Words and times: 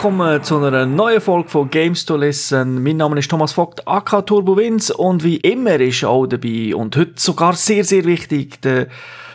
Willkommen 0.00 0.42
zu 0.42 0.56
einer 0.56 0.86
neuen 0.86 1.20
Folge 1.20 1.50
von 1.50 1.68
Games 1.68 2.06
to 2.06 2.16
Listen. 2.16 2.82
Mein 2.82 2.96
Name 2.96 3.18
ist 3.18 3.30
Thomas 3.30 3.52
Vogt, 3.52 3.86
AK 3.86 4.24
Turbo 4.24 4.56
Wins 4.56 4.90
und 4.90 5.22
wie 5.24 5.36
immer 5.36 5.78
ist 5.78 6.04
auch 6.04 6.26
dabei 6.26 6.74
und 6.74 6.96
heute 6.96 7.12
sogar 7.16 7.52
sehr, 7.52 7.84
sehr 7.84 8.06
wichtig 8.06 8.62
der 8.62 8.86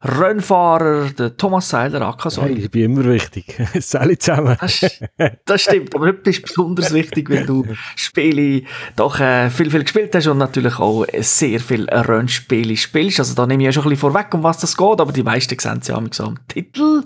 Rennfahrer, 0.06 1.09
der 1.18 1.36
Thomas 1.36 1.70
Seiler, 1.70 2.02
AK 2.02 2.26
Hey, 2.38 2.54
ich 2.54 2.72
bin 2.72 2.84
immer 2.84 3.05
wichtig. 3.05 3.55
Alle 3.94 4.18
zusammen. 4.18 4.55
Das, 4.59 5.00
das 5.46 5.62
stimmt, 5.62 5.96
aber 5.96 6.08
heute 6.08 6.20
bist 6.20 6.40
du 6.40 6.44
besonders 6.44 6.94
wichtig, 6.94 7.30
weil 7.30 7.46
du 7.46 7.66
Spiele 7.96 8.63
doch 8.96 9.20
äh, 9.20 9.49
viel, 9.49 9.72
viel 9.72 9.84
gespielt 9.84 10.13
hast 10.13 10.27
und 10.27 10.38
natürlich 10.38 10.80
auch 10.80 11.05
sehr 11.20 11.60
viel 11.60 11.90
Rennspiele 11.90 12.77
spielst. 12.77 13.20
Also 13.20 13.34
da 13.34 13.48
nehme 13.48 13.63
ich 13.63 13.66
ja 13.68 13.72
schon 13.72 13.84
ein 13.84 13.90
bisschen 13.90 14.12
vorweg, 14.12 14.34
um 14.34 14.44
was 14.44 14.60
das 14.60 14.77
geht, 14.77 15.02
aber 15.02 15.12
die 15.12 15.23
meisten 15.23 15.58
sehen 15.58 15.80
es 15.82 15.88
ja 15.88 15.96
am 15.96 16.48
Titel. 16.48 17.04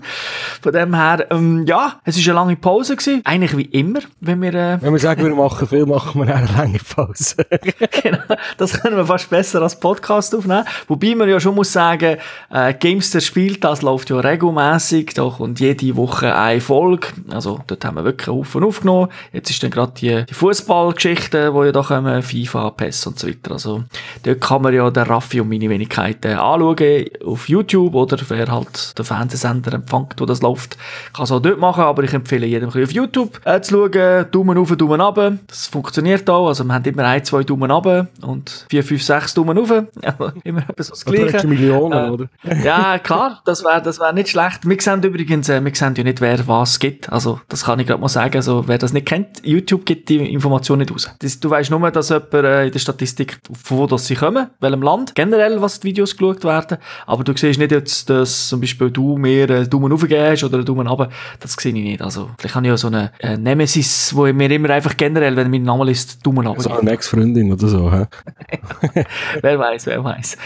Von 0.60 0.72
dem 0.72 0.94
her, 0.94 1.26
ähm, 1.30 1.64
ja, 1.66 2.00
es 2.04 2.16
war 2.16 2.24
eine 2.24 2.34
lange 2.34 2.56
Pause 2.56 2.96
gewesen. 2.96 3.22
Eigentlich 3.24 3.56
wie 3.56 3.78
immer, 3.78 4.00
wenn 4.20 4.42
wir... 4.42 4.54
Äh, 4.54 4.78
wenn 4.82 4.92
wir 4.92 4.98
sagen, 4.98 5.24
wir 5.24 5.34
machen 5.34 5.66
viel, 5.66 5.86
machen 5.86 6.26
wir 6.26 6.34
eine 6.34 6.46
lange 6.52 6.78
Pause. 6.78 7.36
genau, 8.02 8.36
das 8.58 8.80
können 8.80 8.96
wir 8.96 9.06
fast 9.06 9.30
besser 9.30 9.62
als 9.62 9.78
Podcast 9.78 10.34
aufnehmen. 10.34 10.64
Wobei 10.86 11.14
man 11.14 11.28
ja 11.28 11.40
schon 11.40 11.54
muss 11.54 11.72
sagen, 11.72 12.18
äh, 12.50 12.74
Gamester 12.90 13.20
spielt, 13.20 13.62
das 13.62 13.82
läuft 13.82 14.10
ja 14.10 14.18
regelmäßig, 14.18 15.14
da 15.14 15.28
kommt 15.28 15.60
jede 15.60 15.94
Woche 15.96 16.34
eine 16.34 16.60
Folge, 16.60 17.08
also 17.30 17.60
dort 17.66 17.84
haben 17.84 17.96
wir 17.96 18.04
wirklich 18.04 18.28
einen 18.28 18.38
Haufen 18.38 18.64
aufgenommen. 18.64 19.08
Jetzt 19.32 19.50
ist 19.50 19.62
dann 19.62 19.70
gerade 19.70 19.92
die, 19.96 20.24
die 20.24 20.34
Fußballgeschichte, 20.34 21.54
wo 21.54 21.62
ja 21.62 21.70
da 21.70 21.82
kommen, 21.82 22.22
FIFA, 22.22 22.70
PES 22.70 23.06
und 23.06 23.18
so 23.18 23.28
weiter, 23.28 23.52
also 23.52 23.84
dort 24.24 24.40
kann 24.40 24.62
man 24.62 24.74
ja 24.74 24.90
den 24.90 25.04
Raffi 25.04 25.40
und 25.40 25.48
meine 25.48 25.68
Wenigkeiten 25.68 26.32
anschauen, 26.32 27.04
auf 27.24 27.48
YouTube 27.48 27.94
oder 27.94 28.18
wer 28.28 28.50
halt 28.50 28.98
den 28.98 29.04
Fernsehsender 29.04 29.74
empfängt, 29.74 30.14
wo 30.18 30.26
das 30.26 30.42
läuft, 30.42 30.76
kann 31.12 31.24
es 31.24 31.30
auch 31.32 31.40
dort 31.40 31.60
machen, 31.60 31.84
aber 31.84 32.02
ich 32.02 32.12
empfehle 32.12 32.46
jedem 32.46 32.70
auf 32.70 32.92
YouTube 32.92 33.40
äh, 33.44 33.60
zu 33.60 33.88
schauen, 33.88 34.26
Daumen 34.32 34.58
auf, 34.58 34.74
Daumen 34.76 35.00
runter, 35.00 35.38
das 35.46 35.68
funktioniert 35.68 36.28
auch, 36.28 36.48
also 36.48 36.64
wir 36.64 36.74
haben 36.74 36.84
immer 36.84 37.04
ein, 37.04 37.24
zwei 37.24 37.44
Daumen 37.44 37.70
runter 37.70 38.08
und 38.22 38.66
vier, 38.68 38.82
fünf, 38.82 39.02
sechs 39.02 39.34
Daumen 39.34 39.56
rauf, 39.56 39.70
immer 40.44 40.64
so 40.78 40.90
das 40.90 41.04
Gleiche. 41.04 41.46
Millionen, 41.46 41.92
äh, 41.92 42.10
oder? 42.10 42.28
Ja, 42.70 43.00
klar, 43.00 43.42
das 43.46 43.64
wäre 43.64 43.82
das 43.82 43.98
wär 43.98 44.12
nicht 44.12 44.28
schlecht. 44.28 44.60
Wir 44.62 44.80
sehen 44.80 45.02
übrigens, 45.02 45.48
äh, 45.48 45.64
wir 45.64 45.74
sehen 45.74 45.94
ja 45.96 46.04
nicht, 46.04 46.20
wer 46.20 46.46
was 46.46 46.78
gibt. 46.78 47.10
Also, 47.10 47.40
das 47.48 47.64
kann 47.64 47.80
ich 47.80 47.86
gerade 47.88 48.00
mal 48.00 48.08
sagen. 48.08 48.36
Also, 48.36 48.68
wer 48.68 48.78
das 48.78 48.92
nicht 48.92 49.06
kennt, 49.06 49.44
YouTube 49.44 49.84
gibt 49.84 50.08
die 50.08 50.18
Information 50.32 50.78
nicht 50.78 50.92
raus. 50.92 51.10
Das, 51.18 51.40
du 51.40 51.50
weißt 51.50 51.72
nur, 51.72 51.90
dass 51.90 52.10
jemand 52.10 52.32
äh, 52.32 52.66
in 52.66 52.72
der 52.72 52.78
Statistik, 52.78 53.38
von 53.64 53.78
wo 53.78 53.86
das 53.88 54.06
sie 54.06 54.14
kommen, 54.14 54.50
welchem 54.60 54.82
Land, 54.82 55.16
generell, 55.16 55.60
was 55.60 55.80
die 55.80 55.88
Videos 55.88 56.16
geschaut 56.16 56.44
werden. 56.44 56.78
Aber 57.06 57.24
du 57.24 57.36
siehst 57.36 57.58
nicht 57.58 57.72
jetzt, 57.72 58.08
dass 58.08 58.48
zum 58.48 58.60
Beispiel 58.60 58.92
du 58.92 59.18
mir 59.18 59.50
einen 59.50 59.68
Daumen 59.68 59.92
hoch 59.92 60.06
gibst 60.06 60.44
oder 60.44 60.58
einen 60.58 60.64
Daumen 60.64 60.86
runter. 60.86 61.08
Das 61.40 61.54
sehe 61.54 61.72
ich 61.72 61.82
nicht. 61.82 62.02
Also, 62.02 62.30
vielleicht 62.38 62.54
habe 62.54 62.66
ich 62.66 62.70
ja 62.70 62.76
so 62.76 62.86
eine 62.86 63.10
äh, 63.18 63.36
Nemesis, 63.36 64.14
wo 64.14 64.26
ich 64.26 64.34
mir 64.34 64.48
immer 64.48 64.70
einfach 64.70 64.96
generell, 64.96 65.34
wenn 65.34 65.50
mein 65.50 65.64
Name 65.64 65.90
ist, 65.90 66.24
Daumen 66.24 66.46
runter 66.46 66.62
So 66.62 66.70
eine 66.70 66.92
Ex-Freundin 66.92 67.52
oder 67.52 67.66
so, 67.66 67.90
hä? 67.90 68.06
wer 69.42 69.58
weiß, 69.58 69.86
wer 69.86 70.04
weiß. 70.04 70.36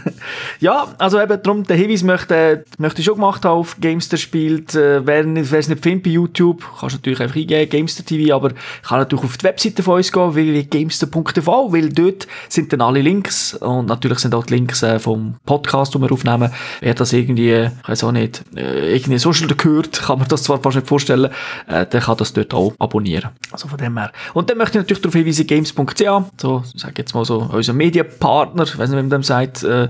ja, 0.60 0.86
also 0.96 1.20
eben 1.20 1.42
darum, 1.42 1.65
der 1.68 1.76
Hinweis 1.76 2.02
möchte, 2.02 2.64
möchte 2.78 3.00
ich 3.00 3.06
schon 3.06 3.16
gemacht 3.16 3.44
haben 3.44 3.58
auf 3.58 3.76
Gamester 3.80 4.16
spielt. 4.16 4.74
Äh, 4.74 5.06
wer 5.06 5.26
es 5.58 5.68
nicht 5.68 5.82
findet 5.82 6.04
bei 6.04 6.10
YouTube, 6.10 6.64
kannst 6.78 6.94
du 6.94 6.98
natürlich 6.98 7.20
einfach 7.20 7.36
eingeben, 7.36 7.70
Gamester 7.70 8.04
TV, 8.04 8.34
aber 8.34 8.50
kann 8.82 8.98
natürlich 8.98 9.24
auf 9.24 9.36
die 9.36 9.44
Webseite 9.44 9.82
von 9.82 9.96
uns 9.96 10.12
gehen, 10.12 10.34
www.gamester.tv, 10.34 11.72
weil 11.72 11.88
dort 11.90 12.26
sind 12.48 12.72
dann 12.72 12.80
alle 12.80 13.00
Links 13.00 13.54
und 13.54 13.86
natürlich 13.86 14.18
sind 14.18 14.34
auch 14.34 14.46
die 14.46 14.54
Links 14.54 14.82
äh, 14.82 14.98
vom 14.98 15.36
Podcast, 15.44 15.94
den 15.94 16.02
wir 16.02 16.12
aufnehmen. 16.12 16.50
Wer 16.80 16.94
das 16.94 17.12
irgendwie, 17.12 17.52
ich 17.52 17.88
weiß 17.88 18.04
auch 18.04 18.12
nicht, 18.12 18.44
äh, 18.56 18.94
irgendwie 18.94 19.18
Social 19.18 19.48
gehört, 19.48 20.00
kann 20.06 20.18
man 20.18 20.28
das 20.28 20.44
zwar 20.44 20.60
fast 20.60 20.76
nicht 20.76 20.88
vorstellen, 20.88 21.30
äh, 21.66 21.86
der 21.86 22.00
kann 22.00 22.16
das 22.16 22.32
dort 22.32 22.54
auch 22.54 22.74
abonnieren. 22.78 23.30
Also 23.50 23.68
von 23.68 23.78
dem 23.78 23.96
her. 23.98 24.12
Und 24.34 24.50
dann 24.50 24.58
möchte 24.58 24.78
ich 24.78 24.84
natürlich 24.84 25.02
darauf 25.02 25.14
hinweisen, 25.14 25.46
games.ca, 25.46 26.30
so, 26.40 26.62
ich 26.74 26.80
sage 26.80 26.94
jetzt 26.98 27.14
mal 27.14 27.24
so, 27.24 27.48
unser 27.52 27.72
Medienpartner, 27.72 28.64
ich 28.64 28.78
weiß 28.78 28.90
nicht, 28.90 28.98
wie 28.98 29.02
man 29.02 29.10
dem 29.10 29.22
sagt, 29.22 29.62
äh, 29.62 29.88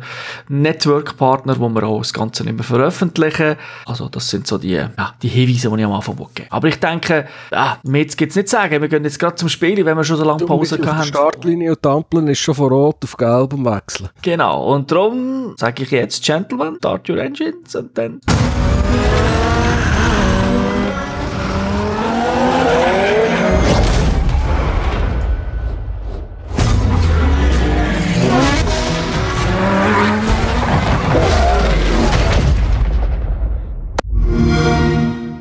Network-Partner, 0.49 1.59
wo 1.71 1.81
wir 1.81 1.85
auch 1.85 1.99
das 1.99 2.13
Ganze 2.13 2.45
nicht 2.45 2.55
mehr 2.55 2.65
veröffentlichen. 2.65 3.57
Also 3.85 4.09
das 4.09 4.29
sind 4.31 4.47
so 4.47 4.59
die, 4.59 4.73
ja, 4.73 4.91
die 5.23 5.29
Hinweise, 5.29 5.69
die 5.71 5.77
ich 5.77 5.85
am 5.85 5.93
Anfang 5.93 6.17
geben 6.17 6.49
Aber 6.51 6.69
ich 6.69 6.79
denke, 6.79 7.27
ja, 7.51 7.79
mehr 7.83 8.05
gibt 8.05 8.31
es 8.31 8.37
nicht 8.37 8.49
sagen. 8.49 8.81
Wir 8.81 8.89
gehen 8.89 9.05
jetzt 9.05 9.19
gerade 9.19 9.37
zum 9.37 9.49
Spiel, 9.49 9.85
wenn 9.85 9.97
wir 9.97 10.05
schon 10.05 10.17
so 10.17 10.25
lange 10.25 10.39
du 10.39 10.47
Pause 10.47 10.79
haben. 10.85 11.03
Die 11.03 11.09
Startlinie 11.09 11.71
und 11.71 11.87
Ampeln 11.87 12.29
ist 12.29 12.39
schon 12.39 12.55
von 12.55 12.69
rot 12.69 12.97
auf 13.05 13.17
gelb 13.17 13.55
am 13.55 13.65
Wechseln. 13.65 14.09
Genau, 14.23 14.75
und 14.75 14.91
darum 14.91 15.55
sage 15.57 15.83
ich 15.83 15.91
jetzt, 15.91 16.25
Gentlemen, 16.25 16.77
start 16.77 17.09
your 17.09 17.19
engines 17.19 17.75
und 17.75 17.97
dann... 17.97 18.21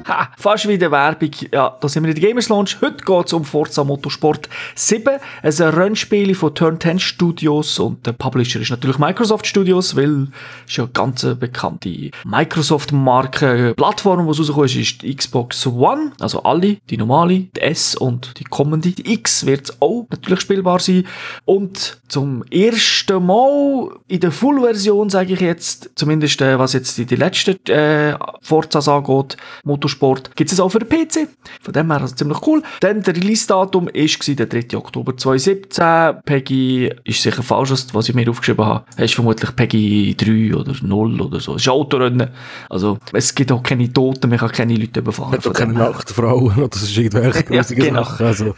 Ha, 0.08 0.30
fast 0.38 0.68
wieder 0.68 0.92
Werbung. 0.92 1.32
Ja, 1.52 1.76
da 1.82 1.90
sind 1.90 2.04
wir 2.04 2.12
in 2.12 2.16
der 2.16 2.30
Gamers 2.30 2.48
Launch. 2.50 2.78
Heute 2.80 3.04
geht 3.04 3.26
es 3.26 3.34
um 3.34 3.44
Forza 3.44 3.84
Motorsport 3.84 4.48
7. 4.76 5.16
Es 5.42 5.56
ist 5.56 5.62
ein 5.62 5.74
Rennspiel 5.74 6.36
von 6.36 6.54
Turn 6.54 6.80
10 6.80 7.00
Studios 7.00 7.80
und 7.80 8.06
der 8.06 8.12
Publisher 8.12 8.62
ist 8.62 8.70
natürlich 8.70 9.00
Microsoft 9.00 9.48
Studios, 9.48 9.96
weil 9.96 10.28
es 10.68 10.76
ja 10.76 10.84
eine 10.84 10.94
ganz 10.94 11.26
bekannte 11.40 12.12
Microsoft-Marke 12.24 13.74
Plattform, 13.76 14.20
die 14.20 14.28
rausgekommen 14.28 14.66
ist, 14.66 14.76
ist 14.76 15.02
die 15.02 15.16
Xbox 15.16 15.66
One. 15.66 16.12
Also 16.20 16.44
alle, 16.44 16.78
die 16.88 16.98
normale, 16.98 17.40
die 17.56 17.62
S 17.62 17.96
und 17.96 18.40
die 18.40 18.44
kommende. 18.44 18.92
Die 18.92 19.12
X 19.12 19.48
wird 19.48 19.76
auch 19.80 20.06
natürlich 20.12 20.42
spielbar 20.42 20.82
sein. 20.82 21.08
Und 21.46 22.00
zum 22.10 22.44
ersten 22.52 23.26
Mal 23.26 23.90
in 24.08 24.20
der 24.20 24.32
Full-Version, 24.32 25.10
sage 25.10 25.34
ich 25.34 25.40
jetzt, 25.40 25.90
zumindest 25.96 26.42
äh, 26.42 26.60
was 26.60 26.74
jetzt 26.74 26.96
die, 27.00 27.06
die 27.06 27.16
letzten 27.16 27.58
äh, 27.72 28.16
Forzas 28.42 28.88
angeht, 28.88 29.38
Motorsport 29.64 29.95
Motorsport 29.96 30.36
gibt 30.36 30.52
es 30.52 30.60
auch 30.60 30.70
für 30.70 30.80
den 30.80 30.90
PC. 30.90 31.28
Von 31.62 31.74
dem 31.74 31.92
her 31.92 32.02
also 32.02 32.16
ziemlich 32.16 32.46
cool. 32.46 32.62
Dann 32.82 33.02
der 33.02 33.16
Release-Datum 33.16 33.88
war 33.88 34.36
der 34.36 34.46
3. 34.46 34.78
Oktober 34.78 35.18
2017. 35.18 36.22
Peggy 36.26 36.92
ist 37.04 37.22
sicher 37.22 37.44
falsch, 37.44 37.72
was 37.94 38.10
ich 38.10 38.16
mir 38.16 38.30
aufgeschrieben 38.30 38.66
habe. 38.66 38.86
Es 38.98 39.06
ist 39.06 39.16
vermutlich 39.16 39.56
Peggy 39.56 40.16
3 40.16 40.56
oder 40.56 40.74
0 40.82 41.22
oder 41.22 41.40
so. 41.40 41.56
Es 41.56 41.64
ist 41.64 41.70
Autorennen. 41.70 42.30
Also 42.70 42.98
es 43.14 43.34
gibt 43.34 43.52
auch 43.52 43.64
keine 43.64 43.92
Toten, 43.92 44.30
man 44.30 44.40
kann 44.40 44.52
keine 44.52 44.76
Leute 44.76 45.00
überfahren. 45.00 45.36
Es 45.36 45.44
gibt 45.44 45.56
auch 45.56 45.60
keine 45.60 45.74
Nachtfrauen 45.74 46.64
oder 46.64 46.78
so 46.78 47.02
irgendwelche 47.02 47.54
ja, 47.54 47.64
genau. 47.64 48.04
Sachen. 48.04 48.26
Also. 48.26 48.56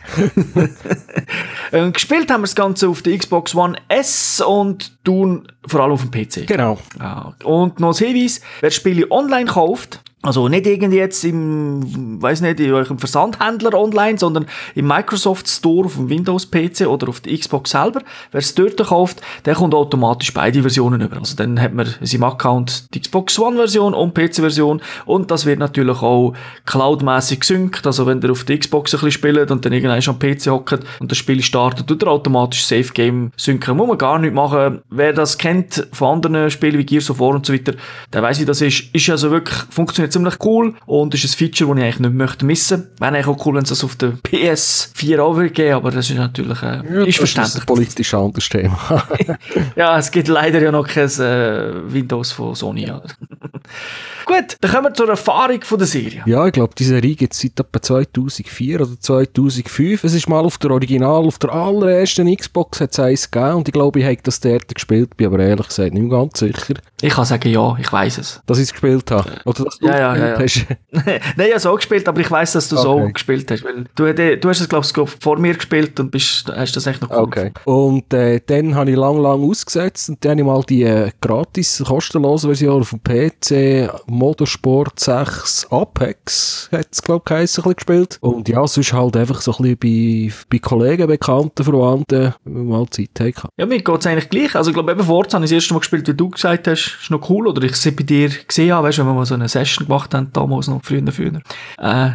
ähm, 1.72 1.94
gespielt 1.94 2.30
haben 2.31 2.42
wir 2.42 2.48
das 2.48 2.56
Ganze 2.56 2.90
auf 2.90 3.02
der 3.02 3.18
Xbox 3.18 3.56
One 3.56 3.78
S 3.88 4.42
und 4.42 5.04
tun 5.04 5.48
vor 5.66 5.81
allem 5.81 5.94
auf 5.94 6.02
dem 6.02 6.12
PC. 6.12 6.48
Genau. 6.48 6.78
Ja. 7.00 7.34
Und 7.44 7.80
noch 7.80 8.00
ein 8.00 8.06
Hinweis, 8.06 8.42
wer 8.62 8.72
Spiele 8.72 9.12
online 9.12 9.46
kauft, 9.46 10.02
also 10.27 10.49
nicht 10.49 10.67
irgendwie 10.67 10.97
jetzt 10.97 11.23
im, 11.23 12.21
weiß 12.21 12.41
nicht, 12.41 12.59
in 12.59 12.73
eurem 12.73 12.99
Versandhändler 12.99 13.73
online, 13.73 14.17
sondern 14.17 14.45
im 14.75 14.85
Microsoft 14.85 15.47
Store 15.47 15.85
auf 15.85 15.95
dem 15.95 16.09
Windows 16.09 16.51
PC 16.51 16.81
oder 16.85 17.07
auf 17.07 17.21
der 17.21 17.38
Xbox 17.38 17.71
selber. 17.71 18.01
Wer 18.33 18.39
es 18.39 18.53
dort 18.53 18.75
kauft, 18.77 19.21
der 19.45 19.55
kommt 19.55 19.73
automatisch 19.73 20.33
beide 20.33 20.59
Versionen 20.61 20.99
über. 20.99 21.15
Also 21.15 21.38
dann 21.38 21.61
hat 21.61 21.73
man 21.73 21.88
in 22.01 22.05
seinem 22.05 22.25
Account 22.25 22.94
die 22.94 23.00
Xbox 23.00 23.39
One 23.39 23.56
Version 23.56 23.94
und 23.94 24.13
PC 24.13 24.35
Version 24.35 24.81
und 25.06 25.31
das 25.31 25.45
wird 25.45 25.59
natürlich 25.59 26.01
auch 26.01 26.33
cloudmäßig 26.65 27.39
gesynkt. 27.39 27.88
Also 27.88 28.06
wenn 28.06 28.21
ihr 28.21 28.31
auf 28.31 28.44
der 28.44 28.57
Xbox 28.57 28.94
ein 28.94 28.97
bisschen 29.00 29.12
spielt 29.12 29.50
und 29.50 29.63
dann 29.63 29.71
irgendwann 29.71 30.01
schon 30.01 30.15
am 30.15 30.19
PC 30.19 30.47
hockt 30.47 30.80
und 31.00 31.09
das 31.09 31.18
Spiel 31.18 31.41
startet, 31.41 31.88
tut 31.88 32.03
er 32.03 32.09
automatisch 32.09 32.65
Safe 32.65 32.91
Game 32.94 33.31
synken. 33.38 33.77
Muss 33.77 33.88
man 33.88 33.97
gar 33.97 34.19
nicht 34.19 34.33
machen. 34.33 34.81
Wer 34.89 35.13
das 35.13 35.38
kennt 35.38 35.88
von 35.94 36.15
anderen 36.15 36.51
Spielen 36.51 36.77
wie 36.77 36.85
Gears 36.85 37.09
of 37.09 37.21
War 37.21 37.30
und 37.30 37.45
so 37.45 37.53
weiter, 37.53 37.75
der 38.12 38.21
weiß 38.21 38.41
wie 38.41 38.45
das 38.45 38.59
ist. 38.59 38.94
Ist 38.94 39.09
also 39.09 39.31
wirklich, 39.31 39.57
funktioniert 39.69 40.17
ziemlich 40.18 40.36
cool 40.44 40.74
und 40.86 41.14
ist 41.14 41.25
ein 41.25 41.38
Feature, 41.38 41.69
das 41.69 41.78
ich 41.78 41.84
eigentlich 41.84 42.00
nicht 42.00 42.14
möchte 42.14 42.46
missen. 42.46 42.88
Wäre 43.00 43.14
eigentlich 43.14 43.28
auch 43.28 43.46
cool, 43.46 43.56
wenn 43.56 43.64
es 43.64 43.69
das 43.69 43.84
auf 43.84 43.96
der 43.96 44.14
PS4 44.14 45.19
auch 45.19 45.36
würde 45.36 45.52
geben, 45.52 45.75
aber 45.75 45.92
das 45.92 46.10
ist 46.10 46.18
natürlich, 46.18 46.62
äh, 46.62 46.81
ja, 46.84 47.04
ist 47.04 47.18
verständlich. 47.18 47.54
Das 47.54 47.56
ist 47.56 47.62
ein 47.62 47.66
politisch 47.66 48.14
anderes 48.14 48.50
Thema. 48.50 48.78
ja, 49.75 49.98
es 49.98 50.12
gibt 50.12 50.28
leider 50.28 50.62
ja 50.62 50.72
noch 50.72 50.88
kein 50.88 51.10
äh, 51.10 51.94
Windows 51.94 52.31
von 52.31 52.56
Sony. 52.56 52.88
Gut, 54.25 54.58
dann 54.60 54.72
kommen 54.72 54.88
wir 54.88 54.94
zur 54.94 55.08
Erfahrung 55.08 55.62
von 55.62 55.78
der 55.78 55.88
Serie. 55.88 56.22
Ja, 56.25 56.46
ich 56.46 56.52
glaube, 56.52 56.74
diese 56.78 56.96
Serie 56.96 57.16
gibt 57.16 57.34
es 57.34 57.40
seit 57.40 57.58
etwa 57.58 57.81
2004 57.81 58.81
oder 58.81 59.00
2005. 59.00 60.04
Es 60.04 60.14
ist 60.14 60.28
mal 60.28 60.44
auf 60.44 60.58
der 60.58 60.72
Original, 60.72 61.25
auf 61.25 61.40
der 61.40 61.54
allerersten 61.54 62.36
Xbox 62.36 62.81
hat 62.81 62.92
es 62.92 63.00
eins 63.00 63.31
gegeben 63.31 63.56
und 63.56 63.69
ich 63.69 63.74
glaube, 63.74 64.00
ich 64.00 64.06
habe 64.06 64.18
das 64.22 64.42
dort 64.42 64.74
gespielt, 64.75 65.16
bin 65.16 65.28
aber 65.28 65.40
ehrlich 65.40 65.69
gesagt 65.69 65.94
nicht 65.94 66.10
ganz 66.10 66.40
sicher. 66.40 66.75
Ich 67.02 67.14
kann 67.14 67.24
sagen, 67.24 67.50
ja, 67.50 67.78
ich 67.80 67.90
weiß 67.90 68.18
es. 68.18 68.42
Dass 68.46 68.58
ich 68.58 68.66
es 68.66 68.72
gespielt 68.74 69.10
habe. 69.12 69.31
Oder 69.46 69.64
dass 69.64 69.78
du 69.78 69.88
ja, 69.88 69.96
ja, 69.99 70.15
ja, 70.15 70.39
ja. 70.39 70.45
Nein, 71.35 71.49
habe 71.51 71.59
so 71.59 71.75
gespielt, 71.75 72.07
aber 72.07 72.21
ich 72.21 72.29
weiß, 72.29 72.53
dass 72.53 72.69
du 72.69 72.77
okay. 72.77 72.83
so 72.83 73.09
gespielt 73.13 73.51
hast. 73.51 73.63
Weil 73.63 73.85
du, 73.95 74.38
du 74.38 74.49
hast 74.49 74.61
es, 74.61 74.69
glaube 74.69 74.85
ich, 74.85 75.09
vor 75.19 75.38
mir 75.39 75.53
gespielt 75.53 75.99
und 75.99 76.11
bist, 76.11 76.51
hast 76.53 76.75
das 76.75 76.88
echt 76.88 77.01
noch 77.01 77.09
cool 77.11 77.17
Okay. 77.17 77.51
Und 77.65 78.13
äh, 78.13 78.39
dann 78.45 78.75
habe 78.75 78.91
ich 78.91 78.97
lang, 78.97 79.17
lang 79.17 79.44
ausgesetzt 79.44 80.09
und 80.09 80.23
dann 80.23 80.31
habe 80.31 80.41
ich 80.41 80.45
mal 80.47 80.63
die 80.63 80.83
äh, 80.83 81.11
gratis, 81.21 81.83
kostenlose 81.85 82.47
Version 82.47 82.81
auf 82.81 82.91
dem 82.91 83.01
PC 83.03 83.91
Motorsport 84.07 84.99
6 84.99 85.67
Apex, 85.71 86.69
hat 86.71 86.88
es, 86.91 87.01
glaube 87.01 87.23
ich, 87.29 87.47
bisschen 87.63 87.75
gespielt. 87.75 88.17
Und 88.21 88.47
ja, 88.49 88.65
sonst 88.67 88.94
halt 88.94 89.17
einfach 89.17 89.41
so 89.41 89.51
ein 89.57 89.77
bisschen 89.77 90.29
bei, 90.29 90.33
bei 90.49 90.59
Kollegen, 90.59 91.07
Bekannten, 91.07 91.63
Verwandten, 91.63 92.33
wenn 92.44 92.53
wir 92.53 92.63
mal 92.63 92.88
Zeit 92.89 93.09
haben. 93.19 93.49
Ja, 93.57 93.65
mir 93.65 93.81
geht 93.81 93.99
es 93.99 94.07
eigentlich 94.07 94.29
gleich. 94.29 94.55
Also, 94.55 94.71
ich 94.71 94.73
glaube, 94.73 94.91
eben 94.91 95.03
Forza 95.03 95.35
habe 95.35 95.45
ich 95.45 95.51
das 95.51 95.55
erste 95.55 95.73
Mal 95.73 95.79
gespielt, 95.79 96.07
wie 96.07 96.13
du 96.13 96.29
gesagt 96.29 96.67
hast, 96.67 96.97
ist 97.01 97.11
noch 97.11 97.29
cool. 97.29 97.47
Oder 97.47 97.63
ich 97.63 97.75
sie 97.75 97.91
bei 97.91 98.03
dir 98.03 98.29
gesehen 98.29 98.71
weißt 98.71 98.97
du, 98.97 99.01
wenn 99.01 99.09
wir 99.09 99.13
mal 99.13 99.25
so 99.25 99.35
eine 99.35 99.47
Session 99.47 99.87
gemacht 99.88 100.13
haben, 100.13 100.31
damals 100.34 100.68
noch 100.68 100.81
früher, 100.84 101.12
früher, 101.12 101.42
äh, 101.80 102.10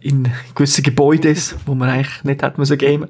in 0.00 0.28
gewissen 0.54 0.82
Gebäuden, 0.82 1.36
wo 1.66 1.74
man 1.74 1.88
eigentlich 1.88 2.24
nicht 2.24 2.42
hätte 2.42 2.58
müssen 2.58 2.78
gamen. 2.78 3.08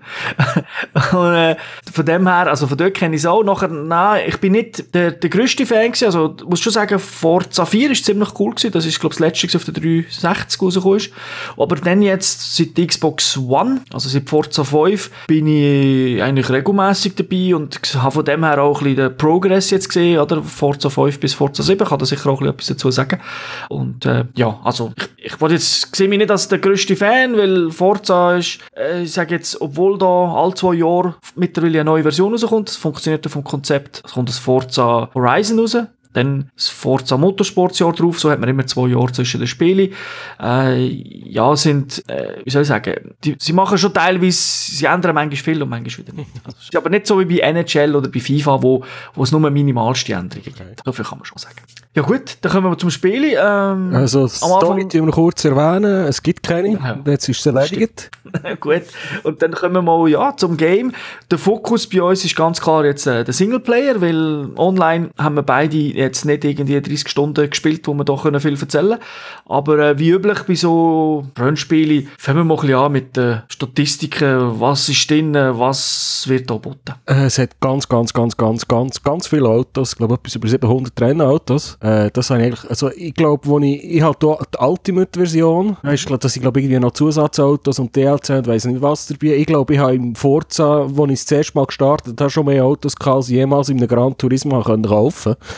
Und, 1.12 1.34
äh, 1.34 1.56
von 1.92 2.04
dem 2.04 2.26
her, 2.26 2.48
also 2.48 2.66
von 2.66 2.76
dort 2.76 2.94
kenne 2.94 3.16
ich 3.16 3.22
es 3.22 3.26
auch. 3.26 3.42
Nachher, 3.42 3.68
nein, 3.68 4.24
ich 4.28 4.38
bin 4.38 4.52
nicht 4.52 4.94
der, 4.94 5.12
der 5.12 5.30
grösste 5.30 5.66
Fan 5.66 5.92
gewesen. 5.92 6.06
Also, 6.06 6.36
muss 6.46 6.60
schon 6.60 6.72
sagen, 6.72 6.98
Forza 6.98 7.64
4 7.64 7.92
ist 7.92 8.04
ziemlich 8.04 8.38
cool 8.38 8.50
gewesen. 8.50 8.72
Das 8.72 8.86
ist, 8.86 9.00
glaube 9.00 9.14
ich, 9.14 9.18
das 9.18 9.26
letzte 9.42 9.56
auf 9.56 9.64
der 9.64 9.74
360 9.74 10.62
rausgekommen 10.62 10.96
ist. 10.98 11.12
Aber 11.56 11.76
dann 11.76 12.02
jetzt, 12.02 12.56
seit 12.56 12.74
Xbox 12.74 13.36
One, 13.38 13.82
also 13.92 14.08
seit 14.08 14.28
Forza 14.28 14.64
5, 14.64 15.10
bin 15.26 15.46
ich 15.46 16.22
eigentlich 16.22 16.50
regelmäßig 16.50 17.14
dabei 17.14 17.54
und 17.54 17.80
habe 17.94 18.12
von 18.12 18.24
dem 18.24 18.44
her 18.44 18.62
auch 18.62 18.80
ein 18.80 18.84
bisschen 18.84 19.08
den 19.08 19.16
Progress 19.16 19.70
jetzt 19.70 19.88
gesehen, 19.88 20.18
oder? 20.18 20.42
Forza 20.42 20.90
5 20.90 21.20
bis 21.20 21.34
Forza 21.34 21.62
7, 21.62 21.86
kann 21.86 21.98
da 21.98 22.06
sicher 22.06 22.30
auch 22.30 22.40
ein 22.40 22.54
bisschen 22.54 22.54
etwas 22.54 22.66
dazu 22.66 22.90
sagen. 22.90 23.20
Und, 23.68 23.99
äh, 24.06 24.24
ja, 24.34 24.60
also, 24.64 24.92
ich, 24.96 25.32
ich 25.32 25.40
wollte 25.40 25.54
jetzt, 25.54 25.94
sehe 25.94 26.08
mich 26.08 26.18
nicht 26.18 26.30
als 26.30 26.48
der 26.48 26.58
grösste 26.58 26.96
Fan, 26.96 27.36
weil 27.36 27.70
Forza 27.70 28.36
ist, 28.36 28.58
äh, 28.76 29.02
ich 29.02 29.12
sage 29.12 29.34
jetzt, 29.34 29.60
obwohl 29.60 29.98
da 29.98 30.34
alle 30.34 30.54
zwei 30.54 30.74
Jahre 30.74 31.14
mittlerweile 31.36 31.80
eine 31.80 31.90
neue 31.90 32.02
Version 32.02 32.32
rauskommt, 32.32 32.68
das 32.68 32.76
funktioniert 32.76 33.24
ja 33.24 33.30
vom 33.30 33.44
Konzept, 33.44 34.02
es 34.04 34.12
kommt 34.12 34.28
das 34.28 34.38
Forza 34.38 35.10
Horizon 35.14 35.58
raus, 35.58 35.76
dann 36.12 36.50
das 36.56 36.68
Forza 36.68 37.16
Motorsportsjahr 37.16 37.92
drauf, 37.92 38.18
so 38.18 38.30
hat 38.30 38.40
man 38.40 38.48
immer 38.48 38.66
zwei 38.66 38.88
Jahre 38.88 39.12
zwischen 39.12 39.40
den 39.40 39.46
Spielen. 39.46 39.92
Äh, 40.40 40.86
ja, 40.86 41.54
sind, 41.54 42.02
äh, 42.08 42.38
wie 42.44 42.50
soll 42.50 42.62
ich 42.62 42.68
sagen, 42.68 43.14
die, 43.22 43.36
sie 43.38 43.52
machen 43.52 43.78
schon 43.78 43.94
teilweise, 43.94 44.38
sie 44.38 44.86
ändern 44.86 45.14
manchmal 45.14 45.36
viel 45.36 45.62
und 45.62 45.68
manchmal 45.68 46.06
wieder 46.06 46.12
nicht. 46.16 46.30
Also, 46.44 46.56
es 46.58 46.64
ist 46.64 46.76
aber 46.76 46.90
nicht 46.90 47.06
so 47.06 47.20
wie 47.20 47.24
bei 47.26 47.38
NHL 47.38 47.94
oder 47.94 48.08
bei 48.08 48.18
FIFA, 48.18 48.62
wo, 48.62 48.84
wo 49.14 49.22
es 49.22 49.30
nur 49.30 49.48
minimalste 49.50 50.14
Änderungen 50.14 50.42
gibt. 50.42 50.60
Okay. 50.60 50.74
Dafür 50.84 51.04
kann 51.04 51.18
man 51.18 51.26
schon 51.26 51.38
sagen. 51.38 51.56
Ja 51.92 52.02
gut, 52.02 52.38
dann 52.42 52.52
kommen 52.52 52.70
wir 52.70 52.78
zum 52.78 52.90
Spiel. 52.90 53.34
Ähm, 53.36 53.92
also 53.92 54.28
Story, 54.28 54.86
die 54.86 55.00
wir 55.00 55.06
noch 55.06 55.14
kurz 55.14 55.44
erwähnen, 55.44 56.06
es 56.06 56.22
gibt 56.22 56.44
keine, 56.44 56.74
ja. 56.74 56.98
jetzt 57.04 57.28
ist 57.28 57.40
es 57.40 57.46
erledigt. 57.46 58.12
gut, 58.60 58.82
und 59.24 59.42
dann 59.42 59.50
kommen 59.50 59.74
wir 59.74 59.82
mal 59.82 60.08
ja, 60.08 60.36
zum 60.36 60.56
Game. 60.56 60.92
Der 61.32 61.38
Fokus 61.38 61.88
bei 61.88 62.00
uns 62.00 62.24
ist 62.24 62.36
ganz 62.36 62.60
klar 62.60 62.84
jetzt 62.84 63.08
äh, 63.08 63.24
der 63.24 63.34
Singleplayer, 63.34 64.00
weil 64.00 64.50
online 64.56 65.10
haben 65.18 65.34
wir 65.34 65.42
beide 65.42 65.76
jetzt 65.76 66.24
nicht 66.24 66.44
irgendwie 66.44 66.80
30 66.80 67.08
Stunden 67.08 67.50
gespielt, 67.50 67.88
wo 67.88 67.94
wir 67.94 68.04
da 68.04 68.14
können 68.14 68.38
viel 68.38 68.56
erzählen 68.56 68.98
Aber 69.46 69.80
äh, 69.80 69.98
wie 69.98 70.10
üblich 70.10 70.44
bei 70.44 70.54
so 70.54 71.26
Rennspielen, 71.36 72.06
fangen 72.18 72.38
wir 72.38 72.44
mal 72.44 72.54
ein 72.54 72.60
bisschen 72.60 72.78
an 72.78 72.92
mit 72.92 73.16
den 73.16 73.42
Statistiken, 73.48 74.60
was 74.60 74.88
ist 74.88 75.10
drin, 75.10 75.34
was 75.34 76.24
wird 76.28 76.48
da 76.48 76.54
geboten. 76.54 76.94
Äh, 77.06 77.24
es 77.24 77.38
hat 77.38 77.58
ganz, 77.58 77.88
ganz, 77.88 78.12
ganz, 78.12 78.36
ganz, 78.36 78.68
ganz, 78.68 79.02
ganz 79.02 79.26
viele 79.26 79.48
Autos, 79.48 79.94
ich 79.94 79.98
glaube 79.98 80.14
etwas 80.14 80.36
über 80.36 80.46
700 80.46 81.00
Rennautos. 81.00 81.79
Äh, 81.80 82.10
das 82.12 82.30
habe 82.30 82.40
ich 82.40 82.46
eigentlich, 82.46 82.70
also 82.70 82.90
ich 82.90 83.14
glaube, 83.14 83.46
wo 83.46 83.58
ich, 83.58 83.82
ich 83.82 84.02
habe 84.02 84.16
hier 84.20 84.38
die 84.54 84.64
Ultimate-Version, 84.64 85.76
sind 85.82 86.42
glaube 86.42 86.60
ich 86.60 86.66
irgendwie 86.66 86.78
noch 86.78 86.92
Zusatzautos 86.92 87.78
und 87.78 87.96
DLC 87.96 88.30
und 88.30 88.46
weiss 88.46 88.66
nicht 88.66 88.82
was 88.82 89.06
dabei. 89.06 89.36
Ich 89.36 89.46
glaube, 89.46 89.74
ich 89.74 89.80
habe 89.80 89.94
im 89.94 90.14
Forza, 90.14 90.86
wo 90.88 91.06
ich 91.06 91.22
das 91.22 91.32
erste 91.32 91.56
Mal 91.56 91.66
gestartet 91.66 92.20
habe, 92.20 92.30
schon 92.30 92.46
mehr 92.46 92.64
Autos 92.64 92.96
gehabt, 92.96 93.16
als 93.16 93.28
jemals 93.28 93.70
in 93.70 93.78
einem 93.78 93.88
Gran 93.88 94.16
Turismo 94.16 94.60
kaufen 94.60 94.82
konnte. 94.84 95.38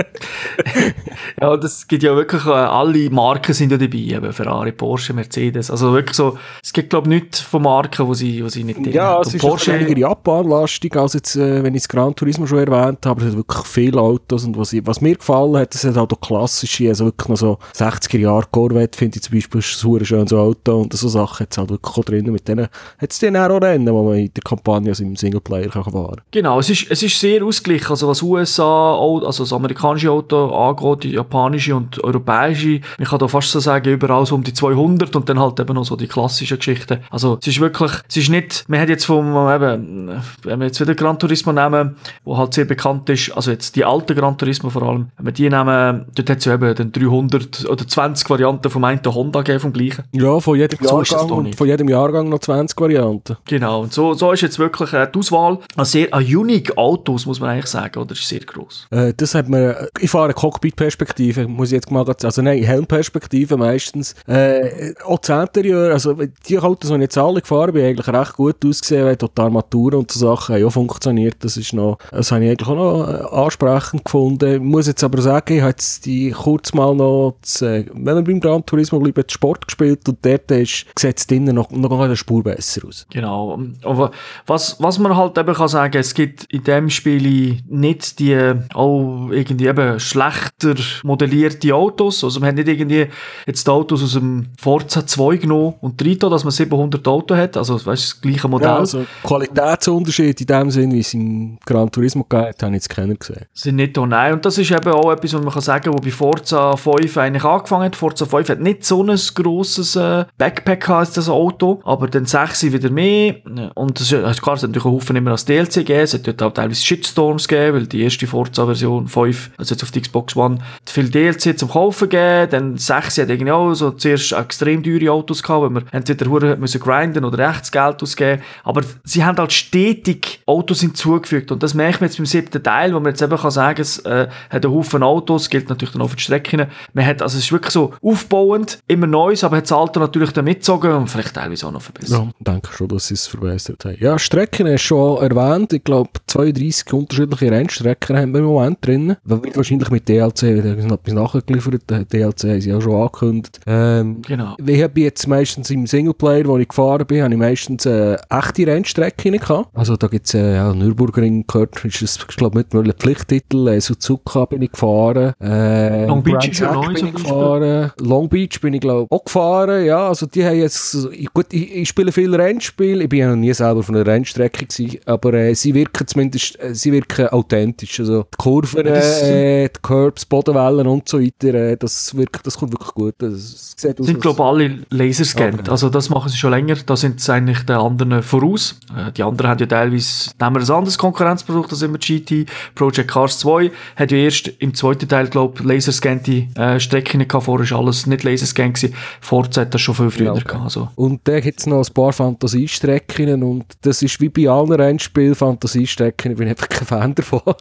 ja, 1.40 1.56
das 1.56 1.86
gibt 1.86 2.02
ja 2.02 2.14
wirklich, 2.14 2.44
äh, 2.46 2.50
alle 2.50 3.10
Marken 3.10 3.52
sind 3.52 3.72
ja 3.72 3.78
dabei, 3.78 3.98
eben 3.98 4.32
Ferrari, 4.32 4.72
Porsche, 4.72 5.12
Mercedes, 5.12 5.70
also 5.70 5.92
wirklich 5.92 6.16
so, 6.16 6.38
es 6.62 6.72
gibt 6.72 6.90
glaube 6.90 7.08
ich 7.08 7.22
nichts 7.22 7.40
von 7.40 7.62
Marken, 7.62 8.06
wo 8.06 8.14
sie, 8.14 8.44
wo 8.44 8.48
sie 8.48 8.64
nicht 8.64 8.78
drin 8.78 8.92
Ja, 8.92 9.20
es 9.20 9.34
ist 9.34 9.40
Porsche 9.40 9.78
weniger 9.78 9.98
Japan-lastig, 9.98 10.96
als 10.96 11.14
jetzt, 11.14 11.36
äh, 11.36 11.62
wenn 11.62 11.74
ich 11.74 11.82
das 11.82 11.88
Gran 11.88 12.14
Turismo 12.14 12.46
schon 12.46 12.58
erwähnt 12.58 13.04
habe, 13.06 13.22
es 13.22 13.28
hat 13.28 13.36
wirklich 13.36 13.66
viele 13.66 14.00
Autos 14.00 14.44
und 14.44 14.56
was, 14.56 14.74
was 14.84 15.00
mir 15.00 15.16
gefallen 15.30 15.56
hat, 15.56 15.74
es 15.74 15.84
hat 15.84 15.96
halt 15.96 16.12
auch 16.12 16.20
klassische, 16.20 16.88
also 16.88 17.06
wirklich 17.06 17.28
noch 17.28 17.36
so 17.36 17.58
60er 17.74 18.18
Jahre 18.18 18.46
Corvette, 18.50 18.98
finde 18.98 19.16
ich 19.16 19.22
zum 19.22 19.34
Beispiel, 19.34 19.60
ist 19.60 19.84
ein 19.84 20.04
schönes 20.04 20.32
Auto 20.32 20.80
und 20.80 20.92
so 20.92 21.08
Sachen 21.08 21.44
hat 21.44 21.52
es 21.52 21.58
halt 21.58 21.70
wirklich 21.70 21.96
auch 21.96 22.04
drin, 22.04 22.30
mit 22.32 22.48
denen 22.48 22.68
hat 22.98 23.10
es 23.10 23.18
dann 23.18 23.36
auch 23.36 23.60
Rennen, 23.60 23.92
wo 23.92 24.04
man 24.04 24.18
in 24.18 24.32
der 24.34 24.42
Kampagne 24.42 24.90
also 24.90 25.02
im 25.02 25.16
Singleplayer 25.16 25.68
kann 25.68 25.84
fahren 25.84 26.20
Genau, 26.30 26.58
es 26.58 26.70
ist, 26.70 26.90
es 26.90 27.02
ist 27.02 27.18
sehr 27.18 27.44
ausgeglichen, 27.44 27.90
also 27.90 28.08
was 28.08 28.22
USA, 28.22 28.94
also 28.96 29.44
das 29.44 29.52
amerikanische 29.52 30.10
Auto 30.10 30.48
angeht, 30.50 31.04
die 31.04 31.12
japanische 31.12 31.74
und 31.74 32.02
europäische. 32.02 32.80
Man 32.98 33.06
kann 33.06 33.18
da 33.18 33.28
fast 33.28 33.50
so 33.50 33.60
sagen, 33.60 33.90
überall 33.90 34.26
so 34.26 34.34
um 34.34 34.44
die 34.44 34.52
200 34.52 35.14
und 35.16 35.28
dann 35.28 35.38
halt 35.38 35.60
eben 35.60 35.74
noch 35.74 35.84
so 35.84 35.96
die 35.96 36.06
klassischen 36.06 36.58
Geschichten. 36.58 36.98
Also 37.10 37.38
es 37.40 37.48
ist 37.48 37.60
wirklich, 37.60 37.92
es 38.08 38.16
ist 38.16 38.28
nicht, 38.30 38.64
man 38.68 38.80
hat 38.80 38.88
jetzt 38.88 39.04
vom, 39.04 39.26
eben, 39.48 40.10
wenn 40.42 40.60
wir 40.60 40.66
jetzt 40.66 40.80
wieder 40.80 40.94
Gran 40.94 41.18
Turismo 41.18 41.52
nehmen, 41.52 41.96
wo 42.24 42.36
halt 42.36 42.54
sehr 42.54 42.64
bekannt 42.64 43.08
ist, 43.10 43.30
also 43.32 43.50
jetzt 43.50 43.76
die 43.76 43.84
alte 43.84 44.14
Gran 44.14 44.36
Turismo 44.36 44.70
vor 44.70 44.82
allem, 44.82 45.08
wenn 45.20 45.26
wir 45.26 45.32
die 45.32 45.50
nehmen, 45.50 46.06
dort 46.14 46.30
hat 46.30 46.38
es 46.38 46.44
ja 46.46 46.54
eben 46.54 46.74
den 46.74 46.92
300 46.92 47.68
oder 47.68 47.86
20 47.86 48.28
Varianten 48.30 48.70
vom 48.70 48.84
einen 48.84 49.00
Honda 49.04 49.40
gegeben, 49.40 49.60
vom 49.60 49.72
gleichen. 49.72 50.04
Ja, 50.12 50.40
von 50.40 50.56
jedem, 50.56 50.78
so 50.80 51.02
Jahrgang, 51.02 51.52
von 51.52 51.66
jedem 51.66 51.88
Jahrgang 51.88 52.28
noch 52.28 52.38
20 52.38 52.80
Varianten. 52.80 53.36
Genau, 53.46 53.82
und 53.82 53.92
so, 53.92 54.14
so 54.14 54.32
ist 54.32 54.40
jetzt 54.40 54.58
wirklich 54.58 54.92
äh, 54.92 55.06
die 55.12 55.18
Auswahl 55.18 55.58
an 55.76 55.84
sehr 55.84 56.12
an 56.12 56.24
unique 56.24 56.76
Autos, 56.76 57.26
muss 57.26 57.40
man 57.40 57.50
eigentlich 57.50 57.66
sagen, 57.66 57.98
oder 57.98 58.12
ist 58.12 58.26
sehr 58.26 58.40
gross. 58.40 58.86
Äh, 58.90 59.12
das 59.16 59.34
hat 59.34 59.48
man, 59.48 59.74
ich 59.98 60.10
fahre 60.10 60.32
Cockpit-Perspektive, 60.32 61.46
muss 61.48 61.68
ich 61.68 61.74
jetzt 61.74 61.90
mal 61.90 62.04
also 62.08 62.42
nein, 62.42 62.62
Helmperspektive 62.62 63.56
meistens. 63.56 64.14
Äh, 64.26 64.94
auch 65.04 65.18
das 65.18 65.46
Interieur, 65.46 65.92
also 65.92 66.14
die 66.48 66.58
Autos, 66.58 66.90
die 66.90 66.96
ich 66.96 67.02
jetzt 67.02 67.18
alle 67.18 67.40
gefahren 67.40 67.72
bin, 67.72 67.84
eigentlich 67.84 68.08
recht 68.08 68.34
gut 68.34 68.64
ausgesehen, 68.64 69.04
weil 69.04 69.16
die 69.16 69.26
Armatur 69.36 69.94
und 69.94 70.10
so 70.10 70.20
Sachen 70.20 70.54
haben 70.54 70.64
auch 70.64 70.70
funktioniert, 70.70 71.36
das 71.40 71.56
ist 71.56 71.72
noch, 71.72 71.98
das 72.10 72.32
habe 72.32 72.44
ich 72.44 72.50
eigentlich 72.50 72.68
auch 72.68 72.76
noch 72.76 73.08
äh, 73.08 73.36
ansprechend 73.36 74.04
gefunden. 74.04 74.54
Ich 74.54 74.60
muss 74.60 74.86
jetzt 74.86 75.02
aber 75.10 75.22
sagen, 75.22 75.54
ich 75.54 75.60
habe 75.60 75.70
jetzt 75.70 76.06
die 76.06 76.30
kurz 76.30 76.72
mal 76.72 76.94
noch, 76.94 77.36
das, 77.40 77.62
äh, 77.62 77.84
wenn 77.92 78.16
wir 78.16 78.22
beim 78.22 78.40
Gran 78.40 78.64
Turismo 78.64 79.00
bleiben, 79.00 79.24
Sport 79.28 79.66
gespielt 79.66 80.08
und 80.08 80.18
dort 80.24 80.50
ist, 80.50 80.86
sieht 80.98 81.18
es 81.18 81.26
drinnen 81.26 81.54
noch, 81.54 81.70
noch 81.70 82.00
eine 82.00 82.16
Spur 82.16 82.42
besser 82.42 82.86
aus. 82.86 83.06
Genau, 83.10 83.58
aber 83.82 84.12
was, 84.46 84.76
was 84.80 84.98
man 84.98 85.16
halt 85.16 85.36
eben 85.36 85.54
kann 85.54 85.68
sagen, 85.68 85.96
es 85.96 86.14
gibt 86.14 86.44
in 86.52 86.64
dem 86.64 86.90
Spiel 86.90 87.60
nicht 87.68 88.18
die, 88.18 88.54
auch 88.74 89.28
irgendwie 89.30 89.66
eben 89.66 89.98
schlechter 89.98 90.74
modellierte 91.02 91.74
Autos. 91.74 92.22
Also 92.22 92.40
man 92.40 92.50
hat 92.50 92.56
nicht 92.56 92.68
irgendwie 92.68 93.06
jetzt 93.46 93.66
die 93.66 93.70
Autos 93.70 94.02
aus 94.02 94.12
dem 94.12 94.46
Forza 94.58 95.06
2 95.06 95.36
genommen 95.36 95.74
und 95.80 95.98
Trito, 95.98 96.28
dass 96.28 96.44
man 96.44 96.52
700 96.52 97.06
Autos 97.08 97.36
hat. 97.36 97.56
Also 97.56 97.74
weißt, 97.74 97.86
das 97.86 98.20
gleiche 98.20 98.48
Modell. 98.48 98.68
Ja, 98.68 98.78
also 98.78 99.04
Qualitätsunterschied 99.24 100.40
in 100.40 100.46
dem 100.46 100.70
Sinn, 100.70 100.92
wie 100.92 101.00
es 101.00 101.14
im 101.14 101.58
Gran 101.66 101.90
Turismo 101.90 102.24
geht, 102.24 102.62
habe 102.62 102.68
ich 102.68 102.74
jetzt 102.74 102.90
keiner 102.90 103.14
gesehen. 103.14 103.46
Sind 103.52 103.76
nicht 103.76 103.96
da, 103.96 104.06
nein. 104.06 104.34
Und 104.34 104.44
das 104.44 104.58
ist 104.58 104.70
eben 104.70 104.92
auch 105.00 105.12
etwas, 105.12 105.34
was 105.34 105.42
man 105.42 105.52
kann 105.52 105.62
sagen, 105.62 105.92
wo 105.92 105.98
bei 105.98 106.10
Forza 106.10 106.76
5 106.76 107.16
eigentlich 107.16 107.44
angefangen 107.44 107.84
hat. 107.84 107.96
Forza 107.96 108.26
5 108.26 108.48
hat 108.48 108.60
nicht 108.60 108.84
so 108.84 109.02
ein 109.02 109.18
grosses 109.34 109.96
äh, 109.96 110.24
Backpack 110.38 110.88
als 110.90 111.12
das 111.12 111.28
Auto, 111.28 111.80
aber 111.84 112.08
dann 112.08 112.26
6 112.26 112.72
wieder 112.72 112.90
mehr. 112.90 113.36
Und 113.74 114.00
das 114.00 114.12
ist, 114.12 114.42
klar, 114.42 114.56
es 114.56 114.62
hat 114.62 114.70
natürlich 114.70 114.84
einen 114.84 114.94
Haufen 114.94 115.16
immer 115.16 115.32
als 115.32 115.44
DLC 115.44 115.74
gegeben. 115.74 116.00
Es 116.00 116.14
hat 116.14 116.26
dort 116.26 116.42
auch 116.42 116.52
teilweise 116.52 116.82
Shitstorms 116.82 117.48
gegeben, 117.48 117.76
weil 117.76 117.86
die 117.86 118.02
erste 118.02 118.26
Forza-Version 118.26 119.08
5, 119.08 119.50
also 119.56 119.74
jetzt 119.74 119.82
auf 119.82 119.90
die 119.90 120.00
Xbox 120.00 120.36
One, 120.36 120.58
viel 120.86 121.10
DLC 121.10 121.58
zum 121.58 121.70
Kaufen 121.70 122.08
gegeben. 122.08 122.50
Dann 122.50 122.76
6 122.76 123.18
hat 123.18 123.30
irgendwie 123.30 123.52
auch 123.52 123.74
so 123.74 123.90
zuerst 123.92 124.32
extrem 124.32 124.82
teure 124.82 125.12
Autos 125.12 125.42
gehabt, 125.42 125.62
weil 125.62 125.70
man 125.70 125.84
entweder 125.92 126.56
müssen 126.56 126.80
grinden 126.80 127.24
oder 127.24 127.50
echtes 127.50 127.72
Geld 127.72 128.02
ausgeben. 128.02 128.42
Aber 128.64 128.82
sie 129.04 129.24
haben 129.24 129.38
halt 129.38 129.52
stetig 129.52 130.40
Autos 130.46 130.80
hinzugefügt. 130.80 131.52
Und 131.52 131.62
das 131.62 131.74
merkt 131.74 132.00
man 132.00 132.08
jetzt 132.08 132.16
beim 132.16 132.26
siebten 132.26 132.62
Teil, 132.62 132.94
wo 132.94 133.00
man 133.00 133.12
jetzt 133.12 133.22
eben 133.22 133.36
kann 133.36 133.50
sagen, 133.50 133.80
es 133.80 133.98
äh, 134.00 134.28
hat 134.48 134.64
einen 134.64 134.74
Haufen 134.74 134.89
Autos, 134.98 135.48
gilt 135.50 135.68
natürlich 135.68 135.92
dann 135.92 136.02
auch 136.02 136.10
für 136.10 136.16
die 136.16 136.22
Strecken. 136.22 136.66
Man 136.92 137.06
hat, 137.06 137.22
also 137.22 137.38
es 137.38 137.44
ist 137.44 137.52
wirklich 137.52 137.72
so 137.72 137.92
aufbauend, 138.02 138.78
immer 138.86 139.06
Neues, 139.06 139.44
aber 139.44 139.56
hat 139.56 139.64
das 139.64 139.72
Alter 139.72 140.00
natürlich 140.00 140.32
dann 140.32 140.44
mitgezogen 140.44 140.92
und 140.92 141.08
vielleicht 141.08 141.34
teilweise 141.34 141.66
auch 141.66 141.72
noch 141.72 141.82
verbessert. 141.82 142.18
Ja, 142.18 142.52
denke 142.52 142.72
schon, 142.72 142.88
dass 142.88 143.08
sie 143.08 143.14
es 143.14 143.26
verbessert 143.26 143.84
haben. 143.84 143.96
Ja, 144.00 144.18
Strecken 144.18 144.66
hast 144.66 144.84
du 144.84 144.88
schon 144.88 145.22
erwähnt. 145.22 145.72
Ich 145.72 145.84
glaube, 145.84 146.10
32 146.26 146.92
unterschiedliche 146.92 147.50
Rennstrecken 147.50 148.16
haben 148.16 148.32
wir 148.32 148.40
im 148.40 148.46
Moment 148.46 148.78
drin. 148.84 149.16
Wird 149.24 149.56
wahrscheinlich 149.56 149.90
mit 149.90 150.08
DLC 150.08 150.42
wieder 150.42 150.72
etwas 150.72 151.12
nachgeliefert. 151.12 151.82
DLC 151.88 152.42
haben 152.44 152.60
sie 152.60 152.74
auch 152.74 152.82
schon 152.82 152.94
angekündigt. 152.94 153.60
Ähm, 153.66 154.22
genau. 154.22 154.56
Ich 154.64 154.82
habe 154.82 155.00
jetzt 155.00 155.26
meistens 155.26 155.70
im 155.70 155.86
Singleplayer, 155.86 156.46
wo 156.46 156.58
ich 156.58 156.68
gefahren 156.68 157.06
bin, 157.06 157.22
habe 157.22 157.32
ich 157.32 157.38
meistens 157.40 157.86
äh, 157.86 158.16
echte 158.28 158.66
Rennstrecken 158.66 159.38
gehabt. 159.38 159.68
Also 159.74 159.96
da 159.96 160.06
gibt 160.08 160.26
es 160.26 160.34
äh, 160.34 160.54
ja, 160.54 160.72
Nürburgring 160.72 161.46
gehört, 161.46 161.84
ist 161.84 162.00
ich 162.02 162.36
glaube, 162.36 162.58
mittlerweile 162.58 162.92
Pflichttitel. 162.92 163.68
Äh, 163.68 163.80
Suzuka 163.80 164.44
bin 164.44 164.62
ich 164.62 164.72
gefahren. 164.72 164.79
Äh, 164.82 166.06
Long 166.06 166.22
Beach 166.22 166.48
ist 166.48 166.60
ja 166.60 166.72
neu 166.72 166.92
gefahren. 166.94 167.92
Long 167.98 168.28
Beach 168.28 168.60
bin 168.60 168.74
ich, 168.74 168.80
glaube 168.80 169.06
auch 169.10 169.24
gefahren. 169.24 169.84
Ja, 169.84 170.08
also 170.08 170.26
die 170.26 170.44
haben 170.44 170.56
jetzt, 170.56 171.08
gut, 171.32 171.46
ich, 171.52 171.74
ich 171.74 171.88
spiele 171.88 172.12
viel 172.12 172.34
Rennspiel. 172.34 173.02
Ich 173.02 173.08
bin 173.08 173.18
ja 173.18 173.28
noch 173.30 173.36
nie 173.36 173.52
selber 173.52 173.82
von 173.82 173.96
einer 173.96 174.06
Rennstrecke 174.06 174.66
gewesen, 174.66 175.00
aber 175.06 175.34
äh, 175.34 175.54
sie 175.54 175.74
wirken 175.74 176.06
zumindest, 176.06 176.60
äh, 176.60 176.74
sie 176.74 176.92
wirken 176.92 177.28
authentisch. 177.28 178.00
Also 178.00 178.22
die 178.22 178.36
Kurven, 178.36 178.86
äh, 178.86 179.68
die 179.68 179.80
Curbs, 179.82 180.24
Bodenwellen 180.24 180.86
und 180.86 181.08
so 181.08 181.20
weiter, 181.20 181.54
äh, 181.54 181.76
das, 181.76 182.16
wirkt, 182.16 182.46
das 182.46 182.56
kommt 182.56 182.72
wirklich 182.72 182.94
gut. 182.94 183.14
Das 183.18 183.74
sieht 183.76 184.00
aus, 184.00 184.06
sind 184.06 184.20
globale 184.20 184.78
Laserscanner. 184.90 185.60
Okay. 185.60 185.70
Also 185.70 185.88
das 185.88 186.10
machen 186.10 186.28
sie 186.28 186.36
schon 186.36 186.50
länger. 186.50 186.76
Da 186.86 186.96
sind 186.96 187.20
sie 187.20 187.32
eigentlich 187.32 187.64
den 187.64 187.76
anderen 187.76 188.22
voraus. 188.22 188.78
Äh, 188.96 189.12
die 189.12 189.22
anderen 189.22 189.50
haben 189.50 189.58
ja 189.58 189.66
teilweise, 189.66 190.30
nehmen 190.40 190.56
wir 190.56 190.62
ein 190.62 190.70
anderes 190.70 190.98
Konkurrenzprodukt, 190.98 191.72
das 191.72 191.82
immer 191.82 191.98
GT. 191.98 192.46
Project 192.74 193.10
Cars 193.10 193.38
2 193.40 193.70
hat 193.96 194.10
ja 194.10 194.18
erst 194.18 194.48
im 194.58 194.69
zweiten 194.74 195.08
Teil, 195.08 195.28
glaube 195.28 195.60
ich, 195.60 195.64
laserscannte 195.64 196.46
äh, 196.54 196.80
Strecken 196.80 197.26
gehabt. 197.26 197.44
Vorher 197.44 197.70
war 197.70 197.78
alles 197.78 198.06
nicht 198.06 198.24
Laserscan 198.24 198.72
gewesen. 198.72 198.94
Forza 199.20 199.62
hat 199.62 199.74
das 199.74 199.80
schon 199.80 199.94
viel 199.94 200.10
früher 200.10 200.26
ja, 200.26 200.32
okay. 200.32 200.44
gehabt. 200.44 200.64
Also. 200.64 200.88
Und 200.96 201.20
da 201.24 201.40
gibt 201.40 201.60
es 201.60 201.66
noch 201.66 201.86
ein 201.86 201.92
paar 201.92 202.12
Fantasiestrecken 202.12 203.42
und 203.42 203.64
das 203.82 204.02
ist 204.02 204.20
wie 204.20 204.28
bei 204.28 204.48
allen 204.48 204.72
Rennspielen 204.72 205.34
Fantasiestrecken. 205.34 206.32
Ich 206.32 206.38
bin 206.38 206.48
einfach 206.48 206.68
kein 206.68 206.86
Fan 206.86 207.14
davon. 207.14 207.42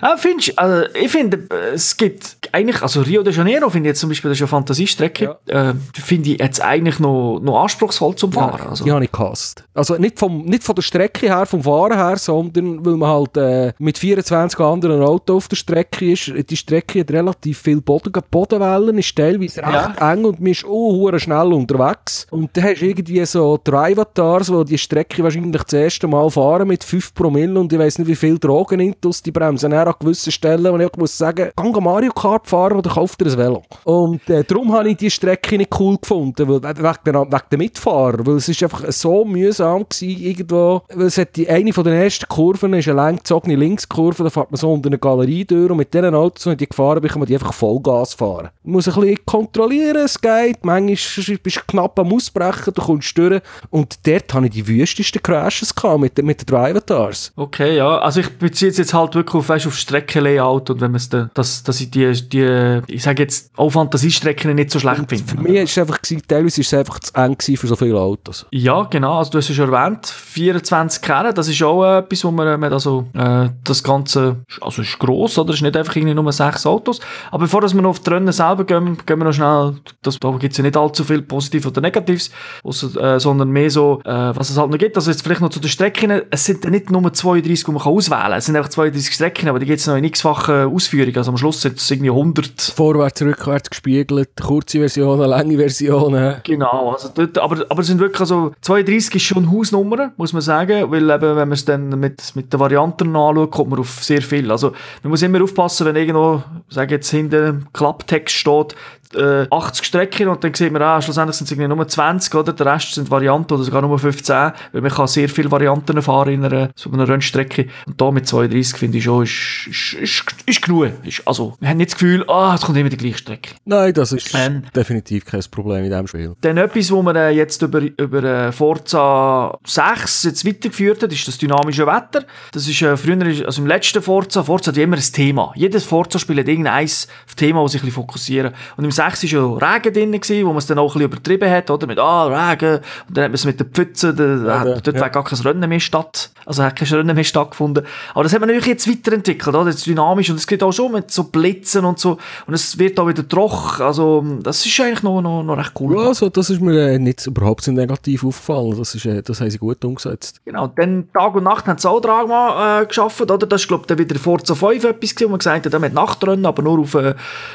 ah, 0.00 0.16
findest, 0.16 0.58
also, 0.58 0.86
ich 0.94 1.10
finde, 1.10 1.48
es 1.72 1.96
gibt 1.96 2.38
eigentlich, 2.52 2.82
also 2.82 3.00
Rio 3.02 3.22
de 3.22 3.32
Janeiro 3.32 3.70
finde 3.70 3.88
ich 3.88 3.92
jetzt 3.92 4.00
zum 4.00 4.10
Beispiel, 4.10 4.30
das 4.30 4.38
ist 4.38 4.42
eine 4.42 4.48
Fantasiestrecke, 4.48 5.36
ja. 5.46 5.70
äh, 5.70 5.74
finde 5.94 6.30
ich 6.30 6.40
jetzt 6.40 6.62
eigentlich 6.62 6.98
noch, 6.98 7.40
noch 7.40 7.62
anspruchsvoll 7.62 8.16
zum 8.16 8.32
Fahren. 8.32 8.58
Ja, 8.58 8.70
also. 8.70 8.84
Die 8.84 8.92
habe 8.92 9.04
ich 9.04 9.12
gehasst. 9.12 9.64
Also 9.74 9.96
nicht, 9.96 10.18
vom, 10.18 10.44
nicht 10.44 10.64
von 10.64 10.74
der 10.74 10.82
Strecke 10.82 11.26
her, 11.26 11.46
vom 11.46 11.62
Fahren 11.62 11.96
her, 11.96 12.16
sondern 12.16 12.84
weil 12.84 12.96
man 12.96 13.08
halt 13.08 13.36
äh, 13.36 13.72
mit 13.78 13.98
24 13.98 14.58
anderen 14.60 15.02
Autos 15.02 15.36
auf 15.36 15.48
der 15.48 15.56
Strecke 15.56 15.67
ist. 15.68 16.32
Die 16.50 16.56
Strecke 16.56 17.00
hat 17.00 17.10
relativ 17.10 17.58
viel 17.58 17.80
Boden, 17.80 18.12
Bodenwellen, 18.30 18.98
ist 18.98 19.16
teilweise 19.16 19.62
recht 19.62 20.00
ja. 20.00 20.12
eng 20.12 20.24
und 20.24 20.40
man 20.40 20.52
ist 20.52 20.64
auch 20.64 21.18
schnell 21.18 21.52
unterwegs. 21.52 22.26
Und 22.30 22.56
dann 22.56 22.64
hast 22.64 22.80
du 22.80 22.86
irgendwie 22.86 23.24
so 23.24 23.58
Drivatars, 23.62 24.48
die 24.48 24.64
die 24.64 24.78
Strecke 24.78 25.22
wahrscheinlich 25.22 25.62
das 25.62 25.72
erste 25.72 26.06
Mal 26.06 26.30
fahren 26.30 26.68
mit 26.68 26.84
5 26.84 27.14
Promille 27.14 27.58
und 27.58 27.72
ich 27.72 27.78
weiß 27.78 27.98
nicht, 27.98 28.08
wie 28.08 28.16
viel 28.16 28.38
Drogen 28.38 28.80
intus 28.80 29.22
die 29.22 29.30
bremsen. 29.30 29.70
Dann 29.70 29.88
an 29.88 29.94
gewissen 29.98 30.32
Stellen, 30.32 30.72
wo 30.72 30.78
ich 30.78 30.96
muss 30.96 31.16
sagen, 31.16 31.50
geh 31.56 31.80
Mario 31.80 32.12
Kart 32.12 32.46
fahren 32.46 32.78
oder 32.78 32.90
kauf 32.90 33.16
dir 33.16 33.26
ein 33.26 33.38
Velo. 33.38 33.62
Und 33.84 34.28
äh, 34.28 34.44
darum 34.44 34.72
habe 34.72 34.90
ich 34.90 34.96
die 34.96 35.10
Strecke 35.10 35.56
nicht 35.56 35.78
cool 35.78 35.96
gefunden, 36.00 36.48
weil, 36.48 36.62
wegen, 36.62 36.98
der, 37.04 37.14
wegen 37.14 37.42
der 37.50 37.58
Mitfahrer, 37.58 38.26
weil 38.26 38.36
es 38.36 38.48
ist 38.48 38.62
einfach 38.62 38.84
so 38.90 39.24
mühsam 39.24 39.86
gewesen, 39.88 40.22
irgendwo, 40.22 40.82
weil 40.94 41.06
es 41.06 41.18
hat 41.18 41.36
die, 41.36 41.48
eine 41.48 41.72
von 41.72 41.84
den 41.84 41.94
ersten 41.94 42.28
Kurven 42.28 42.74
ist 42.74 42.88
eine 42.88 42.96
langgezogene 42.96 43.56
Linkskurve, 43.56 44.24
da 44.24 44.30
fährt 44.30 44.50
man 44.50 44.58
so 44.58 44.72
unter 44.72 44.88
eine 44.88 44.98
Galerie 44.98 45.44
durch 45.44 45.57
und 45.66 45.76
mit 45.76 45.92
diesen 45.92 46.14
Autos, 46.14 46.56
die 46.56 46.66
gefahren 46.66 47.00
bin, 47.00 47.10
kann 47.10 47.20
man 47.20 47.26
die 47.26 47.34
einfach 47.34 47.52
Vollgas 47.52 48.14
fahren. 48.14 48.50
Man 48.62 48.74
muss 48.74 48.88
ein 48.88 49.00
bisschen 49.00 49.18
kontrollieren, 49.26 50.04
es 50.04 50.20
geht, 50.20 50.64
manchmal 50.64 51.38
bist 51.38 51.56
du 51.56 51.60
knapp 51.66 51.98
am 51.98 52.12
Ausbrechen, 52.12 52.72
du 52.74 52.82
kommst 52.82 53.16
durch 53.18 53.40
und 53.70 54.06
dort 54.06 54.34
hatte 54.34 54.46
ich 54.46 54.52
die 54.52 54.66
wüstesten 54.66 55.22
Crashes 55.22 55.74
gehabt 55.74 56.00
mit, 56.00 56.22
mit 56.22 56.40
den 56.40 56.46
Drivatars. 56.46 57.32
Okay, 57.36 57.76
ja, 57.76 57.98
also 57.98 58.20
ich 58.20 58.38
beziehe 58.38 58.70
es 58.70 58.78
jetzt 58.78 58.94
halt 58.94 59.14
wirklich 59.14 59.34
auf, 59.34 59.48
weißt, 59.48 59.66
auf 59.66 59.76
Streckenlayout 59.76 60.70
und 60.70 60.80
wenn 60.80 60.90
man 60.90 60.96
es 60.96 61.08
dass, 61.08 61.62
dass 61.62 61.80
ich 61.80 61.90
die, 61.90 62.12
die 62.28 62.82
ich 62.86 63.02
sage 63.02 63.22
jetzt, 63.22 63.50
auch 63.56 63.70
Fantasiestrecken 63.70 64.54
nicht 64.54 64.70
so 64.70 64.78
schlecht 64.78 65.04
finde. 65.08 65.24
Für 65.24 65.40
mich 65.40 65.54
war 65.54 65.62
es 65.62 65.78
einfach, 65.78 65.98
teilweise 66.26 66.60
ist 66.60 66.66
es 66.68 66.74
einfach 66.74 66.98
zu 67.00 67.14
eng 67.14 67.36
für 67.38 67.66
so 67.66 67.76
viele 67.76 67.98
Autos. 67.98 68.46
Ja, 68.50 68.82
genau, 68.84 69.18
also 69.18 69.32
du 69.32 69.38
hast 69.38 69.50
es 69.50 69.56
schon 69.56 69.72
erwähnt, 69.72 70.06
24 70.06 71.02
Kerne, 71.02 71.34
das 71.34 71.48
ist 71.48 71.62
auch 71.62 71.98
etwas, 71.98 72.24
wo 72.24 72.30
man, 72.30 72.58
man 72.58 72.72
also, 72.72 73.06
äh, 73.14 73.48
das 73.64 73.82
Ganze, 73.82 74.36
also 74.60 74.82
ist 74.82 74.98
gross, 74.98 75.38
oder? 75.38 75.47
Es 75.52 75.56
ist 75.56 75.62
nicht 75.62 75.76
einfach 75.76 75.94
irgendwie 75.96 76.14
nur 76.14 76.32
sechs 76.32 76.66
Autos. 76.66 77.00
Aber 77.30 77.44
bevor 77.44 77.62
wir 77.62 77.82
noch 77.82 77.90
auf 77.90 78.00
die 78.00 78.10
Rennen 78.10 78.32
selber 78.32 78.64
gehen, 78.64 78.98
gehen 79.04 79.18
wir 79.18 79.24
noch 79.24 79.32
schnell, 79.32 79.74
das, 80.02 80.18
da 80.18 80.30
gibt 80.32 80.52
es 80.52 80.58
ja 80.58 80.64
nicht 80.64 80.76
allzu 80.76 81.04
viel 81.04 81.22
Positives 81.22 81.66
oder 81.66 81.80
Negatives, 81.80 82.30
also, 82.64 82.98
äh, 82.98 83.18
sondern 83.20 83.50
mehr 83.50 83.70
so, 83.70 84.00
äh, 84.04 84.10
was 84.10 84.50
es 84.50 84.58
halt 84.58 84.70
noch 84.70 84.78
gibt. 84.78 84.96
Also 84.96 85.10
jetzt 85.10 85.22
vielleicht 85.22 85.40
noch 85.40 85.50
zu 85.50 85.60
den 85.60 85.68
Strecken, 85.68 86.22
es 86.30 86.44
sind 86.44 86.68
nicht 86.70 86.90
nur 86.90 87.12
32, 87.12 87.64
die 87.64 87.70
man 87.70 87.82
kann 87.82 87.92
auswählen 87.92 88.22
kann, 88.22 88.32
es 88.32 88.46
sind 88.46 88.56
einfach 88.56 88.70
32 88.70 89.14
Strecken, 89.14 89.48
aber 89.48 89.58
die 89.58 89.66
gibt 89.66 89.80
es 89.80 89.86
noch 89.86 89.96
in 89.96 90.04
x-fachen 90.04 90.72
Ausführungen, 90.72 91.16
also 91.16 91.30
am 91.30 91.36
Schluss 91.36 91.60
sind 91.60 91.78
es 91.78 91.90
irgendwie 91.90 92.10
100. 92.10 92.60
Vorwärts, 92.74 93.22
rückwärts 93.22 93.70
gespiegelt, 93.70 94.30
kurze 94.40 94.78
Versionen, 94.78 95.28
lange 95.28 95.56
Versionen. 95.56 96.36
Genau, 96.44 96.92
also 96.92 97.10
dort, 97.14 97.38
aber, 97.38 97.66
aber 97.68 97.80
es 97.80 97.86
sind 97.86 98.00
wirklich, 98.00 98.20
also 98.20 98.52
32 98.62 99.14
ist 99.14 99.22
schon 99.22 99.50
Hausnummer, 99.50 100.12
muss 100.16 100.32
man 100.32 100.42
sagen, 100.42 100.90
weil 100.90 101.10
eben, 101.10 101.36
wenn 101.36 101.48
man 101.48 101.52
es 101.52 101.64
dann 101.64 101.88
mit, 102.00 102.34
mit 102.34 102.52
den 102.52 102.60
Varianten 102.60 103.14
anschaut, 103.14 103.50
kommt 103.50 103.70
man 103.70 103.80
auf 103.80 104.02
sehr 104.02 104.22
viel. 104.22 104.50
Also 104.50 104.72
man 105.02 105.10
muss 105.10 105.22
immer 105.22 105.37
aufpassen, 105.42 105.86
wenn 105.86 105.96
irgendwo, 105.96 106.42
sage 106.68 106.96
jetzt 106.96 107.10
hinter 107.10 107.46
dem 107.46 107.72
Klapptext 107.72 108.34
steht, 108.34 108.74
äh, 109.14 109.46
80 109.50 109.84
Strecken 109.84 110.28
und 110.28 110.42
dann 110.44 110.54
sieht 110.54 110.72
man, 110.72 110.82
ah, 110.82 111.00
schlussendlich 111.00 111.36
sind 111.36 111.46
es 111.46 111.52
irgendwie 111.52 111.74
nur 111.74 111.86
20, 111.86 112.34
oder? 112.34 112.52
Der 112.52 112.66
Rest 112.66 112.94
sind 112.94 113.10
Varianten 113.10 113.54
oder 113.54 113.62
sogar 113.62 113.82
nur 113.82 113.98
15, 113.98 114.52
weil 114.72 114.80
man 114.80 114.90
kann 114.90 115.06
sehr 115.06 115.28
viele 115.28 115.50
Varianten 115.50 116.00
fahren 116.02 116.32
in 116.32 116.44
einer, 116.44 116.70
so 116.74 116.90
einer 116.90 117.08
Rennstrecke. 117.08 117.68
Und 117.86 118.00
da 118.00 118.10
mit 118.10 118.26
32 118.26 118.78
finde 118.78 118.98
ich 118.98 119.04
schon, 119.04 119.24
ist, 119.24 119.68
ist, 119.68 119.92
ist, 119.94 120.24
ist 120.46 120.62
genug. 120.62 120.90
Ist, 121.04 121.22
also, 121.26 121.54
wir 121.60 121.68
haben 121.68 121.78
nicht 121.78 121.90
das 121.90 121.98
Gefühl, 121.98 122.24
ah, 122.28 122.54
es 122.54 122.62
kommt 122.62 122.78
immer 122.78 122.88
die 122.88 122.96
gleiche 122.96 123.18
Strecke. 123.18 123.54
Nein, 123.64 123.92
das 123.94 124.12
ist 124.12 124.34
ähm, 124.34 124.62
definitiv 124.74 125.24
kein 125.24 125.42
Problem 125.50 125.84
in 125.84 125.90
diesem 125.90 126.06
Spiel. 126.06 126.34
Dann 126.40 126.56
etwas, 126.56 126.90
wo 126.90 127.02
man 127.02 127.16
äh, 127.16 127.30
jetzt 127.30 127.62
über, 127.62 127.80
über 127.80 128.22
äh, 128.22 128.52
Forza 128.52 129.58
6 129.64 130.24
jetzt 130.24 130.46
weitergeführt 130.46 131.02
hat, 131.02 131.12
ist 131.12 131.26
das 131.26 131.38
dynamische 131.38 131.86
Wetter. 131.86 132.24
Das 132.52 132.68
ist 132.68 132.82
äh, 132.82 132.96
früher, 132.96 133.46
also 133.46 133.62
im 133.62 133.66
letzten 133.66 134.02
Forza, 134.02 134.42
Forza 134.42 134.70
hat 134.70 134.78
immer 134.78 134.96
ein 134.96 135.02
Thema. 135.02 135.52
Jedes 135.54 135.84
Forza-Spiel 135.84 136.38
hat 136.38 136.48
irgendein 136.48 136.88
Thema, 137.36 137.62
das 137.62 137.72
sich 137.72 137.82
ein 137.82 137.86
bisschen 137.86 138.02
fokussieren. 138.02 138.52
Und 138.76 138.84
im 138.84 138.90
6 138.98 139.32
war 139.32 139.60
ja 139.60 139.74
Regen 139.74 139.92
drin, 139.94 140.12
gewesen, 140.12 140.44
wo 140.44 140.48
man 140.48 140.58
es 140.58 140.66
dann 140.66 140.78
auch 140.78 140.94
ein 140.94 140.98
bisschen 140.98 141.02
übertrieben 141.02 141.50
hat, 141.50 141.70
oder? 141.70 141.86
Mit, 141.86 141.98
ah, 141.98 142.26
Regen. 142.26 142.80
Und 143.08 143.16
dann 143.16 143.24
hat 143.24 143.30
man 143.30 143.34
es 143.34 143.44
mit 143.44 143.60
den 143.60 143.70
Pfützen, 143.70 144.16
da, 144.16 144.24
ja, 144.24 144.64
dort 144.64 144.86
ja. 144.86 145.00
war 145.00 145.10
gar 145.10 145.24
kein 145.24 145.38
Rennen 145.38 145.68
mehr 145.68 145.80
statt. 145.80 146.30
Also 146.44 146.62
hat 146.62 146.76
kein 146.76 146.88
Rennen 146.88 147.14
mehr 147.14 147.24
stattgefunden. 147.24 147.84
Aber 148.14 148.24
das 148.24 148.32
hat 148.32 148.40
man 148.40 148.48
natürlich 148.48 148.66
jetzt 148.66 148.90
weiterentwickelt, 148.90 149.54
oder? 149.54 149.70
Jetzt 149.70 149.86
dynamisch. 149.86 150.30
Und 150.30 150.36
es 150.36 150.46
geht 150.46 150.62
auch 150.62 150.72
schon 150.72 150.92
mit 150.92 151.10
so 151.10 151.24
Blitzen 151.24 151.84
und 151.84 151.98
so. 151.98 152.18
Und 152.46 152.54
es 152.54 152.78
wird 152.78 152.98
auch 152.98 153.06
wieder 153.06 153.26
trocken. 153.26 153.82
Also, 153.82 154.24
das 154.42 154.64
ist 154.66 154.80
eigentlich 154.80 155.02
noch, 155.02 155.20
noch, 155.20 155.42
noch 155.42 155.56
recht 155.56 155.72
cool. 155.78 155.96
Ja, 155.96 156.08
also, 156.08 156.28
das 156.28 156.50
ist 156.50 156.60
mir 156.60 156.76
äh, 156.88 156.98
nicht 156.98 157.26
überhaupt 157.26 157.62
so 157.62 157.70
negativ 157.70 158.24
aufgefallen. 158.24 158.76
Das, 158.76 158.94
ist, 158.94 159.04
äh, 159.06 159.22
das 159.22 159.40
haben 159.40 159.50
sie 159.50 159.58
gut 159.58 159.84
umgesetzt. 159.84 160.40
Genau. 160.44 160.66
Dann 160.68 161.08
Tag 161.12 161.34
und 161.34 161.44
Nacht 161.44 161.66
haben 161.66 161.78
sie 161.78 161.88
auch 161.88 162.00
Dragma 162.00 162.80
äh, 162.80 162.86
geschaffen, 162.86 163.30
oder? 163.30 163.46
Das 163.46 163.62
ist, 163.62 163.68
glaube 163.68 163.84
ich, 163.88 163.98
wieder 163.98 164.18
Forza 164.18 164.54
5 164.54 164.84
etwas 164.84 165.14
gewesen, 165.14 165.26
wo 165.26 165.28
man 165.30 165.38
gesagt 165.38 165.66
hat, 165.66 165.72
da 165.72 165.78
mit 165.78 165.94
Nachtrennen, 165.94 166.46
aber 166.46 166.62
nur 166.62 166.80
auf, 166.80 166.94
äh, 166.94 167.14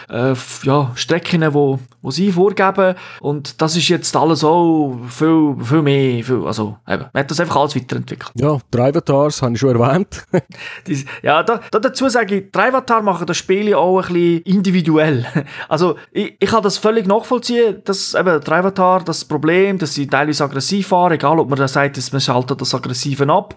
äh 0.09 0.35
ja, 0.63 0.91
Strecken 0.95 1.32
Strecken, 1.33 1.53
wo, 1.53 1.79
wo 2.01 2.11
sie 2.11 2.31
vorgeben. 2.31 2.95
Und 3.21 3.61
das 3.61 3.75
ist 3.75 3.87
jetzt 3.89 4.15
alles 4.15 4.43
auch 4.43 4.97
viel, 5.09 5.55
viel 5.61 5.81
mehr. 5.81 6.23
Viel, 6.23 6.45
also, 6.45 6.77
eben, 6.87 7.05
man 7.13 7.23
hat 7.23 7.31
das 7.31 7.39
einfach 7.39 7.57
alles 7.57 7.75
weiterentwickelt. 7.75 8.31
Ja, 8.35 8.57
Drivatars 8.71 9.41
habe 9.41 9.53
ich 9.53 9.59
schon 9.59 9.79
erwähnt. 9.79 10.25
ja, 11.23 11.43
da, 11.43 11.61
da 11.71 11.79
dazu 11.79 12.09
sage 12.09 12.35
ich, 12.35 12.51
Drivatar 12.51 13.01
machen 13.01 13.25
das 13.25 13.37
Spiel 13.37 13.73
auch 13.73 13.99
ein 13.99 14.13
bisschen 14.13 14.41
individuell. 14.43 15.25
Also, 15.69 15.95
ich, 16.11 16.35
ich 16.39 16.49
kann 16.49 16.63
das 16.63 16.77
völlig 16.77 17.07
nachvollziehen, 17.07 17.81
dass 17.85 18.13
eben 18.13 18.41
Drivatar 18.41 19.03
das 19.03 19.25
Problem, 19.25 19.77
dass 19.77 19.93
sie 19.93 20.07
teilweise 20.07 20.43
aggressiv 20.43 20.87
fahren, 20.87 21.13
egal 21.13 21.39
ob 21.39 21.49
man 21.49 21.57
da 21.57 21.67
sagt, 21.67 21.97
dass 21.97 22.11
man 22.11 22.21
schaltet 22.21 22.59
das 22.59 22.75
Aggressive 22.75 23.27
ab. 23.31 23.55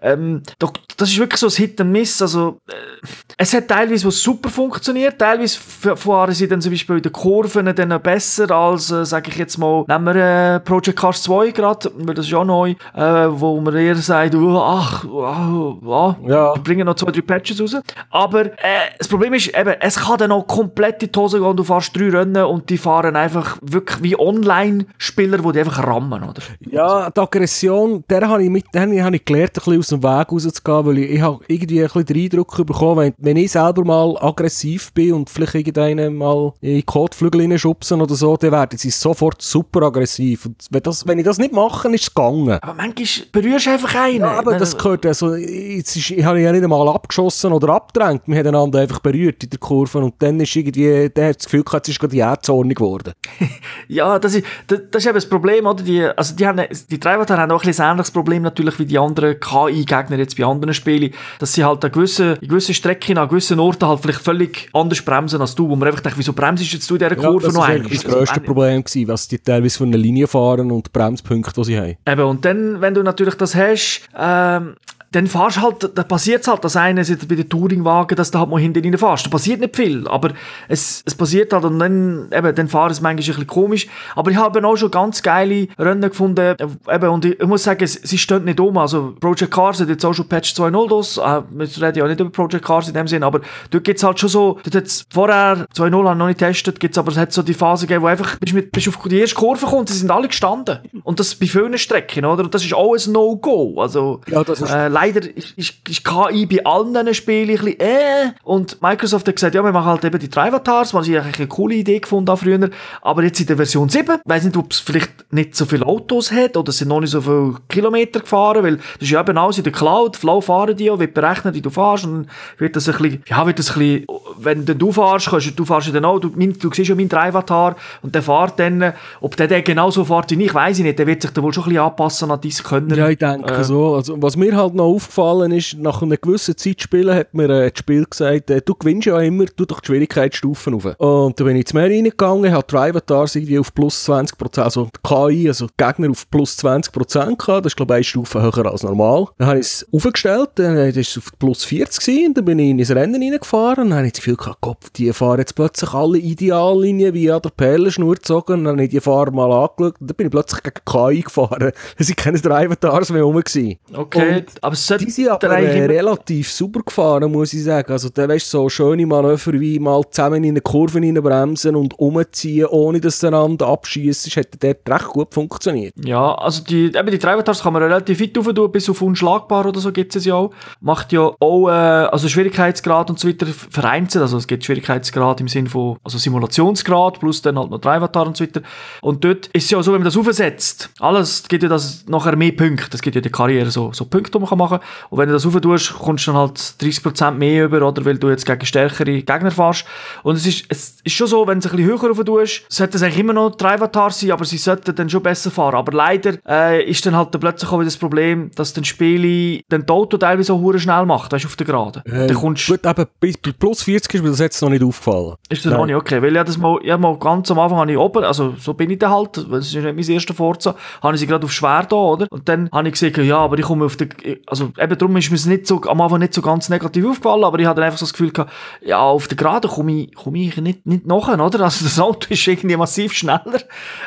Ähm, 0.00 0.42
das 0.58 1.10
ist 1.10 1.18
wirklich 1.18 1.40
so 1.40 1.46
ein 1.46 1.52
Hit 1.52 1.80
and 1.80 1.90
Miss. 1.90 2.22
Also, 2.22 2.60
äh, 2.68 3.06
es 3.36 3.52
hat 3.54 3.68
teilweise, 3.68 4.06
was 4.06 4.20
super 4.20 4.50
funktioniert, 4.50 5.18
teilweise 5.18 5.58
fahren 5.58 6.34
sie 6.34 6.48
dann 6.48 6.60
zum 6.60 6.72
Beispiel 6.72 6.96
in 6.96 7.02
der 7.02 7.12
Kurven 7.18 7.74
dann 7.74 8.00
besser 8.00 8.48
als, 8.52 8.92
äh, 8.92 9.04
sage 9.04 9.30
ich 9.30 9.36
jetzt 9.36 9.58
mal, 9.58 9.84
nehmen 9.88 10.14
wir 10.14 10.54
äh, 10.54 10.60
Project 10.60 10.98
Cars 10.98 11.22
2 11.24 11.50
gerade, 11.50 11.90
weil 11.96 12.14
das 12.14 12.26
ist 12.26 12.30
ja 12.30 12.44
neu, 12.44 12.76
äh, 12.94 13.02
wo 13.28 13.60
man 13.60 13.74
eher 13.74 13.96
sagt, 13.96 14.36
oh, 14.36 14.56
ach, 14.56 15.04
oh, 15.04 15.78
oh, 15.84 16.14
ja. 16.26 16.54
wir 16.54 16.62
bringen 16.62 16.86
noch 16.86 16.94
zwei, 16.94 17.10
drei 17.10 17.22
Patches 17.22 17.60
raus. 17.60 17.76
Aber 18.10 18.46
äh, 18.46 18.92
das 18.98 19.08
Problem 19.08 19.34
ist 19.34 19.48
eben, 19.48 19.74
es 19.80 19.96
kann 19.96 20.18
dann 20.18 20.30
auch 20.30 20.46
komplett 20.46 21.02
in 21.02 21.10
die 21.10 21.18
Hose 21.18 21.40
gehen, 21.40 21.56
du 21.56 21.64
fährst 21.64 21.96
drei 21.96 22.08
Rennen 22.08 22.44
und 22.44 22.70
die 22.70 22.78
fahren 22.78 23.16
einfach 23.16 23.58
wirklich 23.62 24.00
wie 24.02 24.18
Online-Spieler, 24.18 25.38
die 25.38 25.52
die 25.52 25.58
einfach 25.58 25.84
rammen, 25.84 26.22
oder? 26.22 26.42
Ja, 26.70 27.10
die 27.10 27.20
Aggression, 27.20 28.04
der 28.08 28.28
habe 28.28 28.44
ich, 28.44 28.50
mit, 28.50 28.66
der 28.72 28.82
habe 28.82 29.16
ich 29.16 29.24
gelernt, 29.24 29.50
ein 29.50 29.54
bisschen 29.54 29.78
aus 29.78 29.88
dem 29.88 30.02
Weg 30.04 30.32
rauszugehen, 30.32 30.86
weil 30.86 30.98
ich, 30.98 31.10
ich 31.10 31.20
habe 31.20 31.40
irgendwie 31.48 31.80
ein 31.80 31.86
bisschen 31.86 32.06
den 32.06 32.24
Eindruck 32.24 32.56
bekommen, 32.64 32.98
wenn, 32.98 33.14
wenn 33.18 33.36
ich 33.36 33.50
selber 33.50 33.84
mal 33.84 34.16
aggressiv 34.20 34.92
bin 34.92 35.14
und 35.14 35.28
vielleicht 35.30 35.56
irgendeinen 35.56 36.14
mal 36.14 36.52
in 36.60 36.86
Kotflügel 37.08 37.40
reinschubsen 37.42 38.00
oder 38.00 38.14
so, 38.14 38.36
dann 38.36 38.52
werden 38.52 38.78
sie 38.78 38.90
sofort 38.90 39.40
super 39.40 39.82
aggressiv. 39.82 40.46
Und 40.46 40.66
wenn, 40.70 40.82
das, 40.82 41.06
wenn 41.06 41.18
ich 41.18 41.24
das 41.24 41.38
nicht 41.38 41.52
mache, 41.52 41.88
ist 41.88 42.02
es 42.02 42.14
gegangen. 42.14 42.58
Aber 42.60 42.74
manchmal 42.74 43.26
berührst 43.32 43.66
du 43.66 43.70
einfach 43.70 43.94
einen. 43.94 44.20
Ja, 44.20 44.38
aber 44.38 44.58
das 44.58 44.76
gehört, 44.76 45.06
also, 45.06 45.34
jetzt 45.34 45.96
ist, 45.96 46.10
ich 46.10 46.24
habe 46.24 46.40
ja 46.40 46.52
nicht 46.52 46.62
einmal 46.62 46.88
abgeschossen 46.88 47.52
oder 47.52 47.70
abgedrängt. 47.70 48.22
Wir 48.26 48.38
haben 48.38 48.48
einander 48.48 48.80
einfach 48.80 49.00
berührt 49.00 49.42
in 49.44 49.50
der 49.50 49.58
Kurve 49.58 49.98
und 49.98 50.14
dann 50.18 50.38
ist 50.40 50.54
irgendwie, 50.54 51.08
der 51.08 51.28
hat 51.30 51.36
das 51.36 51.44
Gefühl 51.46 51.64
gehabt, 51.64 51.88
es 51.88 51.94
ist 51.94 52.00
gerade 52.00 52.12
die 52.12 52.20
Erdzornig 52.20 52.76
geworden. 52.76 53.12
ja, 53.88 54.18
das 54.18 54.34
ist, 54.34 54.46
das, 54.66 54.80
das, 54.90 55.02
ist 55.02 55.06
eben 55.06 55.14
das 55.14 55.28
Problem, 55.28 55.66
oder? 55.66 55.82
Die, 55.82 56.04
also 56.04 56.34
die, 56.34 56.46
haben, 56.46 56.62
die 56.90 57.00
Treiber 57.00 57.24
haben 57.36 57.52
auch 57.52 57.64
ein 57.64 57.74
ähnliches 57.78 58.10
Problem 58.10 58.42
natürlich 58.42 58.78
wie 58.78 58.86
die 58.86 58.98
anderen 58.98 59.38
KI-Gegner 59.40 60.18
jetzt 60.18 60.36
bei 60.36 60.44
anderen 60.44 60.74
Spielen, 60.74 61.12
dass 61.38 61.54
sie 61.54 61.64
halt 61.64 61.84
an 61.84 61.92
gewissen, 61.92 62.38
gewissen 62.40 62.74
Strecken, 62.74 63.18
an 63.18 63.28
gewissen 63.28 63.58
Orten 63.60 63.86
halt 63.86 64.00
vielleicht 64.00 64.20
völlig 64.20 64.68
anders 64.72 65.02
bremsen 65.02 65.40
als 65.40 65.54
du, 65.54 65.68
wo 65.68 65.76
man 65.76 65.88
einfach 65.88 66.00
denkt, 66.00 66.18
wieso 66.18 66.32
bremst 66.32 66.68
jetzt 66.72 66.90
du 66.90 66.97
dieser 66.98 67.16
Kurve 67.16 67.46
ja, 67.48 67.52
noch 67.52 67.68
ein? 67.68 67.82
Das 67.82 67.90
war 67.90 67.96
das 68.02 68.04
grösste 68.04 68.40
Problem, 68.40 68.84
gewesen, 68.84 69.08
was 69.08 69.28
die 69.28 69.38
teilweise 69.38 69.78
von 69.78 69.88
einer 69.88 69.98
Linie 69.98 70.26
fahren 70.26 70.70
und 70.70 70.86
die 70.86 70.90
Bremspunkte, 70.90 71.52
die 71.52 71.64
sie 71.64 71.78
haben. 71.78 71.96
Eben, 72.06 72.22
und 72.22 72.44
dann, 72.44 72.80
wenn 72.80 72.94
du 72.94 73.02
natürlich 73.02 73.34
das 73.34 73.54
hast, 73.54 74.08
ähm, 74.16 74.76
dann 75.12 75.26
fahrst 75.26 75.60
halt, 75.62 75.90
da 75.94 76.02
passiert 76.02 76.46
halt, 76.46 76.62
dass 76.64 76.76
einer 76.76 77.02
bei 77.02 77.34
den 77.34 77.48
Touringwagen, 77.48 78.14
dass 78.16 78.30
du 78.30 78.38
halt 78.38 78.50
mal 78.50 78.60
hinten 78.60 78.84
rein 78.84 78.98
fährst. 78.98 79.24
Da 79.26 79.30
passiert 79.30 79.60
nicht 79.60 79.74
viel, 79.74 80.06
aber 80.06 80.32
es, 80.68 81.02
es 81.06 81.14
passiert 81.14 81.52
halt 81.52 81.64
und 81.64 81.78
dann, 81.78 82.28
eben, 82.30 82.54
dann 82.54 82.68
fahren 82.68 82.90
es 82.90 83.00
manchmal 83.00 83.22
ein 83.22 83.26
bisschen 83.26 83.46
komisch. 83.46 83.86
Aber 84.14 84.30
ich 84.30 84.36
habe 84.36 84.62
auch 84.66 84.76
schon 84.76 84.90
ganz 84.90 85.22
geile 85.22 85.68
Rennen 85.78 86.02
gefunden, 86.02 86.54
äh, 86.58 86.94
eben, 86.94 87.08
und 87.08 87.24
ich, 87.24 87.40
ich 87.40 87.46
muss 87.46 87.62
sagen, 87.64 87.86
sie 87.86 88.18
stehen 88.18 88.44
nicht 88.44 88.60
um. 88.60 88.76
Also, 88.76 89.14
Project 89.18 89.50
Cars 89.52 89.80
hat 89.80 89.88
jetzt 89.88 90.04
auch 90.04 90.12
schon 90.12 90.28
Patch 90.28 90.52
2.0 90.52 90.88
das, 90.90 91.16
äh, 91.16 91.42
wir 91.50 91.82
reden 91.86 91.98
ja 91.98 92.06
nicht 92.06 92.20
über 92.20 92.30
Project 92.30 92.64
Cars 92.64 92.88
in 92.88 92.94
dem 92.94 93.08
Sinn, 93.08 93.22
aber 93.22 93.40
dort 93.70 93.84
gibt 93.84 93.96
es 93.98 94.04
halt 94.04 94.18
schon 94.20 94.28
so, 94.28 94.58
dort 94.62 94.74
hat's 94.74 95.06
vorher 95.10 95.66
2.0 95.74 95.84
habe 95.84 96.12
ich 96.12 96.18
noch 96.18 96.26
nicht 96.26 96.38
getestet, 96.38 96.80
gibt's 96.80 96.98
aber 96.98 97.12
es 97.12 97.16
hat 97.16 97.32
so 97.32 97.42
die 97.42 97.54
Phase 97.54 97.86
gegeben, 97.86 98.02
wo 98.02 98.08
einfach, 98.08 98.36
bist, 98.36 98.52
mit, 98.54 98.72
bist 98.72 98.88
auf 98.88 98.98
die 99.08 99.20
erste 99.20 99.36
Kurve 99.36 99.64
gekommen, 99.64 99.86
sie 99.86 99.96
sind 99.96 100.10
alle 100.10 100.28
gestanden. 100.28 100.78
Und 101.04 101.18
das 101.18 101.34
bei 101.34 101.46
vielen 101.46 101.78
Strecken, 101.78 102.24
oder? 102.26 102.44
Und 102.44 102.54
das 102.54 102.62
ist 102.64 102.74
ein 102.74 103.12
No-Go. 103.12 103.80
Also, 103.80 104.20
Ja, 104.26 104.44
das 104.44 104.60
ist- 104.60 104.70
äh, 104.70 104.88
leider 104.98 105.20
ist, 105.36 105.52
ist, 105.56 105.74
ist 105.88 106.04
KI 106.04 106.46
bei 106.46 106.64
allen 106.64 106.92
diesen 106.92 107.14
Spielen 107.14 107.50
ein 107.50 107.56
bisschen 107.56 107.80
äh. 107.80 108.32
Und 108.42 108.80
Microsoft 108.82 109.28
hat 109.28 109.36
gesagt, 109.36 109.54
ja, 109.54 109.62
wir 109.62 109.72
machen 109.72 109.86
halt 109.86 110.04
eben 110.04 110.18
die 110.18 110.28
Drivatars, 110.28 110.94
was 110.94 111.08
ich 111.08 111.16
eigentlich 111.18 111.38
eine 111.38 111.46
coole 111.48 111.74
Idee 111.76 112.00
gefunden 112.00 112.30
habe 112.30 112.40
früher. 112.40 112.70
Aber 113.02 113.22
jetzt 113.22 113.40
in 113.40 113.46
der 113.46 113.56
Version 113.56 113.88
7, 113.88 114.16
ich 114.16 114.20
weiss 114.24 114.44
nicht, 114.44 114.56
ob 114.56 114.72
es 114.72 114.80
vielleicht 114.80 115.32
nicht 115.32 115.54
so 115.54 115.66
viele 115.66 115.86
Autos 115.86 116.32
hat 116.32 116.56
oder 116.56 116.72
sind 116.72 116.88
noch 116.88 117.00
nicht 117.00 117.10
so 117.10 117.20
viele 117.20 117.54
Kilometer 117.68 118.20
gefahren, 118.20 118.64
weil 118.64 118.76
das 118.76 119.02
ist 119.02 119.10
ja 119.10 119.20
eben 119.20 119.38
alles 119.38 119.58
in 119.58 119.64
der 119.64 119.72
Cloud, 119.72 120.16
Flow 120.16 120.40
fahren 120.40 120.76
die 120.76 120.90
auch, 120.90 120.98
wird 120.98 121.14
berechnet, 121.14 121.54
wie 121.54 121.60
du 121.62 121.70
fährst 121.70 122.04
und 122.04 122.12
dann 122.12 122.30
wird 122.58 122.76
das 122.76 122.88
ein 122.88 122.96
bisschen, 122.98 123.22
ja, 123.26 123.46
wird 123.46 123.58
das 123.58 123.76
ein 123.76 123.78
bisschen, 123.78 124.06
wenn 124.38 124.64
du 124.64 124.92
fährst, 124.92 125.28
kannst, 125.28 125.58
du 125.58 125.64
fährst 125.64 125.86
ja 125.88 125.92
dann 125.92 126.04
auch, 126.04 126.18
du, 126.18 126.30
mein, 126.34 126.58
du 126.58 126.70
siehst 126.72 126.88
ja 126.88 126.94
meinen 126.94 127.08
Drivatar 127.08 127.76
und 128.02 128.14
der 128.14 128.22
fährt 128.22 128.58
dann, 128.58 128.92
ob 129.20 129.36
der 129.36 129.48
dann 129.48 129.62
genauso 129.64 130.04
fährt 130.04 130.30
wie 130.30 130.42
ich, 130.44 130.54
weiss 130.54 130.78
ich 130.78 130.84
nicht, 130.84 130.98
der 130.98 131.06
wird 131.06 131.22
sich 131.22 131.30
dann 131.30 131.44
wohl 131.44 131.52
schon 131.52 131.64
ein 131.64 131.70
bisschen 131.70 131.84
anpassen 131.84 132.30
an 132.30 132.40
dein 132.40 132.50
Können. 132.50 132.94
Ja, 132.96 133.08
ich 133.08 133.18
denke 133.18 133.52
Äh. 133.52 133.64
so. 133.64 133.94
Also, 133.94 134.20
was 134.20 134.36
mir 134.36 134.56
halt 134.56 134.74
noch 134.74 134.87
aufgefallen 134.88 135.52
ist, 135.52 135.78
nach 135.78 136.02
einer 136.02 136.16
gewissen 136.16 136.56
Zeit 136.56 136.82
spielen, 136.82 137.14
hat 137.14 137.34
mir 137.34 137.48
äh, 137.50 137.70
das 137.70 137.78
Spiel 137.78 138.04
gesagt, 138.04 138.50
äh, 138.50 138.60
du 138.60 138.74
gewinnst 138.74 139.06
ja 139.06 139.18
immer, 139.20 139.44
du 139.44 139.64
doch 139.64 139.80
die 139.80 139.86
Schwierigkeitsstufen 139.86 140.74
auf. 140.74 140.84
Und 140.98 141.38
da 141.38 141.44
bin 141.44 141.56
ich 141.56 141.62
ins 141.62 141.74
Meer 141.74 141.84
reingegangen, 141.90 142.42
die 142.42 142.66
Drivatars 142.66 143.36
irgendwie 143.36 143.58
auf 143.58 143.74
plus 143.74 144.08
20%, 144.08 144.60
also 144.60 144.88
KI, 145.02 145.48
also 145.48 145.66
Gegner 145.76 146.10
auf 146.10 146.28
plus 146.30 146.58
20% 146.58 147.36
gehabt. 147.36 147.64
Das 147.64 147.72
ist, 147.72 147.76
glaube 147.76 147.94
ich, 147.94 147.96
eine 147.96 148.04
Stufe 148.04 148.42
höher 148.42 148.66
als 148.66 148.82
normal. 148.82 149.26
Dann 149.38 149.48
habe 149.48 149.58
ich 149.58 149.66
es 149.66 149.86
aufgestellt, 149.92 150.50
dann 150.56 150.76
war 150.76 150.84
es 150.84 151.18
auf 151.18 151.32
plus 151.38 151.64
40 151.64 152.04
gewesen, 152.04 152.34
dann 152.34 152.44
bin 152.44 152.58
ich 152.58 152.70
in 152.70 152.80
ein 152.80 152.98
Rennen 152.98 153.22
reingefahren 153.22 153.84
und 153.84 153.90
dann 153.90 153.98
habe 153.98 154.06
ich 154.06 154.12
das 154.12 154.20
Gefühl 154.20 154.36
gehabt, 154.36 154.60
Gott, 154.60 154.78
die 154.96 155.12
fahren 155.12 155.38
jetzt 155.38 155.54
plötzlich 155.54 155.92
alle 155.92 156.18
Ideallinien 156.18 157.14
wie 157.14 157.30
an 157.30 157.42
der 157.42 157.50
Perlenschnur 157.50 158.14
gezogen 158.14 158.52
und 158.54 158.64
dann 158.64 158.74
habe 158.74 158.84
ich 158.84 158.90
die 158.90 159.00
Fahrer 159.00 159.30
mal 159.30 159.50
angeschaut 159.52 160.00
und 160.00 160.10
dann 160.10 160.16
bin 160.16 160.26
ich 160.26 160.30
plötzlich 160.30 160.62
gegen 160.62 160.80
KI 160.84 161.22
gefahren. 161.22 161.72
Es 161.96 162.08
waren 162.08 162.16
keine 162.16 162.38
Drivatars 162.38 163.10
mehr 163.10 163.22
rum. 163.22 163.38
Gewesen. 163.38 163.78
Okay, 163.94 164.38
Und 164.38 164.64
aber 164.64 164.74
sollte 164.86 165.04
Die 165.04 165.10
sind 165.10 165.28
aber 165.28 165.50
eigentlich 165.50 165.76
äh, 165.76 165.86
relativ 165.86 166.50
super 166.50 166.80
gefahren, 166.80 167.30
muss 167.30 167.52
ich 167.52 167.64
sagen. 167.64 167.92
Also, 167.92 168.08
da 168.08 168.28
weißt 168.28 168.52
du, 168.52 168.58
so 168.58 168.68
schöne 168.68 169.06
Manöver 169.06 169.52
wie 169.52 169.78
mal 169.78 170.02
zusammen 170.10 170.44
in 170.44 170.50
eine 170.50 170.60
Kurve 170.60 170.98
reinbremsen 170.98 171.76
und 171.76 171.98
umziehen, 171.98 172.66
ohne 172.66 173.00
dass 173.00 173.20
du 173.20 173.28
einander 173.28 173.66
abschießt, 173.66 174.36
hat 174.36 174.48
dort 174.60 174.88
recht 174.88 175.08
gut 175.08 175.34
funktioniert. 175.34 175.94
Ja, 176.04 176.34
also 176.34 176.62
die, 176.62 176.86
eben 176.86 177.10
die 177.10 177.18
Drivatars 177.18 177.62
kann 177.62 177.72
man 177.72 177.82
relativ 177.82 178.20
weit 178.20 178.36
rauf 178.36 178.52
tun, 178.52 178.72
bis 178.72 178.88
auf 178.88 179.02
unschlagbar 179.02 179.66
oder 179.66 179.80
so 179.80 179.92
gibt 179.92 180.14
es 180.16 180.24
ja 180.24 180.34
auch. 180.34 180.50
Macht 180.80 181.12
ja 181.12 181.30
auch, 181.38 181.68
äh, 181.68 181.70
also 181.70 182.28
Schwierigkeitsgrad 182.28 183.10
und 183.10 183.18
so 183.18 183.28
weiter 183.28 183.46
vereinzelt, 183.46 184.22
also 184.22 184.36
es 184.36 184.46
gibt 184.46 184.64
Schwierigkeitsgrad 184.64 185.40
im 185.40 185.48
Sinn 185.48 185.66
von, 185.66 185.96
also 186.04 186.18
Simulationsgrad 186.18 187.20
plus 187.20 187.42
dann 187.42 187.58
halt 187.58 187.70
noch 187.70 187.80
Drivatar 187.80 188.26
und 188.26 188.36
so 188.36 188.44
weiter. 188.44 188.62
Und 189.02 189.24
dort 189.24 189.46
ist 189.48 189.64
es 189.64 189.70
ja 189.70 189.82
so, 189.82 189.92
wenn 189.92 190.00
man 190.00 190.06
das 190.06 190.16
aufsetzt, 190.16 190.90
alles 191.00 191.46
gibt 191.48 191.62
ja 191.62 191.68
das 191.68 192.04
nachher 192.08 192.36
mehr 192.36 192.52
Punkte, 192.52 192.90
das 192.90 193.02
gibt 193.02 193.16
ja 193.16 193.22
die 193.22 193.30
Karriere 193.30 193.70
so, 193.70 193.92
so 193.92 194.04
Punkte, 194.04 194.32
die 194.32 194.38
man 194.38 194.48
kann 194.48 194.58
machen 194.58 194.67
und 194.70 195.18
wenn 195.18 195.28
du 195.28 195.34
das 195.34 195.46
rauf 195.46 195.60
tust, 195.60 195.94
kommst 195.94 196.26
du 196.26 196.32
dann 196.32 196.40
halt 196.40 196.56
30% 196.58 197.32
mehr 197.32 197.66
über, 197.66 197.86
oder, 197.86 198.04
weil 198.04 198.18
du 198.18 198.28
jetzt 198.30 198.46
gegen 198.46 198.64
stärkere 198.64 199.22
Gegner 199.22 199.50
fährst. 199.50 199.84
Und 200.22 200.36
es 200.36 200.46
ist, 200.46 200.64
es 200.68 200.96
ist 201.02 201.12
schon 201.12 201.26
so, 201.26 201.46
wenn 201.46 201.60
du 201.60 201.66
es 201.66 201.72
ein 201.72 201.76
bisschen 201.76 201.92
höher 201.92 202.08
rauf 202.10 202.24
tust, 202.24 202.62
sollte 202.68 202.96
es 202.96 203.02
eigentlich 203.02 203.18
immer 203.18 203.32
noch 203.32 203.56
Drivatar 203.56 204.10
sein, 204.10 204.30
aber 204.32 204.44
sie 204.44 204.58
sollten 204.58 204.94
dann 204.94 205.10
schon 205.10 205.22
besser 205.22 205.50
fahren. 205.50 205.74
Aber 205.74 205.92
leider 205.92 206.34
äh, 206.46 206.84
ist 206.84 207.04
dann 207.06 207.16
halt 207.16 207.34
dann 207.34 207.40
plötzlich 207.40 207.70
auch 207.70 207.76
wieder 207.76 207.84
das 207.84 207.96
Problem, 207.96 208.50
dass 208.54 208.72
dann 208.72 208.84
Spiele 208.84 209.60
das 209.68 209.88
Auto 209.88 210.16
teilweise 210.16 210.52
auch 210.52 210.78
schnell 210.78 211.06
macht, 211.06 211.32
weißt 211.32 211.44
du, 211.44 211.48
auf 211.48 211.56
der 211.56 211.66
Geraden. 211.66 212.02
dann 212.04 212.34
kommst 212.34 212.66
Gut, 212.66 212.82
bis 213.20 213.36
bis 213.38 213.54
plus 213.54 213.82
40 213.82 214.14
ist 214.14 214.22
mir 214.22 214.30
das 214.30 214.38
jetzt 214.38 214.60
noch 214.62 214.68
nicht 214.70 214.82
aufgefallen. 214.82 215.34
ist 215.48 215.64
das 215.64 215.70
Nein. 215.70 215.80
noch 215.80 215.86
nicht 215.86 215.96
okay? 215.96 216.22
Weil 216.22 216.34
ja 216.34 216.44
das 216.44 216.58
mal, 216.58 216.78
ja 216.82 216.96
mal 216.96 217.18
ganz 217.18 217.50
am 217.50 217.58
Anfang 217.58 217.78
habe 217.78 217.92
ich 217.92 217.98
oben, 217.98 218.24
also 218.24 218.54
so 218.58 218.74
bin 218.74 218.90
ich 218.90 218.98
dann 218.98 219.10
halt, 219.10 219.50
weil 219.50 219.60
es 219.60 219.68
ist 219.68 219.74
nicht 219.74 219.84
mein 219.84 220.14
erster 220.14 220.34
Forza, 220.34 220.74
habe 221.02 221.14
ich 221.14 221.20
sie 221.20 221.26
gerade 221.26 221.44
auf 221.44 221.52
schwer 221.52 221.86
da, 221.88 221.96
oder? 221.96 222.26
Und 222.30 222.48
dann 222.48 222.68
habe 222.72 222.88
ich 222.88 222.94
gesagt, 222.94 223.16
ja, 223.18 223.38
aber 223.38 223.58
ich 223.58 223.64
komme 223.64 223.86
auf 223.86 223.96
der, 223.96 224.08
also 224.46 224.57
eben 224.78 224.98
darum 224.98 225.16
ist 225.16 225.30
mir 225.30 225.36
es 225.36 225.46
nicht 225.46 225.66
so, 225.66 225.80
am 225.82 226.00
Anfang 226.00 226.20
nicht 226.20 226.34
so 226.34 226.42
ganz 226.42 226.68
negativ 226.68 227.06
aufgefallen, 227.06 227.44
aber 227.44 227.58
ich 227.58 227.66
hatte 227.66 227.82
einfach 227.82 227.98
so 227.98 228.04
das 228.06 228.12
Gefühl 228.12 228.30
gehabt, 228.30 228.52
ja, 228.82 228.98
auf 229.00 229.28
der 229.28 229.36
Geraden 229.36 229.70
komme 229.70 229.92
ich, 229.92 230.14
komme 230.14 230.38
ich 230.38 230.56
nicht, 230.56 230.86
nicht 230.86 231.06
nachher, 231.06 231.34
oder? 231.44 231.60
Also 231.60 231.84
das 231.84 231.98
Auto 231.98 232.26
ist 232.30 232.46
irgendwie 232.46 232.76
massiv 232.76 233.12
schneller. 233.12 233.60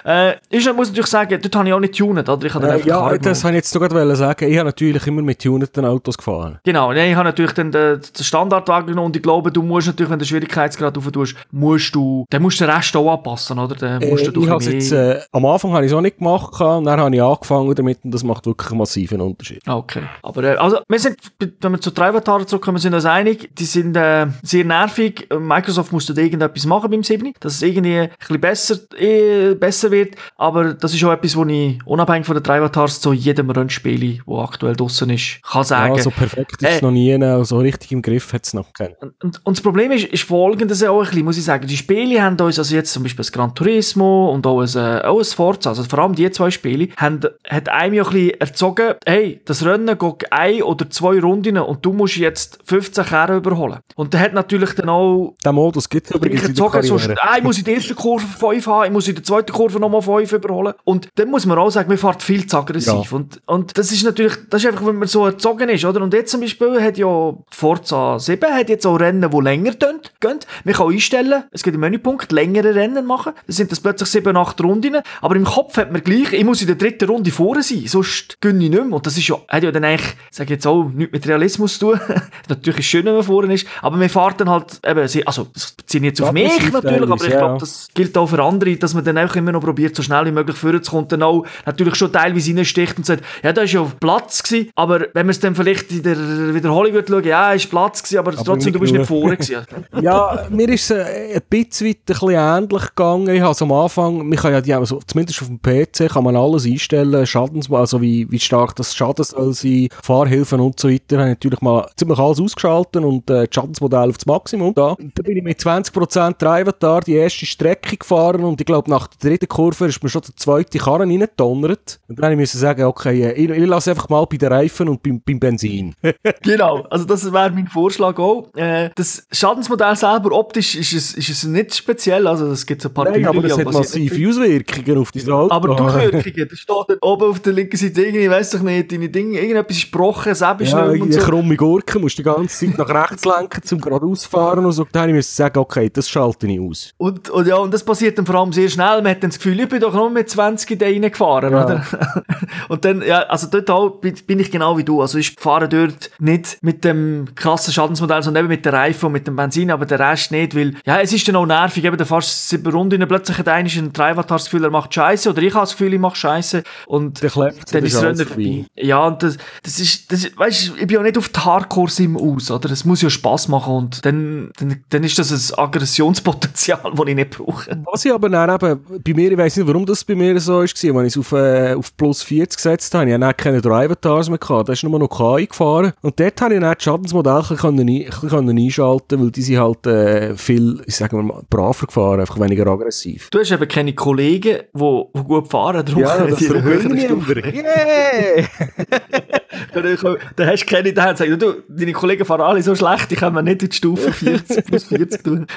Äh, 0.06 0.34
ist, 0.50 0.66
muss 0.76 0.88
ich 0.88 0.92
natürlich 0.94 1.08
sagen, 1.08 1.40
dort 1.42 1.56
habe 1.56 1.68
ich 1.68 1.74
auch 1.74 1.80
nicht 1.80 1.96
tunet, 1.98 2.28
oder? 2.30 2.46
Ich 2.46 2.54
habe 2.54 2.68
dann 2.68 2.80
Äh, 2.80 2.88
ja, 2.88 2.98
Karre 3.00 3.20
das 3.20 3.44
wollte 3.44 3.58
ich 3.58 3.60
jetzt 3.62 3.72
sogar 3.72 3.92
wollen 3.92 4.16
sagen. 4.16 4.50
Ich 4.50 4.58
habe 4.58 4.68
natürlich 4.68 5.06
immer 5.08 5.22
mit 5.22 5.40
tuneten 5.40 5.86
Autos 5.86 6.18
gefahren. 6.18 6.60
Genau, 6.64 6.92
ich 6.92 7.16
habe 7.16 7.26
natürlich 7.26 7.52
dann 7.54 7.72
den, 7.72 8.00
den 8.02 8.24
Standardwagen 8.24 8.88
genommen 8.88 9.08
und 9.08 9.16
ich 9.16 9.24
glaube, 9.24 9.52
du 9.52 9.62
musst 9.62 9.88
natürlich, 9.88 10.10
wenn 10.10 10.20
du 10.20 10.26
Schwierigkeitsgrad 10.26 10.98
rauf 10.98 11.12
tust, 11.12 11.36
musst 11.52 11.94
du, 11.96 12.26
dann 12.30 12.42
musst 12.42 12.60
du 12.60 12.66
den 12.66 12.74
Rest 12.74 12.96
auch 12.96 13.12
anpassen, 13.14 13.60
oder? 13.60 13.76
Dann 13.76 14.08
musst 14.10 14.28
Äh, 14.28 14.32
du 14.32 14.44
ich 14.44 14.66
jetzt, 14.68 14.92
äh, 14.92 15.20
am 15.32 15.46
Anfang 15.46 15.72
habe 15.74 15.86
ich 15.86 15.92
es 15.92 15.98
auch 15.98 16.02
nicht 16.02 16.18
gemacht, 16.18 16.60
und 16.62 16.86
dann 16.86 17.00
habe 17.00 17.16
ich 17.16 17.22
angefangen 17.22 17.74
damit 17.76 18.00
und 18.04 18.12
das 18.12 18.24
macht 18.24 18.46
wirklich 18.46 18.70
einen 18.72 18.80
massiven 18.80 19.22
Unterschied. 19.22 19.62
Ah, 19.66 19.76
Okay. 19.82 20.04
Aber 20.22 20.41
äh, 20.44 20.56
also, 20.58 20.80
wir 20.88 21.00
sind, 21.00 21.18
wenn 21.40 21.72
wir 21.72 21.82
zu 21.82 21.92
Drivataren 21.92 22.48
zurückkommen, 22.48 22.78
sind 22.78 22.94
uns 22.94 23.06
einig, 23.06 23.50
die 23.56 23.66
sind 23.66 23.96
äh, 23.96 24.28
sehr 24.44 24.66
nervig. 24.66 25.28
Microsoft 25.38 25.92
muss 25.92 26.06
da 26.06 26.14
irgendetwas 26.22 26.66
machen 26.66 26.92
beim 26.92 27.04
7, 27.04 27.34
dass 27.40 27.56
es 27.56 27.62
irgendwie 27.62 28.00
ein 28.00 28.10
bisschen 28.20 28.42
besser, 28.42 28.76
äh, 28.98 29.56
besser 29.56 29.92
wird. 29.92 30.16
Aber 30.38 30.74
das 30.74 30.94
ist 30.94 31.04
auch 31.04 31.12
etwas, 31.12 31.36
wo 31.36 31.46
ich 31.46 31.80
unabhängig 31.86 32.26
von 32.26 32.36
den 32.36 32.44
Drivatars 32.44 33.02
zu 33.02 33.14
jedem 33.14 33.50
Rennspiel, 33.50 34.20
das 34.26 34.40
aktuell 34.40 34.76
draussen 34.76 35.10
ist, 35.10 35.42
kann 35.44 35.64
sagen. 35.64 35.96
Ja, 35.96 36.02
so 36.02 36.12
perfekt 36.12 36.62
ist 36.62 36.70
es 36.70 36.78
Äh, 36.78 36.82
noch 36.82 36.92
nie, 36.92 37.12
äh, 37.12 37.44
so 37.44 37.60
richtig 37.60 37.92
im 37.92 38.02
Griff 38.02 38.34
hat 38.34 38.46
es 38.46 38.54
noch 38.54 38.74
keinen. 38.74 38.96
Und, 39.22 39.46
und 39.46 39.58
das 39.58 39.62
Problem 39.62 39.92
ist, 39.92 40.06
ist 40.06 40.24
folgendes 40.24 40.84
auch 40.84 41.00
ein 41.00 41.06
bisschen, 41.06 41.26
muss 41.26 41.38
ich 41.38 41.44
sagen. 41.44 41.68
Die 41.68 41.78
Spiele 41.78 42.22
haben 42.22 42.40
uns, 42.40 42.58
also 42.58 42.76
jetzt 42.76 42.92
zum 42.94 43.04
Beispiel 43.04 43.24
das 43.24 43.32
Gran 43.32 43.54
Turismo 43.56 44.32
und 44.32 44.46
auch 44.48 44.62
ein, 44.62 44.70
äh, 44.76 45.02
auch 45.04 45.20
ein 45.20 45.26
Forza, 45.26 45.70
also 45.70 45.84
vor 45.84 46.00
allem 46.00 46.16
die 46.16 46.30
zwei 46.32 46.52
Spiele, 46.52 46.90
haben, 46.98 47.22
hat 47.48 47.70
einem 47.70 47.94
ja 47.94 48.04
ein 48.04 48.12
bisschen 48.12 48.42
erzogen, 48.42 48.94
hey, 49.06 49.42
das 49.46 49.66
Rennen 49.66 49.98
geht 49.98 50.31
ein 50.32 50.64
oder 50.64 50.90
zwei 50.90 51.20
Runden 51.20 51.58
und 51.58 51.86
du 51.86 51.94
musst 51.94 52.16
jetzt 52.18 52.60
15 52.66 53.06
Kerne 53.06 53.38
überholen. 53.38 53.80
Und 53.96 54.14
der 54.14 54.22
hat 54.22 54.34
natürlich 54.34 54.74
dann 54.76 54.90
auch 54.90 55.36
Den 55.44 55.56
Modus 55.56 55.90
gibt 55.90 56.08
es 56.08 56.16
übrigens 56.16 56.44
in 56.44 56.56
der 56.56 56.70
Karriere. 56.70 57.16
ah, 57.22 57.38
ich 57.38 57.44
muss 57.44 57.58
in 57.58 57.64
der 57.66 57.76
ersten 57.76 57.96
Kurve 57.96 58.26
5 58.26 58.68
haben, 58.68 58.86
ich 58.86 58.92
muss 58.92 59.08
in 59.08 59.16
der 59.16 59.24
zweiten 59.24 59.52
Kurve 59.52 59.80
nochmal 59.80 60.02
5 60.02 60.32
überholen. 60.32 60.74
Und 60.84 61.10
dann 61.16 61.30
muss 61.30 61.46
man 61.46 61.58
auch 61.58 61.70
sagen, 61.70 61.90
man 61.90 61.98
fährt 61.98 62.24
viel 62.24 62.48
zu 62.48 62.58
aggressiv. 62.58 63.12
Ja. 63.12 63.18
Und, 63.18 63.42
und 63.46 63.78
das 63.78 63.92
ist 63.92 64.04
natürlich, 64.04 64.34
das 64.50 64.64
ist 64.64 64.70
einfach, 64.70 64.86
wenn 64.86 64.96
man 64.96 65.08
so 65.08 65.26
erzogen 65.26 65.70
ist, 65.70 65.86
oder? 65.86 66.02
Und 66.02 66.14
jetzt 66.14 66.32
zum 66.32 66.42
Beispiel 66.42 66.82
hat 66.82 66.98
ja 66.98 67.34
Forza 67.52 68.20
7 68.20 68.54
hat 68.54 68.70
jetzt 68.70 68.86
auch 68.88 68.96
Rennen, 69.00 69.30
die 69.30 69.38
länger 69.42 69.74
gehen. 69.74 70.00
gehen. 70.20 70.40
Man 70.64 70.74
kann 70.74 70.92
einstellen, 70.92 71.44
es 71.52 71.64
gibt 71.64 71.76
einen 71.76 71.82
Menüpunkt, 71.82 72.32
längere 72.32 72.74
Rennen 72.76 73.06
machen. 73.06 73.34
Das 73.48 73.58
sind 73.58 73.72
das 73.72 73.80
plötzlich 73.80 74.10
7, 74.10 74.36
8 74.36 74.62
Runden. 74.62 74.98
Aber 75.22 75.36
im 75.36 75.46
Kopf 75.46 75.78
hat 75.78 75.92
man 75.92 76.04
gleich, 76.04 76.34
ich 76.34 76.44
muss 76.44 76.62
in 76.62 76.68
der 76.68 76.76
dritten 76.76 77.10
Runde 77.10 77.32
vorne 77.32 77.64
sein, 77.64 77.84
sonst 77.88 78.38
gönne 78.42 78.64
ich 78.64 78.70
nicht 78.70 78.84
mehr. 78.84 78.96
Und 78.96 79.06
das 79.06 79.18
ist 79.18 79.28
ja, 79.28 79.38
hat 79.48 79.64
ja 79.64 79.72
dann 79.72 79.84
eigentlich, 79.84 80.16
sag 80.30 80.46
ich 80.46 80.52
jetzt 80.52 80.68
auch, 80.68 80.84
nichts 80.84 81.12
mit 81.12 81.28
Realismus 81.28 81.78
zu 81.78 81.92
tun. 81.92 82.00
natürlich 82.50 82.80
ist 82.80 82.86
es 82.86 82.90
schön, 82.92 83.06
wenn 83.06 83.14
man 83.14 83.24
vorne 83.24 83.54
ist, 83.54 83.68
aber 83.82 83.98
man 83.98 84.10
fährt 84.10 84.40
dann 84.40 84.50
halt, 84.50 84.80
eben, 84.86 85.00
also, 85.26 85.48
das 85.54 85.72
bezieht 85.72 86.04
jetzt 86.04 86.22
auf 86.22 86.28
Ja, 86.28 86.34
mich 86.34 86.72
natürlich, 86.72 86.74
aber 86.74 87.16
ich 87.16 87.22
teilweise, 87.22 87.30
glaube, 87.30 87.54
ja. 87.54 87.58
das 87.58 87.88
gilt 87.94 88.18
auch 88.18 88.28
für 88.28 88.44
andere, 88.44 88.76
dass 88.76 88.94
man 88.94 89.04
dann 89.04 89.18
auch 89.18 89.36
immer 89.36 89.52
noch 89.52 89.62
probiert, 89.62 89.96
so 89.96 90.04
schnell 90.04 90.26
wie 90.26 90.32
möglich 90.32 90.58
vorzukommen 90.58 91.04
und 91.04 91.12
dann 91.12 91.24
auch 91.24 91.46
natürlich 91.66 91.96
schon 91.96 92.12
teilweise 92.12 92.56
reinsticht 92.56 92.98
und 92.98 93.06
sagt, 93.06 93.24
ja, 93.44 93.54
da 93.54 93.62
ist 93.62 93.74
ja 93.74 93.86
Platz 94.00 94.44
gewesen, 94.44 94.70
aber 94.76 95.08
wenn 95.14 95.26
man 95.26 95.30
es 95.32 95.40
dann 95.40 95.56
vielleicht 95.56 95.92
in 95.92 96.04
der 96.04 96.54
Wiederholung 96.54 96.94
wird 96.94 97.10
schauen, 97.10 97.24
ja, 97.24 97.54
ist 97.54 97.70
Platz 97.70 98.04
gewesen, 98.04 98.20
aber, 98.20 98.32
trotzdem, 98.34 98.56
nicht 98.58 98.76
du 98.76 98.80
bist 98.80 98.94
nicht 98.94 99.08
vorne 99.08 99.38
gewesen. 99.38 99.66
Ja, 100.02 100.48
mir 100.50 100.70
ist 100.70 100.90
es 100.90 100.98
äh, 100.98 101.36
ein 101.36 101.42
bisschen 101.50 101.88
weit 101.88 101.98
ein 101.98 102.06
bisschen 102.06 102.30
ähnlich 102.30 102.88
gegangen. 102.88 103.30
Ich 103.30 103.42
habe 103.42 103.56
am 103.60 103.72
Anfang, 103.72 104.28
man 104.28 104.38
kann 104.38 104.52
ja 104.52 104.62
die, 104.62 104.74
also, 104.74 105.00
zumindest 105.06 105.42
auf 105.42 105.48
dem 105.48 105.62
PC, 105.62 106.12
kann 106.12 106.24
man 106.24 106.36
alles 106.36 106.66
einstellen, 106.66 107.26
Schadens, 107.26 107.72
also 107.72 108.02
wie, 108.02 108.30
wie 108.32 108.40
stark 108.40 108.76
das 108.76 108.96
Schaden 108.96 109.24
soll 109.24 109.54
sein, 109.54 109.90
Fahrhilfen 110.04 110.60
und 110.60 110.80
so 110.80 110.90
weiter, 110.90 111.18
habe 111.18 111.30
ich 111.30 111.36
natürlich 111.36 111.62
mal 111.62 111.88
ziemlich 111.96 112.20
alles 112.20 112.40
ausgeschaltet 112.40 113.04
und 113.04 113.30
äh, 113.30 113.46
das 113.46 113.50
Schadensmodell 113.54 114.10
auf 114.10 114.18
das 114.18 114.26
Maximum 114.26 114.74
da. 114.74 114.96
Da 115.16 115.24
bin 115.24 115.38
ich 115.38 115.44
mit 115.44 115.60
20% 115.60 116.38
Drivatar 116.38 117.02
die 117.02 117.16
erste 117.16 117.46
Strecke 117.46 117.98
gefahren 117.98 118.44
und 118.44 118.60
ich 118.60 118.66
glaube, 118.66 118.90
nach 118.90 119.08
der 119.08 119.32
dritten 119.32 119.48
Kurve 119.48 119.88
ist 119.88 120.02
mir 120.04 120.10
schon 120.10 120.22
der 120.22 120.36
zweite 120.36 120.78
Karren 120.78 121.10
reingedonnert. 121.10 122.00
Und 122.08 122.20
dann 122.20 122.38
musste 122.38 122.58
ich 122.58 122.62
sagen, 122.62 122.84
okay, 122.84 123.24
äh, 123.24 123.34
ich, 123.34 123.50
ich 123.50 123.68
lasse 123.68 123.92
einfach 123.92 124.10
mal 124.10 124.26
bei 124.26 124.38
den 124.38 124.52
Reifen 124.52 124.90
und 124.90 125.02
beim, 125.04 125.22
beim 125.22 125.40
Benzin. 125.40 125.96
genau, 126.42 126.84
also 126.90 127.06
das 127.06 127.32
wäre 127.32 127.52
mein 127.52 127.68
Vorschlag 127.68 128.18
auch. 128.18 128.54
Äh, 128.56 128.90
das 128.96 129.26
Schadensmodell 129.32 129.96
selber, 129.96 130.32
optisch 130.32 130.76
ist 130.76 130.94
es, 130.94 131.14
ist 131.14 131.30
es 131.30 131.44
nicht 131.44 131.76
speziell, 131.76 132.28
also 132.28 132.48
es 132.48 132.66
gibt 132.66 132.86
ein 132.86 132.94
paar 132.94 133.06
Nein, 133.06 133.26
aber 133.26 133.44
es 133.44 133.58
hat 133.58 133.72
massive 133.72 134.30
Auswirkungen 134.30 134.98
auf 134.98 135.12
dein 135.12 135.30
Auto. 135.30 135.54
Aber 135.54 135.76
die 135.76 135.82
Auswirkungen, 135.82 136.48
da 136.50 136.56
steht 136.56 137.04
oben 137.04 137.30
auf 137.30 137.40
der 137.40 137.54
linken 137.54 137.78
Seite 137.78 138.02
irgendwie, 138.02 138.26
ich 138.26 138.62
nicht, 138.62 138.92
deine 138.92 139.10
Dinge, 139.10 139.40
irgendetwas 139.40 139.78
ist 139.78 139.91
gebrochen, 139.92 140.34
Säbe 140.36 140.64
ist 140.64 140.72
Ja, 140.74 140.86
nicht 140.88 140.96
irgendwie 140.96 141.14
so. 141.14 141.20
krumme 141.22 141.56
Gurke, 141.56 142.00
musst 142.00 142.18
die 142.18 142.24
ganze 142.24 142.68
Zeit 142.68 142.78
nach 142.78 142.90
rechts 142.90 143.26
lenken, 143.26 143.62
zum 143.64 143.80
geradeaus 143.82 144.26
fahren 144.26 144.66
und 144.66 144.72
so. 144.72 144.88
Dann 144.92 145.14
musst 145.14 145.32
du 145.32 145.44
sagen, 145.44 145.60
okay, 145.60 145.90
das 145.92 146.10
schalte 146.10 146.48
ich 146.48 146.60
aus. 146.60 146.94
Und, 146.98 147.30
und 147.30 147.48
ja, 147.48 147.56
und 147.58 147.74
das 147.74 147.84
passiert 147.84 148.18
dann 148.18 148.26
vor 148.26 148.36
allem 148.36 148.54
sehr 148.54 148.70
schnell. 148.70 149.02
Man 149.02 149.10
hat 149.12 149.24
dann 149.24 149.30
das 149.30 149.38
Gefühl, 149.40 149.60
ich 149.60 149.70
bin 149.70 149.80
doch 149.82 149.94
nur 149.94 150.10
mit 150.10 150.30
20 150.30 150.80
da 150.80 150.86
reingefahren, 150.86 151.52
Ja. 151.52 151.66
oder? 151.66 151.86
und 152.70 152.86
dann, 152.86 153.02
ja, 153.02 153.20
also 153.24 153.48
dort 153.48 154.02
bin, 154.02 154.40
ich 154.40 154.52
genau 154.52 154.78
wie 154.78 154.84
du. 154.84 155.02
Also 155.02 155.18
ich 155.18 155.36
fahre 155.40 155.68
dort 155.70 156.12
nicht 156.20 156.58
mit 156.62 156.84
dem 156.84 157.26
krassen 157.36 157.74
Schadensmodell, 157.74 158.24
sondern 158.24 158.46
eben 158.46 158.50
mit 158.50 158.66
der 158.66 158.74
Reifen 158.74 159.08
und 159.08 159.12
mit 159.14 159.28
dem 159.28 159.36
Benzin, 159.36 159.72
aber 159.72 159.86
der 159.86 160.00
Rest 160.00 160.32
nicht, 160.32 160.56
weil, 160.56 160.76
ja, 160.86 161.00
es 161.00 161.14
ist 161.14 161.28
dann 161.28 161.36
auch 161.36 161.46
nervig, 161.46 161.84
eben, 161.84 161.98
da 161.98 162.06
fährst 162.06 162.52
du 162.52 162.58
sieben 162.58 162.72
Runden, 162.72 163.08
plötzlich 163.08 163.38
hat 163.38 163.48
einer 163.48 163.70
ein 163.70 163.94
Treivatar 163.94 164.38
das 164.38 164.46
Gefühl, 164.46 164.64
er 164.64 164.70
macht 164.70 164.94
Scheiße, 164.94 165.30
oder 165.30 165.42
ich 165.42 165.54
habe 165.54 165.64
das 165.64 165.72
Gefühl, 165.72 165.94
ich 165.94 166.00
mache 166.00 166.16
Scheiße. 166.16 166.64
Und 166.88 167.22
Der 167.22 167.30
klebt, 167.30 167.74
dann 167.74 167.84
ist 167.84 168.02
Rennen 168.02 168.26
vorbei. 168.26 168.66
Ja, 168.76 169.06
und 169.08 169.22
das, 169.24 169.38
das 169.64 169.80
ist, 169.82 170.12
das, 170.12 170.24
ist- 170.26 170.38
weißt 170.38 170.74
ich 170.80 170.88
bin 170.88 170.96
ja 170.98 171.02
nicht 171.04 171.18
auf 171.18 171.30
die 171.30 171.40
Hardcore-Sim 171.40 172.16
aus, 172.18 172.50
oder? 172.52 172.70
Es 172.72 172.86
muss 172.86 173.02
ja 173.02 173.10
Spaß 173.10 173.48
machen 173.50 173.74
und 173.74 174.06
dann, 174.06 174.52
dann, 174.60 174.84
dann 174.90 175.04
ist 175.04 175.18
das 175.20 175.32
ein 175.32 175.60
Aggressionspotenzial, 175.60 176.80
das 176.96 177.08
ich 177.08 177.16
nicht 177.16 177.30
brauche. 177.32 177.82
Was 177.92 178.06
ich 178.06 178.14
aber 178.14 178.30
dann 178.30 178.50
eben, 178.54 178.80
bei 179.04 179.14
mir, 179.14 179.32
ich 179.32 179.38
weiss 179.38 179.58
nicht, 179.58 179.68
warum 179.68 179.86
das 179.86 180.04
bei 180.04 180.16
mir 180.16 180.40
so 180.40 180.54
war, 180.54 180.62
als 180.62 180.74
ich 180.84 180.90
es 180.90 181.18
auf, 181.18 181.32
äh, 181.34 181.74
auf 181.74 181.96
plus 181.98 182.24
40 182.24 182.56
gesetzt 182.58 182.94
habe, 182.94 183.06
ich 183.08 183.14
habe 183.14 183.22
dann 183.22 183.36
keine 183.38 183.62
Drive-Tars 183.62 184.30
mehr 184.30 184.38
gehabt, 184.38 184.70
da 184.70 184.74
ist 184.74 184.84
nur 184.84 184.98
noch 185.00 185.08
KI 185.10 185.48
gefahren 185.48 185.94
und 186.02 186.20
dort 186.20 186.42
habe 186.42 186.54
ich 186.56 186.60
dann 186.62 186.74
das 186.74 186.84
Schadensmodell 186.84 187.42
können 187.58 188.10
können 188.10 188.58
einschalten 188.58 189.20
weil 189.22 189.32
die 189.32 189.42
sind 189.42 189.60
halt 189.60 189.86
äh, 189.88 190.36
viel, 190.38 190.82
ich 190.86 190.96
sage 190.96 191.16
mal, 191.16 191.42
braver 191.50 191.88
gefahren, 191.88 192.20
einfach 192.20 192.40
weniger 192.40 192.68
aggressiv. 192.68 193.30
Du 193.32 193.40
hast 193.40 193.52
eben 193.52 193.68
keine 193.68 193.94
Kollegen, 193.94 194.60
die, 194.74 195.04
die 195.16 195.24
gut 195.24 195.50
fahren, 195.50 195.86
darum 195.86 196.04
können 196.04 196.36
die 196.38 196.50
eine 196.50 196.64
höhere 196.64 197.00
Stufe. 197.00 197.44
Yeah! 197.54 198.46
Dann 199.74 199.98
dann 200.36 200.48
hast 200.48 200.62
du 200.64 200.66
keine, 200.76 200.90
hat 201.02 201.18
gesagt, 201.18 201.42
du, 201.42 201.54
deine 201.68 201.94
Kollegen 201.94 202.26
fahren 202.26 202.42
alle 202.42 202.62
so 202.62 202.76
schlecht, 202.76 203.10
die 203.12 203.16
können 203.16 203.36
wir 203.36 203.42
nicht 203.42 203.64
in 203.64 203.70
die 203.70 203.76
Stufe 203.76 204.12
40 204.12 204.66
plus 204.66 204.84
40 204.86 205.24
tun. 205.24 205.48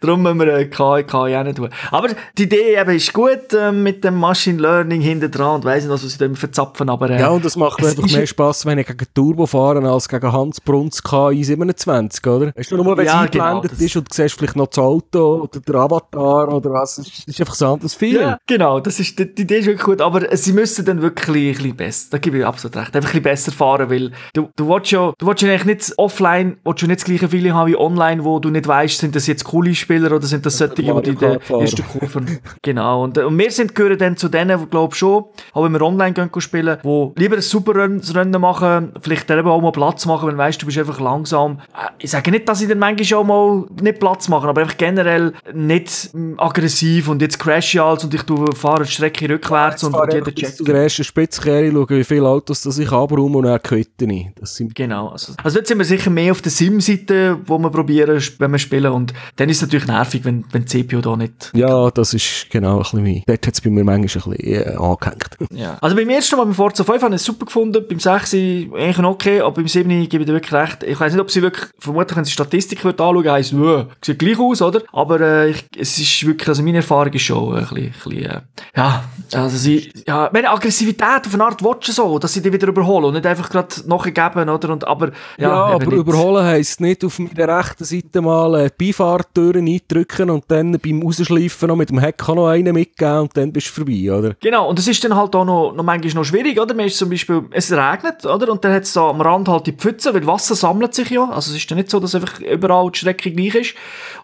darum 0.00 0.22
müssen 0.22 0.40
wir 0.40 0.70
KI, 0.70 1.04
auch 1.12 1.42
nicht 1.44 1.56
tun. 1.56 1.68
Aber 1.90 2.08
die 2.38 2.44
Idee 2.44 2.76
eben 2.80 2.90
ist 2.96 3.12
gut, 3.12 3.52
äh, 3.52 3.72
mit 3.72 4.04
dem 4.04 4.16
Machine 4.16 4.60
Learning 4.60 5.00
hinten 5.00 5.30
dran 5.30 5.56
und 5.56 5.64
weiss 5.64 5.84
nicht, 5.84 5.92
was 5.92 6.02
sie 6.02 6.18
da 6.18 6.32
verzapfen, 6.34 6.88
aber 6.88 7.10
äh, 7.10 7.20
Ja, 7.20 7.28
und 7.30 7.44
das 7.44 7.56
macht 7.56 7.80
mir 7.80 7.88
es 7.88 7.96
einfach 7.98 8.10
mehr 8.10 8.26
Spass, 8.26 8.64
wenn 8.66 8.78
ich 8.78 8.86
gegen 8.86 9.06
Turbo 9.14 9.46
fahre, 9.46 9.86
als 9.90 10.08
gegen 10.08 10.32
Hans 10.32 10.60
Bruns 10.60 11.02
KI 11.02 11.44
27, 11.44 12.26
oder? 12.26 12.52
Weißt 12.56 12.70
du, 12.70 12.76
nur 12.76 12.96
wenn 12.96 13.06
es 13.06 13.12
Ja, 13.12 13.26
genau, 13.26 13.44
eingeblendet 13.44 13.72
das- 13.72 13.80
ist 13.86 13.96
und 13.96 14.10
du 14.10 14.14
siehst 14.14 14.38
vielleicht 14.38 14.56
noch 14.56 14.66
das 14.68 14.78
Auto 14.78 15.42
oder 15.42 15.60
der 15.60 15.74
Avatar 15.74 16.52
oder 16.52 16.70
was, 16.72 16.96
das 16.96 17.06
ist, 17.26 17.40
einfach 17.40 17.60
ein 17.60 17.66
anderes 17.66 17.94
Feeling. 17.94 18.22
Ja, 18.22 18.38
genau, 18.46 18.80
das 18.80 18.98
ist, 19.00 19.18
die, 19.18 19.34
die 19.34 19.42
Idee 19.42 19.58
ist 19.58 19.66
wirklich 19.66 19.84
gut, 19.84 20.00
aber 20.00 20.30
äh, 20.30 20.36
sie 20.36 20.52
müssen 20.52 20.84
dann 20.84 21.02
wirklich 21.02 21.28
ein 21.28 21.54
bisschen 21.54 21.76
besser, 21.76 22.06
da 22.12 22.18
gebe 22.18 22.38
ich 22.38 22.46
absolut 22.46 22.76
recht, 22.76 22.94
einfach 22.96 23.10
ein 23.10 23.12
bisschen 23.12 23.22
besser 23.22 23.41
fahren, 23.50 23.90
weil 23.90 24.12
du, 24.34 24.48
du 24.56 24.68
willst 24.68 24.90
ja, 24.90 25.12
du 25.18 25.26
willst 25.26 25.42
ja 25.42 25.50
eigentlich 25.50 25.64
nicht 25.64 25.92
offline, 25.98 26.56
willst 26.64 26.82
du 26.82 26.86
nicht 26.86 27.00
das 27.00 27.04
gleiche 27.04 27.28
Feeling 27.28 27.54
haben 27.54 27.70
wie 27.70 27.76
online, 27.76 28.24
wo 28.24 28.38
du 28.38 28.50
nicht 28.50 28.66
weißt, 28.66 28.98
sind 28.98 29.16
das 29.16 29.26
jetzt 29.26 29.44
coole 29.44 29.74
Spieler 29.74 30.12
oder 30.12 30.26
sind 30.26 30.46
das 30.46 30.58
solche, 30.58 30.74
die 30.74 30.86
in 30.86 31.18
fahren. 31.18 31.60
ersten 31.60 31.84
Kurven, 31.86 32.38
genau, 32.62 33.04
und, 33.04 33.18
und 33.18 33.38
wir 33.38 33.50
sind 33.50 33.74
gehören 33.74 33.98
dann 33.98 34.16
zu 34.16 34.28
denen, 34.28 34.58
die 34.60 34.66
glaube 34.66 34.94
schon, 34.94 35.24
auch 35.52 35.64
wenn 35.64 35.72
wir 35.72 35.82
online 35.82 36.12
gehen 36.12 36.30
spielen, 36.40 36.78
wo 36.82 37.12
lieber 37.16 37.36
ein 37.36 37.42
super 37.42 37.74
Rennen 37.74 38.40
machen, 38.40 38.92
vielleicht 39.00 39.28
dann 39.30 39.38
eben 39.38 39.48
auch 39.48 39.60
mal 39.60 39.72
Platz 39.72 40.06
machen, 40.06 40.28
wenn 40.28 40.34
du 40.34 40.38
weißt, 40.38 40.60
du 40.62 40.66
bist 40.66 40.78
einfach 40.78 41.00
langsam. 41.00 41.60
Äh, 41.74 41.88
Ich 41.98 42.10
sage 42.10 42.30
nicht, 42.30 42.48
dass 42.48 42.60
ich 42.60 42.68
dann 42.68 42.78
manchmal 42.78 43.20
auch 43.20 43.24
mal 43.24 43.64
nicht 43.80 43.98
Platz 43.98 44.28
machen, 44.28 44.48
aber 44.48 44.62
einfach 44.62 44.76
generell 44.76 45.32
nicht 45.52 46.10
mm, 46.12 46.34
aggressiv 46.38 47.08
und 47.08 47.22
jetzt 47.22 47.38
crash 47.38 47.74
ich 47.74 47.80
alles 47.80 48.04
und 48.04 48.14
ich 48.14 48.22
fahre 48.56 48.84
die 48.84 48.90
Strecke 48.90 49.28
rückwärts 49.28 49.84
und, 49.84 49.92
fahre 49.92 50.04
und 50.04 50.14
jeder 50.14 50.34
checkt. 50.34 50.56
zu 50.56 50.64
der 50.64 50.82
ersten 50.82 51.04
Spitzkehre, 51.04 51.70
schaue, 51.70 51.88
wie 51.90 52.04
viele 52.04 52.28
Autos 52.28 52.62
das 52.62 52.78
ich 52.78 52.90
abräume 52.90 53.31
und 53.34 53.62
quitte 53.62 54.04
ich. 54.04 54.28
Das 54.34 54.54
sind 54.56 54.74
Genau. 54.74 55.08
Also, 55.08 55.34
also 55.42 55.56
dort 55.56 55.66
sind 55.66 55.78
wir 55.78 55.84
sicher 55.84 56.10
mehr 56.10 56.32
auf 56.32 56.42
der 56.42 56.50
Sim-Seite, 56.50 57.38
wo 57.46 57.58
wir 57.58 57.70
probieren, 57.70 58.22
wenn 58.38 58.50
wir 58.50 58.58
spielen. 58.58 58.92
Und 58.92 59.12
dann 59.36 59.48
ist 59.48 59.56
es 59.56 59.62
natürlich 59.62 59.86
nervig, 59.86 60.24
wenn, 60.24 60.44
wenn 60.50 60.64
die 60.64 60.84
CPU 60.84 61.00
da 61.00 61.16
nicht. 61.16 61.50
ja, 61.54 61.90
das 61.90 62.14
ist 62.14 62.46
genau 62.50 62.76
ein 62.76 62.82
bisschen 62.82 63.04
wie. 63.04 63.22
Dort 63.26 63.46
hat 63.46 63.54
es 63.54 63.60
bei 63.60 63.70
mir 63.70 63.84
manchmal 63.84 64.24
ein 64.24 64.36
bisschen 64.36 64.66
äh, 64.66 64.76
angehängt. 64.76 65.36
Ja. 65.50 65.78
Also 65.80 65.96
beim 65.96 66.08
ersten 66.08 66.36
Mal 66.36 66.44
beim 66.44 66.54
Forza 66.54 66.84
5 66.84 67.02
habe 67.02 67.14
ich 67.14 67.20
es 67.20 67.24
super 67.24 67.46
gefunden, 67.46 67.84
beim 67.88 68.00
6 68.00 68.34
eigentlich 68.34 68.98
noch 68.98 69.10
okay, 69.10 69.40
aber 69.40 69.52
beim 69.52 69.68
7 69.68 69.88
gebe 70.08 70.22
ich 70.22 70.26
dir 70.26 70.34
wirklich 70.34 70.52
recht. 70.52 70.82
Ich 70.82 70.98
weiß 70.98 71.12
nicht, 71.12 71.20
ob 71.20 71.30
sie 71.30 71.42
wirklich, 71.42 71.70
vermutlich, 71.78 72.16
wenn 72.16 72.24
sie 72.24 72.32
Statistik 72.32 72.84
wird 72.84 73.00
anschauen, 73.00 73.30
heisst, 73.30 73.52
äh, 73.52 73.84
sieht 74.04 74.18
gleich 74.18 74.38
aus, 74.38 74.62
oder? 74.62 74.82
Aber 74.92 75.20
äh, 75.20 75.50
ich, 75.50 75.64
es 75.78 75.98
ist 75.98 76.26
wirklich, 76.26 76.48
also 76.48 76.62
meine 76.62 76.78
Erfahrung 76.78 77.12
ist 77.12 77.22
schon 77.22 77.54
ein 77.54 77.60
bisschen, 77.60 77.76
ein 77.78 77.92
bisschen 77.92 78.24
äh, 78.24 78.40
ja, 78.76 79.04
also 79.32 79.56
sie, 79.56 79.90
ja, 80.06 80.30
meine 80.32 80.50
Aggressivität 80.50 81.26
auf 81.26 81.34
eine 81.34 81.44
Art 81.44 81.62
watchen 81.62 81.92
so, 81.92 82.18
dass 82.18 82.32
sie 82.32 82.42
die 82.42 82.52
wieder 82.52 82.68
überholen 82.68 83.14
und 83.16 83.21
nicht 83.22 83.30
einfach 83.30 83.50
gerade 83.50 83.74
nachgeben, 83.86 84.48
oder? 84.48 84.70
Und, 84.70 84.86
aber, 84.86 85.08
ja, 85.38 85.48
Ja, 85.48 85.52
aber 85.66 85.86
nicht. 85.86 85.96
überholen 85.96 86.44
heisst 86.44 86.80
nicht 86.80 87.04
auf 87.04 87.18
meiner 87.18 87.58
rechten 87.58 87.84
Seite 87.84 88.20
mal 88.20 88.54
äh, 88.60 88.70
die 88.78 88.86
Beifahrtüren 88.86 89.66
eindrücken 89.66 90.30
und 90.30 90.44
dann 90.48 90.78
beim 90.78 91.02
Rausschleifen 91.02 91.68
noch 91.68 91.76
mit 91.76 91.90
dem 91.90 91.98
Heck 91.98 92.26
noch 92.28 92.48
einen 92.48 92.74
mitgeben 92.74 93.20
und 93.20 93.36
dann 93.36 93.52
bist 93.52 93.68
du 93.68 93.72
vorbei, 93.72 94.12
oder? 94.12 94.34
Genau, 94.40 94.68
und 94.68 94.78
das 94.78 94.88
ist 94.88 95.02
dann 95.04 95.16
halt 95.16 95.34
auch 95.34 95.44
noch, 95.44 95.72
noch 95.74 95.84
manchmal 95.84 96.14
noch 96.14 96.24
schwierig, 96.24 96.60
oder? 96.60 96.74
Man 96.74 96.86
ist 96.86 96.98
zum 96.98 97.10
Beispiel, 97.10 97.42
es 97.50 97.70
regnet, 97.72 98.24
oder? 98.26 98.50
Und 98.50 98.64
dann 98.64 98.72
hat 98.72 98.82
es 98.84 98.92
da 98.92 99.08
am 99.10 99.20
Rand 99.20 99.48
halt 99.48 99.66
die 99.66 99.72
Pfütze, 99.72 100.12
weil 100.14 100.26
Wasser 100.26 100.54
sammelt 100.54 100.94
sich 100.94 101.10
ja. 101.10 101.24
Also 101.28 101.50
es 101.50 101.56
ist 101.58 101.70
ja 101.70 101.76
nicht 101.76 101.90
so, 101.90 102.00
dass 102.00 102.14
einfach 102.14 102.40
überall 102.40 102.90
die 102.90 102.98
Strecke 102.98 103.30
gleich 103.30 103.54
ist. 103.54 103.74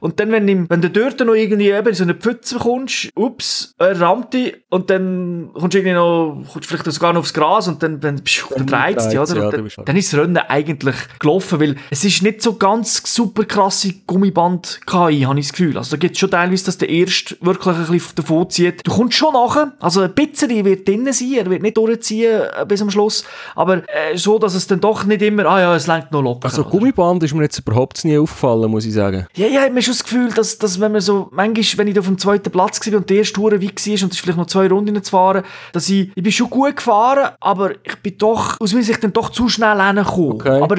Und 0.01 0.21
dann, 0.21 0.31
wenn, 0.33 0.49
im, 0.49 0.69
wenn 0.71 0.81
du 0.81 0.91
dort 0.91 1.21
noch 1.21 1.35
irgendwie 1.35 1.71
eben 1.71 1.89
in 1.89 1.95
so 1.95 2.05
eine 2.05 2.15
Pfütze 2.15 2.59
kommst, 2.59 3.11
ups, 3.15 3.75
er 3.79 4.01
rammt 4.01 4.35
dich 4.35 4.57
und 4.71 4.91
dann 4.91 5.51
kommst 5.55 5.75
du 5.75 5.79
irgendwie 5.79 5.95
noch, 5.95 6.43
kommst 6.53 6.69
vielleicht 6.69 6.85
sogar 6.93 7.13
noch 7.13 7.21
aufs 7.21 7.35
Gras 7.35 7.69
und 7.69 7.83
dann, 7.83 8.01
dann, 8.01 8.23
pschuh, 8.23 8.55
dann 8.57 8.67
dich, 8.97 9.05
dreht's, 9.05 9.33
oder? 9.33 9.45
ja, 9.45 9.51
dann, 9.51 9.69
dann 9.85 9.97
ist 9.97 10.13
das 10.13 10.21
Rennen 10.21 10.37
eigentlich 10.37 10.97
gelaufen, 11.19 11.61
weil 11.61 11.77
es 11.91 12.05
ist 12.05 12.23
nicht 12.23 12.43
so 12.43 12.55
ganz 12.55 13.03
super 13.05 13.45
krasse 13.45 13.93
Gummiband-KI, 14.07 15.23
habe 15.23 15.39
ich 15.39 15.47
das 15.47 15.53
Gefühl. 15.53 15.77
Also 15.79 15.93
da 15.93 15.97
gibt 15.97 16.15
es 16.15 16.21
schon 16.21 16.31
teilweise, 16.31 16.67
dass 16.67 16.79
der 16.79 16.89
Erste 16.89 17.37
wirklich 17.41 17.77
ein 17.77 17.87
bisschen 17.87 18.15
davon 18.17 18.51
zieht. 18.51 18.87
Du 18.87 18.93
kommst 18.93 19.17
schon 19.17 19.33
nachher, 19.33 19.73
also 19.81 20.03
ein 20.03 20.15
bisschen 20.15 20.65
wird 20.65 20.87
drinnen 20.87 21.13
sein, 21.13 21.35
er 21.35 21.51
wird 21.51 21.63
nicht 21.63 21.77
durchziehen 21.77 22.43
äh, 22.43 22.65
bis 22.67 22.83
am 22.83 22.91
Schluss, 22.91 23.25
aber 23.55 23.83
äh, 23.89 24.17
so, 24.17 24.39
dass 24.39 24.55
es 24.55 24.67
dann 24.67 24.81
doch 24.81 25.05
nicht 25.05 25.23
immer, 25.23 25.47
ah 25.47 25.61
ja, 25.61 25.77
es 25.77 25.87
lenkt 25.87 26.13
noch 26.13 26.23
locker. 26.23 26.47
Also? 26.47 26.65
Gummiband 26.65 27.23
ist 27.23 27.35
mir 27.35 27.43
jetzt 27.43 27.59
überhaupt 27.59 28.05
nie 28.05 28.19
aufgefallen, 28.19 28.71
muss 28.71 28.85
ich 28.85 28.93
sagen. 28.93 29.27
Ja, 29.37 29.47
ja, 29.47 29.65
ich 29.65 29.71
habe 29.71 29.83
schon 29.83 29.93
das 29.93 30.05
Gefühl, 30.05 30.31
dass, 30.33 30.59
dass 30.59 30.81
wenn 30.81 30.93
man 30.93 31.01
so, 31.01 31.29
manchmal, 31.33 31.79
wenn 31.79 31.89
ich 31.89 31.99
auf 31.99 32.07
dem 32.07 32.19
zweiten 32.19 32.51
Platz 32.51 32.85
war 32.87 32.99
und 32.99 33.11
die 33.11 33.17
erste 33.17 33.35
Tour 33.35 33.53
weit 33.53 33.63
war 33.63 34.03
und 34.03 34.13
es 34.13 34.19
vielleicht 34.19 34.39
noch 34.39 34.47
zwei 34.47 34.69
Runden 34.69 35.03
zu 35.03 35.11
fahren, 35.11 35.45
dass 35.73 35.89
ich, 35.89 36.11
ich 36.15 36.23
bin 36.23 36.33
schon 36.33 36.51
gut 36.51 36.77
gefahren, 36.77 37.31
aber 37.41 37.73
ich 37.85 37.97
bin 38.03 38.19
doch, 38.19 38.57
aus 38.69 38.73
meiner 38.75 38.85
Sicht 38.85 39.03
dann 39.03 39.13
doch 39.13 39.31
zu 39.31 39.49
schnell 39.49 39.83
hingekommen. 39.83 40.33
Okay. 40.33 40.63
Aber 40.63 40.77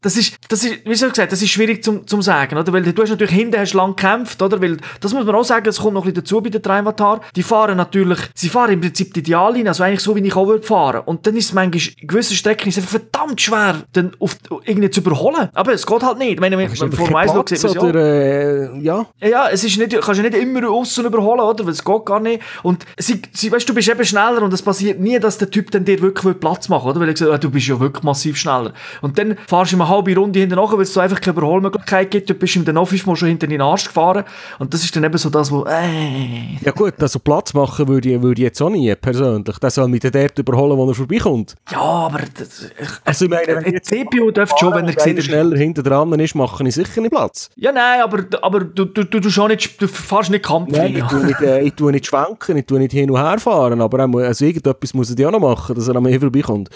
das 0.00 0.16
ist, 0.16 0.36
das 0.48 0.64
ist, 0.64 0.84
wie 0.84 0.94
soll 0.94 1.10
ich 1.10 1.16
sagen, 1.16 1.30
das 1.30 1.42
ist 1.42 1.50
schwierig 1.50 1.82
zum, 1.82 2.06
zum 2.06 2.22
sagen, 2.22 2.56
oder? 2.56 2.72
Weil 2.72 2.82
du 2.82 3.02
hast 3.02 3.10
natürlich 3.10 3.34
hinten 3.34 3.58
hast 3.58 3.74
lang 3.74 3.96
gekämpft, 3.96 4.40
oder? 4.42 4.60
Weil, 4.60 4.78
das 5.00 5.12
muss 5.12 5.24
man 5.24 5.34
auch 5.34 5.44
sagen, 5.44 5.68
es 5.68 5.78
kommt 5.78 5.94
noch 5.94 6.02
ein 6.02 6.12
bisschen 6.12 6.24
dazu 6.24 6.40
bei 6.40 6.50
den 6.50 6.62
Trimatar. 6.62 7.20
Die 7.36 7.42
fahren 7.42 7.76
natürlich, 7.76 8.18
sie 8.34 8.48
fahren 8.48 8.72
im 8.72 8.80
Prinzip 8.80 9.12
die 9.14 9.20
Ideallinie, 9.20 9.68
also 9.68 9.82
eigentlich 9.82 10.00
so, 10.00 10.14
wie 10.16 10.20
ich 10.20 10.36
auch 10.36 10.46
würde 10.46 10.66
fahren. 10.66 11.02
Und 11.04 11.26
dann 11.26 11.36
ist 11.36 11.46
es 11.46 11.52
manchmal, 11.52 11.82
in 12.00 12.08
gewissen 12.08 12.36
Strecken 12.36 12.68
ist 12.68 12.78
es 12.78 12.84
einfach 12.84 13.00
verdammt 13.00 13.40
schwer, 13.40 13.82
dann 13.92 14.12
auf, 14.18 14.36
irgendwie 14.64 14.90
zu 14.90 15.00
überholen. 15.00 15.48
Aber 15.54 15.72
es 15.72 15.86
geht 15.86 16.02
halt 16.02 16.18
nicht. 16.18 16.32
Ich 16.32 16.40
meine, 16.40 16.56
wenn 16.58 16.68
du 16.68 16.96
vor 16.96 17.16
Eis 17.16 17.32
Platz 17.32 17.50
sieht 17.50 17.62
man 17.62 17.96
es 17.96 18.82
ja. 18.82 19.06
äh, 19.20 19.30
ja? 19.30 19.48
Es 19.50 19.64
ist 19.64 19.78
nicht, 19.78 19.92
du 19.92 20.00
kannst 20.00 20.20
ja 20.20 20.28
nicht 20.28 20.40
immer 20.40 20.68
außen 20.68 21.04
überholen, 21.04 21.40
oder? 21.40 21.64
Weil 21.64 21.72
es 21.72 21.84
geht 21.84 22.04
gar 22.04 22.20
nicht. 22.20 22.42
Und 22.62 22.84
sie, 22.98 23.20
sie, 23.32 23.50
weißt, 23.50 23.68
du 23.68 23.74
bist 23.74 23.88
eben 23.88 24.04
schneller 24.04 24.42
und 24.42 24.52
es 24.52 24.62
passiert 24.62 25.00
nie, 25.00 25.18
dass 25.18 25.38
der 25.38 25.50
Typ 25.50 25.70
dann 25.70 25.84
dir 25.84 26.00
wirklich 26.00 26.38
Platz 26.38 26.68
macht, 26.68 26.86
oder? 26.86 27.00
Weil 27.00 27.16
sagt, 27.16 27.30
ah, 27.30 27.31
du 27.38 27.50
bist 27.50 27.66
ja 27.66 27.78
wirklich 27.78 28.02
massiv 28.02 28.36
schneller. 28.36 28.72
Und 29.00 29.18
dann 29.18 29.36
fahrst 29.46 29.72
du 29.72 29.76
eine 29.76 29.88
halbe 29.88 30.14
Runde 30.16 30.40
hinten 30.40 30.56
nach, 30.56 30.72
weil 30.72 30.80
es 30.82 30.92
so 30.92 31.00
einfach 31.00 31.20
keine 31.20 31.36
Überholmöglichkeit 31.36 32.10
gibt. 32.10 32.30
Du 32.30 32.34
bist 32.34 32.56
ihm 32.56 32.64
dann 32.64 32.74
noch 32.76 32.86
fünfmal 32.88 33.16
schon 33.16 33.28
hinter 33.28 33.46
den 33.46 33.60
Arsch 33.60 33.86
gefahren. 33.86 34.24
Und 34.58 34.72
das 34.74 34.84
ist 34.84 34.94
dann 34.96 35.04
eben 35.04 35.16
so 35.18 35.30
das, 35.30 35.50
wo, 35.50 35.64
äh, 35.64 36.56
Ja 36.62 36.72
gut, 36.72 36.94
also 37.00 37.18
Platz 37.18 37.54
machen 37.54 37.88
würde 37.88 38.10
ich, 38.10 38.22
würde 38.22 38.40
ich 38.40 38.44
jetzt 38.44 38.60
auch 38.62 38.70
nie, 38.70 38.94
persönlich. 38.94 39.58
Der 39.58 39.70
soll 39.70 39.88
mich 39.88 40.00
dann 40.00 40.12
dort 40.12 40.38
überholen, 40.38 40.76
wo 40.76 40.88
er 40.88 40.94
vorbeikommt. 40.94 41.54
ja, 41.70 41.78
aber 41.80 42.20
das, 42.38 42.64
ich, 42.64 42.88
Also 43.04 43.24
ich 43.26 43.30
meine, 43.30 43.46
wenn 43.48 43.64
ein 43.74 43.82
CPU 43.82 44.30
dürfte 44.30 44.56
schon, 44.58 44.74
wenn 44.74 44.86
er 44.88 44.98
sieht, 45.00 45.16
er- 45.16 45.22
schneller 45.22 45.56
hinter 45.56 45.82
dran 45.82 46.12
ist, 46.20 46.34
mache 46.34 46.66
ich 46.66 46.74
sicher 46.74 47.00
nicht 47.00 47.10
Platz. 47.10 47.50
Ja, 47.56 47.72
nein, 47.72 48.00
aber, 48.02 48.24
aber 48.42 48.60
du, 48.60 48.84
du, 48.84 49.04
du, 49.04 49.20
du, 49.20 49.46
nicht, 49.48 49.80
du 49.80 49.88
fährst 49.88 50.30
nicht 50.30 50.44
Kampf. 50.44 50.70
Nein, 50.70 50.96
ich 50.96 51.04
tue 51.04 51.24
nicht, 51.24 51.40
äh, 51.40 51.60
ich 51.62 51.74
tue 51.74 51.92
nicht 51.92 52.06
schwenken, 52.06 52.56
ich 52.56 52.66
tue 52.66 52.78
nicht 52.78 52.92
hin 52.92 53.10
und 53.10 53.18
her 53.18 53.38
fahren, 53.38 53.80
aber 53.80 53.98
er 54.00 54.06
muss, 54.06 54.22
also 54.22 54.44
irgendetwas 54.44 54.94
muss 54.94 55.10
er 55.10 55.18
ja 55.18 55.28
auch 55.28 55.32
noch 55.32 55.40
machen, 55.40 55.74
dass 55.74 55.88
er 55.88 55.96
an 55.96 56.02
mir 56.02 56.18
vorbeikommt. 56.20 56.68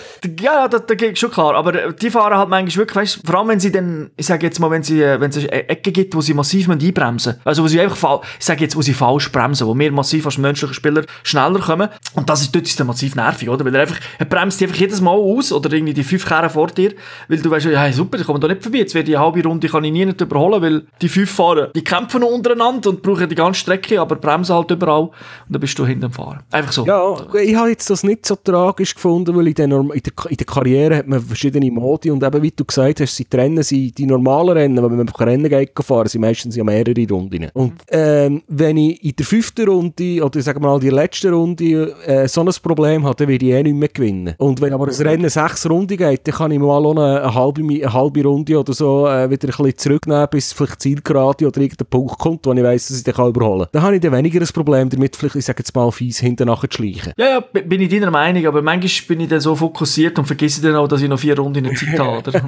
Ja, 0.47 0.69
das, 0.69 0.87
das 0.87 0.97
geht 0.97 1.19
schon 1.19 1.31
klar. 1.33 1.55
Aber 1.57 1.75
äh, 1.75 1.93
die 1.93 2.09
fahren 2.09 2.37
halt 2.39 2.49
manchmal 2.49 2.83
wirklich, 2.87 2.97
weißt, 3.03 3.21
vor 3.27 3.35
allem 3.41 3.49
wenn 3.49 3.59
sie 3.61 3.73
dann, 3.73 4.11
ich 4.17 4.27
sage 4.27 4.47
jetzt 4.47 4.61
mal, 4.61 4.71
wenn 4.71 4.85
sie, 4.85 5.03
äh, 5.03 5.21
wenn 5.21 5.31
es 5.31 5.39
eine 5.39 5.69
Ecke 5.69 5.91
gibt, 5.91 6.15
wo 6.15 6.21
sie 6.21 6.35
massiv 6.35 6.69
einbremsen. 6.71 7.35
Also 7.45 7.65
wo 7.65 7.69
sie 7.69 7.81
einfach, 7.81 7.97
fa- 7.97 8.21
ich 8.39 8.45
sage 8.45 8.61
jetzt, 8.63 8.77
wo 8.77 8.83
sie 8.83 8.95
falsch 8.95 9.33
bremsen, 9.33 9.67
wo 9.67 9.77
wir 9.77 9.91
massiv 9.91 10.25
als 10.27 10.39
menschliche 10.39 10.73
Spieler 10.75 11.03
schneller 11.25 11.59
kommen. 11.59 11.89
Und 12.15 12.29
das 12.31 12.43
ist, 12.43 12.55
dort 12.55 12.65
ist 12.67 12.79
dann 12.79 12.87
massiv 12.87 13.17
nervig, 13.17 13.49
oder? 13.49 13.65
Weil 13.65 13.75
er 13.75 13.81
einfach, 13.83 13.99
er 14.19 14.27
bremst 14.27 14.63
einfach 14.63 14.77
jedes 14.77 15.01
Mal 15.01 15.11
aus, 15.17 15.53
oder 15.53 15.73
irgendwie 15.73 15.95
die 15.95 16.05
fünf 16.05 16.25
Kehren 16.25 16.49
vor 16.49 16.69
dir, 16.69 16.93
weil 17.29 17.39
du 17.39 17.51
weißt, 17.51 17.67
ja, 17.67 17.81
hey, 17.81 17.93
super, 17.93 18.19
ich 18.19 18.25
komme 18.27 18.39
da 18.39 18.47
nicht 18.47 18.63
vorbei, 18.63 18.79
jetzt 18.79 18.95
werde 18.95 19.11
ich 19.11 19.17
eine 19.17 19.25
halbe 19.27 19.43
Runde, 19.43 19.67
kann 19.69 19.83
ich 19.85 19.93
nie 19.93 20.05
nicht 20.07 20.21
überholen, 20.21 20.63
weil 20.63 20.83
die 21.03 21.09
fünf 21.09 21.31
Fahrer, 21.31 21.69
die 21.69 21.83
kämpfen 21.83 22.21
noch 22.21 22.29
untereinander 22.31 22.91
und 22.91 23.03
brauchen 23.03 23.29
die 23.29 23.35
ganze 23.35 23.59
Strecke, 23.61 24.01
aber 24.01 24.15
bremsen 24.17 24.55
halt 24.55 24.71
überall 24.71 25.03
und 25.03 25.13
dann 25.49 25.61
bist 25.61 25.77
du 25.79 25.85
hinter 25.87 26.09
dem 26.09 26.13
Fahren. 26.13 26.41
Einfach 26.53 26.73
so. 26.73 26.87
Ja, 26.87 27.17
ich 27.41 27.57
habe 27.57 27.71
jetzt 27.71 27.91
das 27.91 28.05
nicht 28.05 28.25
so 28.27 28.37
tragisch 28.37 28.95
gefunden, 28.95 29.35
weil 29.37 29.49
in 29.49 29.55
der, 29.55 29.65
in 29.67 29.89
der, 29.89 30.36
in 30.37 30.45
der 30.45 30.55
Karriere 30.55 30.97
hat 30.97 31.07
man 31.07 31.21
verschiedene 31.21 31.71
Modi 31.71 32.11
und 32.11 32.23
eben, 32.23 32.43
wie 32.43 32.51
du 32.51 32.65
gesagt 32.65 33.01
hast, 33.01 33.17
sie 33.17 33.25
trennen 33.25 33.63
sie, 33.63 33.91
die 33.91 34.07
normalen 34.07 34.51
Rennen, 34.51 34.85
wenn 34.85 34.97
man 34.97 35.09
Rennen 35.09 35.49
geht 35.49 35.73
fahren, 35.81 36.09
sind 36.09 36.21
meistens 36.21 36.57
ja 36.57 36.65
mehrere 36.65 37.07
Runden. 37.09 37.49
Und 37.55 37.73
ähm, 37.89 38.43
wenn 38.49 38.77
ich 38.77 39.03
in 39.03 39.17
der 39.17 39.25
fünften 39.25 39.69
Runde 39.69 40.23
oder 40.23 40.43
sagen 40.43 40.63
wir 40.63 40.69
mal 40.69 40.81
die 40.81 40.91
letzte 40.91 41.33
Runde 41.33 41.95
äh, 42.05 42.29
so 42.29 42.43
ein 42.43 42.51
Problem 42.63 43.05
habe, 43.05 43.17
dann 43.17 43.29
werde 43.29 43.47
ich 43.47 43.53
eh 43.53 43.63
nicht 43.63 43.77
mehr 43.77 43.89
gewinnen. 43.89 44.35
Und 44.39 44.61
wenn 44.61 44.75
aber 44.75 44.87
das 44.87 45.01
Rennen 45.01 45.31
sechs 45.31 45.69
Runden 45.69 45.97
geht, 45.97 46.27
dann 46.27 46.35
kann 46.35 46.51
ich 46.51 46.59
mal 46.59 46.85
eine, 46.85 47.23
eine, 47.23 47.35
halbe, 47.35 47.63
eine 47.63 47.93
halbe 47.93 48.23
Runde 48.23 48.59
oder 48.59 48.73
so 48.75 49.07
äh, 49.07 49.31
wieder 49.31 49.49
ein 49.49 49.57
bisschen 49.57 49.79
zurücknehmen, 49.79 50.29
bis 50.31 50.53
vielleicht 50.53 50.83
Zielgerade 50.83 51.47
oder 51.47 51.61
irgendein 51.61 51.87
Punkt 51.89 52.19
kommt, 52.19 52.47
wo 52.47 52.53
ich 52.53 52.63
weiss, 52.63 52.89
dass 52.89 52.99
ich 52.99 53.05
den 53.05 53.15
überholen 53.15 53.61
kann. 53.61 53.69
Dann 53.73 53.83
habe 53.83 53.95
ich 53.95 54.03
dann 54.03 54.13
weniger 54.13 54.41
ein 54.41 54.49
Problem 54.49 54.91
damit, 54.91 55.17
vielleicht, 55.17 55.37
ich 55.37 55.45
sage 55.45 55.61
jetzt 55.61 55.75
mal, 55.75 55.91
fies 55.91 56.19
hinten 56.19 56.47
nachher 56.47 56.69
zu 56.69 56.77
schleichen. 56.77 57.13
Ja, 57.17 57.27
ja, 57.27 57.41
bin 57.41 57.81
ich 57.81 57.89
deiner 57.89 58.11
Meinung, 58.11 58.47
aber 58.47 58.61
manchmal 58.61 59.07
bin 59.09 59.21
ich 59.21 59.29
dann 59.29 59.41
so 59.41 59.55
fokussiert 59.55 60.19
und 60.19 60.26
vergesse 60.27 60.63
dann 60.63 60.77
auch, 60.77 60.89
dass 60.89 61.03
ich 61.03 61.09
noch 61.09 61.19
vier 61.19 61.39
Runden 61.39 61.59
in 61.59 61.65
der 61.65 61.75
Zeit 61.75 61.99
habe. 61.99 62.19
Oder? 62.19 62.43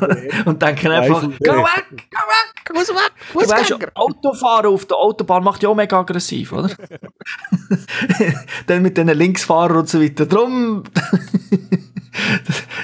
und 0.44 0.62
denke 0.62 0.90
einfach, 0.90 1.22
go 1.22 1.28
weg, 1.28 1.38
go 1.40 1.54
weg, 1.54 1.70
go 2.64 2.74
weg. 2.74 3.12
Du 3.32 3.48
weißt, 3.48 3.74
Autofahren 3.94 4.66
auf 4.66 4.86
der 4.86 4.96
Autobahn 4.96 5.44
macht 5.44 5.62
ja 5.62 5.68
auch 5.68 5.74
mega 5.74 5.98
aggressiv, 5.98 6.52
oder? 6.52 6.70
dann 8.66 8.82
mit 8.82 8.96
den 8.96 9.08
Linksfahrern 9.08 9.78
und 9.78 9.88
so 9.88 10.02
weiter. 10.02 10.26
Drum 10.26 10.84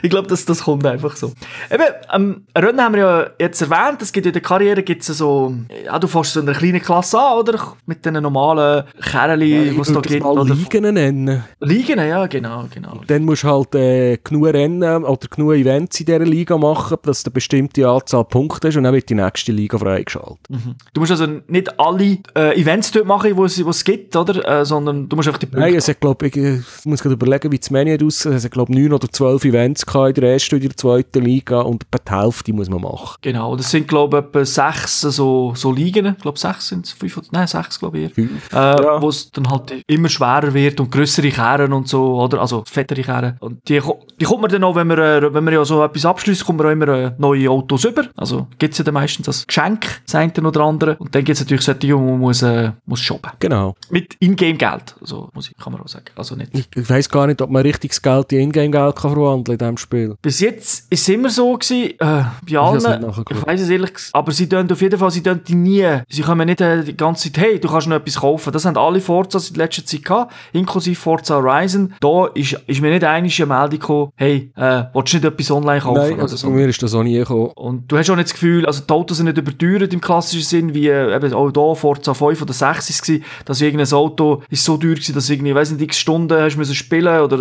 ich 0.02 0.10
glaube, 0.10 0.28
das, 0.28 0.44
das 0.44 0.64
kommt 0.64 0.86
einfach 0.86 1.16
so. 1.16 1.32
Eben, 1.70 1.84
ähm, 2.12 2.46
Rennen 2.56 2.80
haben 2.80 2.94
wir 2.94 3.00
ja 3.00 3.30
jetzt 3.38 3.60
erwähnt, 3.62 4.02
es 4.02 4.12
gibt 4.12 4.26
in 4.26 4.32
der 4.32 4.42
Karriere 4.42 4.82
gibt's 4.82 5.06
so, 5.06 5.54
ja, 5.84 5.98
du 5.98 6.06
fährst 6.06 6.34
so 6.34 6.40
in 6.40 6.48
einer 6.48 6.58
kleinen 6.58 6.80
Klasse 6.80 7.18
an, 7.20 7.38
oder? 7.38 7.74
Mit 7.86 8.04
den 8.04 8.14
normalen 8.22 8.84
Kerli, 9.00 9.66
ja, 9.66 9.72
die 9.72 9.80
es 9.80 9.92
da 9.92 10.00
gibt. 10.00 10.22
Mal 10.22 10.38
oder 10.38 10.54
Ligen 10.54 10.94
nennen. 10.94 11.44
Ligen, 11.60 11.98
ja, 11.98 12.26
genau, 12.26 12.64
genau. 12.72 13.00
Dann 13.06 13.24
musst 13.24 13.44
du 13.44 13.48
halt 13.48 13.74
äh, 13.74 14.18
genug 14.22 14.46
Rennen 14.46 15.04
oder 15.04 15.28
genug 15.28 15.54
Events 15.54 16.00
in 16.00 16.06
dieser 16.06 16.18
Liga 16.20 16.56
machen, 16.56 16.98
dass 17.02 17.22
du 17.22 17.28
eine 17.28 17.34
bestimmte 17.34 17.88
Anzahl 17.88 18.24
Punkte 18.24 18.68
hast 18.68 18.76
und 18.76 18.84
dann 18.84 18.94
wird 18.94 19.08
die 19.08 19.14
nächste 19.14 19.52
Liga 19.52 19.78
freigeschaltet. 19.78 20.38
Mhm. 20.48 20.74
Du 20.92 21.00
musst 21.00 21.12
also 21.12 21.26
nicht 21.46 21.78
alle 21.78 22.18
äh, 22.34 22.60
Events 22.60 22.90
dort 22.90 23.06
machen, 23.06 23.36
die 23.36 23.62
es 23.62 23.84
gibt, 23.84 24.14
oder? 24.16 24.60
Äh, 24.60 24.64
sondern 24.64 25.08
du 25.08 25.16
musst 25.16 25.28
einfach 25.28 25.38
die 25.38 25.46
Punkte... 25.46 25.60
Nein, 25.60 25.74
also, 25.74 25.92
ich 25.92 26.00
glaube, 26.00 26.26
ich, 26.26 26.36
ich 26.36 26.84
muss 26.84 27.02
gerade 27.02 27.14
überlegen, 27.14 27.50
wie 27.52 27.58
das 27.58 27.70
Menü 27.70 27.98
aussieht. 28.04 28.32
Also, 28.32 28.46
ich 28.46 28.52
glaube, 28.52 28.72
neun 28.72 28.92
oder 28.92 29.10
zwölf 29.22 29.44
Events 29.44 29.84
in 29.84 30.14
der 30.14 30.32
ersten 30.32 30.56
oder 30.56 30.66
der 30.66 30.76
zweiten 30.76 31.22
Liga 31.22 31.60
und 31.60 31.84
etwa 31.84 31.98
die 31.98 32.22
Hälfte 32.24 32.52
muss 32.52 32.68
man 32.68 32.82
machen. 32.82 33.18
Genau, 33.22 33.54
das 33.54 33.70
sind 33.70 33.86
glaube 33.86 34.18
ich 34.18 34.24
etwa 34.24 34.44
sechs 34.44 35.00
so, 35.00 35.52
so 35.54 35.70
Ligen, 35.70 36.06
ich 36.06 36.22
glaube 36.22 36.38
sechs 36.38 36.68
sind 36.68 36.86
es, 36.86 36.92
fünf 36.92 37.16
oder, 37.16 37.26
nein 37.30 37.46
sechs 37.46 37.78
glaube 37.78 37.98
ich 37.98 38.18
eher, 38.18 38.26
äh, 38.52 38.82
ja. 38.82 39.00
wo 39.00 39.08
es 39.08 39.30
dann 39.30 39.48
halt 39.48 39.72
immer 39.86 40.08
schwerer 40.08 40.52
wird 40.52 40.80
und 40.80 40.90
größere 40.90 41.28
Kehren 41.28 41.72
und 41.72 41.86
so, 41.86 42.20
oder, 42.20 42.40
also 42.40 42.64
fettere 42.66 43.02
Kehren 43.02 43.36
und 43.40 43.68
die, 43.68 43.80
die 44.20 44.24
kommt 44.24 44.42
man 44.42 44.50
dann 44.50 44.64
auch, 44.64 44.74
wenn 44.74 44.88
man, 44.88 44.98
äh, 44.98 45.32
wenn 45.32 45.44
man 45.44 45.54
ja 45.54 45.64
so 45.64 45.84
etwas 45.84 46.04
abschließt, 46.04 46.44
kommt 46.44 46.58
man 46.58 46.66
auch 46.66 46.72
immer 46.72 46.88
äh, 46.88 47.12
neue 47.18 47.48
Autos 47.48 47.84
über, 47.84 48.04
also 48.16 48.48
gibt 48.58 48.72
es 48.72 48.78
ja 48.78 48.84
dann 48.84 48.94
meistens 48.94 49.28
als 49.28 49.46
Geschenk, 49.46 50.02
das 50.04 50.16
eine 50.16 50.32
oder 50.42 50.62
andere 50.62 50.96
und 50.96 51.14
dann 51.14 51.22
gibt 51.22 51.36
es 51.36 51.44
natürlich 51.44 51.64
solche, 51.64 51.96
wo 51.96 52.00
man 52.00 52.18
muss, 52.18 52.42
äh, 52.42 52.72
muss 52.86 53.00
shoppen. 53.00 53.30
Genau. 53.38 53.76
Mit 53.88 54.16
Ingame-Geld, 54.18 54.96
also 55.00 55.28
muss 55.32 55.48
ich, 55.48 55.56
kann 55.56 55.72
man 55.72 55.82
auch 55.82 55.88
sagen, 55.88 56.06
also 56.16 56.34
nicht. 56.34 56.50
Ich, 56.54 56.66
ich 56.74 56.90
weiss 56.90 57.08
gar 57.08 57.28
nicht, 57.28 57.40
ob 57.40 57.50
man 57.50 57.62
richtiges 57.62 58.02
Geld 58.02 58.32
in 58.32 58.40
Ingame-Geld 58.40 58.96
kann 58.96 59.11
verwandeln 59.12 59.54
in 59.54 59.58
diesem 59.58 59.76
Spiel. 59.76 60.14
Bis 60.22 60.40
jetzt 60.40 60.86
ist 60.90 61.02
es 61.02 61.08
immer 61.08 61.30
so 61.30 61.52
gewesen, 61.54 61.90
äh, 61.98 62.24
bei 62.48 62.58
allen, 62.58 63.10
ich, 63.10 63.36
ich 63.36 63.46
weiss 63.46 63.60
es 63.60 63.68
ehrlich 63.68 63.92
aber 64.12 64.32
sie 64.32 64.48
tun 64.48 64.70
auf 64.70 64.80
jeden 64.80 64.98
Fall, 64.98 65.10
sie 65.10 65.22
tun 65.22 65.40
die 65.46 65.54
nie, 65.54 65.86
sie 66.08 66.22
kommen 66.22 66.46
nicht 66.46 66.60
äh, 66.60 66.82
die 66.82 66.96
ganze 66.96 67.32
Zeit, 67.32 67.42
hey, 67.42 67.60
du 67.60 67.68
kannst 67.68 67.88
noch 67.88 67.96
etwas 67.96 68.16
kaufen. 68.16 68.52
Das 68.52 68.64
haben 68.64 68.76
alle 68.76 69.00
Forza 69.00 69.38
in 69.38 69.56
letzter 69.56 69.84
Zeit 69.84 70.04
gehabt, 70.04 70.34
inklusive 70.52 70.98
Forza 70.98 71.36
Horizon. 71.36 71.94
Da 72.00 72.26
ist, 72.34 72.52
ist 72.66 72.80
mir 72.80 72.90
nicht 72.90 73.04
eine 73.04 73.28
Meldung 73.28 73.70
gekommen, 73.70 74.12
hey, 74.16 74.52
äh, 74.56 74.84
willst 74.92 75.12
du 75.12 75.16
nicht 75.16 75.24
etwas 75.24 75.50
online 75.50 75.80
kaufen? 75.80 76.10
Nein, 76.10 76.20
also 76.20 76.36
so. 76.36 76.50
mir 76.50 76.68
ist 76.68 76.82
das 76.82 76.94
auch 76.94 77.02
nie 77.02 77.18
gekommen. 77.18 77.50
Und 77.54 77.90
du 77.90 77.98
hast 77.98 78.10
auch 78.10 78.16
nicht 78.16 78.28
das 78.28 78.34
Gefühl, 78.34 78.66
also 78.66 78.82
die 78.86 78.92
Autos 78.92 79.16
sind 79.18 79.26
nicht 79.26 79.38
überteuert 79.38 79.92
im 79.92 80.00
klassischen 80.00 80.44
Sinn, 80.44 80.74
wie 80.74 80.88
äh, 80.88 81.14
eben 81.14 81.32
auch 81.32 81.50
da 81.50 81.74
Forza 81.74 82.14
5 82.14 82.42
oder 82.42 82.52
6 82.52 82.90
ist 82.90 83.08
es 83.08 83.20
dass 83.44 83.60
irgendein 83.60 83.92
Auto 83.92 84.42
ist 84.48 84.64
so 84.64 84.76
teuer 84.76 84.96
war, 84.96 85.14
dass 85.14 85.30
irgendwie, 85.30 85.54
weiß 85.54 85.72
nicht, 85.72 85.82
x 85.82 85.98
Stunden 85.98 86.40
hast 86.40 86.56
du 86.56 86.74
spielen 86.74 87.20
oder, 87.20 87.38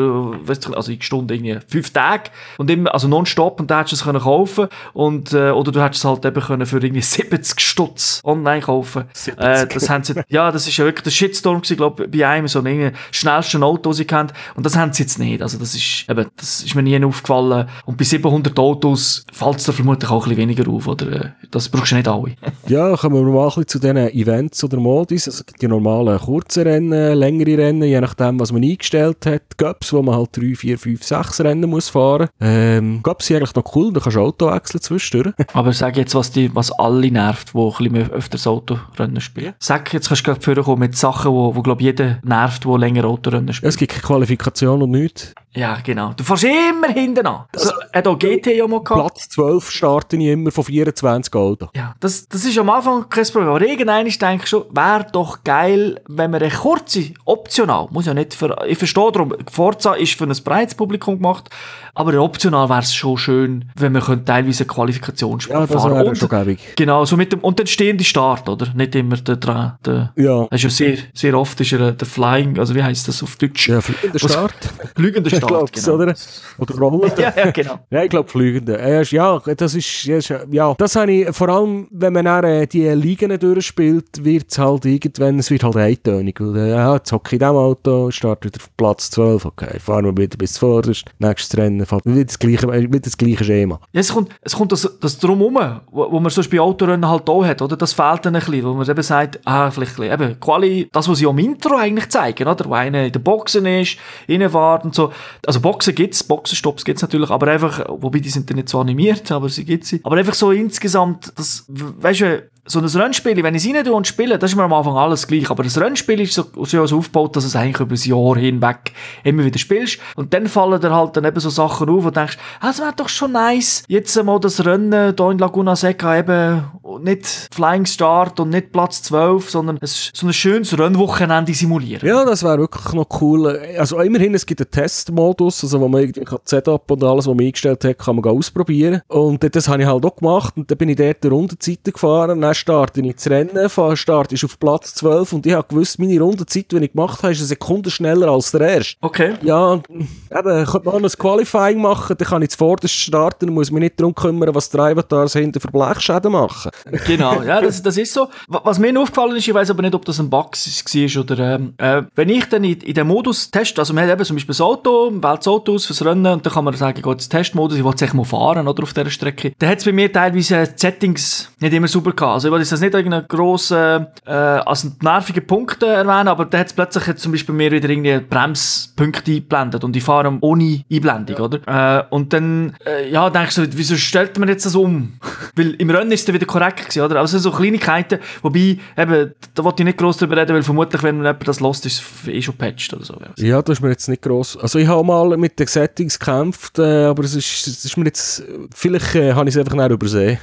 weißt 0.48 0.68
du, 0.68 0.74
also 0.74 0.92
x 0.92 1.06
Stunden, 1.06 1.34
irgendwie 1.34 1.58
fünf 1.68 1.92
Tage 1.92 2.32
und 2.58 2.70
immer, 2.70 2.94
also 2.94 3.08
nonstop 3.08 3.60
und 3.60 3.70
da 3.70 3.80
hättest 3.80 3.94
du 3.94 3.96
es 3.96 4.04
können 4.04 4.20
kaufen 4.20 4.68
und, 4.94 5.34
äh, 5.34 5.52
oder 5.52 5.72
du 5.72 5.84
hättest 5.84 6.04
es 6.04 6.10
halt 6.10 6.26
eben 6.26 6.42
können 6.42 6.66
für 6.66 6.78
irgendwie 6.78 7.02
70 7.02 7.60
Stutz 7.60 8.22
online 8.24 8.62
kaufen. 8.62 9.06
Äh, 9.38 9.68
das 9.68 9.90
haben 9.90 10.04
sie, 10.04 10.14
ja, 10.30 10.52
das 10.52 10.68
ist 10.68 10.78
ja 10.78 10.86
wirklich 10.86 11.04
der 11.04 11.12
Shitstorm 11.12 11.62
gewesen, 11.62 11.78
glaube 11.78 12.08
bei 12.08 12.28
einem, 12.28 12.48
so 12.48 12.60
einem 12.60 12.92
schnellsten 13.12 13.64
Auto, 13.64 13.90
das 13.90 13.98
sie 13.98 14.06
kennt 14.06 14.34
und 14.56 14.66
das 14.66 14.76
haben 14.76 14.94
sie 14.94 15.04
jetzt 15.04 15.20
nicht. 15.20 15.42
Also 15.42 15.58
das 15.58 15.76
ist, 15.76 16.10
eben, 16.10 16.28
das 16.38 16.64
ist 16.64 16.76
mir 16.76 16.84
nie 16.84 17.04
aufgefallen 17.04 17.68
und 17.86 17.98
bei 17.98 18.04
700 18.04 18.58
Autos 18.58 19.26
fällt 19.32 19.58
es 19.58 19.66
da 19.66 19.72
vermutlich 19.72 20.10
auch 20.10 20.26
ein 20.26 20.30
bisschen 20.30 20.50
weniger 20.50 20.70
auf, 20.70 20.88
oder? 20.88 21.12
Äh, 21.12 21.30
das 21.50 21.70
brauchst 21.70 21.92
du 21.92 21.96
nicht 21.96 22.08
alle. 22.08 22.36
ja, 22.68 22.96
kommen 22.96 23.16
wir 23.16 23.32
mal 23.32 23.44
ein 23.44 23.48
bisschen 23.48 23.68
zu 23.68 23.80
diesen 23.80 23.98
Events 23.98 24.64
oder 24.64 24.78
Modis. 24.78 25.28
Also 25.28 25.44
die 25.60 25.68
normalen 25.68 26.20
kurzen 26.20 26.64
Rennen, 26.64 27.16
längere 27.16 27.58
Rennen, 27.58 27.84
je 27.84 28.00
nachdem, 28.00 28.40
was 28.40 28.52
man 28.52 28.64
eingestellt 28.64 29.26
hat. 29.26 29.58
Göps, 29.58 29.94
wo 29.94 30.02
man 30.02 30.16
halt 30.16 30.36
3, 30.38 30.56
4, 30.56 30.78
5, 30.78 31.04
6 31.04 31.42
Rennen 31.42 31.51
muss 31.60 31.90
fahren. 31.90 32.30
Ähm, 32.40 33.02
Göps 33.04 33.28
sind 33.28 33.38
eigentlich 33.38 33.56
noch 33.56 33.76
cool, 33.76 33.94
da 33.94 34.00
kannst 34.00 34.18
du 34.18 34.22
Auto 34.22 34.52
wechseln 34.52 34.82
zwischendurch. 34.82 35.36
Aber 35.54 35.74
sag 35.74 35.98
jetzt, 35.98 36.16
was, 36.16 36.32
die, 36.32 36.54
was 36.56 36.72
alle 36.72 37.12
nervt, 37.12 37.54
die 37.54 37.58
ein 37.58 37.92
bisschen 37.92 38.12
öfter 38.12 38.32
das 38.32 38.48
Autorennen 38.48 39.22
spielen. 39.22 39.54
Sag, 39.60 39.94
jetzt 39.94 40.08
kannst 40.08 40.28
du 40.28 40.34
gerade 40.34 40.64
kommen 40.64 40.80
mit 40.80 40.98
Sachen, 40.98 41.32
wo, 41.32 41.56
wo 41.56 41.62
glaube 41.62 41.84
jeder 41.84 42.20
nervt, 42.24 42.66
der 42.66 42.78
länger 42.78 43.06
Autorennen 43.06 43.54
spielt. 43.54 43.70
Es 43.70 43.78
gibt 43.78 43.92
keine 43.92 44.04
Qualifikation 44.04 44.82
und 44.82 44.92
nichts. 44.92 45.34
Ja, 45.54 45.80
genau. 45.84 46.14
Du 46.16 46.24
fährst 46.24 46.46
immer 46.46 46.88
hinten 46.88 47.28
an. 47.28 47.46
Also, 47.54 47.72
hat 47.92 48.08
auch 48.08 48.18
GT 48.18 48.56
ja 48.56 48.68
mal 48.68 48.82
gehabt. 48.82 49.16
Platz 49.16 49.30
12 49.30 49.70
starte 49.70 50.16
ich 50.16 50.28
immer 50.28 50.52
von 50.52 50.64
24 50.64 51.34
Autos. 51.36 51.70
Ja, 51.76 51.94
das, 52.00 52.28
das 52.30 52.46
ist 52.46 52.58
am 52.58 52.70
Anfang 52.70 53.10
kein 53.10 53.26
Problem. 53.26 53.50
Aber 53.50 53.62
irgendwann 53.62 54.06
denke 54.06 54.44
ich 54.44 54.50
schon, 54.50 54.64
wäre 54.72 55.08
doch 55.12 55.44
geil, 55.44 56.00
wenn 56.08 56.32
man 56.32 56.42
eine 56.42 56.52
kurze, 56.52 57.12
optional, 57.26 57.88
muss 57.92 58.06
ja 58.06 58.14
nicht 58.14 58.34
für, 58.34 58.66
ich 58.66 58.78
verstehe 58.78 59.12
darum, 59.12 59.36
Forza 59.52 59.94
ist 59.94 60.18
für 60.18 60.24
ein 60.24 60.44
breites 60.44 60.76
Publikum 60.76 61.18
gemacht, 61.18 61.50
aber 61.94 62.22
optional 62.22 62.70
wäre 62.70 62.80
es 62.80 62.94
schon 62.94 63.18
schön, 63.18 63.66
wenn 63.76 63.92
man 63.92 64.26
teilweise 64.26 64.64
eine 64.64 64.68
Qualifikation 64.68 65.40
ja, 65.50 65.68
fahren 65.68 65.94
könnte. 65.94 66.16
schon 66.16 66.30
gäbig. 66.30 66.60
Genau, 66.76 67.06
so 67.06 67.18
mit 67.18 67.32
dem, 67.32 67.40
und 67.40 67.60
dann 67.60 67.68
stehende 67.68 68.04
Start, 68.04 68.48
oder? 68.48 68.68
Nicht 68.74 68.96
immer 68.96 69.18
der, 69.18 69.36
der, 69.36 69.78
der 69.86 70.14
ja. 70.16 70.48
Das 70.50 70.64
ist 70.64 70.80
ja 70.80 70.88
sehr, 70.88 70.98
sehr 71.14 71.38
oft 71.38 71.60
ist 71.60 71.74
er 71.74 71.92
der 71.92 72.08
Flying, 72.08 72.58
also 72.60 72.76
wie 72.76 72.84
heißt 72.84 73.08
das 73.08 73.22
auf 73.24 73.36
Deutsch? 73.36 73.70
Ja, 73.70 73.82
fliegender 73.82 74.20
Start. 74.20 74.54
Fliegender 74.96 75.30
Start, 75.30 75.48
glaub's, 75.48 75.86
genau. 75.86 75.96
oder? 75.96 76.16
Oder 76.58 76.76
rollender. 76.76 77.22
ja, 77.22 77.34
ja, 77.36 77.52
genau. 77.52 77.80
Ja, 77.90 78.04
ich 78.04 78.10
glaube 78.10 78.30
fliegender. 78.30 79.04
Ja, 79.04 79.40
das 79.40 79.76
ist, 79.76 80.04
ja, 80.06 80.74
das 80.76 80.96
habe 80.96 81.12
ich, 81.12 81.36
vor 81.36 81.50
allem, 81.50 81.88
wenn 81.92 82.14
man 82.14 82.26
dann 82.26 82.44
äh, 82.44 82.68
die 82.68 82.88
Ligen 82.90 83.38
durchspielt, 83.38 84.24
wird 84.24 84.46
es 84.50 84.58
halt 84.58 84.86
irgendwann, 84.86 85.40
es 85.40 85.52
wird 85.52 85.64
halt 85.64 85.76
eintönig. 85.78 86.40
Äh, 86.40 86.70
ja, 86.72 86.96
jetzt 86.96 87.12
hocke 87.12 87.36
ich 87.36 87.42
in 87.42 87.48
diesem 87.48 87.56
Auto, 87.56 88.12
starte 88.12 88.48
wieder 88.48 88.60
auf 88.62 88.70
Platz 88.78 89.12
12, 89.12 89.46
okay, 89.46 89.80
fahren 89.80 90.06
wir 90.06 90.18
wieder 90.18 90.38
bis 90.38 90.54
zuvorderst, 90.54 91.06
nächstes 91.20 91.58
Rennen, 91.58 91.81
fährt 91.86 92.06
wieder 92.06 92.26
das 92.26 92.40
gleiche, 92.40 92.68
wieder 92.68 93.00
das 93.00 93.18
gleiche 93.18 93.44
Schema. 93.44 93.80
Ja, 93.92 94.02
es 94.02 94.14
kommt, 94.14 94.30
es 94.42 94.56
kommt 94.56 94.72
das, 94.72 94.98
das 95.00 95.18
Drumherum, 95.18 95.82
wo, 95.92 96.12
wo 96.12 96.20
man 96.20 96.30
sonst 96.30 96.50
bei 96.50 96.60
Autorennen 96.60 97.08
halt 97.08 97.30
auch 97.30 97.46
hat, 97.46 97.62
oder? 97.62 97.78
Das 97.78 97.94
fehlt 97.94 98.26
dann 98.26 98.36
ein 98.36 98.42
bisschen, 98.42 98.64
wo 98.64 98.74
man 98.74 98.90
eben 98.90 99.04
sagt, 99.04 99.40
ah, 99.46 99.72
vielleicht 99.72 100.00
ein 100.00 100.10
bisschen, 100.10 100.22
eben, 100.22 100.40
Quali, 100.40 100.90
das, 100.92 101.08
was 101.08 101.18
sie 101.18 101.28
am 101.28 101.38
Intro 101.40 101.76
eigentlich 101.76 102.10
zeigen, 102.10 102.48
oder? 102.48 102.66
Wo 102.66 102.74
einer 102.74 103.06
in 103.06 103.12
der 103.12 103.20
Boxen 103.20 103.66
ist, 103.66 103.98
reinfährt 104.30 104.86
und 104.86 104.96
so. 104.96 105.12
Also 105.46 105.60
Boxen 105.60 105.96
gibt's, 105.96 106.24
Boxenstops 106.24 106.86
gibt's 106.86 107.02
natürlich, 107.02 107.30
aber 107.30 107.48
einfach, 107.48 107.86
wobei 107.90 108.20
die 108.20 108.30
sind 108.30 108.50
dann 108.50 108.58
nicht 108.58 108.70
so 108.70 108.80
animiert, 108.80 109.32
aber 109.32 109.50
sie 109.50 109.66
gibt's. 109.66 109.96
Aber 110.04 110.18
einfach 110.18 110.34
so 110.34 110.52
insgesamt, 110.52 111.34
das, 111.36 111.66
weißt 111.68 112.22
du, 112.22 112.52
so 112.72 112.80
ein 112.80 112.86
Rennspiel, 112.86 113.44
wenn 113.44 113.54
ich 113.54 113.66
es 113.66 113.74
rein 113.74 113.88
und 113.90 114.08
spiele, 114.08 114.40
das 114.40 114.52
ist 114.52 114.58
mir 114.58 114.64
am 114.64 114.74
Anfang 114.74 114.96
alles 114.96 115.28
gleich. 115.28 115.50
Aber 115.50 115.64
das 115.64 115.80
Rennspiel 115.80 116.22
ist 116.22 116.34
so, 116.34 116.46
so 116.64 116.98
aufgebaut, 116.98 117.36
dass 117.36 117.44
es 117.44 117.56
eigentlich 117.56 117.80
über 117.80 117.96
das 117.96 118.06
Jahr 118.06 118.38
hinweg 118.38 118.94
immer 119.24 119.44
wieder 119.44 119.60
spielst. 119.60 120.00
Und 120.16 120.34
dann 120.34 120.48
fallen 120.48 120.80
dir 120.80 120.94
halt 120.96 121.18
dann 121.18 121.26
eben 121.26 121.40
so 121.40 121.50
Sachen 121.50 121.90
auf 121.90 122.06
und 122.06 122.16
denkst, 122.16 122.38
ah, 122.62 122.70
es 122.70 122.80
wäre 122.80 122.94
doch 122.96 123.10
schon 123.10 123.34
nice, 123.34 123.84
jetzt 123.88 124.22
mal 124.24 124.40
das 124.40 124.66
Rennen 124.66 125.14
hier 125.18 125.30
in 125.30 125.38
Laguna 125.38 125.76
Seca 125.76 126.18
eben 126.18 126.64
nicht 127.00 127.50
Flying 127.54 127.86
Start 127.86 128.40
und 128.40 128.50
nicht 128.50 128.72
Platz 128.72 129.02
12, 129.04 129.50
sondern 129.50 129.80
so 129.82 130.28
ein 130.28 130.34
schönes 130.34 130.78
Rennwochenende 130.78 131.54
simulieren. 131.54 132.08
Ja, 132.08 132.26
das 132.26 132.44
wäre 132.44 132.60
wirklich 132.60 132.94
noch 132.94 133.08
cool. 133.22 133.60
Also 133.78 134.00
immerhin, 134.00 134.34
es 134.34 134.46
gibt 134.46 134.62
einen 134.62 134.72
Testmodus, 134.72 135.64
also 135.64 135.80
wo 135.80 135.88
man 135.88 136.02
irgendwie 136.02 136.24
das 136.24 136.40
Setup 136.46 136.90
und 136.90 137.04
alles, 137.04 137.28
was 137.28 137.36
man 137.36 137.46
eingestellt 137.46 137.84
hat, 137.84 138.00
kann 138.00 138.16
man 138.16 138.26
ausprobieren. 138.26 139.02
Und 139.08 139.56
das 139.56 139.68
habe 139.68 139.82
ich 139.82 139.88
halt 139.88 140.06
auch 140.06 140.16
gemacht 140.16 140.54
und 140.58 140.70
dann 140.70 140.78
bin 140.78 140.90
ich 140.90 140.96
dort 140.96 141.24
die 141.24 141.28
Rundenzeiten 141.28 141.94
gefahren. 141.94 142.42
Dann 142.42 142.56
starte 142.56 143.02
ich 143.02 143.16
das 143.16 143.30
Rennen, 143.30 143.70
fahre, 143.70 143.98
starte 143.98 144.36
ich 144.36 144.46
auf 144.46 144.60
Platz 144.60 144.96
12 144.96 145.34
und 145.34 145.46
ich 145.46 145.54
habe 145.54 145.68
gewusst, 145.68 146.00
meine 146.00 146.20
Rundenzeit, 146.20 146.72
die 146.72 146.78
ich 146.78 146.92
gemacht 146.92 147.24
habe, 147.24 147.34
ist 147.34 147.40
eine 147.40 147.48
Sekunde 147.48 147.90
schneller 147.90 148.30
als 148.30 148.52
der 148.52 148.62
erste. 148.62 148.98
Okay. 149.02 149.34
Ja, 149.42 149.66
und 149.68 149.90
eben, 149.90 150.66
könnte 150.66 150.82
man 150.86 150.96
auch 150.96 151.00
noch 151.00 151.10
ein 151.10 151.18
Qualifying 151.18 151.82
machen, 151.82 152.16
dann 152.18 152.28
kann 152.28 152.42
ich 152.42 152.50
zuvorderst 152.50 152.94
starten 152.94 153.50
und 153.50 153.56
muss 153.56 153.72
mich 153.72 153.82
nicht 153.82 154.00
darum 154.00 154.16
kümmern, 154.16 154.54
was 154.54 154.70
die 154.70 154.80
Avatars 154.80 155.34
hinten 155.34 155.60
für 155.60 155.70
Blechschäden 155.70 156.32
machen. 156.32 156.72
Genau, 157.06 157.42
ja, 157.44 157.62
das, 157.62 157.82
das 157.82 157.98
ist 157.98 158.14
so. 158.14 158.28
Wa- 158.48 158.62
Was 158.64 158.80
mir 158.80 158.98
aufgefallen 159.00 159.36
ist, 159.36 159.48
ich 159.48 159.54
weiß 159.54 159.70
aber 159.70 159.82
nicht, 159.82 159.94
ob 159.96 160.06
das 160.06 160.20
ein 160.20 160.30
Bug 160.30 160.52
war 160.56 161.22
oder, 161.24 161.56
ähm, 161.56 161.74
äh, 161.78 162.04
wenn 162.16 162.30
ich 162.30 162.46
dann 162.46 162.64
in, 162.64 162.80
in 162.82 162.94
den 162.94 163.08
Modus 163.08 163.52
teste, 163.52 163.82
also 163.82 163.94
man 163.94 164.06
hat 164.06 164.12
eben 164.14 164.26
zum 164.26 164.36
Beispiel 164.36 164.54
das 164.54 164.62
Auto, 164.62 165.12
wählt 165.12 165.40
das 165.40 165.48
Auto 165.48 165.74
aus 165.76 165.86
fürs 165.86 166.04
Rennen 166.04 166.26
und 166.26 166.46
dann 166.46 166.54
kann 166.54 166.64
man 166.64 166.74
sagen, 166.76 167.02
geht 167.02 167.12
ins 167.14 167.30
Testmodus, 167.30 167.78
ich 167.78 167.84
will 167.84 167.94
es 168.00 168.14
mal 168.14 168.24
fahren, 168.26 168.68
oder, 168.68 168.84
auf 168.84 168.94
dieser 168.94 169.10
Strecke. 169.10 169.54
Dann 169.60 169.70
hat 169.70 169.80
es 169.80 169.86
bei 169.86 169.92
mir 169.92 170.12
teilweise 170.12 170.68
Settings 170.76 171.51
nicht 171.62 171.74
immer 171.74 171.88
super 171.88 172.12
gehabt. 172.12 172.34
Also 172.34 172.48
ich 172.48 172.52
will 172.52 172.60
jetzt 172.60 172.72
das 172.72 172.82
nicht 172.82 172.94
irgendeinen 172.94 173.28
grossen, 173.28 174.08
äh, 174.26 174.32
als 174.32 174.88
nervigen 175.02 175.46
Punkt 175.46 175.84
äh, 175.84 175.88
erwähnen, 175.88 176.28
aber 176.28 176.46
dann 176.46 176.62
hat 176.62 176.68
es 176.68 176.74
plötzlich 176.74 177.08
jetzt 177.08 177.22
zum 177.22 177.32
Beispiel 177.32 177.54
mir 177.54 177.72
wieder 177.72 177.90
irgendwie 177.90 178.20
Bremspunkte 178.20 179.32
eingeblendet 179.32 179.84
und 179.84 179.96
ich 179.96 180.04
fahre 180.04 180.38
ohne 180.42 180.84
Einblendung, 180.92 181.38
oder? 181.38 182.00
Äh, 182.00 182.04
und 182.10 182.34
dann, 182.34 182.76
äh, 182.86 183.10
ja, 183.10 183.30
denkst 183.30 183.56
du, 183.56 183.68
wieso 183.74 183.96
stellt 183.96 184.38
man 184.40 184.50
jetzt 184.50 184.66
das 184.66 184.76
um? 184.76 185.14
weil 185.56 185.76
im 185.76 185.90
Rennen 185.90 186.12
ist 186.12 186.28
es 186.28 186.34
wieder 186.34 186.46
korrekt 186.46 186.80
gewesen, 186.80 187.02
oder? 187.02 187.20
Also 187.20 187.38
so 187.38 187.52
Kleinigkeiten, 187.52 188.20
wobei, 188.42 188.78
eben, 188.98 189.34
da 189.54 189.64
wollte 189.64 189.84
ich 189.84 189.86
nicht 189.86 189.98
gross 189.98 190.18
drüber 190.18 190.38
reden, 190.38 190.56
weil 190.56 190.64
vermutlich, 190.64 191.04
wenn 191.04 191.18
jemand 191.18 191.48
das 191.48 191.60
lost, 191.60 191.86
ist 191.86 192.02
es 192.24 192.28
eh 192.28 192.42
schon 192.42 192.56
patched 192.56 192.94
oder 192.94 193.06
so. 193.06 193.16
Ja. 193.38 193.52
Ja, 193.52 193.62
das 193.62 193.78
ist 193.78 193.82
mir 193.82 193.90
jetzt 193.90 194.08
nicht 194.08 194.22
gross. 194.22 194.58
Also 194.58 194.80
ich 194.80 194.88
habe 194.88 195.04
mal 195.04 195.38
mit 195.38 195.60
den 195.60 195.68
Settings 195.68 196.18
gekämpft, 196.18 196.80
äh, 196.80 197.06
aber 197.06 197.24
es 197.24 197.36
ist, 197.36 197.68
es 197.68 197.86
ist 197.86 197.98
mir 197.98 198.06
jetzt, 198.06 198.44
vielleicht 198.74 199.16
äh, 199.16 199.34
habe 199.34 199.48
ich 199.50 199.56
es 199.56 199.60
einfach 199.60 199.76
nicht 199.76 199.92
übersehen. 199.92 200.40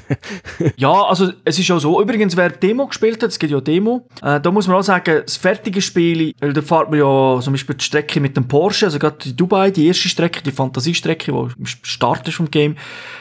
Ja, 0.76 1.07
also 1.08 1.32
es 1.44 1.58
ist 1.58 1.70
auch 1.70 1.78
so. 1.78 2.00
Übrigens, 2.00 2.36
wer 2.36 2.50
Demo 2.50 2.86
gespielt 2.86 3.22
hat, 3.22 3.30
es 3.30 3.38
gibt 3.38 3.52
ja 3.52 3.60
Demo, 3.60 4.06
äh, 4.22 4.40
da 4.40 4.50
muss 4.50 4.66
man 4.66 4.76
auch 4.76 4.82
sagen, 4.82 5.22
das 5.24 5.36
fertige 5.36 5.80
Spiel, 5.80 6.34
weil 6.40 6.52
da 6.52 6.62
fährt 6.62 6.90
man 6.90 6.98
ja 6.98 7.40
zum 7.40 7.52
Beispiel 7.52 7.76
die 7.76 7.84
Strecke 7.84 8.20
mit 8.20 8.36
dem 8.36 8.46
Porsche, 8.46 8.86
also 8.86 8.98
gerade 8.98 9.16
die 9.24 9.34
Dubai, 9.34 9.70
die 9.70 9.86
erste 9.86 10.08
Strecke, 10.08 10.42
die 10.42 10.52
Fantasiestrecke, 10.52 11.32
die 11.32 11.38
im 11.58 11.66
Start 11.66 12.28
ist 12.28 12.34
vom 12.34 12.50
Game. 12.50 12.76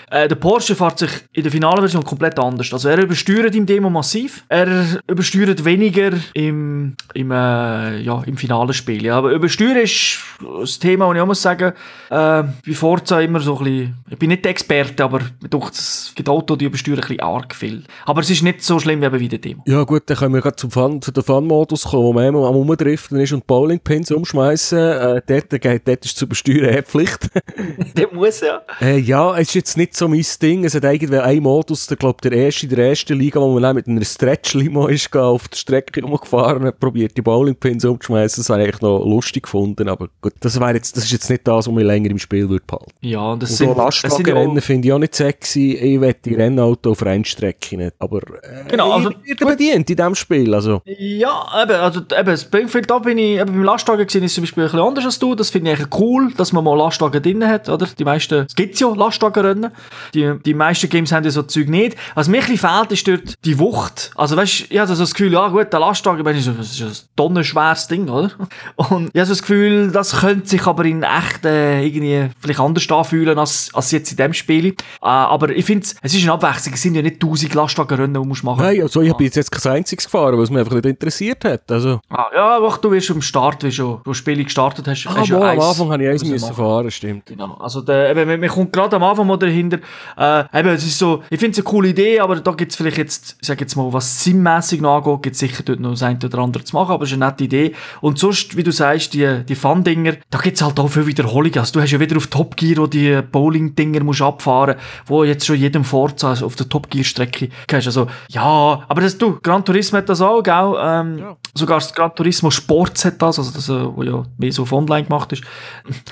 Äh, 0.09 0.29
der 0.29 0.35
Porsche 0.35 0.75
fährt 0.75 0.99
sich 0.99 1.09
in 1.33 1.43
der 1.43 1.51
finalen 1.51 1.79
Version 1.79 2.03
komplett 2.03 2.39
anders. 2.39 2.71
Also 2.71 2.87
er 2.87 3.01
übersteuert 3.01 3.53
im 3.55 3.65
Demo 3.65 3.89
massiv, 3.89 4.45
er 4.47 5.01
übersteuert 5.05 5.65
weniger 5.65 6.11
im, 6.33 6.95
im, 7.13 7.31
äh, 7.31 7.99
ja, 7.99 8.23
im 8.25 8.37
finalen 8.37 8.73
Spiel. 8.73 9.03
Ja. 9.03 9.17
Aber 9.17 9.31
übersteuern 9.31 9.77
ist 9.77 10.19
das 10.61 10.79
Thema, 10.79 11.07
das 11.07 11.15
ich 11.15 11.21
auch 11.21 11.25
muss 11.25 11.41
sagen, 11.41 11.73
äh, 12.09 12.43
bei 12.43 12.73
Forza 12.73 13.19
immer 13.19 13.41
so 13.41 13.57
ein 13.57 13.63
bisschen, 13.65 13.95
ich 14.09 14.17
bin 14.17 14.29
nicht 14.29 14.45
der 14.45 14.51
Experte, 14.51 15.03
aber 15.03 15.19
mir 15.41 15.49
denkt, 15.49 15.73
es 15.73 16.13
gibt 16.15 16.29
Autos, 16.29 16.57
die 16.57 16.65
übersteuern 16.65 16.99
ein 16.99 17.01
bisschen 17.01 17.19
arg 17.19 17.53
viel. 17.53 17.76
Aber 18.05 18.21
es 18.21 18.29
ist 18.29 18.43
nicht 18.43 18.63
so 18.63 18.79
schlimm 18.79 19.01
wie 19.01 19.09
bei 19.09 19.27
der 19.27 19.39
Demo. 19.39 19.63
Ja 19.65 19.83
gut, 19.83 20.03
dann 20.07 20.17
können 20.17 20.33
wir 20.33 20.41
gerade 20.41 20.55
zum 20.55 20.71
Fun, 20.71 21.01
zu 21.01 21.11
den 21.11 21.23
Fun-Modus 21.23 21.83
kommen, 21.83 22.03
wo 22.03 22.13
man 22.13 22.25
einmal 22.25 22.45
am 22.45 22.55
Umdriften 22.55 23.19
ist 23.19 23.33
und 23.33 23.45
Bowlingpins 23.47 24.11
umschmeißen. 24.11 24.77
Äh, 24.77 25.21
dort, 25.25 25.51
dort, 25.51 25.87
dort 25.87 26.05
ist 26.05 26.17
zu 26.17 26.25
übersteuern 26.25 26.73
eh 26.73 26.81
Pflicht. 26.81 27.29
der 27.97 28.13
muss 28.13 28.41
ja. 28.41 28.61
äh, 28.81 28.97
ja, 28.97 29.35
es 29.35 29.49
ist 29.49 29.55
jetzt 29.55 29.77
nicht 29.77 29.95
so 29.95 30.07
mein 30.07 30.25
Ding. 30.41 30.65
Es 30.65 30.75
hat 30.75 30.85
eigentlich 30.85 31.19
einen 31.19 31.43
Modus, 31.43 31.87
der 31.87 31.97
glaube 31.97 32.21
der 32.21 32.31
erste 32.31 32.65
in 32.65 32.75
der 32.75 32.89
ersten 32.89 33.17
Liga, 33.17 33.39
wo 33.39 33.53
man 33.53 33.63
dann 33.63 33.75
mit 33.75 33.87
einer 33.87 34.03
Stretch-Limo 34.03 34.87
ist, 34.87 35.15
auf 35.15 35.47
der 35.47 35.57
Strecke 35.57 36.01
rumgefahren 36.01 36.61
und 36.61 36.67
hat 36.67 36.79
probiert, 36.79 37.15
die 37.17 37.21
Bowlingpins 37.21 37.85
umzuschmeißen. 37.85 38.41
Das 38.43 38.49
habe 38.49 38.61
ich 38.61 38.67
eigentlich 38.67 38.81
noch 38.81 39.05
lustig 39.05 39.43
gefunden, 39.43 39.87
aber 39.89 40.09
gut, 40.21 40.33
das, 40.39 40.59
wäre 40.59 40.73
jetzt, 40.73 40.95
das 40.97 41.05
ist 41.05 41.11
jetzt 41.11 41.29
nicht 41.29 41.47
das, 41.47 41.67
was 41.67 41.73
mich 41.73 41.85
länger 41.85 42.09
im 42.11 42.19
Spiel 42.19 42.49
würde 42.49 42.63
behalten. 42.65 42.91
Ja, 43.01 43.31
und 43.31 43.43
das 43.43 43.51
Und 43.51 43.57
sind, 43.57 43.69
so 43.69 43.77
Lastwagenrennen 43.77 44.61
finde 44.61 44.87
ich 44.87 44.93
auch 44.93 44.99
nicht 44.99 45.15
sexy. 45.15 45.73
Ich 45.73 46.01
will 46.01 46.15
die 46.23 46.35
Rennauto 46.35 46.91
auf 46.91 47.03
Rennstrecke 47.03 47.66
nicht. 47.75 47.93
Aber 47.99 48.19
äh, 48.19 48.63
Genau, 48.67 48.91
also- 48.91 49.11
ich 49.23 49.39
werde 49.39 49.45
bedient 49.57 49.89
in 49.89 49.95
diesem 49.95 50.15
Spiel. 50.15 50.53
Also. 50.53 50.81
Ja, 50.85 51.45
eben, 51.63 51.75
also 51.75 52.01
eben, 52.17 52.37
Springfield, 52.37 52.89
da 52.89 52.99
bin 52.99 53.17
ich, 53.17 53.37
eben 53.39 53.45
beim 53.51 53.63
Lastwagen 53.63 54.05
gesehen, 54.05 54.23
ist 54.23 54.35
zum 54.35 54.43
Beispiel 54.43 54.63
ein 54.63 54.67
bisschen 54.71 54.85
anders 54.87 55.05
als 55.05 55.19
du. 55.19 55.35
Das 55.35 55.49
finde 55.49 55.71
ich 55.71 55.79
eigentlich 55.79 55.99
cool, 55.99 56.31
dass 56.37 56.53
man 56.53 56.63
mal 56.63 56.77
Lastwagen 56.77 57.21
drin 57.21 57.45
hat, 57.47 57.67
oder? 57.69 57.87
Die 57.97 58.03
meisten, 58.05 58.45
es 58.47 58.55
gibt 58.55 58.79
ja 58.79 58.87
Lastwagenrennen. 58.87 59.71
Die, 60.13 60.33
die 60.45 60.53
meisten 60.53 60.89
Games 60.89 61.11
haben 61.11 61.23
ja 61.25 61.31
so 61.31 61.43
Zeug 61.43 61.67
nicht. 61.67 61.97
Was 62.15 62.27
mir 62.27 62.41
ein 62.41 62.47
bisschen 62.47 62.69
fehlt, 62.69 62.91
ist 62.91 63.07
dort 63.07 63.33
die 63.45 63.57
Wucht. 63.59 64.11
Also 64.15 64.37
weißt, 64.37 64.65
ich 64.69 64.77
habe 64.77 64.93
so 64.93 65.01
das 65.01 65.13
Gefühl, 65.13 65.33
ja 65.33 65.47
gut, 65.49 65.71
der 65.73 65.79
Lastwagen, 65.79 66.23
das 66.23 66.37
ist 66.37 66.47
ein 66.81 66.91
tonnenschweres 67.15 67.87
Ding, 67.87 68.07
oder? 68.09 68.31
Und 68.75 69.09
ich 69.13 69.19
habe 69.19 69.25
so 69.25 69.31
das 69.33 69.41
Gefühl, 69.41 69.91
das 69.91 70.17
könnte 70.19 70.47
sich 70.47 70.65
aber 70.67 70.85
in 70.85 71.03
echt 71.03 71.45
äh, 71.45 71.83
irgendwie 71.83 72.29
vielleicht 72.39 72.59
anders 72.59 72.89
anfühlen 72.89 73.37
als, 73.39 73.69
als 73.73 73.91
jetzt 73.91 74.11
in 74.11 74.17
dem 74.17 74.33
Spiel. 74.33 74.67
Äh, 74.67 74.73
aber 75.01 75.49
ich 75.49 75.65
finde, 75.65 75.85
es 76.01 76.13
ist 76.13 76.23
eine 76.23 76.33
Abwechslung. 76.33 76.73
Es 76.73 76.81
sind 76.81 76.95
ja 76.95 77.01
nicht 77.01 77.19
tausend 77.19 77.51
Lastwagenrennen, 77.57 78.21
die 78.21 78.27
musst 78.27 78.43
machen 78.43 78.61
Nein, 78.61 78.81
also 78.81 79.01
ich 79.01 79.09
habe 79.11 79.23
jetzt 79.23 79.51
kein 79.51 79.73
einziges 79.73 80.05
gefahren, 80.05 80.37
was 80.37 80.49
mich 80.49 80.59
einfach 80.59 80.75
nicht 80.75 80.85
interessiert 80.85 81.43
hat. 81.45 81.69
Also, 81.71 81.99
Ah, 82.09 82.27
ja, 82.33 82.59
doch, 82.59 82.77
du 82.77 82.91
wirst 82.91 83.11
am 83.11 83.21
Start, 83.21 83.63
wie 83.63 83.71
schon, 83.71 83.87
wo 83.87 83.95
du 84.03 84.09
das 84.11 84.17
Spiel 84.17 84.43
gestartet 84.43 84.87
hast, 84.87 85.07
ah, 85.07 85.15
hast 85.17 85.29
mal, 85.31 85.37
am 85.41 85.43
eins 85.49 85.63
Anfang 85.65 85.91
habe 85.91 86.03
ich 86.03 86.09
eins 86.09 86.23
müssen 86.25 86.49
machen. 86.49 86.55
fahren, 86.55 86.91
stimmt. 86.91 87.25
Genau, 87.25 87.55
also 87.59 87.81
der, 87.81 88.11
eben, 88.11 88.27
man, 88.27 88.39
man 88.39 88.49
kommt 88.49 88.71
gerade 88.73 88.95
am 88.95 89.03
Anfang 89.03 89.27
mal 89.27 89.37
dahinter, 89.37 89.79
äh, 90.17 90.59
eben, 90.59 90.69
es 90.69 90.85
ist 90.85 90.97
so, 90.97 91.23
ich 91.29 91.39
finde 91.39 91.51
es 91.51 91.57
eine 91.57 91.71
coole 91.71 91.89
Idee, 91.89 92.19
aber 92.19 92.37
da 92.37 92.51
gibt 92.51 92.71
es 92.71 92.77
vielleicht 92.77 92.97
jetzt, 92.97 93.37
ich 93.41 93.47
sag 93.47 93.59
jetzt 93.59 93.75
mal, 93.75 93.91
was 93.91 94.23
sinnmässig 94.23 94.83
angeht, 94.83 95.23
gibt 95.23 95.33
es 95.33 95.39
sicher 95.39 95.63
dort 95.63 95.79
noch 95.79 95.91
das 95.91 96.03
eine 96.03 96.19
oder 96.23 96.39
andere 96.39 96.63
zu 96.63 96.75
machen, 96.75 96.91
aber 96.91 97.03
es 97.03 97.11
ist 97.11 97.15
eine 97.21 97.25
nette 97.25 97.43
Idee. 97.43 97.73
Und 98.01 98.19
sonst, 98.19 98.55
wie 98.55 98.63
du 98.63 98.71
sagst, 98.71 99.13
die, 99.13 99.43
die 99.47 99.55
Fun-Dinger, 99.55 100.13
da 100.29 100.37
gibt 100.39 100.55
es 100.57 100.61
halt 100.63 100.79
auch 100.79 100.87
viel 100.87 101.05
Wiederholungen. 101.07 101.57
Also 101.59 101.73
du 101.73 101.81
hast 101.81 101.91
ja 101.91 101.99
wieder 101.99 102.17
auf 102.17 102.27
Top 102.27 102.55
Gear, 102.55 102.77
wo 102.77 102.87
die 102.87 103.21
Bowling-Dinger 103.31 104.03
musst 104.03 104.21
abfahren, 104.21 104.75
wo 105.05 105.23
jetzt 105.23 105.45
schon 105.45 105.55
jedem 105.57 105.83
Forza 105.83 106.29
also 106.29 106.45
auf 106.45 106.55
der 106.55 106.69
Top 106.69 106.89
Gear-Strecke 106.89 107.46
hast. 107.71 107.87
Also, 107.87 108.07
ja, 108.29 108.83
aber 108.87 109.01
das, 109.01 109.17
du, 109.17 109.37
Gran 109.41 109.63
Turismo 109.63 109.97
hat 109.97 110.09
das 110.09 110.21
auch, 110.21 110.41
gell? 110.41 110.73
Ähm, 110.81 111.23
Sogar 111.53 111.79
das 111.79 111.93
Gran 111.93 112.13
Turismo 112.13 112.51
Sports 112.51 113.05
hat 113.05 113.19
das, 113.21 113.39
also 113.39 113.51
das, 113.51 113.67
äh, 113.69 113.95
wo 113.95 114.03
ja 114.03 114.23
mehr 114.37 114.51
so 114.51 114.61
auf 114.61 114.71
online 114.71 115.05
gemacht 115.05 115.31
ist. 115.33 115.43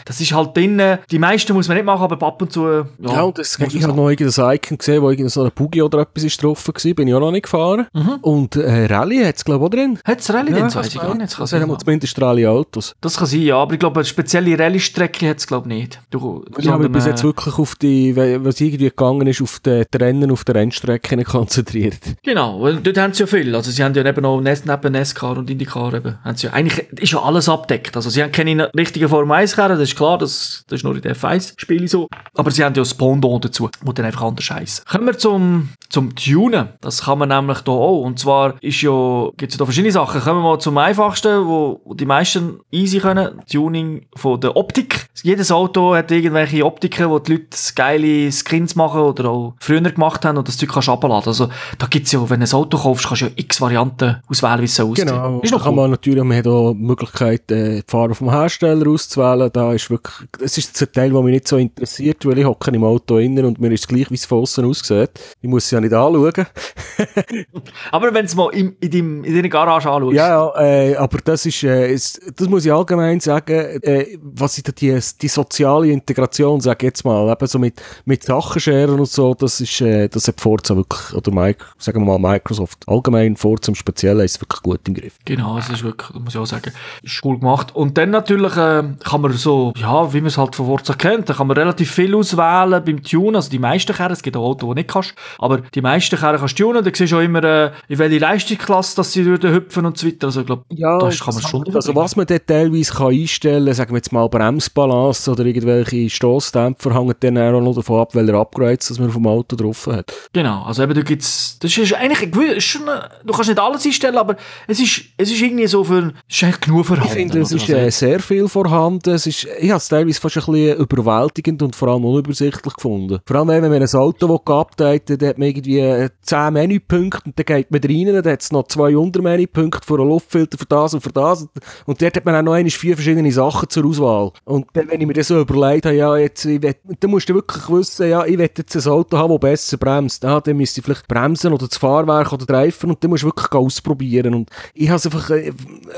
Das 0.06 0.20
ist 0.20 0.34
halt 0.34 0.58
drin, 0.58 0.82
die 1.12 1.20
meisten 1.20 1.54
muss 1.54 1.68
man 1.68 1.78
nicht 1.78 1.86
machen, 1.86 2.04
aber 2.04 2.26
ab 2.26 2.42
und 2.42 2.52
zu, 2.52 2.66
äh, 2.68 2.84
ja. 3.00 3.14
Ja, 3.14 3.22
und 3.24 3.38
das, 3.38 3.58
ich 3.60 3.84
habe 3.84 3.94
noch 3.94 4.10
irgendein 4.10 4.56
Icon 4.56 4.78
gesehen, 4.78 5.02
wo 5.02 5.10
irgendein 5.10 5.30
so 5.30 5.44
ein 5.44 5.52
Buggy 5.54 5.82
oder 5.84 6.00
etwas 6.00 6.24
ist 6.24 6.42
drauf 6.42 6.68
war, 6.68 6.94
bin 6.94 7.08
ich 7.08 7.14
auch 7.14 7.20
noch 7.20 7.32
nicht 7.32 7.44
gefahren. 7.44 7.88
Und 8.22 8.56
äh, 8.56 8.86
Rallye 8.86 9.26
hat 9.26 9.36
es 9.38 9.46
glaube 9.46 9.66
ich 9.66 9.68
auch 9.68 9.76
drin. 9.76 10.00
Hat 10.04 10.20
es 10.20 10.34
Rallye 10.34 10.50
Ja, 10.50 10.56
denn? 10.56 10.64
das 10.66 10.76
weiß 10.76 10.88
ich 10.88 11.00
gar 11.00 11.14
nicht. 11.16 11.22
Das 11.26 11.36
kann 11.36 11.60
Das 11.62 11.70
haben 11.70 11.80
zumindest 11.80 12.22
Rallye 12.22 12.48
Autos. 12.48 12.96
Das 13.02 13.18
kann 13.18 13.28
sein, 13.28 13.42
ja, 13.42 13.58
aber 13.58 13.74
ich 13.74 13.80
glaube, 13.80 14.00
eine 14.00 14.06
spezielle 14.06 14.58
Rallye-Strecke 14.58 15.30
hat 15.30 15.38
es, 15.38 15.48
glaube 15.48 15.70
ich, 15.70 15.76
nicht. 15.76 16.02
Du, 16.10 16.44
Ich 16.58 16.68
habe 16.68 16.90
bis 16.90 17.06
äh, 17.06 17.10
jetzt 17.10 17.24
wirklich 17.24 17.58
auf 17.58 17.76
die, 17.76 18.16
was 18.16 18.60
irgendwie 18.62 18.86
gegangen 18.90 19.28
ist, 19.28 19.42
auf 19.42 19.60
die 19.60 19.84
Rennen 19.96 20.32
auf 20.32 20.44
der 20.44 20.56
Rennstrecke 20.56 21.15
konzentriert. 21.24 22.00
Genau, 22.24 22.62
weil 22.62 22.78
dort 22.78 22.98
haben 22.98 23.14
sie 23.14 23.24
ja 23.24 23.28
viel. 23.28 23.56
Also 23.56 23.72
sie 23.72 23.84
haben 23.84 23.94
ja 23.94 24.04
neben 24.04 24.22
noch 24.22 24.40
Nes- 24.42 24.64
neben 24.66 24.94
NASCAR 24.94 25.38
und 25.38 25.50
IndyCar 25.50 25.94
eben, 25.94 26.18
haben 26.24 26.36
sie 26.36 26.48
ja, 26.48 26.54
eigentlich 26.54 26.86
ist 27.00 27.12
ja 27.14 27.22
alles 27.22 27.48
abdeckt. 27.48 27.96
Also 27.96 28.10
sie 28.10 28.22
haben 28.22 28.32
keine 28.32 28.70
richtigen 28.78 29.08
Form 29.10 29.32
1 29.32 29.56
Karren, 29.56 29.78
das 29.80 29.90
ist 29.90 29.96
klar, 29.96 30.18
das, 30.18 30.64
das 30.68 30.78
ist 30.80 30.84
nur 30.84 30.96
in 30.96 31.02
der 31.02 31.16
F1-Spiele 31.16 31.88
so. 31.88 32.08
Aber 32.36 32.52
sie 32.52 32.64
haben 32.64 32.74
ja 32.76 32.82
das 32.82 32.94
Pendant 32.94 33.46
dazu, 33.46 33.70
wo 33.82 33.92
dann 33.94 34.06
einfach 34.06 34.24
anders 34.24 34.50
heisst. 34.50 34.86
Kommen 34.88 35.06
wir 35.06 35.18
zum, 35.18 35.70
zum 35.90 36.16
Tunen. 36.16 36.70
Das 36.82 37.04
kann 37.04 37.20
man 37.20 37.30
nämlich 37.30 37.60
da 37.62 37.72
auch. 37.72 38.02
Und 38.02 38.20
zwar 38.20 38.56
ist 38.62 38.82
ja, 38.82 39.30
gibt 39.38 39.52
es 39.52 39.58
ja 39.58 39.60
da 39.60 39.66
verschiedene 39.66 39.92
Sachen. 39.92 40.22
Kommen 40.22 40.42
wir 40.42 40.50
mal 40.52 40.60
zum 40.60 40.78
einfachsten, 40.78 41.46
wo, 41.46 41.82
wo 41.86 41.94
die 41.94 42.06
meisten 42.06 42.60
easy 42.72 43.00
können. 43.00 43.42
Tuning 43.50 44.06
von 44.16 44.40
der 44.42 44.56
Optik. 44.58 45.08
Jedes 45.24 45.52
Auto 45.52 45.96
hat 45.96 46.12
irgendwelche 46.12 46.66
Optiken, 46.66 47.10
wo 47.10 47.20
die 47.20 47.34
Leute 47.34 47.46
geile 47.76 48.32
Skins 48.32 48.76
machen 48.76 49.02
oder 49.02 49.30
auch 49.30 49.54
früher 49.60 49.82
gemacht 49.82 50.26
haben 50.26 50.38
und 50.38 50.48
das 50.48 50.58
Zeug 50.58 50.70
kannst 50.72 50.88
du 50.88 50.92
abladen. 51.06 51.28
Also 51.28 51.50
da 51.78 51.88
gibt's 51.88 52.12
ja, 52.12 52.30
wenn 52.30 52.40
du 52.40 52.46
ein 52.46 52.54
Auto 52.54 52.78
kaufst, 52.78 53.08
kannst 53.08 53.22
du 53.22 53.26
ja 53.28 53.32
x 53.36 53.62
Varianten 53.62 54.22
auswählen, 54.30 54.62
wie 54.62 54.66
es 54.66 54.80
aussieht. 54.80 55.08
Genau. 55.08 55.40
Ist 55.42 55.52
noch 55.52 55.64
kann 55.64 55.74
cool. 55.74 55.82
man 55.82 55.92
natürlich, 55.92 56.24
man 56.24 56.38
hat 56.38 56.48
auch 56.48 56.74
die 56.74 56.84
Möglichkeit, 56.84 57.52
äh, 57.52 57.82
die 57.82 57.84
Fahrer 57.88 58.16
vom 58.16 58.30
Hersteller 58.30 58.88
auszuwählen. 58.90 59.50
Da 59.52 59.74
ist 59.74 59.90
wirklich, 59.90 60.28
das 60.40 60.58
ist 60.58 60.82
ein 60.82 60.92
Teil, 60.92 61.12
der 61.12 61.22
mich 61.22 61.34
nicht 61.34 61.48
so 61.48 61.58
interessiert, 61.58 62.26
weil 62.26 62.40
ich 62.40 62.46
hocke 62.46 62.72
im 62.72 62.84
Auto 62.84 63.18
innen 63.18 63.46
und 63.46 63.60
mir 63.60 63.72
ist 63.72 63.82
es 63.82 63.88
gleich, 63.88 64.10
wie 64.12 64.16
es 64.16 64.26
von 64.26 64.40
außen 64.40 64.66
aussieht. 64.66 65.12
Ich 65.42 65.50
muss 65.50 65.66
es 65.66 65.72
ja 65.72 65.80
nicht 65.80 65.94
anschauen. 65.94 66.34
Aber 67.92 68.14
wenn 68.14 68.26
du 68.26 68.36
mal 68.36 68.50
in, 68.54 68.76
in, 68.80 68.92
deinem, 68.92 69.24
in 69.24 69.36
deiner 69.36 69.50
Garage 69.50 69.90
anschaust. 69.90 70.16
Ja, 70.16 70.28
ja, 70.28 70.62
äh, 70.62 70.96
aber 70.96 71.20
das 71.24 71.46
ist, 71.46 71.64
äh, 71.64 71.92
es, 71.92 72.20
das 72.36 72.48
muss 72.48 72.66
ich 72.66 72.74
allgemein 72.74 73.20
sagen, 73.20 73.82
äh, 73.82 74.18
was 74.22 74.58
ich 74.58 74.64
da 74.64 74.72
die, 74.72 74.98
die 75.22 75.28
soziale 75.28 75.88
Integration, 75.88 76.62
sag 76.62 76.84
ich 76.84 76.88
jetzt 76.88 77.06
mal, 77.06 77.32
eben 77.32 77.48
so 77.48 77.60
mit, 77.60 77.82
mit 78.06 78.24
Sachen 78.24 78.60
scheren 78.60 79.00
und 79.00 79.10
so, 79.10 79.34
das 79.34 79.62
ist, 79.62 79.82
äh, 79.82 80.08
das 80.08 80.28
hat 80.28 80.42
Forza 80.42 80.76
wirklich, 80.76 80.95
oder 81.14 81.32
Mike, 81.32 81.66
sagen 81.78 82.06
wir 82.06 82.18
mal 82.18 82.34
Microsoft, 82.34 82.84
allgemein 82.88 83.36
Forza 83.36 83.72
im 83.72 83.76
Speziellen 83.76 84.26
ist 84.26 84.42
wirklich 84.42 84.62
gut 84.62 84.82
im 84.88 84.94
Griff. 84.94 85.18
Genau, 85.26 85.56
das 85.56 85.70
ist 85.70 85.84
wirklich, 85.84 86.10
das 86.12 86.22
muss 86.22 86.36
ich 86.36 86.40
auch 86.40 86.46
sagen, 86.46 86.72
ist 87.04 87.24
cool 87.24 87.40
gemacht. 87.40 87.76
Und 87.76 87.98
dann 87.98 88.12
natürlich 88.12 88.56
äh, 88.58 88.84
kann 89.04 89.22
man 89.22 89.34
so, 89.34 89.74
ja, 89.78 90.14
wie 90.14 90.22
man 90.22 90.28
es 90.28 90.38
halt 90.38 90.56
von 90.56 90.66
Forza 90.66 90.94
kennt, 90.94 91.30
da 91.30 91.34
kann 91.34 91.48
man 91.48 91.58
relativ 91.58 91.92
viel 91.92 92.16
auswählen 92.16 92.84
beim 92.84 93.04
Tunen. 93.04 93.36
Also 93.36 93.50
die 93.50 93.60
meisten 93.60 93.94
Karren, 93.94 94.14
es 94.14 94.22
gibt 94.22 94.38
auch 94.38 94.46
Autos, 94.46 94.70
die 94.70 94.76
nicht 94.76 94.90
kannst, 94.90 95.14
aber 95.40 95.60
die 95.60 95.82
meisten 95.82 96.18
Karren 96.18 96.40
kannst 96.40 96.60
du 96.60 96.64
tunen. 96.64 96.84
Da 96.84 96.92
siehst 96.94 97.12
du 97.12 97.18
auch 97.18 97.22
immer, 97.22 97.44
äh, 97.44 97.72
in 97.88 98.00
welche 98.00 98.20
Leistungsklasse 98.20 98.96
dass 98.96 99.12
sie 99.12 99.24
durch 99.24 99.44
hüpfen 99.44 99.86
und 99.86 99.98
so 99.98 100.08
weiter. 100.08 100.28
Also 100.28 100.42
ich 100.42 100.46
glaube, 100.46 100.64
Ja, 100.70 100.98
das 101.00 101.20
kann 101.20 101.34
man 101.34 101.44
schon 101.44 101.76
Also 101.76 101.96
was 101.96 102.16
man 102.16 102.26
dort 102.26 102.48
teilweise 102.48 102.94
kann 102.94 103.08
einstellen 103.08 103.66
kann, 103.66 103.74
sagen 103.74 103.92
wir 103.92 103.98
jetzt 103.98 104.12
mal 104.12 104.28
Bremsbalance 104.30 105.32
oder 105.32 105.46
irgendwelche 105.46 106.10
Stossdämpfer, 106.10 106.94
hängt 106.94 107.24
dann 107.24 107.38
auch 107.38 107.62
noch 107.62 107.76
davon 107.76 108.02
ab, 108.02 108.16
welche 108.16 108.36
Upgrades 108.36 108.88
dass 108.88 109.00
man 109.00 109.12
dem 109.12 109.28
Auto 109.28 109.56
drauf 109.56 109.88
hat. 109.88 110.14
Genau, 110.34 110.64
also 110.64 110.82
eben, 110.86 110.94
da 110.94 111.02
gibt's, 111.02 111.58
das 111.60 111.78
ist 111.78 111.94
eigentlich, 111.94 112.32
du 112.32 113.34
kannst 113.34 113.50
nicht 113.50 113.60
alles 113.60 113.86
einstellen, 113.86 114.18
aber 114.18 114.36
es 114.68 114.80
ist, 114.80 115.02
es 115.18 115.32
ist 115.32 115.42
irgendwie 115.42 115.68
so 115.68 115.84
für, 115.84 116.14
es 116.30 116.36
ist 116.36 116.44
eigentlich 116.44 116.62
genug 116.62 116.86
vorhanden. 116.86 117.08
Ich 117.08 117.14
finde, 117.14 117.40
es 117.40 117.52
ist 117.52 117.70
äh, 117.70 117.90
sehr 117.90 118.20
viel 118.20 118.48
vorhanden. 118.48 119.14
Es 119.14 119.28
ist, 119.28 119.48
ich 119.60 119.70
habe 119.70 119.78
es 119.78 119.88
teilweise 119.88 120.20
fast 120.20 120.38
ein 120.38 120.46
bisschen 120.46 120.78
überwältigend 120.78 121.62
und 121.62 121.76
vor 121.76 121.90
allem 121.90 122.06
unübersichtlich 122.06 122.74
gefunden. 122.74 123.20
Vor 123.26 123.36
allem, 123.36 123.48
wenn 123.48 123.62
man 123.62 123.82
ein 123.82 123.94
Auto 123.96 124.40
geupdatet 124.40 125.22
hat, 125.22 125.30
hat 125.30 125.38
man 125.38 125.50
irgendwie 125.50 125.80
äh, 125.80 126.10
10 126.22 126.54
Menüpunkte 126.54 127.24
und 127.26 127.38
dann 127.38 127.46
geht 127.46 127.72
man 127.72 127.82
rein, 127.82 128.06
dann 128.22 128.32
hat 128.32 128.42
es 128.42 128.52
noch 128.52 128.68
zwei 128.68 128.96
Untermenüpunkte 128.96 129.86
für 129.86 130.00
einen 130.00 130.10
Luftfilter, 130.10 130.58
für 130.58 130.66
das 130.66 130.94
und 130.94 131.02
für 131.02 131.12
das. 131.12 131.48
Und 131.86 132.02
dort 132.02 132.16
hat 132.16 132.26
man 132.26 132.36
auch 132.36 132.42
noch 132.42 132.54
einmal 132.54 132.72
vier 132.72 132.96
verschiedene 132.96 133.32
Sachen 133.32 133.70
zur 133.70 133.86
Auswahl. 133.86 134.32
Und 134.44 134.68
dann, 134.74 134.90
wenn 134.90 135.02
ich 135.02 135.08
mir 135.08 135.14
das 135.14 135.28
so 135.28 135.40
überlegt 135.40 135.86
habe, 135.86 135.96
ja, 135.96 136.16
jetzt, 136.18 136.46
ich 136.46 136.62
will, 136.62 136.76
dann 137.00 137.12
musst 137.12 137.30
du 137.30 137.34
wirklich 137.34 137.70
wissen, 137.70 138.10
ja, 138.10 138.26
ich 138.26 138.38
will 138.38 138.50
jetzt 138.56 138.76
ein 138.76 138.92
Auto 138.92 139.18
haben, 139.18 139.32
das 139.32 139.40
besser 139.40 139.78
bremst. 139.78 140.24
Ah, 140.26 140.42
dann 140.42 140.58
müsste 140.76 140.80
ich 140.82 140.86
vielleicht 140.86 141.08
bremsen 141.08 141.54
oder 141.54 141.68
das 141.68 141.78
Fahrwerk 141.78 142.34
oder 142.34 142.54
Reifen 142.54 142.90
und 142.90 143.04
dann 143.04 143.12
musst 143.12 143.24
du 143.24 143.28
wirklich 143.28 143.52
ausprobieren. 143.52 144.34
Und 144.34 144.50
ich 144.74 144.90
habe 144.90 144.98
es 144.98 145.06
einfach 145.06 145.30
äh, 145.30 145.52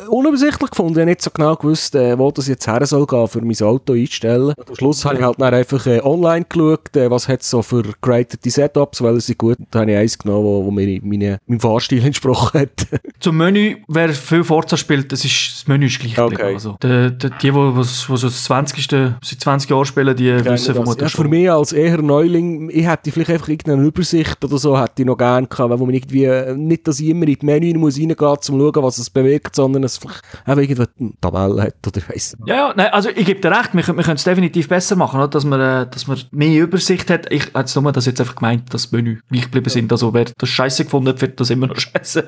unübersichtlich 0.10 0.70
gefunden. 0.70 0.94
Ich 0.94 1.00
habe 1.00 1.10
nicht 1.10 1.22
so 1.22 1.32
genau 1.32 1.56
gewusst, 1.56 1.96
äh, 1.96 2.18
wo 2.18 2.32
das 2.32 2.48
jetzt 2.48 2.68
her 2.68 2.86
soll 2.86 3.06
gehen, 3.06 3.28
für 3.28 3.42
mein 3.42 3.62
Auto 3.62 3.94
einstellen. 3.94 4.54
Und 4.56 4.70
am 4.70 4.76
Schluss 4.76 5.06
habe 5.06 5.16
ich 5.16 5.22
halt 5.22 5.40
dann 5.40 5.54
einfach 5.54 5.86
äh, 5.88 6.02
online 6.02 6.46
geschaut, 6.48 6.96
äh, 6.96 7.10
was 7.10 7.28
hat 7.28 7.44
so 7.44 7.62
für 7.62 7.84
gradete 8.02 8.50
Setups, 8.50 9.02
weil 9.02 9.20
sie 9.22 9.36
gut, 9.36 9.58
da 9.72 9.80
habe 9.80 9.92
ich 9.92 9.98
eins 9.98 10.18
genommen, 10.18 10.44
wo, 10.44 10.66
wo 10.66 10.72
mir 10.72 11.00
meine, 11.04 11.40
meinem 11.48 11.60
Fahrstil 11.60 12.04
entsprochen 12.06 12.62
hat. 12.62 12.88
Zum 13.20 13.38
Menü, 13.38 13.78
wer 13.88 14.10
viel 14.10 14.44
Forza 14.44 14.78
spielt, 14.78 15.12
das, 15.12 15.26
ist, 15.26 15.52
das 15.54 15.68
Menü 15.68 15.88
ist 15.88 16.00
gleich 16.00 16.18
Okay. 16.18 16.54
Also, 16.54 16.78
die, 16.82 17.12
die, 17.12 17.30
die, 17.42 17.52
die, 17.52 17.84
so 17.84 18.18
das 18.18 18.44
20. 18.44 18.90
seit 18.90 19.22
20 19.22 19.70
Jahren 19.70 19.86
spielen, 19.86 20.16
die 20.16 20.34
wissen 20.46 20.74
vermutlich 20.74 21.14
Ja, 21.14 21.24
für 21.24 21.28
mich 21.28 21.50
als 21.50 21.72
eher 21.72 22.02
Neuling, 22.02 22.70
ich 22.70 22.88
hätte 22.88 23.12
vielleicht 23.12 23.32
einfach 23.32 23.50
irgendeine 23.50 23.84
Übersicht 23.84 24.44
oder 24.44 24.58
so, 24.58 24.67
hätte 24.76 25.04
ich 25.04 25.06
noch 25.06 25.18
gerne 25.18 25.46
gehabt, 25.48 25.80
wo 25.80 25.86
man 25.86 25.94
irgendwie, 25.94 26.26
äh, 26.26 26.56
nicht, 26.56 26.88
dass 26.88 27.00
ich 27.00 27.10
immer 27.10 27.28
in 27.28 27.36
die 27.40 27.46
Menü 27.46 27.74
muss 27.78 27.96
reingehen 27.98 28.16
muss, 28.20 28.50
um 28.50 28.60
zu 28.60 28.72
schauen, 28.74 28.84
was 28.84 28.98
es 28.98 29.10
bewirkt, 29.10 29.56
sondern 29.56 29.84
es 29.84 29.98
vielleicht 29.98 30.22
einfach 30.46 30.62
irgendwo 30.64 30.86
eine 31.00 31.12
Tabelle 31.22 31.62
hat 31.62 31.76
oder 31.86 31.98
ich 31.98 32.10
weiss. 32.10 32.36
Ja, 32.46 32.56
ja, 32.56 32.74
nein, 32.76 32.88
also 32.92 33.10
ich 33.10 33.26
gebe 33.26 33.40
dir 33.40 33.52
recht, 33.52 33.74
wir, 33.74 33.84
können- 33.84 33.98
wir 33.98 34.04
können 34.04 34.16
es 34.18 34.24
definitiv 34.24 34.68
besser 34.68 34.96
machen, 34.96 35.20
oder? 35.20 35.28
dass 35.28 35.46
man, 35.46 35.60
äh, 35.62 35.88
dass 35.90 36.08
man 36.08 36.18
mehr 36.32 36.64
Übersicht 36.64 37.10
hat. 37.10 37.32
Ich 37.32 37.54
hätte 37.54 37.82
nur 37.82 37.92
das 37.92 38.06
jetzt 38.06 38.20
einfach 38.20 38.36
gemeint, 38.36 38.74
dass 38.74 38.92
Menü 38.92 39.20
gleich 39.30 39.44
geblieben 39.44 39.70
sind. 39.70 39.92
Also 39.92 40.14
wer 40.14 40.26
das 40.38 40.50
scheiße 40.50 40.86
gefunden 40.86 41.10
hat, 41.10 41.20
findet 41.20 41.40
das 41.40 41.50
immer 41.52 41.68
noch 41.68 41.76
scheiße. 41.80 42.22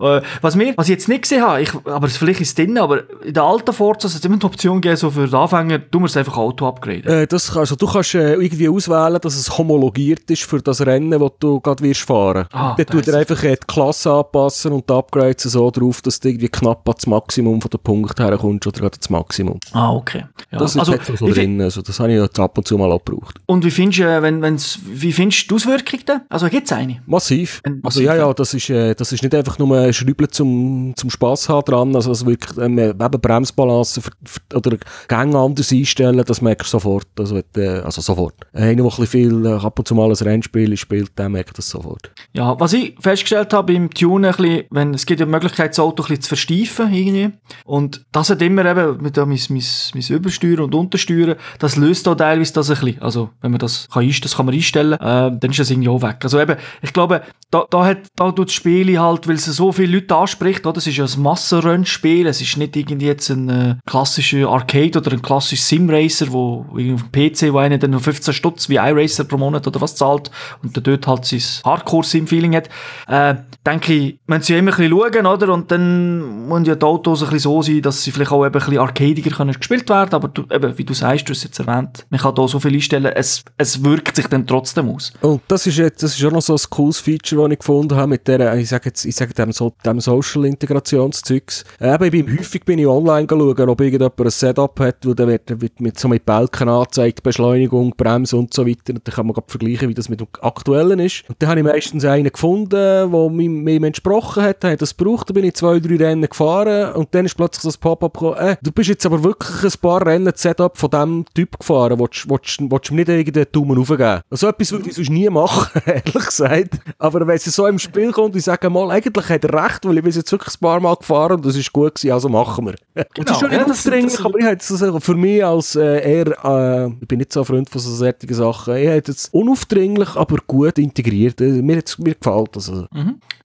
Äh, 0.00 0.20
was, 0.40 0.56
mir, 0.56 0.74
was 0.76 0.86
ich 0.88 0.94
jetzt 0.94 1.08
nicht 1.08 1.22
gesehen 1.22 1.42
habe, 1.42 1.60
ich, 1.62 1.70
aber 1.84 2.08
vielleicht 2.08 2.40
ist 2.40 2.48
es 2.48 2.54
drin, 2.54 2.78
aber 2.78 3.02
in 3.24 3.34
der 3.34 3.42
alten 3.44 3.72
Forza 3.72 4.08
hat 4.08 4.14
es 4.16 4.24
immer 4.24 4.36
die 4.38 4.46
Option 4.46 4.80
gegeben, 4.80 4.96
so 4.96 5.10
für 5.10 5.26
die 5.28 5.34
Anfänger, 5.36 5.78
du 5.78 6.00
musst 6.00 6.16
einfach 6.16 6.36
Auto 6.36 6.66
upgraden. 6.66 7.06
Äh, 7.06 7.26
das, 7.26 7.50
kann- 7.52 7.60
also 7.60 7.76
du 7.76 7.86
kannst 7.86 8.14
äh, 8.14 8.34
irgendwie 8.34 8.68
auswählen, 8.68 9.18
dass 9.20 9.36
es 9.36 9.56
homologiert 9.56 10.30
ist 10.30 10.42
für 10.44 10.60
das 10.60 10.84
Rennen, 10.84 11.10
das 11.18 11.30
du 11.40 11.60
gerade 11.60 11.77
wirst 11.82 12.02
fahren. 12.02 12.46
Ah, 12.52 12.74
Dann 12.76 12.86
tut 12.86 13.08
er 13.08 13.18
einfach 13.18 13.42
äh, 13.44 13.56
die 13.56 13.66
Klasse 13.66 14.12
anpassen 14.12 14.72
und 14.72 14.88
die 14.88 14.94
Upgrades 14.94 15.44
so 15.44 15.70
drauf, 15.70 16.02
dass 16.02 16.20
du 16.20 16.28
irgendwie 16.28 16.48
knapp 16.48 16.88
ans 16.88 17.06
Maximum 17.06 17.60
von 17.60 17.70
der 17.70 17.78
Punkte 17.78 18.24
herkommst 18.24 18.66
oder 18.66 18.80
gerade 18.80 18.98
das 18.98 19.10
Maximum. 19.10 19.58
Ah, 19.72 19.92
okay. 19.92 20.24
Ja, 20.50 20.58
Das 20.58 20.74
ist 20.74 20.78
also, 20.80 20.94
so 21.16 21.26
drin, 21.28 21.60
also 21.60 21.82
das 21.82 21.98
habe 22.00 22.12
ich 22.12 22.20
jetzt 22.20 22.38
ab 22.38 22.56
und 22.58 22.66
zu 22.66 22.76
mal 22.78 22.90
abgebraucht. 22.92 23.38
und 23.46 23.64
wie 23.64 23.70
findest 23.70 24.00
du, 24.00 24.04
äh, 24.04 24.22
wenn, 24.22 24.42
wenn's, 24.42 24.78
wie 24.86 25.12
findest 25.12 25.42
du 25.42 25.48
die 25.48 25.54
Auswirkung 25.54 26.00
denn? 26.06 26.20
Also 26.28 26.48
gibt 26.48 26.66
es 26.66 26.72
eine? 26.72 27.00
Massiv. 27.06 27.60
Ein 27.64 27.80
Also 27.82 28.00
ja, 28.00 28.14
ja. 28.16 28.32
das 28.32 28.54
ist, 28.54 28.70
äh, 28.70 28.94
das 28.94 29.12
ist 29.12 29.22
nicht 29.22 29.34
einfach 29.34 29.58
nur 29.58 29.76
ein 29.78 29.92
Schrübeln 29.92 30.30
zum, 30.30 30.92
zum 30.96 31.10
Spass 31.10 31.48
haben 31.48 31.64
dran, 31.64 31.94
also 31.94 32.12
es 32.12 32.24
wirklich 32.24 32.56
ähm, 32.58 32.78
eben 32.78 33.20
Bremsbalance 33.20 34.00
für, 34.00 34.10
für, 34.24 34.56
oder 34.56 34.76
Gänge 35.08 35.38
anders 35.38 35.72
einstellen, 35.72 36.22
das 36.26 36.40
merkst 36.40 36.72
du 36.72 36.78
sofort. 36.78 37.06
Also, 37.18 37.40
äh, 37.56 37.68
also 37.80 38.00
sofort. 38.00 38.34
Einer, 38.52 38.74
der 38.74 38.84
ein 38.84 38.88
bisschen 38.88 39.06
viel 39.06 39.46
äh, 39.46 39.52
ab 39.52 39.78
und 39.78 39.88
zu 39.88 39.94
mal 39.94 40.08
ein 40.08 40.12
Rennspiel 40.16 40.76
spielt, 40.76 41.18
der 41.18 41.28
merkt 41.28 41.56
das 41.58 41.67
sofort. 41.70 42.12
Ja, 42.32 42.58
was 42.58 42.72
ich 42.72 42.94
festgestellt 43.00 43.52
habe 43.52 43.72
beim 43.72 43.90
Tunen, 43.90 44.32
bisschen, 44.32 44.64
wenn, 44.70 44.94
es 44.94 45.06
gibt 45.06 45.20
ja 45.20 45.26
die 45.26 45.32
Möglichkeit, 45.32 45.70
das 45.70 45.80
Auto 45.80 46.02
ein 46.02 46.08
bisschen 46.08 46.22
zu 46.22 46.28
versteifen, 46.28 46.92
irgendwie. 46.92 47.30
Und 47.64 48.04
das 48.12 48.30
hat 48.30 48.42
immer 48.42 48.64
eben, 48.64 49.02
mit 49.02 49.16
dem 49.16 49.28
mein, 49.28 49.40
mein, 49.48 49.64
mein 49.94 50.04
Übersteuern 50.08 50.60
und 50.60 50.74
Untersteuern, 50.74 51.36
das 51.58 51.76
löst 51.76 52.08
auch 52.08 52.14
teilweise 52.14 52.52
das 52.52 52.70
ein 52.70 52.76
bisschen. 52.78 53.02
Also, 53.02 53.30
wenn 53.40 53.50
man 53.50 53.58
das 53.58 53.88
kann, 53.92 54.08
das 54.22 54.36
kann 54.36 54.46
man 54.46 54.54
einstellen, 54.54 54.94
äh, 54.94 55.38
dann 55.38 55.50
ist 55.50 55.58
das 55.58 55.70
irgendwie 55.70 55.88
auch 55.88 56.02
weg. 56.02 56.18
Also 56.22 56.40
eben, 56.40 56.56
ich 56.82 56.92
glaube, 56.92 57.22
da, 57.50 57.66
da 57.70 57.84
hat, 57.84 57.98
da 58.16 58.30
tut 58.32 58.48
das 58.48 58.54
Spiel 58.54 58.98
halt, 58.98 59.26
weil 59.26 59.36
es 59.36 59.44
so 59.44 59.72
viele 59.72 59.94
Leute 59.94 60.14
anspricht, 60.14 60.66
oder? 60.66 60.78
Es 60.78 60.86
ist 60.86 60.96
ja 60.96 61.04
ein 61.04 61.22
Massenrennspiel, 61.22 62.26
es 62.26 62.40
ist 62.40 62.56
nicht 62.56 62.76
irgendwie 62.76 63.06
jetzt 63.06 63.30
ein 63.30 63.48
äh, 63.48 63.76
klassischer 63.86 64.48
Arcade 64.48 64.98
oder 64.98 65.12
ein 65.12 65.22
klassischer 65.22 65.62
Simracer, 65.62 66.32
wo 66.32 66.66
irgendwie 66.76 66.94
auf 66.94 67.10
dem 67.10 67.32
PC, 67.32 67.52
wo 67.52 67.58
einer 67.58 67.78
dann 67.78 67.92
noch 67.92 68.02
15 68.02 68.34
Stutz 68.34 68.68
wie 68.68 68.76
iRacer 68.76 69.24
pro 69.24 69.38
Monat 69.38 69.66
oder 69.66 69.80
was 69.80 69.96
zahlt 69.96 70.30
und 70.62 70.76
der 70.76 70.82
dort 70.82 71.06
halt 71.06 71.24
sein 71.24 71.42
Hardcore-Sim-Feeling 71.64 72.56
hat, 72.56 72.68
äh, 73.08 73.34
denke 73.66 73.92
ich, 73.92 74.18
müssen 74.26 74.42
sie 74.42 74.54
immer 74.54 74.72
ein 74.72 74.76
bisschen 74.76 74.90
schauen, 74.90 75.26
oder? 75.26 75.52
Und 75.52 75.70
dann 75.70 76.48
müssen 76.48 76.64
ja 76.64 76.74
die 76.74 76.86
Autos 76.86 77.22
ein 77.22 77.30
bisschen 77.30 77.50
so 77.50 77.62
sein, 77.62 77.82
dass 77.82 78.02
sie 78.02 78.10
vielleicht 78.10 78.32
auch 78.32 78.46
eben 78.46 78.54
ein 78.54 78.58
bisschen 78.58 78.78
arcadiger 78.78 79.30
können 79.30 79.52
gespielt 79.52 79.88
werden, 79.88 80.14
aber 80.14 80.28
du, 80.28 80.44
eben, 80.50 80.78
wie 80.78 80.84
du 80.84 80.94
sagst, 80.94 81.28
du 81.28 81.32
hast 81.32 81.38
es 81.38 81.44
jetzt 81.44 81.58
erwähnt, 81.58 82.06
man 82.08 82.20
kann 82.20 82.34
da 82.34 82.48
so 82.48 82.58
viel 82.58 82.74
einstellen, 82.74 83.12
es, 83.14 83.44
es 83.56 83.84
wirkt 83.84 84.16
sich 84.16 84.26
dann 84.28 84.46
trotzdem 84.46 84.88
aus. 84.88 85.12
Und 85.20 85.42
das 85.48 85.66
ist 85.66 85.76
jetzt, 85.76 86.02
das 86.02 86.18
ist 86.18 86.24
auch 86.24 86.32
noch 86.32 86.42
so 86.42 86.54
ein 86.54 86.60
cooles 86.70 86.98
Feature, 86.98 87.42
das 87.42 87.52
ich 87.52 87.58
gefunden 87.58 87.96
habe 87.96 88.08
mit 88.08 88.26
der, 88.26 88.54
ich 88.56 88.68
sage 88.68 88.86
jetzt, 88.86 89.04
ich 89.04 89.14
sage 89.14 89.34
dem, 89.34 89.52
so, 89.52 89.74
dem 89.84 90.00
Social-Integrationszeugs. 90.00 91.64
Äh, 91.80 91.88
Eben, 91.94 92.04
ich 92.04 92.10
bin, 92.10 92.38
häufig 92.38 92.64
bin 92.64 92.78
ich 92.78 92.86
online 92.86 93.26
schauen, 93.28 93.68
ob 93.68 93.80
irgendjemand 93.80 94.20
ein 94.20 94.30
Setup 94.30 94.78
hat, 94.80 95.04
wo 95.04 95.14
dann 95.14 95.28
wird, 95.28 95.60
wird 95.60 95.80
mit, 95.80 95.98
so 95.98 96.06
mit 96.06 96.24
Balken 96.24 96.68
angezeigt, 96.68 97.22
Beschleunigung, 97.22 97.94
Bremse 97.96 98.36
und 98.36 98.54
so 98.54 98.66
weiter. 98.66 98.94
Und 98.94 99.06
dann 99.06 99.14
kann 99.14 99.26
man 99.26 99.36
vergleichen, 99.46 99.88
wie 99.88 99.94
das 99.94 100.08
mit 100.08 100.20
dem 100.20 100.28
aktuellen 100.40 101.00
ist. 101.00 101.24
Und 101.28 101.37
dann 101.38 101.50
habe 101.50 101.60
ich 101.60 101.66
meistens 101.66 102.04
einen 102.04 102.30
gefunden, 102.32 102.70
der 102.70 103.06
mir, 103.30 103.82
entsprochen 103.84 104.42
hat, 104.42 104.64
hat 104.64 104.82
das 104.82 104.96
gebraucht, 104.96 105.28
dann 105.28 105.34
bin 105.34 105.44
ich 105.44 105.54
zwei, 105.54 105.78
drei 105.78 105.96
Rennen 105.96 106.28
gefahren 106.28 106.92
und 106.94 107.14
dann 107.14 107.26
ist 107.26 107.36
plötzlich 107.36 107.62
so 107.62 107.68
ein 107.68 107.80
Pop-up 107.80 108.14
gekommen, 108.14 108.36
äh, 108.38 108.56
du 108.62 108.72
bist 108.72 108.88
jetzt 108.88 109.06
aber 109.06 109.22
wirklich 109.22 109.62
ein 109.64 109.80
paar 109.80 110.04
Rennen 110.06 110.26
das 110.32 110.42
Setup 110.42 110.76
von 110.76 110.90
diesem 110.90 111.24
Typ 111.34 111.58
gefahren, 111.58 111.98
willst, 111.98 112.28
willst, 112.28 112.58
willst 112.60 112.90
du 112.90 112.94
mir 112.94 113.00
nicht 113.00 113.08
irgendeinen 113.08 113.46
Daumen 113.52 113.78
aufgeben? 113.78 114.20
So 114.30 114.48
etwas 114.48 114.72
würde 114.72 114.88
ich 114.88 114.94
sonst 114.96 115.10
nie 115.10 115.28
machen, 115.28 115.80
ehrlich 115.86 116.12
gesagt. 116.26 116.80
Aber 116.98 117.26
wenn 117.26 117.36
es 117.36 117.44
so 117.44 117.66
im 117.66 117.78
Spiel 117.78 118.10
kommt, 118.12 118.34
ich 118.36 118.44
sage 118.44 118.68
mal, 118.70 118.90
eigentlich 118.90 119.28
hat 119.28 119.44
er 119.44 119.64
recht, 119.64 119.84
weil 119.86 119.96
ich 119.98 120.02
bin 120.04 120.12
jetzt 120.12 120.32
wirklich 120.32 120.54
ein 120.56 120.60
paar 120.60 120.80
Mal 120.80 120.96
gefahren 120.96 121.36
und 121.36 121.46
das 121.46 121.56
ist 121.56 121.72
gut 121.72 121.94
gewesen, 121.94 122.12
also 122.12 122.28
machen 122.28 122.66
wir. 122.66 122.74
Und 123.18 123.28
das 123.28 123.36
ist 123.36 123.40
schon 123.40 123.50
ja, 123.52 123.58
nicht 123.58 123.70
das- 123.70 123.78
aufdringlich, 123.86 124.12
das- 124.16 124.24
aber 124.24 124.38
ich 124.38 124.44
hätte 124.44 124.74
es 124.74 124.82
also 124.82 125.00
für 125.00 125.14
mich 125.14 125.44
als 125.44 125.76
äh, 125.76 126.00
eher, 126.18 126.44
äh, 126.44 126.88
ich 127.00 127.08
bin 127.08 127.18
nicht 127.18 127.32
so 127.32 127.40
ein 127.40 127.46
Freund 127.46 127.70
von 127.70 127.80
so 127.80 127.90
solchen 127.90 128.34
Sachen, 128.34 128.76
ich 128.76 128.88
hätte 128.88 129.12
es 129.12 129.28
unaufdringlich, 129.28 130.16
aber 130.16 130.36
gut 130.46 130.78
integriert. 130.78 131.27
Mir, 131.40 131.76
hat's- 131.78 131.98
mir 131.98 132.14
gefällt 132.14 132.56
das. 132.56 132.68
Also. 132.70 132.86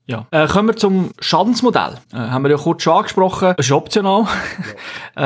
Ja. 0.06 0.26
Äh, 0.30 0.46
kommen 0.48 0.68
wir 0.68 0.76
zum 0.76 1.12
Schadensmodell. 1.18 1.94
Äh, 2.12 2.16
haben 2.16 2.42
wir 2.44 2.50
ja 2.50 2.56
kurz 2.58 2.82
schon 2.82 2.92
angesprochen. 2.98 3.54
Es 3.56 3.66
ist 3.66 3.72
optional. 3.72 4.26
äh, 5.16 5.20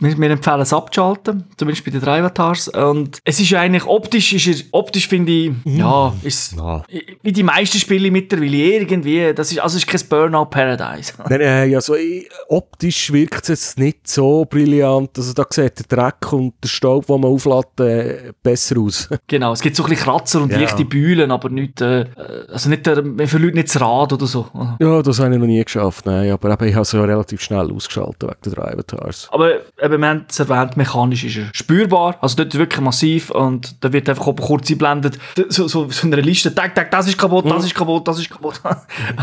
wir, 0.00 0.18
wir 0.18 0.30
empfehlen 0.30 0.60
es 0.60 0.72
abzuschalten. 0.72 1.44
Zumindest 1.56 1.84
bei 1.84 1.90
den 1.92 2.00
drei 2.02 2.18
Avatars. 2.20 2.68
Und 2.68 3.18
es 3.24 3.40
ist 3.40 3.48
ja 3.50 3.60
eigentlich 3.60 3.86
optisch, 3.86 4.32
ist 4.34 4.46
er, 4.46 4.66
optisch 4.72 5.08
finde 5.08 5.32
ich, 5.32 5.52
ja, 5.64 6.12
ist 6.22 6.52
Ja. 6.56 6.82
wie 7.22 7.32
die 7.32 7.42
meisten 7.42 7.78
Spiele 7.78 8.10
mittlerweile 8.10 8.56
irgendwie, 8.56 9.32
das 9.34 9.50
ist, 9.50 9.60
also 9.60 9.78
ist 9.78 9.86
kein 9.86 10.00
Burnout 10.08 10.46
Paradise. 10.46 11.14
Nein, 11.30 11.40
nein, 11.40 11.74
also 11.74 11.94
ich, 11.94 12.28
optisch 12.48 13.12
wirkt 13.12 13.42
es 13.44 13.48
jetzt 13.48 13.78
nicht 13.78 14.06
so 14.08 14.44
brillant. 14.44 15.16
Also 15.16 15.32
da 15.32 15.44
sieht 15.48 15.90
der 15.90 15.96
Dreck 15.98 16.32
und 16.32 16.54
der 16.62 16.68
Staub, 16.68 17.06
den 17.06 17.20
man 17.20 17.30
auflädt, 17.30 17.80
äh, 17.80 18.32
besser 18.42 18.78
aus. 18.78 19.08
genau. 19.26 19.52
Es 19.52 19.60
gibt 19.62 19.76
so 19.76 19.84
ein 19.84 19.88
bisschen 19.88 20.04
Kratzer 20.04 20.42
und 20.42 20.52
Ja. 20.52 20.58
leichte 20.58 20.84
Bühlen, 20.84 21.30
aber 21.30 21.48
nicht, 21.48 21.80
äh, 21.80 22.06
also 22.52 22.68
nicht, 22.68 22.84
der, 22.86 23.02
man 23.02 23.26
verliert 23.26 23.54
nicht 23.54 23.68
das 23.74 23.80
Rad 23.80 24.01
oder 24.10 24.26
so. 24.26 24.46
ja, 24.80 25.02
das 25.02 25.20
habe 25.20 25.34
ich 25.34 25.38
noch 25.38 25.46
nie 25.46 25.62
geschafft, 25.62 26.06
nein. 26.06 26.30
Aber 26.30 26.50
eben, 26.50 26.64
ich 26.68 26.74
habe 26.74 26.82
es 26.82 26.92
ja 26.92 27.04
relativ 27.04 27.42
schnell 27.42 27.70
ausgeschaltet 27.70 28.22
wegen 28.22 28.36
der 28.44 28.52
drei 28.52 28.72
Avatars. 28.72 29.28
Aber 29.30 29.50
eben, 29.54 30.00
wir 30.00 30.08
haben 30.08 30.24
es 30.28 30.40
erwähnt, 30.40 30.76
mechanisch 30.78 31.24
ist 31.24 31.36
er 31.36 31.50
spürbar. 31.52 32.16
Also 32.20 32.36
dort 32.36 32.54
wirklich 32.56 32.80
massiv 32.80 33.30
und 33.30 33.76
da 33.84 33.92
wird 33.92 34.08
einfach 34.08 34.24
kurz 34.36 34.70
eingeblendet, 34.70 35.18
so, 35.48 35.68
so, 35.68 35.90
so 35.90 36.06
eine 36.06 36.16
Liste, 36.16 36.54
tag, 36.54 36.74
tag, 36.74 36.90
das 36.90 37.08
ist 37.08 37.18
kaputt, 37.18 37.44
das 37.50 37.64
ist 37.64 37.74
kaputt, 37.74 38.08
das 38.08 38.18
ist 38.18 38.30
kaputt. 38.30 38.60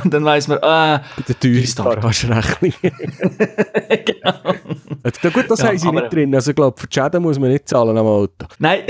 und 0.04 0.14
dann 0.14 0.24
weiss 0.24 0.48
man, 0.48 0.58
äh, 0.60 0.62
Bei 0.62 1.02
der 1.28 1.40
teuren 1.40 1.56
Restart. 1.56 2.02
Garagenrechnung. 2.02 2.74
genau. 4.06 4.34
ja, 5.24 5.30
gut, 5.30 5.46
das 5.50 5.60
Ja, 5.60 5.68
haben 5.70 5.78
sie 5.78 5.92
nicht 5.92 6.14
drin. 6.14 6.36
Also 6.36 6.52
ich 6.52 6.56
glaube, 6.56 6.80
für 6.80 6.88
die 6.88 6.94
Schäden 6.94 7.22
muss 7.24 7.40
man 7.40 7.50
nicht 7.50 7.68
zahlen 7.68 7.98
am 7.98 8.06
Auto. 8.06 8.46
Nein, 8.60 8.82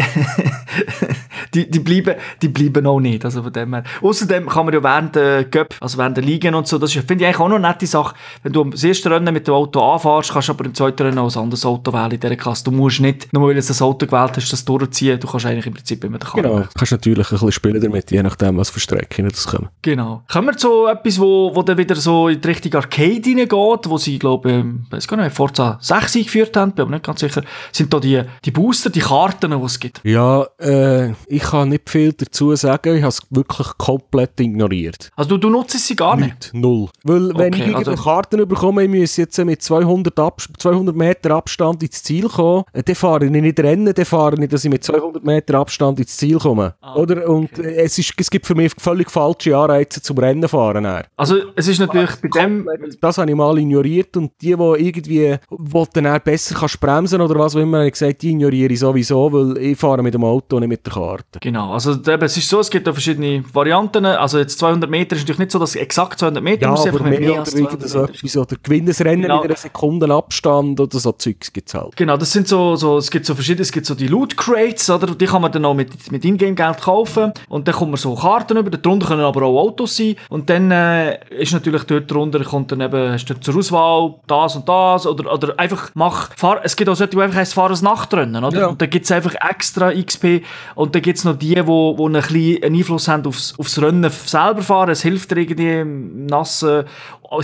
die, 1.54 1.70
die, 1.70 1.80
bleiben, 1.80 2.16
die 2.42 2.50
bleiben 2.50 2.86
auch 2.88 3.00
nicht. 3.00 3.24
Also 3.26 3.44
von 3.44 3.54
dem 3.54 3.74
her. 3.74 3.84
Außerdem 4.02 4.48
kann 4.48 4.66
man 4.66 4.74
ja 4.74 4.84
während 4.84 5.16
der 5.16 5.44
Göpp, 5.46 5.76
also 5.80 5.98
während 5.98 6.18
der 6.18 6.24
Ligen 6.24 6.56
und 6.56 6.68
so, 6.68 6.78
das 6.78 6.92
finde 6.94 7.16
ich 7.16 7.26
eigentlich 7.26 7.40
auch 7.40 7.48
noch 7.48 7.56
eine 7.56 7.68
nette 7.68 7.88
Sache. 7.88 8.16
Wenn 8.44 8.54
du 8.54 8.62
am 8.62 8.72
ersten 8.72 9.08
Rennen 9.12 9.34
mit 9.34 9.48
dem 9.48 9.54
Auto 9.54 9.82
anfährst, 9.82 10.32
kannst 10.32 10.50
du 10.50 10.54
aber 10.54 10.66
im 10.66 10.74
zweiten 10.74 11.04
Rennen 11.04 11.18
auch 11.18 11.34
ein 11.34 11.42
anderes 11.42 11.66
Auto 11.66 11.94
wählen 11.94 12.12
in 12.12 12.20
dieser 12.20 12.36
Klasse. 12.36 12.64
Du 12.66 12.72
musst 12.72 13.00
nicht, 13.00 13.32
nur 13.34 13.48
weil 13.48 13.56
du 13.56 13.62
das 13.62 13.82
Auto 13.82 14.06
gewählt 14.06 14.32
hast, 14.36 14.52
das 14.52 14.66
durchziehen. 14.66 15.20
Du 15.20 15.28
kannst 15.28 15.46
eigentlich 15.46 15.68
im 15.68 15.74
Prinzip 15.74 16.04
immer 16.04 16.18
den 16.18 16.28
Karren 16.28 16.44
Genau. 16.44 16.60
Du 16.60 16.68
kannst 16.76 16.92
natürlich 16.92 17.28
ein 17.28 17.32
bisschen 17.32 17.52
spielen 17.52 17.82
damit, 17.82 18.12
je 18.12 18.24
nachdem, 18.24 18.58
was 18.58 18.70
für 18.70 18.80
Strecken 18.80 19.28
das 19.28 19.48
kommen. 19.48 19.70
Genau. 19.82 20.24
Kommen 20.32 20.48
wir 20.48 20.58
zu 20.58 20.88
etwas, 20.88 21.20
wo, 21.20 21.52
wo 21.56 21.64
dann 21.64 21.78
wieder 21.78 21.96
so 21.96 22.28
in 22.28 22.42
die 22.42 22.48
Richtung 22.48 22.74
Arcade 22.76 23.22
hineingeht, 23.24 23.90
wo 23.90 23.98
sie, 23.98 24.20
glaube 24.20 24.52
ich, 24.52 24.94
weiß 24.94 25.08
gar 25.08 25.18
nicht, 25.18 25.36
Forza 25.36 25.78
6 25.82 26.16
eingeführt 26.18 26.58
haben, 26.58 26.72
bin 26.74 26.84
aber 26.84 26.92
nicht 26.92 27.06
ganz 27.06 27.20
sicher, 27.20 27.42
sind 27.72 27.94
da 27.94 28.00
die, 28.00 28.22
die 28.46 28.52
Booster, 28.52 28.90
die 28.90 29.00
Karten, 29.00 29.52
die 29.52 29.66
es 29.66 29.80
gibt. 29.80 30.02
Ja, 30.04 30.46
äh, 30.60 31.12
ich 31.28 31.44
kann 31.44 31.70
nicht 31.70 31.90
viel 31.90 32.14
dazu 32.14 32.56
sagen. 32.56 32.96
Ich 32.96 33.02
habe 33.02 33.10
es 33.10 33.22
wirklich 33.30 33.68
komplett 33.78 34.40
ignoriert. 34.40 35.10
Also 35.16 35.32
du, 35.32 35.38
du 35.38 35.50
nutzt 35.50 35.69
sie 35.78 35.96
gar 35.96 36.16
nicht? 36.16 36.30
Nicht, 36.30 36.54
null. 36.54 36.90
Weil 37.04 37.30
wenn 37.38 37.54
Okay, 37.54 37.70
ich 37.70 37.76
also- 37.76 37.96
Karten 37.96 38.48
bekomme, 38.48 38.84
ich 38.84 38.90
muss 38.90 39.18
jetzt 39.18 39.38
mit 39.46 39.62
200, 39.62 40.18
Ab 40.20 40.42
200 40.58 40.96
Meter 40.96 41.32
Abstand 41.32 41.84
ins 41.84 42.02
Ziel 42.04 42.28
kommen, 42.28 42.64
äh, 42.74 42.84
dann 42.84 42.96
fahre 42.96 43.26
ich 43.26 43.32
nicht 43.32 43.60
rennen, 43.60 43.94
dann 43.94 44.06
fahre 44.06 44.42
ich, 44.42 44.50
dass 44.50 44.64
ich 44.66 44.72
mit 44.72 44.84
200 44.84 45.24
Meter 45.24 45.56
Abstand 45.60 46.00
ins 46.00 46.18
Ziel 46.18 46.38
komme. 46.40 46.76
Ah, 46.82 46.96
Oder? 46.96 47.28
Und 47.30 47.58
äh, 47.60 47.76
es, 47.84 47.98
ist, 47.98 48.14
es 48.18 48.30
gibt 48.30 48.46
für 48.48 48.56
mich 48.56 48.74
völlig 48.78 49.12
falsche 49.12 49.56
Anreize 49.56 50.02
zum 50.02 50.18
Rennen 50.18 50.48
fahren. 50.48 50.84
dann. 50.84 51.04
Also 51.16 51.38
es 51.56 51.68
ist 51.68 51.80
natürlich 51.80 52.12
bei 52.22 52.42
dem... 52.42 52.68
Das 53.02 53.18
habe 53.18 53.30
ich 53.30 53.36
mal 53.38 53.58
ignoriert 53.58 54.16
und 54.18 54.32
die, 54.42 54.56
die 54.56 54.88
irgendwie 54.88 55.38
wo 55.50 55.86
dann 55.94 56.20
besser 56.24 56.56
kannst 56.56 56.80
bremsen 56.80 57.22
oder 57.22 57.38
was 57.38 57.56
auch 57.56 57.60
immer, 57.60 57.78
habe 57.80 57.88
ich 57.88 57.94
gesagt, 57.94 58.22
die 58.22 58.32
ignoriere 58.32 58.74
ich 58.74 58.80
sowieso, 58.80 59.32
weil 59.32 59.58
ich 59.58 59.78
fahre 59.78 60.02
mit 60.02 60.14
dem 60.14 60.24
Auto, 60.24 60.60
nicht 60.60 60.70
mit 60.70 60.86
der 60.86 60.94
Karte. 60.94 61.40
Genau, 61.42 61.74
also 61.74 61.92
eben, 61.94 62.24
es 62.24 62.38
ist 62.38 62.50
so, 62.50 62.60
es 62.60 62.70
gibt 62.70 62.88
da 62.88 62.94
verschiedene 62.94 63.44
Varianten. 63.54 64.06
Also 64.06 64.40
jetzt 64.40 64.60
200 64.60 64.90
Meter 64.90 65.16
ist 65.16 65.24
natürlich 65.24 65.40
nicht 65.40 65.52
so, 65.52 65.59
dass 65.60 65.76
exakt 65.76 66.20
200 66.20 66.44
Meter 66.44 66.64
Ja, 66.64 66.72
muss, 66.72 66.86
einfach 66.86 67.02
mehr 67.06 67.20
oder 67.32 67.40
als 67.40 67.54
irgend 67.54 67.70
200 67.82 67.90
so 67.90 68.00
Meter. 68.02 68.14
etwas, 68.14 68.38
oder 68.38 68.56
Gewinnesrennen 68.64 69.22
Genau. 69.24 69.42
in 69.42 69.46
einer 69.50 69.58
Sekunde 69.58 70.14
Abstand 70.14 70.80
oder 70.80 71.00
so 71.00 71.12
Zeugs 71.14 71.52
gibt 71.54 71.68
es 71.70 71.74
halt. 71.74 71.96
Genau, 71.96 72.18
das 72.18 72.32
sind 72.32 72.48
so, 72.48 72.76
so, 72.76 72.98
es 72.98 73.12
gibt 73.12 73.26
so 73.26 73.36
verschiedene, 73.36 73.62
es 73.64 73.72
gibt 73.72 73.86
so 73.86 73.96
die 73.96 74.08
Loot 74.08 74.38
Crates, 74.38 74.90
oder? 74.90 75.08
Die 75.08 75.26
kann 75.26 75.42
man 75.42 75.52
dann 75.52 75.66
auch 75.66 75.74
mit, 75.74 76.12
mit 76.12 76.24
Ingame-Geld 76.26 76.82
kaufen. 76.82 77.32
Und 77.50 77.68
dann 77.68 77.76
kommt 77.76 77.92
man 77.92 77.98
so 77.98 78.16
Karten 78.16 78.58
über, 78.58 78.70
darunter 78.72 79.08
können 79.08 79.22
aber 79.22 79.44
auch 79.44 79.60
Autos 79.60 79.98
sein. 79.98 80.16
Und 80.30 80.50
dann 80.50 80.72
äh, 80.72 81.20
ist 81.30 81.54
natürlich 81.54 81.84
dort 81.84 82.10
drunter, 82.10 82.44
kommt 82.44 82.72
dann 82.72 82.82
eben, 82.82 83.12
hast 83.14 83.26
du 83.26 83.40
zur 83.40 83.56
Auswahl 83.58 84.16
das 84.28 84.56
und 84.56 84.68
das, 84.70 85.06
oder, 85.06 85.34
oder 85.34 85.54
einfach 85.60 85.92
mach, 85.94 86.36
fahr, 86.38 86.62
es 86.64 86.76
gibt 86.76 86.90
auch 86.90 86.96
solche, 86.96 87.12
die 87.12 87.22
einfach 87.22 87.38
heisst, 87.38 87.54
fahr 87.54 87.70
ein 87.70 87.78
Nachtrennen, 87.84 88.44
oder? 88.44 88.60
Ja. 88.60 88.68
Und 88.68 88.82
dann 88.82 88.90
gibt 88.90 89.06
es 89.06 89.12
einfach 89.12 89.34
extra 89.50 89.92
XP. 89.94 90.42
Und 90.76 90.96
dann 90.96 91.02
gibt 91.02 91.18
es 91.18 91.26
noch 91.26 91.38
die, 91.38 91.56
die, 91.56 91.68
wo, 91.68 91.98
wo 91.98 92.06
einen 92.08 92.22
kleinen 92.22 92.64
einen 92.64 92.76
Einfluss 92.76 93.08
haben 93.08 93.26
aufs, 93.26 93.54
aufs 93.58 93.80
Rennen 93.82 94.10
selber 94.10 94.62
fahren. 94.62 94.90
Es 94.92 95.02
hilft 95.02 95.32
dir 95.32 95.38
irgendwie 95.50 95.84
nassen, 95.84 96.86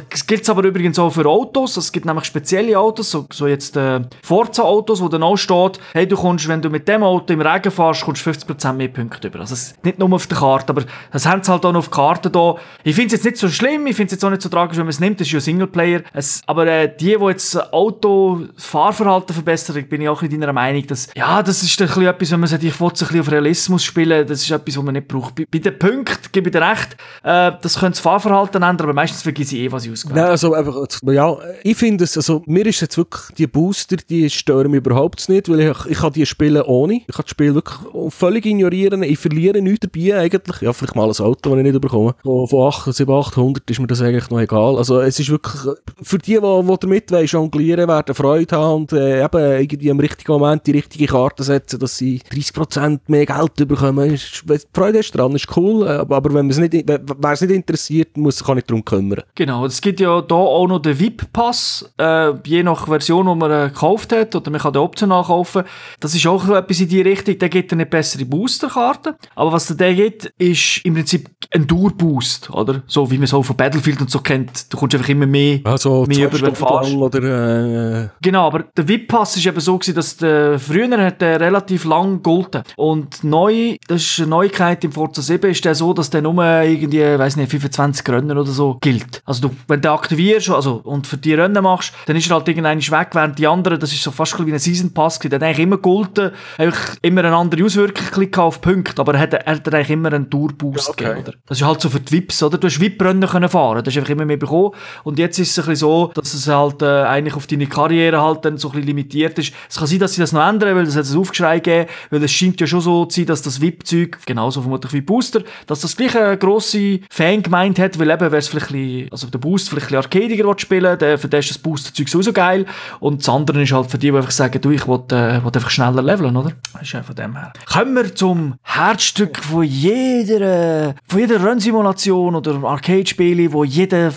es 0.10 0.26
gibt 0.26 0.50
aber 0.50 0.64
übrigens 0.64 0.98
auch 0.98 1.12
für 1.12 1.26
Autos. 1.28 1.78
Es 1.78 1.92
gibt 1.92 2.06
nämlich 2.06 2.26
spezielle 2.26 2.78
Autos, 2.80 3.12
so, 3.12 3.28
so 3.32 3.46
jetzt 3.46 3.78
äh, 3.78 4.02
Forza-Autos, 4.24 5.02
wo 5.02 5.10
dann 5.10 5.22
auch 5.22 5.38
steht, 5.38 5.80
hey, 5.94 6.08
du 6.08 6.16
kommst, 6.16 6.48
wenn 6.48 6.62
du 6.62 6.70
mit 6.70 6.88
dem 6.88 7.04
Auto 7.04 7.32
im 7.34 7.42
Regen 7.42 7.72
fährst, 7.72 8.04
kommst 8.04 8.26
du 8.26 8.32
50% 8.32 8.74
mehr 8.74 8.88
Punkte 8.88 9.28
über. 9.28 9.42
Also 9.42 9.54
es 9.54 9.76
nicht 9.84 10.00
nur 10.00 10.12
auf 10.12 10.26
der 10.26 10.38
Karte, 10.38 10.70
aber 10.70 10.84
das 11.12 11.26
haben 11.28 11.44
sie 11.44 11.52
halt 11.52 11.66
auch 11.66 11.72
noch 11.72 11.80
auf 11.80 11.90
der 11.90 11.96
Karte 11.96 12.32
da. 12.32 12.56
Ich 12.84 12.96
finde 12.96 13.08
es 13.08 13.24
jetzt 13.24 13.26
nicht 13.26 13.38
so 13.38 13.48
schlimm, 13.48 13.86
ich 13.86 13.96
finde 13.96 14.08
es 14.08 14.12
jetzt 14.14 14.26
auch 14.26 14.32
nicht 14.32 14.42
so 14.42 14.50
tragisch, 14.50 14.78
wenn 14.78 14.86
man 14.86 14.90
es 14.90 15.00
nimmt, 15.00 15.20
das 15.20 15.28
ist 15.28 15.34
ja 15.34 15.40
Singleplayer. 15.40 16.02
Es, 16.14 16.42
aber 16.48 16.66
äh, 16.66 16.88
die, 16.88 17.16
die 17.18 17.26
jetzt 17.26 17.56
Auto-Fahrverhalten 17.72 19.36
verbessern, 19.36 19.88
bin 19.88 20.02
ich 20.02 20.10
auch 20.10 20.24
in 20.24 20.32
deiner 20.32 20.54
Meinung, 20.54 20.88
dass, 20.88 21.10
ja, 21.16 21.44
das 21.44 21.62
ist 21.62 21.80
ein 21.80 21.88
bisschen 21.88 22.08
etwas, 22.08 22.32
wenn 22.32 22.40
man 22.40 22.50
sagt, 22.50 22.64
ich 22.64 22.80
will 22.82 22.90
so 22.94 23.06
ein 23.06 23.08
bisschen 23.08 23.20
auf 23.20 23.32
Realismus 23.32 23.84
spielen, 23.84 24.26
das 24.26 24.42
ist 24.42 24.50
etwas, 24.50 24.78
was 24.78 24.84
man 24.84 24.94
nicht 24.94 25.08
braucht. 25.08 25.36
Bei, 25.36 25.46
bei 25.50 25.60
den 25.60 25.78
Punkten 25.78 26.32
gebe 26.32 26.50
ich 26.50 26.54
dir 26.54 26.62
recht, 26.62 26.98
äh, 27.24 27.52
das 27.62 27.80
könnte 27.80 27.95
das 27.96 28.02
Fahrverhalten 28.02 28.64
ändern, 28.64 28.88
aber 28.88 28.94
meistens 28.94 29.22
vergesse 29.22 29.56
ich 29.56 29.64
eh, 29.64 29.72
was 29.72 29.86
ich 29.86 29.92
ausgewählt 29.92 30.22
Nein, 30.22 30.32
also 30.32 30.54
einfach, 30.54 30.88
ja, 31.04 31.38
ich 31.64 31.78
finde 31.78 32.04
es, 32.04 32.18
also 32.18 32.44
mir 32.46 32.66
ist 32.66 32.82
jetzt 32.82 32.98
wirklich, 32.98 33.24
die 33.38 33.48
Booster, 33.48 33.98
die 33.98 34.30
stören 34.30 34.72
mich 34.72 34.80
überhaupt 34.80 35.28
nicht, 35.30 35.50
weil 35.50 35.62
ich, 35.62 35.86
ich 35.88 35.98
kann 35.98 36.14
die 36.14 36.26
spielen 36.26 36.62
ohne. 36.64 36.96
Ich 36.96 37.08
kann 37.08 37.24
das 37.24 37.30
Spiel 37.30 37.56
wirklich 37.56 37.78
völlig 38.10 38.46
ignorieren, 38.46 39.04
ich 39.04 39.20
verliere 39.20 39.62
nichts 39.62 39.88
dabei 39.88 40.20
eigentlich. 40.20 40.62
Ja, 40.62 40.74
vielleicht 40.74 40.96
mal 40.96 41.10
ein 41.10 41.16
Auto, 41.16 41.50
das 41.50 41.58
ich 41.58 41.64
nicht 41.64 41.82
bekomme. 41.82 42.16
Von, 42.24 42.48
von 42.48 42.68
8, 42.68 42.94
700, 42.94 43.28
800 43.28 43.70
ist 43.70 43.80
mir 43.80 43.88
das 43.88 44.02
eigentlich 44.02 44.30
noch 44.30 44.40
egal. 44.40 44.78
Also 44.78 45.00
es 45.00 45.20
ist 45.20 45.30
wirklich, 45.30 45.76
für 46.02 46.18
die, 46.18 46.34
die, 46.34 46.40
die 46.40 46.78
damit 46.80 47.12
wollen, 47.12 47.26
jonglieren, 47.26 47.88
werden 47.88 48.16
Freude 48.16 48.56
haben 48.56 48.82
und 48.82 48.94
äh, 48.94 49.24
eben 49.24 49.62
irgendwie 49.62 49.90
im 49.90 50.00
richtigen 50.00 50.32
Moment 50.32 50.68
die 50.68 50.72
richtige 50.72 51.08
Karte 51.08 51.44
setzen, 51.44 51.80
dass 51.80 51.98
sie 51.98 52.22
30% 52.32 53.00
mehr 53.08 53.26
Geld 53.26 53.68
bekommen. 53.68 54.12
Ist, 54.12 54.44
Freude 54.74 55.00
hast 55.00 55.12
dran, 55.12 55.36
ist 55.36 55.56
cool, 55.56 55.86
äh, 55.86 55.92
aber, 55.92 56.34
wenn 56.34 56.48
man 56.48 56.50
es 56.50 56.58
nicht, 56.58 56.74
wer 56.74 57.32
es 57.32 57.42
nicht 57.42 57.52
interessiert, 57.76 58.18
muss 58.18 58.38
sich 58.38 58.48
auch 58.48 58.56
nicht 58.56 58.70
darum 58.70 58.84
kümmern. 58.84 59.22
Genau, 59.36 59.66
es 59.66 59.82
gibt 59.82 60.00
ja 60.00 60.22
da 60.22 60.36
auch 60.36 60.68
noch 60.68 60.80
den 60.80 61.00
VIP-Pass, 61.00 61.94
äh, 61.98 62.32
je 62.46 62.64
nach 62.64 62.88
Version, 62.88 63.28
die 63.28 63.36
man 63.36 63.52
äh, 63.52 63.68
gekauft 63.70 64.14
hat, 64.14 64.36
oder 64.36 64.50
man 64.50 64.62
kann 64.62 64.74
den 64.74 64.82
optional 64.82 65.24
kaufen. 65.24 65.64
Das 66.00 66.16
ist 66.16 66.26
auch 66.26 66.48
etwas 66.50 66.80
in 66.80 66.88
die 66.88 67.02
Richtung, 67.02 67.38
der 67.38 67.50
gibt 67.50 67.74
eine 67.74 67.86
bessere 67.86 68.26
Boosterkarte. 68.26 69.16
Aber 69.36 69.52
was 69.52 69.68
der 69.76 69.94
gibt, 69.94 70.26
ist 70.38 70.82
im 70.86 70.94
Prinzip 70.94 71.30
ein 71.54 71.68
Dauerboost, 71.68 72.50
oder? 72.52 72.84
So 72.88 73.10
wie 73.12 73.16
man 73.18 73.26
es 73.26 73.34
auch 73.34 73.44
von 73.44 73.56
Battlefield 73.56 74.02
und 74.02 74.10
so 74.10 74.20
kennt. 74.20 74.72
Du 74.74 74.78
kommst 74.78 74.96
einfach 74.96 75.10
immer 75.10 75.26
mehr, 75.28 75.60
Also 75.64 76.06
mehr 76.08 76.28
über, 76.28 76.42
wenn 76.42 76.54
du 76.54 76.56
fährst. 76.56 76.94
oder 76.94 78.04
äh, 78.04 78.10
Genau, 78.22 78.48
aber 78.48 78.66
der 78.76 78.88
VIP-Pass 78.88 79.36
ist 79.38 79.46
eben 79.46 79.60
so 79.60 79.78
gewesen, 79.78 79.96
dass 79.96 80.18
der, 80.18 80.60
früher 80.60 80.86
hat 80.98 81.22
der 81.22 81.40
relativ 81.40 81.86
lang 81.86 82.18
gegolten. 82.18 82.64
Und 82.78 83.24
neu, 83.24 83.76
das 83.88 84.02
ist 84.02 84.20
eine 84.20 84.30
Neuigkeit 84.30 84.84
im 84.84 84.92
Forza 84.92 85.22
7, 85.22 85.50
ist 85.52 85.66
der 85.66 85.76
so, 85.76 85.94
dass 85.94 86.10
der 86.10 86.22
nur 86.22 86.36
irgendwie, 86.62 87.02
weiß 87.02 87.36
nicht, 87.36 87.52
25 87.70 88.08
Rennen 88.10 88.38
oder 88.38 88.52
so 88.52 88.78
gilt. 88.82 89.22
Also 89.26 89.48
du, 89.48 89.56
wenn 89.68 89.82
du 89.82 89.92
aktivierst 89.92 90.50
also, 90.50 90.82
und 90.84 91.08
für 91.08 91.18
die 91.18 91.34
Rennen 91.34 91.64
machst, 91.64 91.94
dann 92.06 92.16
ist 92.16 92.30
er 92.30 92.36
halt 92.36 92.48
irgendwann 92.48 92.80
weg, 92.80 93.10
während 93.14 93.40
die 93.40 93.48
anderen, 93.48 93.80
das 93.80 93.92
ist 93.92 94.04
so 94.04 94.12
fast 94.12 94.36
wie 94.46 94.52
ein 94.52 94.60
Season 94.60 94.94
Pass. 94.94 95.20
Der 95.20 95.32
hat 95.32 95.44
eigentlich 95.44 95.60
immer 95.60 95.78
gegolten, 95.78 96.32
einfach 96.58 96.96
immer 97.02 97.24
eine 97.24 97.36
andere 97.36 97.64
Auswirkung 97.64 98.34
auf 98.36 98.62
Punkte, 98.62 99.02
aber 99.02 99.16
er 99.16 99.20
hat, 99.22 99.34
er 99.34 99.56
hat 99.56 99.74
eigentlich 99.74 99.90
immer 99.90 100.14
einen 100.14 100.30
Tourboost 100.30 100.88
Ja, 100.88 100.92
okay. 100.92 101.04
gegeben, 101.06 101.28
oder? 101.28 101.38
Das 101.46 101.60
ist 101.60 101.66
halt 101.66 101.82
so 101.82 101.90
für 101.90 102.00
die 102.00 102.12
VIPs, 102.12 102.44
oder? 102.44 102.58
Du 102.58 102.68
hast 102.68 102.80
VIP-Rennen 102.80 103.28
können 103.28 103.50
fahren, 103.50 103.84
das 103.84 103.94
hast 103.94 104.00
einfach 104.00 104.12
immer 104.12 104.26
mehr 104.26 104.38
bekommen. 104.38 104.72
Und 105.04 105.20
jetzt 105.20 105.40
ist 105.40 105.52
es 105.52 105.60
ein 105.60 105.70
bisschen 105.70 105.88
so, 105.88 106.12
dass 106.14 106.34
es 106.34 106.48
halt 106.48 106.82
äh, 106.82 107.04
eigentlich 107.04 107.36
auf 107.36 107.48
deine 107.48 107.68
Karriere 107.68 108.22
halt 108.22 108.46
dann 108.46 108.58
so 108.58 108.70
ein 108.70 108.72
bisschen 108.74 108.88
limitiert 108.88 109.38
ist. 109.40 109.54
Es 109.70 109.78
kann 109.78 109.88
sein, 109.88 110.00
dass 110.00 110.14
sie 110.14 110.22
das 110.22 110.32
noch 110.32 110.48
ändern, 110.48 110.76
weil 110.76 110.86
es 110.86 110.96
hat 110.96 111.06
ein 111.06 111.18
Aufgeschrei 111.18 111.60
gegeben, 111.60 111.90
weil 112.10 112.24
es 112.24 112.32
scheint 112.32 112.60
ja 112.62 112.68
schon 112.68 112.82
so 112.82 113.06
zu 113.06 113.20
sein, 113.20 113.28
dass 113.28 113.42
das 113.42 113.62
VIP-Zeug, 113.62 114.20
genauso 114.26 114.62
vermutlich 114.62 114.94
wie 114.94 115.02
Booster, 115.02 115.42
dass 115.68 115.82
das 115.82 115.96
gleich 115.96 116.18
eine 116.18 116.38
grosse 116.38 117.00
Fan 117.10 117.42
gemeint 117.56 117.80
hat, 117.80 117.98
weil 117.98 118.10
eben, 118.10 118.32
wer 118.32 118.40
es 118.40 118.48
vielleicht 118.48 118.72
ein 118.72 118.74
bisschen, 118.74 119.12
also 119.12 119.28
der 119.28 119.40
Boost 119.40 119.70
vielleicht 119.70 119.88
ein 119.88 120.02
bisschen 120.02 120.22
arcadiger 120.22 120.54
spielen 120.58 120.98
der, 121.00 121.18
für 121.18 121.28
den 121.28 121.40
ist 121.40 121.50
das 121.50 121.58
Booster-Zeug 121.58 122.10
sowieso 122.10 122.34
geil. 122.34 122.66
Und 123.00 123.22
das 123.22 123.30
andere 123.30 123.62
ist 123.62 123.72
halt 123.72 123.90
für 123.90 123.98
die, 123.98 124.12
die 124.12 124.18
einfach 124.18 124.32
sagen, 124.32 124.60
du, 124.62 124.72
ich 124.72 124.88
will, 124.88 125.02
äh, 125.12 125.44
will 125.44 125.52
einfach 125.54 125.70
schneller 125.70 126.02
leveln, 126.02 126.36
oder? 126.36 126.52
Das 126.74 126.82
ist 126.82 126.92
ja 126.94 127.04
von 127.04 127.16
dem 127.16 127.36
her. 127.36 127.54
Kommen 127.72 127.96
wir 127.96 128.14
zum 128.14 128.56
Herzstück 128.64 129.40
von 129.40 129.64
jeder, 129.64 130.90
äh, 130.90 130.94
von 131.08 131.20
jeder 131.20 131.44
Rennsimulation 131.44 132.36
oder 132.36 132.64
Arcade-Spiele, 132.64 133.52
wo 133.54 133.64
jeder 133.64 134.12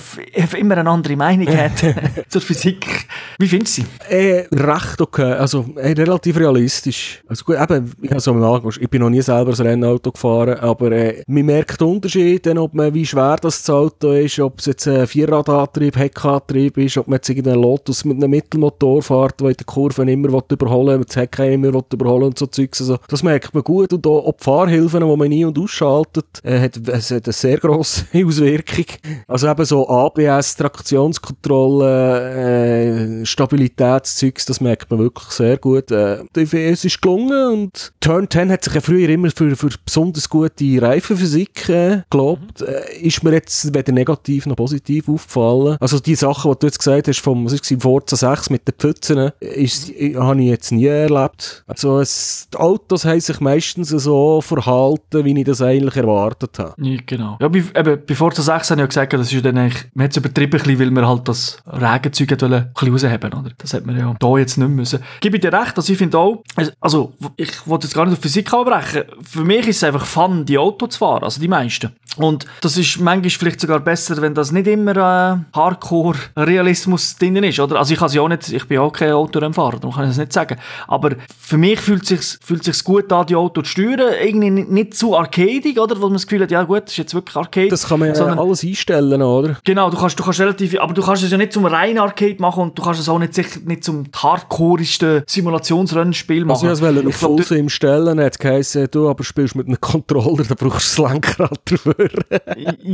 immer 0.57 0.76
eine 0.76 0.91
andere 0.91 1.16
Meinung 1.16 1.49
hat 1.57 1.72
zur 2.28 2.41
Physik. 2.41 3.07
Wie 3.39 3.49
findest 3.49 3.78
du 3.78 3.82
sie? 3.82 3.89
äh, 4.09 4.47
recht 4.53 5.01
okay, 5.01 5.32
also 5.32 5.64
äh, 5.76 5.93
relativ 5.93 6.39
realistisch. 6.39 7.22
Also 7.28 7.45
gut, 7.45 7.57
eben, 7.61 7.93
ich, 8.03 8.12
also, 8.12 8.70
ich 8.80 8.89
bin 8.89 9.03
noch 9.03 9.11
nie 9.11 9.22
selber 9.22 9.53
ein 9.53 9.66
Rennauto 9.66 10.12
gefahren, 10.12 10.59
aber 10.59 10.93
äh, 10.93 11.22
man 11.26 11.45
merkt 11.45 11.80
den 11.80 11.89
Unterschied, 11.89 12.47
ob 12.49 12.74
man, 12.74 12.93
wie 12.95 13.07
schwer 13.07 13.28
das 13.37 13.68
Auto 13.68 14.12
ist, 14.12 14.39
ob 14.39 14.59
es 14.59 14.66
jetzt 14.66 14.89
ein 14.89 15.07
Vierradantrieb, 15.07 15.97
Heckantrieb 15.97 16.79
ist, 16.79 16.97
ob 16.99 17.09
man 17.09 17.16
jetzt 17.16 17.29
irgendeinen 17.29 17.62
Lotus 17.62 18.05
mit 18.05 18.16
einem 18.16 18.31
Mittelmotor 18.31 19.03
fährt, 19.03 19.41
der 19.41 19.49
in 19.49 19.57
der 19.57 19.66
Kurve 19.66 20.11
immer 20.11 20.43
überholen 20.51 20.99
will, 20.99 21.05
das 21.05 21.16
Heck 21.16 21.39
immer 21.39 21.68
überholen 21.68 22.24
und 22.24 22.39
so 22.39 22.47
Zeugs. 22.47 22.81
Also, 22.81 22.99
das 23.09 23.22
merkt 23.22 23.55
man 23.55 23.62
gut 23.62 23.93
und 23.93 24.07
auch, 24.07 24.33
die 24.33 24.45
Fahrhilfen, 24.45 25.01
die 25.01 25.16
man 25.16 25.33
ein- 25.33 25.45
und 25.45 25.59
ausschaltet, 25.59 26.26
äh, 26.43 26.61
hat, 26.61 26.76
es 26.89 27.11
hat 27.11 27.26
eine 27.26 27.33
sehr 27.33 27.59
grosse 27.59 28.07
Auswirkung. 28.26 28.87
Also 29.26 29.49
eben 29.49 29.64
so 29.64 29.89
ABS, 29.89 30.57
Traktionskontrolle, 30.57 33.22
äh, 33.22 33.26
Stabilitätszeugs, 33.26 34.47
das 34.47 34.61
merkt 34.61 34.91
man 34.91 35.01
wirklich 35.01 35.31
sehr 35.31 35.59
gut. 35.59 35.91
Äh, 35.91 36.24
es 36.35 36.85
ist 36.85 37.03
gelungen 37.03 37.53
und 37.53 37.93
Turn 38.01 38.29
10 38.31 38.51
hat 38.51 38.64
sich 38.64 38.74
ja 38.74 38.81
früher 38.81 39.09
immer 39.09 39.31
für, 39.31 39.55
für 39.57 39.70
besonders 39.85 40.29
gute 40.29 40.81
Reifenphysik 40.81 41.68
äh, 41.68 42.03
gelobt. 42.11 42.62
Äh, 42.62 43.01
ist 43.03 43.18
mir 43.23 43.33
jetzt 43.33 43.75
weder 43.75 43.93
negativ 43.93 44.47
noch 44.47 44.57
positiv 44.57 45.09
aufgefallen. 45.09 45.77
Also 45.81 45.99
die 45.99 46.14
Sachen, 46.14 46.51
die 46.53 46.59
du 46.59 46.66
jetzt 46.66 46.79
gesagt 46.79 47.09
hast, 47.09 47.21
vom, 47.21 47.45
was 47.45 47.53
ist 47.53 47.71
es, 47.71 47.83
Forza 47.83 48.16
6 48.16 48.51
mit 48.51 48.66
den 48.66 48.75
Pfützen, 48.79 49.33
ist, 49.41 49.89
habe 50.16 50.41
ich 50.41 50.49
jetzt 50.49 50.73
nie 50.73 50.87
erlebt. 50.87 51.64
Also 51.66 52.01
es, 52.01 52.49
die 52.53 52.59
Autos 52.59 53.05
haben 53.05 53.21
sich 53.21 53.41
meistens 53.41 53.89
so 53.89 54.41
verhalten, 54.41 55.25
wie 55.25 55.39
ich 55.39 55.47
das 55.47 55.62
eigentlich 55.62 55.97
erwartet 55.97 56.59
habe. 56.59 56.75
Ja, 56.79 56.99
genau. 57.05 57.37
Ja, 57.41 57.49
bei, 57.49 57.59
eben, 57.59 58.03
bei 58.07 58.14
Forza 58.14 58.43
6 58.43 58.71
habe 58.71 58.81
ich 58.81 58.83
ja 58.83 58.87
gesagt, 58.87 59.12
das 59.12 59.33
ist 59.33 59.45
dann 59.45 59.59
eigentlich, 59.59 59.85
man 59.95 60.05
hat 60.05 60.11
es 60.12 60.16
übertrieben, 60.16 60.59
bisschen, 60.59 60.79
weil 60.79 60.91
man 60.91 61.07
halt 61.07 61.29
das 61.29 61.59
Regenzeug 61.66 62.33
ein 62.33 62.39
bisschen 62.75 62.93
rausheben, 62.93 63.33
oder? 63.33 63.51
Das 63.59 63.75
hat 63.75 63.87
man 63.87 63.99
ja 63.99 64.14
da 64.19 64.39
jetzt 64.39 64.59
nicht 64.59 64.69
müssen. 64.69 65.01
Gebe 65.21 65.37
ich 65.37 65.41
dir 65.41 65.53
recht, 65.53 65.77
also 65.77 65.93
ich 65.93 65.99
finde 65.99 66.19
auch, 66.19 66.43
also, 66.81 67.12
ich 67.37 67.66
wollte 67.66 67.87
jetzt 67.87 67.95
gar 67.95 68.05
nicht 68.05 68.14
auf 68.14 68.23
Physik 68.23 68.53
abbrechen, 68.53 69.05
für 69.23 69.45
mich 69.45 69.69
ist 69.69 69.77
es 69.77 69.85
einfach 69.85 70.07
Fun, 70.07 70.45
die 70.45 70.59
Auto 70.59 70.87
zu 70.87 70.99
fahren, 70.99 71.25
also 71.25 71.41
die 71.41 71.49
meisten. 71.49 71.95
Und 72.16 72.47
das 72.61 72.77
ist 72.77 72.99
manchmal 73.09 73.31
vielleicht 73.31 73.61
sogar 73.61 73.81
besser, 73.81 74.21
wenn 74.21 74.35
das 74.35 74.53
nicht 74.53 74.67
immer 74.67 74.97
äh, 74.97 75.57
Hardcore-Realismus 75.57 77.17
drin 77.17 77.37
ist, 77.37 77.59
oder? 77.61 77.79
Also 77.79 77.93
ich 77.93 77.99
kann 77.99 78.07
es 78.09 78.15
ja 78.15 78.23
auch 78.23 78.29
nicht, 78.29 78.53
ich 78.53 78.67
bin 78.67 78.79
auch 78.79 78.93
kein 78.93 79.13
Autorennfahrer, 79.13 79.79
darum 79.81 79.95
kann 79.95 80.05
ich 80.05 80.11
das 80.11 80.19
nicht 80.19 80.33
sagen. 80.33 80.57
Aber 80.87 81.11
für 81.41 81.57
mich 81.59 81.81
fühlt 81.81 82.03
es 82.03 82.09
sich 82.09 82.39
fühlt 82.43 82.65
sich's 82.65 82.85
gut 82.85 83.13
an, 83.13 83.27
die 83.27 83.37
Auto 83.37 83.63
zu 83.63 83.69
steuern, 83.71 84.13
irgendwie 84.23 84.51
nicht, 84.51 84.71
nicht 84.71 84.95
zu 84.95 85.17
arcadig, 85.17 85.79
oder? 85.81 85.97
Wo 85.97 86.07
man 86.07 86.15
das 86.15 86.27
Gefühl 86.27 86.43
hat, 86.43 86.51
ja 86.51 86.63
gut, 86.63 86.83
das 86.85 86.91
ist 86.93 86.99
jetzt 86.99 87.15
wirklich 87.15 87.37
Arcade. 87.37 87.69
Das 87.69 87.89
kann 87.89 87.99
man 88.01 88.09
ja 88.09 88.15
sondern- 88.15 88.39
alles 88.39 88.63
einstellen, 88.63 89.23
oder? 89.23 89.57
Genau, 89.65 89.91
du 89.91 89.97
kannst, 89.97 90.19
du 90.19 90.23
kannst 90.25 90.41
relativ, 90.41 90.79
aber 90.79 90.95
du 90.95 91.03
kannst 91.03 91.23
es 91.23 91.31
ja 91.31 91.37
nicht 91.39 91.53
zum 91.53 91.65
reinen 91.67 91.99
Arcade 91.99 92.37
machen 92.39 92.63
und 92.65 92.79
du 92.79 92.83
kannst 92.83 93.01
es 93.01 93.09
es 93.09 93.09
auch 93.09 93.19
nicht, 93.19 93.35
sicher 93.35 93.61
nicht 93.65 93.85
zum 93.85 94.05
hardcoreigsten 94.15 95.23
Simulationsrennspiel 95.27 96.45
machen. 96.45 96.69
Also 96.69 96.87
ich 96.87 96.95
wollte 96.95 97.09
auf 97.09 97.15
Fullsim 97.17 97.69
stellen, 97.69 98.21
hat 98.21 98.39
geheißen, 98.39 98.89
du 98.91 99.09
aber 99.09 99.25
spielst 99.25 99.55
mit 99.55 99.67
einem 99.67 99.81
Controller, 99.81 100.45
da 100.45 100.55
brauchst 100.55 100.99
du 100.99 101.03
das 101.03 101.13
Lenkrad 101.13 101.61
dafür. 101.65 101.95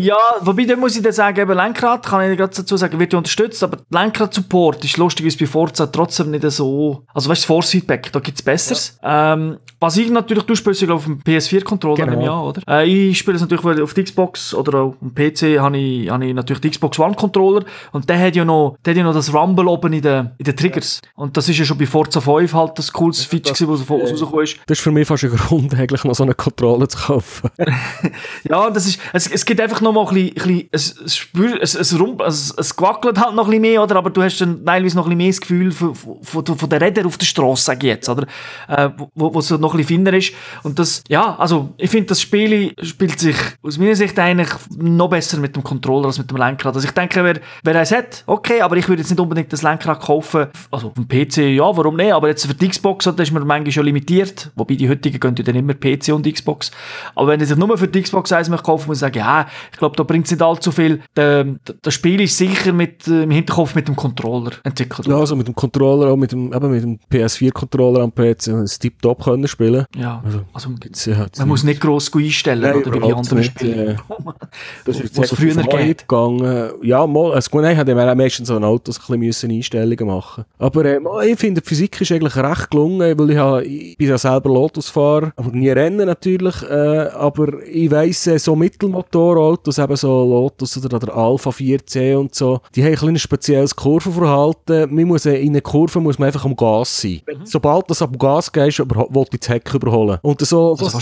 Ja, 0.05 0.16
wobei, 0.40 0.64
da 0.64 0.76
muss 0.76 0.96
ich 0.96 1.02
dann 1.02 1.12
sagen, 1.12 1.40
eben 1.40 1.55
Lenkrad, 1.55 2.05
kann 2.05 2.30
ich 2.30 2.36
gerade 2.36 2.55
dazu 2.55 2.76
sagen, 2.76 2.98
wird 2.98 3.12
ja 3.12 3.18
unterstützt, 3.18 3.62
aber 3.62 3.78
Lenkrad-Support 3.90 4.84
ist 4.84 4.98
lustigerweise 4.98 5.38
bei 5.38 5.46
Forza 5.46 5.86
trotzdem 5.86 6.30
nicht 6.30 6.44
so, 6.50 7.05
also 7.14 7.30
weißt 7.30 7.44
du, 7.44 7.46
Force-Feedback, 7.46 8.12
da 8.12 8.20
gibt 8.20 8.38
es 8.38 8.44
Besseres. 8.44 8.98
Ja. 9.02 9.32
Ähm, 9.32 9.57
was 9.80 9.96
ich 9.96 10.11
natürlich, 10.11 10.44
du 10.44 10.55
spielst 10.55 10.88
auf 10.90 11.05
dem 11.05 11.20
PS4-Controller 11.20 12.05
genau. 12.05 12.12
im 12.18 12.20
Jahr, 12.20 12.44
oder? 12.44 12.62
Äh, 12.68 12.86
ich 12.86 13.18
spiele 13.18 13.36
es 13.36 13.42
natürlich 13.42 13.82
auf 13.82 13.94
der 13.94 14.05
Xbox 14.05 14.55
oder 14.55 14.78
auch 14.78 14.94
am 15.00 15.14
PC 15.14 15.59
habe 15.59 15.78
ich, 15.78 16.11
habe 16.11 16.26
ich 16.26 16.34
natürlich 16.34 16.61
die 16.61 16.70
Xbox 16.70 16.98
One-Controller 16.98 17.64
und 17.92 18.09
der 18.09 18.18
hat 18.18 18.36
ja 18.36 18.44
noch, 18.44 18.76
der 18.84 18.92
hat 18.92 18.98
ja 18.98 19.05
noch 19.05 19.14
das 19.14 19.32
Rumble 19.32 19.68
oben 19.68 19.92
in 19.94 20.02
den, 20.02 20.30
in 20.38 20.44
den 20.44 20.57
Triggers. 20.57 21.00
Ja. 21.02 21.11
Und 21.16 21.36
das 21.36 21.48
ist 21.48 21.59
ja 21.59 21.64
schon 21.64 21.78
bei 21.78 21.86
Forza 21.86 22.20
5 22.20 22.52
halt 22.52 22.78
das 22.78 22.92
cooles 22.92 23.24
ja, 23.24 23.30
Feature, 23.30 23.72
das, 23.72 23.88
was 23.88 23.90
rausgekommen 23.90 24.44
ist. 24.44 24.59
Das 24.66 24.78
ist 24.78 24.84
für 24.84 24.90
mich 24.90 25.09
fast 25.09 25.24
ein 25.24 25.30
Grund, 25.30 25.74
eigentlich 25.78 26.05
noch 26.05 26.14
so 26.14 26.24
eine 26.24 26.34
Controller 26.34 26.88
zu 26.88 26.98
kaufen. 26.98 27.50
ja, 28.44 28.70
das 28.70 28.86
ist, 28.86 29.00
es, 29.12 29.30
es 29.30 29.44
gibt 29.44 29.61
einfach 29.61 29.80
noch 29.80 29.93
mal 29.95 30.07
ein 30.07 30.14
bisschen, 30.14 30.68
es, 30.70 30.97
es, 31.01 31.28
es, 31.61 31.74
es, 31.74 31.99
rum, 31.99 32.20
es, 32.26 32.55
es 32.57 32.76
gewackelt 32.76 33.18
halt 33.18 33.34
noch 33.34 33.45
ein 33.45 33.51
bisschen 33.51 33.62
mehr, 33.62 33.82
oder? 33.82 33.97
Aber 33.97 34.11
du 34.11 34.22
hast 34.22 34.40
dann 34.40 34.64
teilweise 34.64 34.97
noch 34.97 35.07
ein 35.07 35.11
bisschen 35.11 35.18
mehr 35.18 35.28
das 35.28 35.40
Gefühl 35.40 35.72
von, 35.72 35.95
von, 35.95 36.45
von 36.45 36.68
der 36.68 36.80
Räder 36.80 37.07
auf 37.07 37.18
der 37.18 37.26
Straße, 37.26 37.64
sage 37.64 37.86
ich 37.86 37.92
jetzt, 37.95 38.09
oder? 38.09 38.26
Äh, 38.68 38.90
wo, 39.14 39.34
wo 39.34 39.38
es 39.38 39.51
noch 39.51 39.72
ein 39.72 39.78
bisschen 39.78 39.97
finder 39.97 40.12
ist. 40.12 40.32
Und 40.62 40.78
das, 40.78 41.03
ja, 41.09 41.36
also, 41.36 41.70
ich 41.78 41.90
finde, 41.90 42.07
das 42.07 42.20
Spiel 42.20 42.74
spielt 42.82 43.18
sich 43.18 43.36
aus 43.62 43.78
meiner 43.78 43.97
Sicht 43.97 44.18
eigentlich 44.18 44.51
noch 44.76 45.09
besser 45.09 45.38
mit 45.38 45.57
dem 45.57 45.62
Controller 45.62 46.07
als 46.07 46.18
mit 46.18 46.30
dem 46.30 46.36
Lenkrad. 46.36 46.74
Also 46.74 46.86
ich 46.86 46.95
denke, 46.95 47.22
wer, 47.24 47.40
wer 47.62 47.76
eins 47.76 47.92
hat, 47.92 48.24
okay, 48.26 48.61
aber 48.61 48.76
ich 48.76 48.88
würde 48.88 49.03
jetzt 49.03 49.11
nicht 49.11 49.20
unbedingt 49.20 49.53
das 49.53 49.62
Lenkrad 49.62 50.01
kaufen. 50.01 50.47
Also 50.70 50.88
auf 50.88 50.95
dem 50.95 51.09
PC, 51.09 51.38
ja, 51.57 51.64
warum 51.76 51.97
nicht? 51.97 52.12
Aber 52.12 52.28
jetzt 52.28 52.47
für 52.47 52.55
die 52.55 52.68
Xbox, 52.68 53.05
da 53.05 53.22
ist 53.22 53.32
man 53.32 53.47
manchmal 53.47 53.72
schon 53.72 53.84
limitiert. 53.84 54.51
Wobei 54.55 54.74
die 54.74 54.88
heutigen 54.88 55.20
gehen 55.20 55.34
ja 55.36 55.45
dann 55.45 55.57
immer 55.57 55.74
PC 55.74 56.09
und 56.12 56.30
Xbox. 56.30 56.70
Aber 57.14 57.28
wenn 57.28 57.40
ich 57.40 57.49
sich 57.49 57.57
nur 57.57 57.76
für 57.78 57.88
die 57.88 58.03
Xbox 58.03 58.32
eins 58.32 58.51
kaufen 58.62 58.88
muss 58.88 58.99
ich 58.99 59.01
sagen, 59.01 59.18
ja, 59.18 59.47
ich 59.75 59.79
glaube, 59.79 59.97
da 59.97 60.05
bringt 60.05 60.27
es 60.27 60.31
nicht 60.31 60.41
allzu 60.41 60.70
viel. 60.70 61.01
Das 61.14 61.95
Spiel 61.95 62.20
ist 62.20 62.39
sicher 62.39 62.72
mit, 62.72 63.09
äh, 63.09 63.25
im 63.25 63.31
Hinterkopf 63.33 63.75
mit 63.75 63.89
dem 63.89 63.97
Controller 63.97 64.53
entwickelt. 64.62 65.09
Ja, 65.09 65.16
also 65.18 65.35
mit 65.35 65.49
dem 65.49 65.55
Controller, 65.55 66.12
auch 66.12 66.16
mit 66.16 66.31
dem, 66.31 66.53
eben 66.53 66.70
mit 66.70 66.83
dem 66.85 66.99
PS4-Controller 67.12 68.01
am 68.01 68.12
PC, 68.12 68.53
das 68.53 68.79
Tip-Top 68.79 69.25
können 69.25 69.49
spielen. 69.49 69.85
Ja, 69.97 70.22
also, 70.25 70.43
also 70.53 70.70
ja, 71.11 71.27
man 71.39 71.49
muss 71.49 71.64
nicht 71.64 71.81
gross 71.81 72.14
einstellen, 72.14 72.62
Nein, 72.62 72.77
oder 72.77 72.95
wie 72.95 73.01
die 73.01 73.12
anderen 73.12 73.39
nicht, 73.39 73.51
Spiele. 73.51 73.91
Äh, 73.91 73.97
das 74.85 75.01
ist 75.01 75.18
jetzt 75.18 75.35
früher 75.35 75.55
geht. 75.64 76.07
gegangen. 76.07 76.70
Ja, 76.83 77.05
mal, 77.05 77.33
also 77.33 77.51
gut, 77.51 77.62
nein, 77.62 77.75
hätte 77.75 77.97
man 77.97 78.16
meistens 78.16 78.47
so 78.47 78.55
ein 78.55 78.62
Autos 78.62 79.01
ein 79.11 79.18
bisschen 79.18 79.51
Einstellungen 79.51 80.07
machen 80.07 80.45
Aber 80.59 80.85
äh, 80.85 81.01
ich 81.27 81.39
finde, 81.39 81.61
die 81.61 81.68
Physik 81.68 82.01
ist 82.01 82.12
eigentlich 82.12 82.37
recht 82.37 82.70
gelungen, 82.70 83.18
weil 83.18 83.31
ich, 83.31 83.39
habe, 83.39 83.64
ich 83.64 83.97
bin 83.97 84.09
ja 84.09 84.18
selber 84.18 84.51
Lotusfahrer, 84.51 85.33
aber 85.35 85.51
nie 85.51 85.70
Rennen 85.70 86.07
natürlich, 86.07 86.62
äh, 86.62 87.09
aber 87.12 87.61
ich 87.64 87.91
weiss, 87.91 88.29
äh, 88.29 88.39
so 88.39 88.55
Mittelmotorautos, 89.65 89.79
eben 89.79 89.97
so 89.97 90.25
Lotus 90.25 90.85
oder 90.85 90.99
der 90.99 91.15
Alpha 91.15 91.51
4C 91.51 92.17
und 92.17 92.35
so, 92.35 92.61
die 92.75 92.85
haben 92.85 92.97
ein, 92.97 93.09
ein 93.15 93.19
spezielles 93.19 93.75
Kurvenverhalten. 93.75 94.95
Man 94.95 95.05
muss, 95.05 95.27
äh, 95.27 95.37
in 95.37 95.51
einer 95.51 95.61
Kurve 95.61 96.01
muss 96.01 96.19
man 96.19 96.27
einfach 96.27 96.45
am 96.45 96.57
Gas 96.57 97.01
sein. 97.01 97.21
Mhm. 97.27 97.45
Sobald 97.47 97.91
du 97.91 98.05
am 98.05 98.19
Gas 98.19 98.53
gehst, 98.53 98.79
wollte 98.79 99.31
ich 99.35 99.41
das 99.41 99.49
Heck 99.49 99.73
überholen. 99.75 100.19
Und 100.23 100.41
so, 100.41 100.77
so, 100.77 100.89
so, 100.89 100.99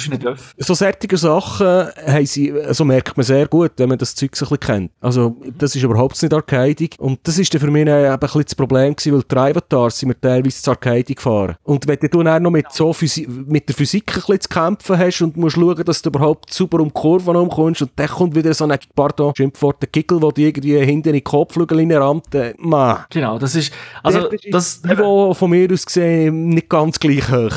so 0.58 0.74
solche 0.74 1.16
Sachen 1.16 1.66
haben 2.06 2.26
sie, 2.26 2.52
also 2.52 2.84
merkt 2.84 3.16
man 3.16 3.24
sehr 3.24 3.46
gut, 3.46 3.72
wenn 3.76 3.88
man 3.88 3.98
das 3.98 4.14
Zeug 4.14 4.36
so 4.36 4.46
ein 4.46 4.50
bisschen 4.50 4.60
kennt. 4.60 4.90
Also, 5.00 5.36
das 5.58 5.74
ist 5.74 5.82
überhaupt 5.82 6.20
nicht 6.22 6.32
arcadig. 6.32 6.96
Und 6.98 7.20
das 7.24 7.38
ist 7.38 7.52
für 7.56 7.70
mich 7.70 7.82
eben 7.82 7.90
ein 7.90 8.18
bisschen 8.18 8.42
das 8.42 8.54
Problem 8.54 8.94
gewesen, 8.94 9.14
weil 9.14 9.22
die 9.22 9.36
Avatars 9.36 9.98
sind 9.98 10.10
wir 10.10 10.20
teilweise 10.20 10.62
zu 10.62 10.70
arcadig 10.70 11.16
gefahren. 11.16 11.56
Und 11.64 11.86
wenn 11.86 11.98
du 11.98 12.22
dann 12.22 12.42
noch 12.42 12.50
mit, 12.50 12.70
so 12.72 12.92
Physi 12.92 13.26
mit 13.28 13.68
der 13.68 13.74
Physik 13.74 14.10
ein 14.10 14.14
bisschen 14.14 14.40
zu 14.40 14.48
kämpfen 14.48 14.98
hast 14.98 15.22
und 15.22 15.36
musst 15.36 15.56
schauen, 15.56 15.84
dass 15.84 16.02
du 16.02 16.10
überhaupt 16.10 16.52
super 16.52 16.80
um 16.80 16.88
die 16.88 16.94
Kurve 16.94 17.30
umkommst 17.30 17.82
und 17.82 17.90
dann 17.96 18.08
kommt 18.08 18.34
wieder 18.34 18.51
so 18.54 18.64
ein, 18.64 18.78
pardon, 18.94 19.34
Schimpfwort, 19.36 19.82
der 19.82 19.88
Gickel, 19.88 20.20
der 20.20 20.32
dir 20.32 20.46
irgendwie 20.48 20.78
hinter 20.78 21.10
in 21.10 21.14
die 21.14 21.20
Kopfflügel 21.22 21.92
rammt, 21.96 22.34
äh, 22.34 22.54
man. 22.58 23.04
Genau, 23.10 23.38
das 23.38 23.54
ist, 23.54 23.72
also, 24.02 24.28
das, 24.28 24.40
das 24.50 24.82
Niveau 24.84 25.34
von 25.34 25.50
mir 25.50 25.70
aus 25.72 25.86
gesehen 25.86 26.48
nicht 26.48 26.68
ganz 26.68 26.98
gleich 26.98 27.30
hoch. 27.30 27.54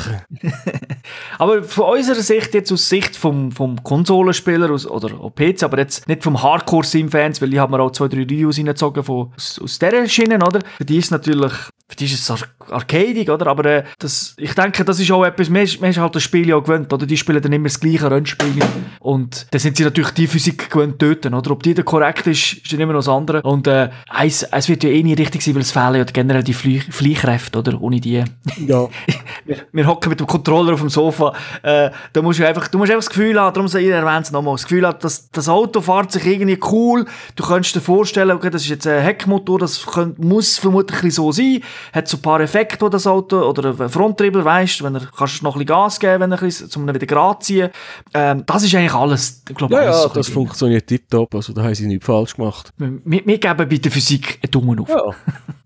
aber 1.38 1.62
von 1.62 1.96
unserer 1.96 2.22
Sicht, 2.22 2.54
jetzt 2.54 2.72
aus 2.72 2.88
Sicht 2.88 3.16
vom, 3.16 3.52
vom 3.52 3.82
Konsolenspieler 3.82 4.70
aus, 4.70 4.86
oder 4.86 5.08
PC, 5.30 5.62
aber 5.64 5.78
jetzt 5.78 6.08
nicht 6.08 6.22
vom 6.22 6.42
Hardcore-Sim-Fans, 6.42 7.40
weil 7.42 7.52
ich 7.52 7.58
habe 7.58 7.76
mir 7.76 7.82
auch 7.82 7.92
zwei, 7.92 8.08
drei 8.08 8.18
Reviews 8.18 8.58
reingezogen 8.58 9.02
von, 9.02 9.32
aus, 9.36 9.60
aus 9.62 9.78
dieser 9.78 10.08
Schiene, 10.08 10.36
oder? 10.36 10.60
Für 10.78 10.84
die 10.84 10.98
ist 10.98 11.10
natürlich 11.10 11.52
für 11.88 11.96
die 11.96 12.06
ist 12.06 12.28
es 12.28 12.44
arcadig, 12.68 13.30
oder? 13.30 13.46
Aber 13.46 13.64
äh, 13.64 13.84
das, 14.00 14.34
ich 14.38 14.54
denke, 14.54 14.84
das 14.84 14.98
ist 14.98 15.10
auch 15.12 15.24
etwas, 15.24 15.48
man 15.48 15.62
ist, 15.62 15.80
man 15.80 15.90
ist 15.90 15.98
halt 15.98 16.16
das 16.16 16.22
Spiel 16.24 16.48
ja 16.48 16.58
gewöhnt, 16.58 16.92
oder? 16.92 17.06
Die 17.06 17.16
spielen 17.16 17.40
dann 17.40 17.52
immer 17.52 17.68
das 17.68 17.78
gleiche 17.78 18.10
Rennspiel. 18.10 18.60
Und 18.98 19.46
dann 19.52 19.60
sind 19.60 19.76
sie 19.76 19.84
natürlich 19.84 20.10
die 20.10 20.26
Physik 20.26 20.68
gewöhnt 20.68 20.85
töten, 20.98 21.34
oder? 21.34 21.50
Ob 21.50 21.62
die 21.62 21.74
dann 21.74 21.84
korrekt 21.84 22.26
ist, 22.26 22.54
ist 22.54 22.72
dann 22.72 22.80
immer 22.80 22.92
noch 22.92 23.00
das 23.00 23.08
andere. 23.08 23.42
Und 23.42 23.66
äh, 23.66 23.90
eins, 24.08 24.42
es 24.42 24.68
wird 24.68 24.84
ja 24.84 24.90
eh 24.90 25.02
nie 25.02 25.14
richtig 25.14 25.42
sein, 25.42 25.54
weil 25.54 25.62
es 25.62 25.72
fehlen 25.72 25.94
ja 25.96 26.04
generell 26.04 26.42
die 26.42 26.54
Flie 26.54 26.80
Fliehkräfte, 26.80 27.58
oder? 27.58 27.80
Ohne 27.80 28.00
die. 28.00 28.24
Ja. 28.66 28.88
wir, 29.44 29.56
wir 29.72 29.86
hocken 29.86 30.10
mit 30.10 30.20
dem 30.20 30.26
Controller 30.26 30.74
auf 30.74 30.80
dem 30.80 30.90
Sofa. 30.90 31.32
Äh, 31.62 31.90
da 32.12 32.22
musst 32.22 32.38
du 32.38 32.46
einfach, 32.46 32.68
du 32.68 32.78
musst 32.78 32.90
einfach 32.90 33.04
das 33.04 33.10
Gefühl 33.10 33.40
haben, 33.40 33.54
darum 33.54 33.66
ich 33.66 33.74
erwähne 33.74 34.22
es 34.22 34.30
nochmal, 34.32 34.54
das 34.54 34.64
Gefühl 34.64 34.86
haben, 34.86 34.98
dass 35.00 35.30
das 35.30 35.48
Auto 35.48 35.80
fährt 35.80 36.12
sich 36.12 36.26
irgendwie 36.26 36.58
cool. 36.70 37.04
Du 37.34 37.44
könntest 37.44 37.74
dir 37.74 37.80
vorstellen, 37.80 38.36
okay, 38.36 38.50
das 38.50 38.62
ist 38.62 38.68
jetzt 38.68 38.86
ein 38.86 39.02
Heckmotor, 39.02 39.58
das 39.58 39.84
könnt, 39.84 40.18
muss 40.18 40.58
vermutlich 40.58 41.14
so 41.14 41.32
sein 41.32 41.62
hat 41.92 42.08
so 42.08 42.16
ein 42.16 42.22
paar 42.22 42.40
Effekte, 42.40 42.84
wo 42.84 42.88
das 42.88 43.06
Auto, 43.06 43.38
oder 43.38 43.74
ein 43.78 43.88
Fronttriebler, 43.88 44.44
weißt, 44.44 44.82
wenn 44.82 44.94
er, 44.94 45.02
kannst 45.16 45.40
du 45.40 45.44
noch 45.44 45.56
ein 45.56 45.60
bisschen 45.60 45.66
Gas 45.66 46.00
geben, 46.00 46.20
wenn 46.20 46.32
er 46.32 46.38
ein 46.38 46.44
bisschen, 46.44 46.68
um 46.76 46.88
ihn 46.88 46.94
wieder 46.94 47.06
gerade 47.06 47.38
ziehen. 47.40 47.70
Ähm, 48.14 48.44
das 48.46 48.62
ist 48.62 48.74
eigentlich 48.74 48.94
alles, 48.94 49.42
ich 49.48 49.54
glaube, 49.54 49.74
ja, 49.74 49.80
alles 49.80 49.96
ja, 49.96 50.02
so 50.02 50.08
das 50.10 50.28
funktioniert 50.28 50.75
tiptop, 50.84 51.34
also 51.34 51.52
da 51.52 51.62
haben 51.62 51.74
sie 51.74 51.86
nichts 51.86 52.06
falsch 52.06 52.34
gemacht. 52.36 52.72
Wir, 52.76 53.00
wir, 53.04 53.38
geben 53.38 53.56
bei 53.56 53.64
der 53.64 53.92
Physik 53.92 54.38
einen 54.42 54.50
Daumen 54.50 54.80
auf. 54.80 54.88
Ja. 54.88 55.02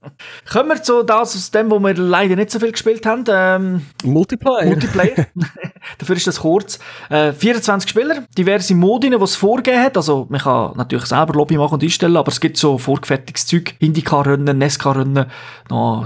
Kommen 0.51 0.71
wir 0.71 0.83
zu 0.83 1.03
das, 1.03 1.37
aus 1.37 1.51
dem, 1.51 1.71
wo 1.71 1.79
wir 1.79 1.95
leider 1.95 2.37
nicht 2.37 2.51
so 2.51 2.59
viel 2.59 2.73
gespielt 2.73 3.05
haben. 3.07 3.25
Ähm, 3.29 3.87
Multiplayer. 4.05 4.67
Multiplayer. 4.67 5.27
Dafür 5.99 6.17
ist 6.17 6.27
das 6.27 6.41
kurz. 6.41 6.79
Äh, 7.09 7.33
24 7.33 7.89
Spieler, 7.91 8.25
diverse 8.37 8.75
Modine, 8.75 9.19
die 9.19 9.25
es 9.25 9.37
vorgegeben 9.37 9.83
hat. 9.83 9.97
Also, 9.97 10.27
man 10.29 10.41
kann 10.41 10.73
natürlich 10.77 11.07
selber 11.07 11.35
Lobby 11.35 11.57
machen 11.57 11.75
und 11.75 11.83
einstellen, 11.83 12.17
aber 12.17 12.31
es 12.31 12.41
gibt 12.41 12.57
so 12.57 12.79
vorgefertigtes 12.79 13.47
Zeug. 13.47 13.75
Indycar-Rennen, 13.79 14.59
NESCAR-Rennen, 14.59 15.27
no, 15.69 16.05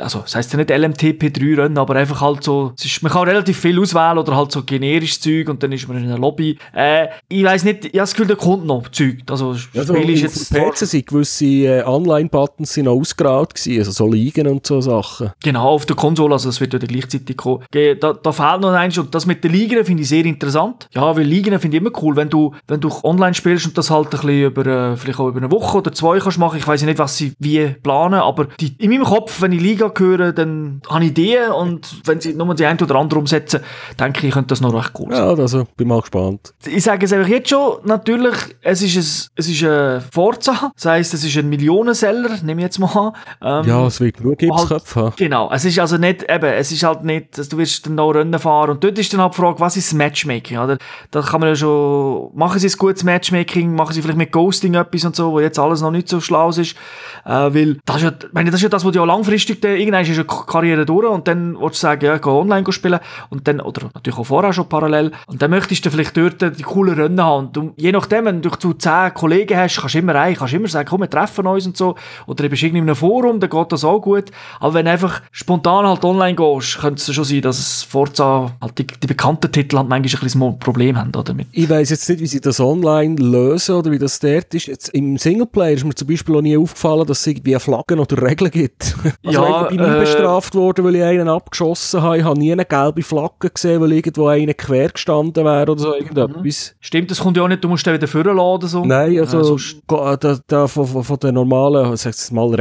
also, 0.00 0.20
das 0.20 0.34
heisst 0.34 0.52
ja 0.52 0.58
nicht 0.58 0.70
LMTP3-Rennen, 0.70 1.78
aber 1.78 1.96
einfach 1.96 2.20
halt 2.20 2.42
so, 2.42 2.72
ist, 2.82 3.02
man 3.02 3.12
kann 3.12 3.28
relativ 3.28 3.58
viel 3.58 3.80
auswählen 3.80 4.18
oder 4.18 4.36
halt 4.36 4.52
so 4.52 4.62
generisches 4.62 5.20
Zeug 5.20 5.48
und 5.48 5.62
dann 5.62 5.72
ist 5.72 5.88
man 5.88 5.98
in 5.98 6.04
einer 6.04 6.18
Lobby. 6.18 6.58
Äh, 6.74 7.08
ich 7.28 7.44
weiss 7.44 7.64
nicht, 7.64 7.84
ich 7.84 7.90
habe 7.92 7.98
das 7.98 8.14
Gefühl, 8.14 8.28
da 8.28 8.34
kommt 8.34 8.66
noch 8.66 8.88
Zeug. 8.88 9.18
Also, 9.28 9.56
also 9.74 9.94
Spiel 9.94 10.10
ist 10.10 10.22
jetzt... 10.22 10.54
PC 10.54 10.76
sind 10.78 11.06
gewisse 11.06 11.44
äh, 11.44 11.82
Online-Buttons 11.84 12.76
ausgeraubt 13.36 13.54
gewesen, 13.54 13.78
also 13.78 13.90
so 13.92 14.10
Ligen 14.10 14.46
und 14.48 14.66
so 14.66 14.80
Sachen. 14.80 15.32
Genau, 15.42 15.68
auf 15.70 15.86
der 15.86 15.96
Konsole, 15.96 16.34
also 16.34 16.48
das 16.48 16.60
wird 16.60 16.72
ja 16.72 16.78
gleichzeitig 16.78 17.36
kommen. 17.36 17.64
Da, 17.70 18.12
da 18.12 18.32
fehlt 18.32 18.60
noch 18.60 18.72
eins 18.72 18.98
und 18.98 19.14
das 19.14 19.26
mit 19.26 19.44
den 19.44 19.52
Ligen 19.52 19.84
finde 19.84 20.02
ich 20.02 20.08
sehr 20.08 20.24
interessant. 20.24 20.88
Ja, 20.94 21.16
weil 21.16 21.24
Ligen 21.24 21.58
finde 21.58 21.76
ich 21.76 21.82
immer 21.82 21.92
cool, 22.02 22.16
wenn 22.16 22.28
du, 22.28 22.54
wenn 22.68 22.80
du 22.80 22.90
online 23.02 23.34
spielst 23.34 23.66
und 23.66 23.76
das 23.78 23.90
halt 23.90 24.06
ein 24.06 24.10
bisschen 24.10 24.44
über, 24.44 24.66
äh, 24.66 24.96
vielleicht 24.96 25.18
auch 25.18 25.28
über 25.28 25.38
eine 25.38 25.50
Woche 25.50 25.78
oder 25.78 25.92
zwei 25.92 26.18
kannst 26.18 26.38
machen. 26.38 26.58
Ich 26.58 26.66
weiß 26.66 26.82
nicht, 26.82 26.98
was 26.98 27.16
sie 27.16 27.34
wie 27.38 27.66
planen, 27.82 28.20
aber 28.20 28.46
die, 28.60 28.74
in 28.78 28.90
meinem 28.90 29.04
Kopf, 29.04 29.40
wenn 29.40 29.52
ich 29.52 29.60
Liga 29.60 29.92
höre, 29.96 30.32
dann 30.32 30.80
habe 30.88 31.04
ich 31.04 31.10
Ideen 31.10 31.50
und 31.52 32.00
wenn 32.04 32.20
sie 32.20 32.34
nur 32.34 32.54
die 32.54 32.66
eine 32.66 32.78
oder 32.80 32.96
andere 32.96 33.20
umsetzen, 33.20 33.60
denke 33.98 34.26
ich, 34.26 34.32
könnte 34.32 34.48
das 34.48 34.60
noch 34.60 34.74
recht 34.74 34.92
cool 34.98 35.12
sein. 35.14 35.36
Ja, 35.36 35.42
also 35.42 35.66
bin 35.76 35.88
mal 35.88 36.00
gespannt. 36.00 36.54
Ich 36.66 36.84
sage 36.84 37.06
es 37.06 37.12
einfach 37.12 37.28
jetzt 37.28 37.50
schon, 37.50 37.78
natürlich, 37.84 38.34
es 38.62 38.82
ist 38.82 38.96
ein, 38.96 39.30
es 39.36 39.48
ist 39.48 39.62
ein 39.64 40.02
Forza, 40.12 40.72
das 40.74 40.84
heisst, 40.84 41.14
es 41.14 41.24
ist 41.24 41.36
ein 41.36 41.48
Millionenseller, 41.48 42.38
nehme 42.42 42.60
ich 42.60 42.66
jetzt 42.66 42.78
mal 42.78 42.86
an. 42.96 43.12
Ähm, 43.42 43.64
ja, 43.66 43.86
es 43.86 44.00
wird 44.00 44.20
nur 44.20 44.36
Gipsköpfe. 44.36 45.02
Halt, 45.02 45.16
Genau, 45.16 45.50
es 45.52 45.64
ist 45.64 45.78
also 45.78 45.96
nicht, 45.96 46.22
eben, 46.30 46.52
es 46.52 46.72
ist 46.72 46.82
halt 46.82 47.04
nicht, 47.04 47.52
du 47.52 47.58
wirst 47.58 47.86
dann 47.86 47.96
noch 47.96 48.10
Rennen 48.10 48.38
fahren. 48.38 48.70
Und 48.70 48.84
dort 48.84 48.98
ist 48.98 49.12
dann 49.12 49.20
halt 49.20 49.32
die 49.34 49.36
Frage, 49.36 49.60
was 49.60 49.76
ist 49.76 49.88
das 49.88 49.94
Matchmaking, 49.94 50.58
oder? 50.58 50.78
Da 51.10 51.20
kann 51.22 51.40
man 51.40 51.50
ja 51.50 51.56
schon, 51.56 52.30
machen 52.34 52.58
sie 52.58 52.68
ein 52.68 52.78
gutes 52.78 53.04
Matchmaking, 53.04 53.74
machen 53.74 53.92
sie 53.92 54.02
vielleicht 54.02 54.18
mit 54.18 54.32
Ghosting 54.32 54.74
etwas 54.74 55.04
und 55.04 55.16
so, 55.16 55.32
wo 55.32 55.40
jetzt 55.40 55.58
alles 55.58 55.80
noch 55.80 55.90
nicht 55.90 56.08
so 56.08 56.20
schlau 56.20 56.50
ist, 56.50 56.76
äh, 57.24 57.28
weil 57.28 57.78
das 57.84 57.96
ist 57.96 58.02
ja, 58.02 58.12
meine, 58.32 58.50
das 58.50 58.60
ist 58.60 58.64
ja 58.64 58.68
das, 58.68 58.84
was 58.84 58.92
du 58.92 58.98
ja 58.98 59.04
langfristig, 59.04 59.60
dann, 59.60 59.76
irgendwann 59.76 60.02
ist 60.02 60.10
eine 60.10 60.24
Karriere 60.24 60.86
durch 60.86 61.08
und 61.08 61.26
dann 61.28 61.58
willst 61.58 61.76
du 61.76 61.80
sagen, 61.80 62.04
ja, 62.04 62.18
geh 62.18 62.28
online 62.28 62.64
spielen 62.72 63.00
und 63.30 63.48
dann, 63.48 63.60
oder 63.60 63.90
natürlich 63.94 64.18
auch 64.18 64.24
vorher 64.24 64.52
schon 64.52 64.68
parallel, 64.68 65.12
und 65.26 65.40
dann 65.40 65.50
möchtest 65.50 65.84
du 65.84 65.90
vielleicht 65.90 66.16
dort 66.16 66.58
die 66.58 66.62
coolen 66.62 66.94
Rennen 66.94 67.22
haben. 67.22 67.50
Und 67.56 67.72
je 67.76 67.92
nachdem, 67.92 68.26
wenn 68.26 68.42
du 68.42 68.50
zehn 68.72 69.14
Kollegen 69.14 69.56
hast, 69.56 69.80
kannst 69.80 69.94
du 69.94 69.98
immer 69.98 70.14
rein, 70.14 70.34
kannst 70.34 70.54
immer 70.54 70.68
sagen, 70.68 70.88
komm, 70.88 71.00
wir 71.00 71.10
treffen 71.10 71.46
uns 71.46 71.66
und 71.66 71.76
so, 71.76 71.94
oder 72.26 72.44
du 72.44 72.48
bist 72.48 72.62
irgendwie 72.62 72.78
in 72.78 72.84
einem 72.84 72.96
Forum 73.16 73.40
dann 73.40 73.50
geht 73.50 73.72
das 73.72 73.84
auch 73.84 74.00
gut. 74.00 74.24
Aber 74.60 74.74
wenn 74.74 74.84
du 74.84 74.90
einfach 74.92 75.22
spontan 75.32 75.86
halt 75.86 76.04
online 76.04 76.34
gehst, 76.34 76.78
könnte 76.78 77.00
es 77.00 77.14
schon 77.14 77.24
sein, 77.24 77.40
dass 77.42 77.58
es 77.58 77.82
Forza, 77.82 78.52
halt 78.60 78.78
die, 78.78 78.86
die 78.86 79.06
bekannten 79.06 79.50
Titel 79.50 79.76
halt 79.78 79.88
manchmal 79.88 80.20
ein 80.20 80.24
bisschen 80.24 80.42
ein 80.42 80.58
Problem 80.58 80.96
haben, 80.98 81.12
oder? 81.14 81.32
Mit. 81.34 81.46
Ich 81.52 81.68
weiss 81.70 81.90
jetzt 81.90 82.08
nicht, 82.08 82.20
wie 82.20 82.26
sie 82.26 82.40
das 82.40 82.60
online 82.60 83.16
lösen 83.16 83.74
oder 83.76 83.90
wie 83.90 83.98
das 83.98 84.18
dort 84.20 84.52
ist. 84.54 84.66
Jetzt 84.66 84.88
im 84.90 85.16
Singleplayer 85.16 85.72
ist 85.74 85.84
mir 85.84 85.94
zum 85.94 86.08
Beispiel 86.08 86.36
auch 86.36 86.42
nie 86.42 86.56
aufgefallen, 86.56 87.06
dass 87.06 87.20
es 87.20 87.26
irgendwie 87.26 87.58
Flaggen 87.58 87.98
oder 87.98 88.20
Regeln 88.22 88.50
gibt. 88.50 88.94
Also 89.24 89.40
Ja, 89.42 89.62
ich 89.70 89.76
bin 89.76 89.80
äh, 89.80 90.00
bestraft 90.00 90.54
worden, 90.54 90.84
weil 90.84 90.96
ich 90.96 91.02
einen 91.02 91.28
abgeschossen 91.28 92.02
habe. 92.02 92.18
Ich 92.18 92.24
habe 92.24 92.38
nie 92.38 92.52
eine 92.52 92.64
gelbe 92.64 93.02
Flagge 93.02 93.50
gesehen, 93.50 93.80
weil 93.80 93.92
irgendwo 93.92 94.26
einer 94.28 94.54
quer 94.54 94.88
gestanden 94.90 95.44
wäre 95.44 95.72
oder 95.72 95.80
so 95.80 95.94
irgendetwas. 95.94 96.74
Stimmt, 96.80 97.10
das 97.10 97.18
kommt 97.20 97.36
ja 97.36 97.42
auch 97.42 97.48
nicht, 97.48 97.62
du 97.64 97.68
musst 97.68 97.86
den 97.86 97.94
wieder 97.94 98.06
vorladen 98.06 98.38
oder 98.38 98.66
so. 98.68 98.84
Nein, 98.84 99.18
also 99.18 99.56
Äh, 99.56 99.60
ga- 99.88 100.16
da, 100.16 100.38
da, 100.46 100.66
von, 100.68 100.86
von, 100.86 101.02
von 101.04 101.18
den 101.18 101.34
normalen, 101.34 101.96
sag 101.96 102.14
mal 102.32 102.54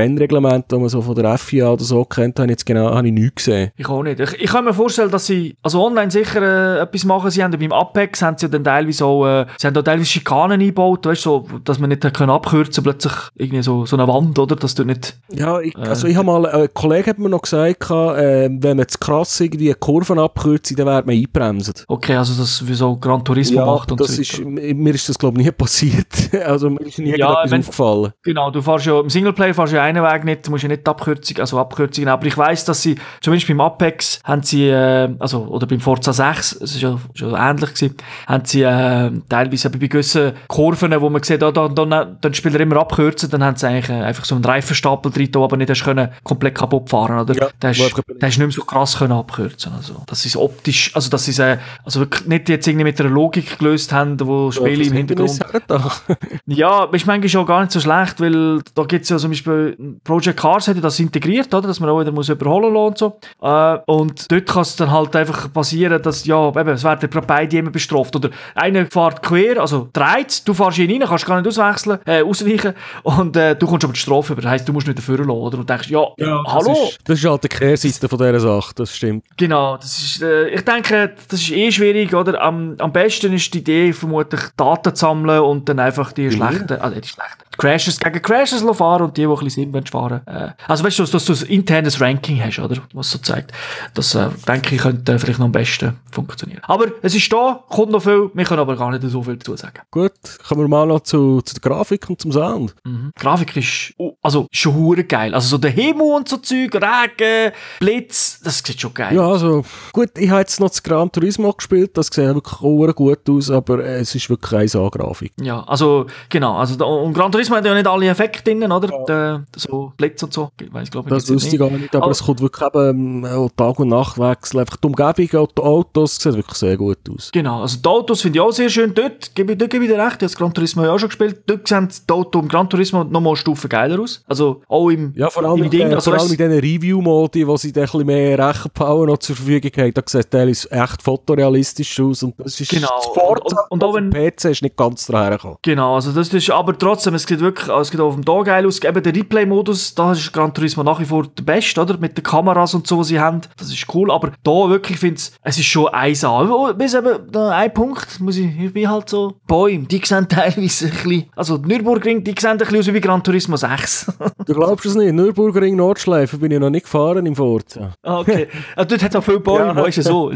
Rennreglementen, 0.45 0.77
die 0.77 0.81
man 0.81 0.89
so 0.89 1.01
von 1.01 1.15
der 1.15 1.37
FIA 1.37 1.71
oder 1.71 1.83
so 1.83 2.05
kennt, 2.05 2.39
habe 2.39 2.47
ich 2.47 2.51
jetzt 2.51 2.65
genau 2.65 2.93
habe 2.95 3.07
ich 3.07 3.13
nichts 3.13 3.45
gesehen. 3.45 3.71
Ich 3.77 3.87
auch 3.89 4.03
nicht. 4.03 4.19
Ich, 4.19 4.33
ich 4.41 4.49
kann 4.49 4.65
mir 4.65 4.73
vorstellen, 4.73 5.11
dass 5.11 5.25
sie 5.25 5.55
also 5.61 5.83
online 5.85 6.11
sicher 6.11 6.41
äh, 6.41 6.81
etwas 6.81 7.03
machen. 7.05 7.31
Sie 7.31 7.43
haben 7.43 7.51
ja 7.51 7.57
beim 7.59 7.71
Apex 7.71 8.21
haben 8.21 8.37
sie 8.37 8.45
ja 8.45 8.49
dann 8.51 8.63
teilweise 8.63 9.05
auch, 9.05 9.25
äh, 9.25 9.45
sie 9.57 9.67
haben 9.67 9.73
da 9.73 9.81
teilweise 9.81 10.05
Schikanen 10.09 10.59
eingebaut, 10.61 11.05
weißt 11.05 11.21
so, 11.21 11.45
dass 11.63 11.79
man 11.79 11.89
nicht 11.89 12.01
können 12.13 12.29
abkürzen 12.29 12.83
plötzlich 12.83 13.13
irgendwie 13.35 13.63
so, 13.63 13.85
so 13.85 13.95
eine 13.97 14.07
Wand, 14.07 14.37
oder? 14.39 14.55
Dass 14.55 14.75
du 14.75 14.83
nicht. 14.85 15.17
Ja, 15.33 15.59
ich, 15.59 15.75
also 15.77 16.07
ich 16.07 16.15
habe 16.15 16.25
mal, 16.25 16.45
ein 16.45 16.69
Kollege 16.73 17.09
hat 17.09 17.19
mir 17.19 17.29
noch 17.29 17.41
gesagt, 17.41 17.89
äh, 17.89 18.49
wenn 18.51 18.77
man 18.77 18.87
zu 18.87 18.97
krass 18.99 19.39
irgendwie 19.39 19.73
Kurven 19.73 20.19
abkürzt, 20.19 20.77
dann 20.77 20.85
wird 20.85 21.05
man 21.05 21.15
einbremsen. 21.15 21.73
Okay, 21.87 22.15
also 22.15 22.41
das 22.41 22.65
wie 22.67 22.73
so 22.73 22.95
Gran 22.97 23.23
Turismo 23.23 23.65
macht 23.65 23.91
und 23.91 23.99
das 23.99 24.15
so. 24.15 24.21
ist, 24.21 24.39
mir 24.45 24.93
ist 24.93 25.09
das 25.09 25.17
glaube 25.17 25.39
ich 25.39 25.45
nie 25.45 25.51
passiert. 25.55 26.07
also 26.45 26.69
mir 26.69 26.81
ist 26.81 26.99
nie 26.99 27.15
Ja, 27.17 27.31
etwas 27.39 27.51
wenn- 27.51 27.59
aufgefallen. 27.61 28.13
Genau, 28.23 28.51
du 28.51 28.61
fährst 28.61 28.85
ja 28.85 28.99
im 28.99 29.09
Singleplayer 29.09 29.53
fährst 29.53 29.73
ja 29.73 29.83
einen 29.83 30.03
Weg 30.03 30.23
nicht, 30.25 30.34
du 30.43 30.51
musst 30.51 30.63
ja 30.63 30.69
nicht 30.69 30.85
die 30.85 30.89
Abkürzung, 30.89 31.37
also 31.39 31.59
Abkürzungen, 31.59 32.09
aber 32.09 32.25
ich 32.25 32.37
weiss, 32.37 32.65
dass 32.65 32.81
sie, 32.81 32.95
zumindest 33.21 33.47
beim 33.47 33.61
Apex, 33.61 34.19
haben 34.23 34.43
sie, 34.43 34.67
äh, 34.67 35.13
also, 35.19 35.45
oder 35.45 35.67
beim 35.67 35.79
Forza 35.79 36.13
6, 36.13 36.53
es 36.61 36.75
ist 36.75 36.81
ja 36.81 36.99
schon 37.13 37.35
ähnlich 37.35 37.73
gewesen, 37.73 37.95
haben 38.27 38.45
sie, 38.45 38.63
äh, 38.63 39.11
teilweise 39.29 39.69
bei 39.69 39.87
gewissen 39.87 40.33
Kurven, 40.47 40.99
wo 40.99 41.09
man 41.09 41.23
sieht, 41.23 41.41
da, 41.41 41.51
da, 41.51 41.67
da, 41.67 41.85
dann 41.85 42.19
den 42.21 42.33
Spieler 42.33 42.59
immer 42.59 42.77
abkürzen, 42.77 43.29
dann 43.29 43.43
haben 43.43 43.57
sie 43.57 43.67
eigentlich 43.67 43.89
äh, 43.89 44.03
einfach 44.03 44.25
so 44.25 44.35
einen 44.35 44.45
Reifenstapel 44.45 45.11
drin, 45.11 45.31
der 45.31 45.41
aber 45.41 45.57
nicht 45.57 45.69
hast 45.69 45.83
können, 45.83 46.09
komplett 46.23 46.55
kaputt 46.55 46.89
fahren, 46.89 47.19
oder? 47.19 47.35
Ja, 47.35 47.47
da 47.59 47.69
hast, 47.69 47.79
da 47.79 48.01
du 48.07 48.25
nicht 48.25 48.37
mehr 48.37 48.51
so 48.51 48.63
krass 48.63 48.97
können 48.97 49.13
abkürzen, 49.13 49.73
also, 49.73 50.03
das 50.07 50.25
ist 50.25 50.35
optisch, 50.35 50.95
also, 50.95 51.09
das 51.09 51.27
ist, 51.27 51.39
äh, 51.39 51.57
also 51.83 51.99
wirklich 52.01 52.25
nicht 52.25 52.49
jetzt 52.49 52.67
irgendwie 52.67 52.85
mit 52.85 52.99
einer 52.99 53.09
Logik 53.09 53.57
gelöst 53.59 53.91
haben, 53.91 54.19
wo 54.19 54.51
Spiele 54.51 54.83
im 54.83 54.93
Hintergrund 54.93 55.39
ja, 56.45 56.85
ist 56.85 57.05
manchmal 57.05 57.29
schon 57.29 57.45
gar 57.45 57.61
nicht 57.61 57.71
so 57.71 57.79
schlecht, 57.79 58.19
weil 58.19 58.61
da 58.73 58.83
gibt's 58.83 59.09
ja 59.09 59.17
zum 59.17 59.31
Beispiel, 59.31 59.77
Project 60.03 60.24
Cars 60.33 60.67
hat 60.67 60.75
ja 60.75 60.81
das 60.81 60.99
integriert, 60.99 61.53
oder? 61.53 61.67
Dass 61.67 61.79
man 61.79 61.89
auch 61.89 61.99
wieder 61.99 62.11
muss 62.11 62.29
überholen 62.29 62.73
lassen 62.73 62.87
und 62.87 62.97
so. 62.97 63.19
Äh, 63.41 63.77
und 63.85 64.31
dort 64.31 64.45
kann 64.45 64.61
es 64.61 64.75
dann 64.75 64.91
halt 64.91 65.15
einfach 65.15 65.51
passieren, 65.51 66.01
dass, 66.01 66.25
ja, 66.25 66.49
eben, 66.49 66.69
es 66.69 66.83
werden 66.83 67.09
gerade 67.09 67.27
beide 67.27 67.57
immer 67.57 67.71
bestraft. 67.71 68.15
Oder 68.15 68.29
einer 68.55 68.85
fährt 68.85 69.21
quer, 69.21 69.59
also 69.59 69.89
dreht, 69.93 70.47
du 70.47 70.53
fährst 70.53 70.77
ihn 70.77 70.91
rein, 70.91 71.07
kannst 71.07 71.25
gar 71.25 71.41
nicht 71.41 71.47
auswechseln, 71.47 71.99
äh, 72.05 72.23
ausweichen, 72.23 72.73
und 73.03 73.35
äh, 73.37 73.55
du 73.55 73.67
kommst 73.67 73.83
aber 73.83 73.93
die 73.93 73.99
Strafe 73.99 74.33
über. 74.33 74.41
Das 74.41 74.51
heisst, 74.51 74.67
du 74.67 74.73
musst 74.73 74.87
nicht 74.87 74.99
dafür 74.99 75.19
lassen, 75.19 75.29
oder? 75.31 75.59
Und 75.59 75.69
denkst, 75.69 75.89
ja, 75.89 76.05
hallo? 76.19 76.67
Das 76.67 76.79
ist, 76.79 76.99
das 77.03 77.19
ist 77.19 77.25
halt 77.25 77.43
die 77.43 77.49
Kehrseite 77.49 78.09
von 78.09 78.17
dieser 78.17 78.39
Sache, 78.39 78.73
das 78.75 78.95
stimmt. 78.95 79.25
Genau, 79.37 79.77
das 79.77 79.97
ist, 79.97 80.21
äh, 80.21 80.49
ich 80.49 80.61
denke, 80.61 81.13
das 81.29 81.41
ist 81.41 81.51
eh 81.51 81.71
schwierig, 81.71 82.13
oder? 82.13 82.41
Am, 82.41 82.75
am 82.79 82.91
besten 82.91 83.33
ist 83.33 83.53
die 83.53 83.59
Idee, 83.59 83.93
vermutlich 83.93 84.41
Daten 84.57 84.95
zu 84.95 85.05
sammeln 85.05 85.41
und 85.41 85.67
dann 85.69 85.79
einfach 85.79 86.11
die 86.11 86.31
schlechten, 86.31 86.79
also 86.79 86.99
die 86.99 87.07
schlechten, 87.07 87.45
Crashes 87.57 87.99
gegen 87.99 88.21
Crashes 88.21 88.63
fahren 88.77 89.03
und 89.03 89.17
die, 89.17 89.21
die 89.21 89.27
ein 89.27 89.33
bisschen 89.35 89.71
Sinn 89.73 89.85
fahren. 89.85 90.14
Äh, 90.25 90.49
also 90.67 90.83
weißt 90.83 90.99
du, 90.99 91.03
dass, 91.03 91.11
dass 91.11 91.25
du 91.25 91.33
ein 91.33 91.49
internes 91.49 91.99
Ranking 92.01 92.41
hast, 92.43 92.59
oder? 92.59 92.81
Was 92.93 93.11
so 93.11 93.19
zeigt. 93.19 93.51
Das, 93.93 94.15
äh, 94.15 94.29
denke 94.47 94.75
ich, 94.75 94.81
könnte 94.81 95.17
vielleicht 95.19 95.39
noch 95.39 95.45
am 95.45 95.51
besten 95.51 95.97
funktionieren. 96.11 96.61
Aber 96.63 96.87
es 97.01 97.15
ist 97.15 97.31
da, 97.31 97.63
kommt 97.69 97.91
noch 97.91 98.01
viel, 98.01 98.29
wir 98.33 98.45
können 98.45 98.59
aber 98.59 98.75
gar 98.75 98.91
nicht 98.91 99.03
so 99.03 99.23
viel 99.23 99.37
dazu 99.37 99.55
sagen. 99.55 99.79
Gut, 99.91 100.13
kommen 100.47 100.61
wir 100.61 100.67
mal 100.67 100.87
noch 100.87 101.01
zu, 101.01 101.41
zu 101.41 101.55
der 101.55 101.61
Grafik 101.61 102.09
und 102.09 102.21
zum 102.21 102.31
Sound. 102.31 102.75
Mhm. 102.83 103.11
Die 103.17 103.21
Grafik 103.21 103.55
ist, 103.57 103.93
also, 104.25 104.47
schon 104.51 104.75
hure 104.75 105.03
geil. 105.03 105.33
Also 105.33 105.47
so 105.49 105.57
der 105.57 105.71
Himmel 105.71 106.15
und 106.15 106.27
so 106.27 106.37
Zeug, 106.37 106.73
Regen, 106.73 107.53
Blitz, 107.79 108.39
das 108.43 108.59
sieht 108.59 108.81
schon 108.81 108.93
geil 108.93 109.15
Ja, 109.15 109.27
also 109.27 109.63
gut, 109.93 110.09
ich 110.17 110.29
habe 110.29 110.41
jetzt 110.41 110.59
noch 110.59 110.69
das 110.69 110.83
Gran 110.83 111.11
Turismo 111.11 111.53
gespielt, 111.53 111.97
das 111.97 112.07
sieht 112.07 112.25
wirklich 112.25 112.61
auch 112.61 112.95
gut 112.95 113.29
aus, 113.29 113.49
aber 113.49 113.83
äh, 113.83 113.99
es 113.99 114.13
ist 114.15 114.29
wirklich 114.29 114.73
eine 114.75 114.83
A-Grafik. 114.85 115.33
Ja, 115.41 115.63
also 115.63 116.05
genau, 116.29 116.57
also 116.57 116.85
und 116.85 117.13
Gran 117.13 117.31
Turismo 117.31 117.55
hat 117.55 117.65
ja 117.65 117.73
nicht 117.73 117.87
alle 117.87 118.07
Effekte 118.07 118.43
drin, 118.43 118.71
oder? 118.71 119.05
Der, 119.07 119.45
so 119.55 119.93
Blitz 119.95 120.21
und 120.23 120.33
so, 120.33 120.49
weiß 120.71 120.91
glaube 120.91 121.09
Das 121.09 121.29
wüsste 121.29 121.55
ich 121.55 121.59
gar 121.59 121.69
nicht, 121.69 121.95
aber 121.95 122.05
Aber- 122.05 122.11
es 122.11 122.23
kommt 122.23 122.41
wirklich 122.41 122.67
eben 122.67 123.23
äh, 123.25 123.49
Tag- 123.55 123.79
und 123.79 123.89
Nachtwechsel, 123.89 124.59
einfach 124.59 124.77
die 124.77 124.87
Umgebung, 124.87 125.41
auch 125.41 125.51
die 125.51 125.61
Autos, 125.61 126.15
sieht 126.15 126.33
wirklich 126.33 126.57
sehr 126.57 126.77
gut 126.77 126.97
aus. 127.09 127.29
Genau, 127.31 127.61
also 127.61 127.77
die 127.77 127.87
Autos 127.87 128.21
finde 128.21 128.39
ich 128.39 128.41
auch 128.41 128.51
sehr 128.51 128.69
schön. 128.69 128.93
Dort 128.93 129.35
gebe 129.35 129.53
ich, 129.53 129.57
dort 129.57 129.71
gebe 129.71 129.85
ich 129.85 129.91
dir 129.91 129.97
recht, 129.97 130.07
ich 130.07 130.11
habe 130.13 130.25
das 130.25 130.35
Gran 130.35 130.53
Turismo 130.53 130.83
ja 130.83 130.93
auch 130.93 130.99
schon 130.99 131.09
gespielt. 131.09 131.43
Dort 131.45 131.67
sehen 131.67 131.89
die 132.07 132.13
Autos 132.13 132.41
im 132.41 132.47
Gran 132.47 132.69
Turismo 132.69 133.03
nochmal 133.03 133.31
eine 133.31 133.37
Stufe 133.37 133.67
geiler 133.67 133.99
aus. 134.01 134.14
Also 134.27 134.61
auch 134.67 134.89
im, 134.89 135.13
Ja, 135.15 135.29
vor 135.29 135.43
allem, 135.43 135.55
im 135.57 135.61
mit, 135.63 135.73
Ding. 135.73 135.81
den, 135.89 135.93
Also, 135.95 136.11
vor 136.11 136.19
allem 136.19 136.29
mit 136.29 136.39
diesen 136.39 136.53
Review-Modi, 136.59 137.47
wo 137.47 137.57
sie 137.57 137.71
dann 137.71 137.83
ein 137.83 137.85
bisschen 137.87 138.05
mehr 138.05 138.37
Rechenpower 138.49 139.05
noch 139.07 139.17
zur 139.17 139.35
Verfügung 139.35 139.71
haben, 139.77 139.93
da 139.93 140.01
sieht 140.05 140.31
teilweise 140.31 140.71
echt 140.71 141.01
fotorealistisch 141.03 141.99
aus 141.99 142.23
und 142.23 142.33
das 142.37 142.59
ist 142.59 142.69
Genau. 142.71 142.87
das 142.95 143.05
Forza 143.07 143.61
Und- 143.69 143.71
und 143.71 143.83
auch 143.83 143.89
auf 143.89 143.95
dem 143.97 144.09
PC 144.11 144.45
ist 144.51 144.61
nicht 144.61 144.75
ganz 144.75 145.05
daher 145.07 145.31
gekommen. 145.31 145.57
Genau, 145.61 145.95
also 145.95 146.11
das 146.11 146.33
ist 146.33 146.49
aber 146.49 146.77
trotzdem, 146.77 147.13
es 147.15 147.23
sieht 147.23 147.39
wirklich, 147.39 147.69
also 147.69 147.93
es 147.93 147.99
auch 147.99 148.05
auf 148.07 148.15
dem 148.15 148.25
da 148.25 148.41
geil 148.41 148.65
aus. 148.65 148.81
Eben 148.83 149.03
der 149.03 149.15
Replay-Modus, 149.15 149.95
da 149.95 150.11
ist 150.11 150.31
Gran 150.33 150.53
Turismo 150.53 150.83
nach 150.83 150.99
wie 150.99 151.05
vor 151.05 151.25
der 151.27 151.43
beste, 151.43 151.81
oder? 151.81 151.97
Mit 151.97 152.17
den 152.17 152.23
Kameras 152.23 152.73
und 152.73 152.87
so, 152.87 152.97
die 153.01 153.09
sie 153.09 153.19
haben. 153.19 153.41
Das 153.57 153.69
ist 153.71 153.85
cool, 153.93 154.11
aber 154.11 154.31
da 154.43 154.69
wirklich 154.69 154.99
finde 154.99 155.19
ich, 155.21 155.31
es 155.43 155.57
ist 155.57 155.65
schon 155.65 155.87
eins 155.89 156.23
an. 156.23 156.49
Oh, 156.51 156.73
Bis 156.73 156.93
eben, 156.93 157.35
ein 157.35 157.73
Punkt, 157.73 158.19
muss 158.19 158.37
ich, 158.37 158.59
ich 158.59 158.73
bin 158.73 158.89
halt 158.89 159.09
so, 159.09 159.33
Bäume, 159.47 159.85
die 159.85 160.01
sehen 160.03 160.27
teilweise 160.27 160.85
ein 160.85 160.91
bisschen, 160.91 161.25
also 161.35 161.57
die 161.57 161.67
Nürburgring, 161.69 162.23
die 162.23 162.33
sehen 162.37 162.51
ein 162.51 162.57
bisschen 162.57 162.79
aus 162.79 162.93
wie 162.93 163.01
Gran 163.01 163.23
Turismo 163.23 163.55
6. 163.57 164.04
Du 164.45 164.53
glaubst 164.53 164.85
es 164.85 164.95
nicht, 164.95 165.13
Nürburgring 165.13 165.75
Nordschleife 165.75 166.37
bin 166.37 166.51
ich 166.51 166.59
noch 166.59 166.69
nicht 166.69 166.83
gefahren 166.83 167.25
im 167.25 167.35
Forza. 167.35 167.91
Ah, 168.03 168.19
Okay. 168.19 168.47
Also 168.75 168.89
dort 168.89 169.03
hat 169.03 169.11
es 169.11 169.15
auch 169.15 169.23
viele 169.23 169.39
Bäume, 169.39 169.67
Ja. 169.67 169.75
weißt 169.75 169.97
du, 169.97 170.01
so. 170.03 170.31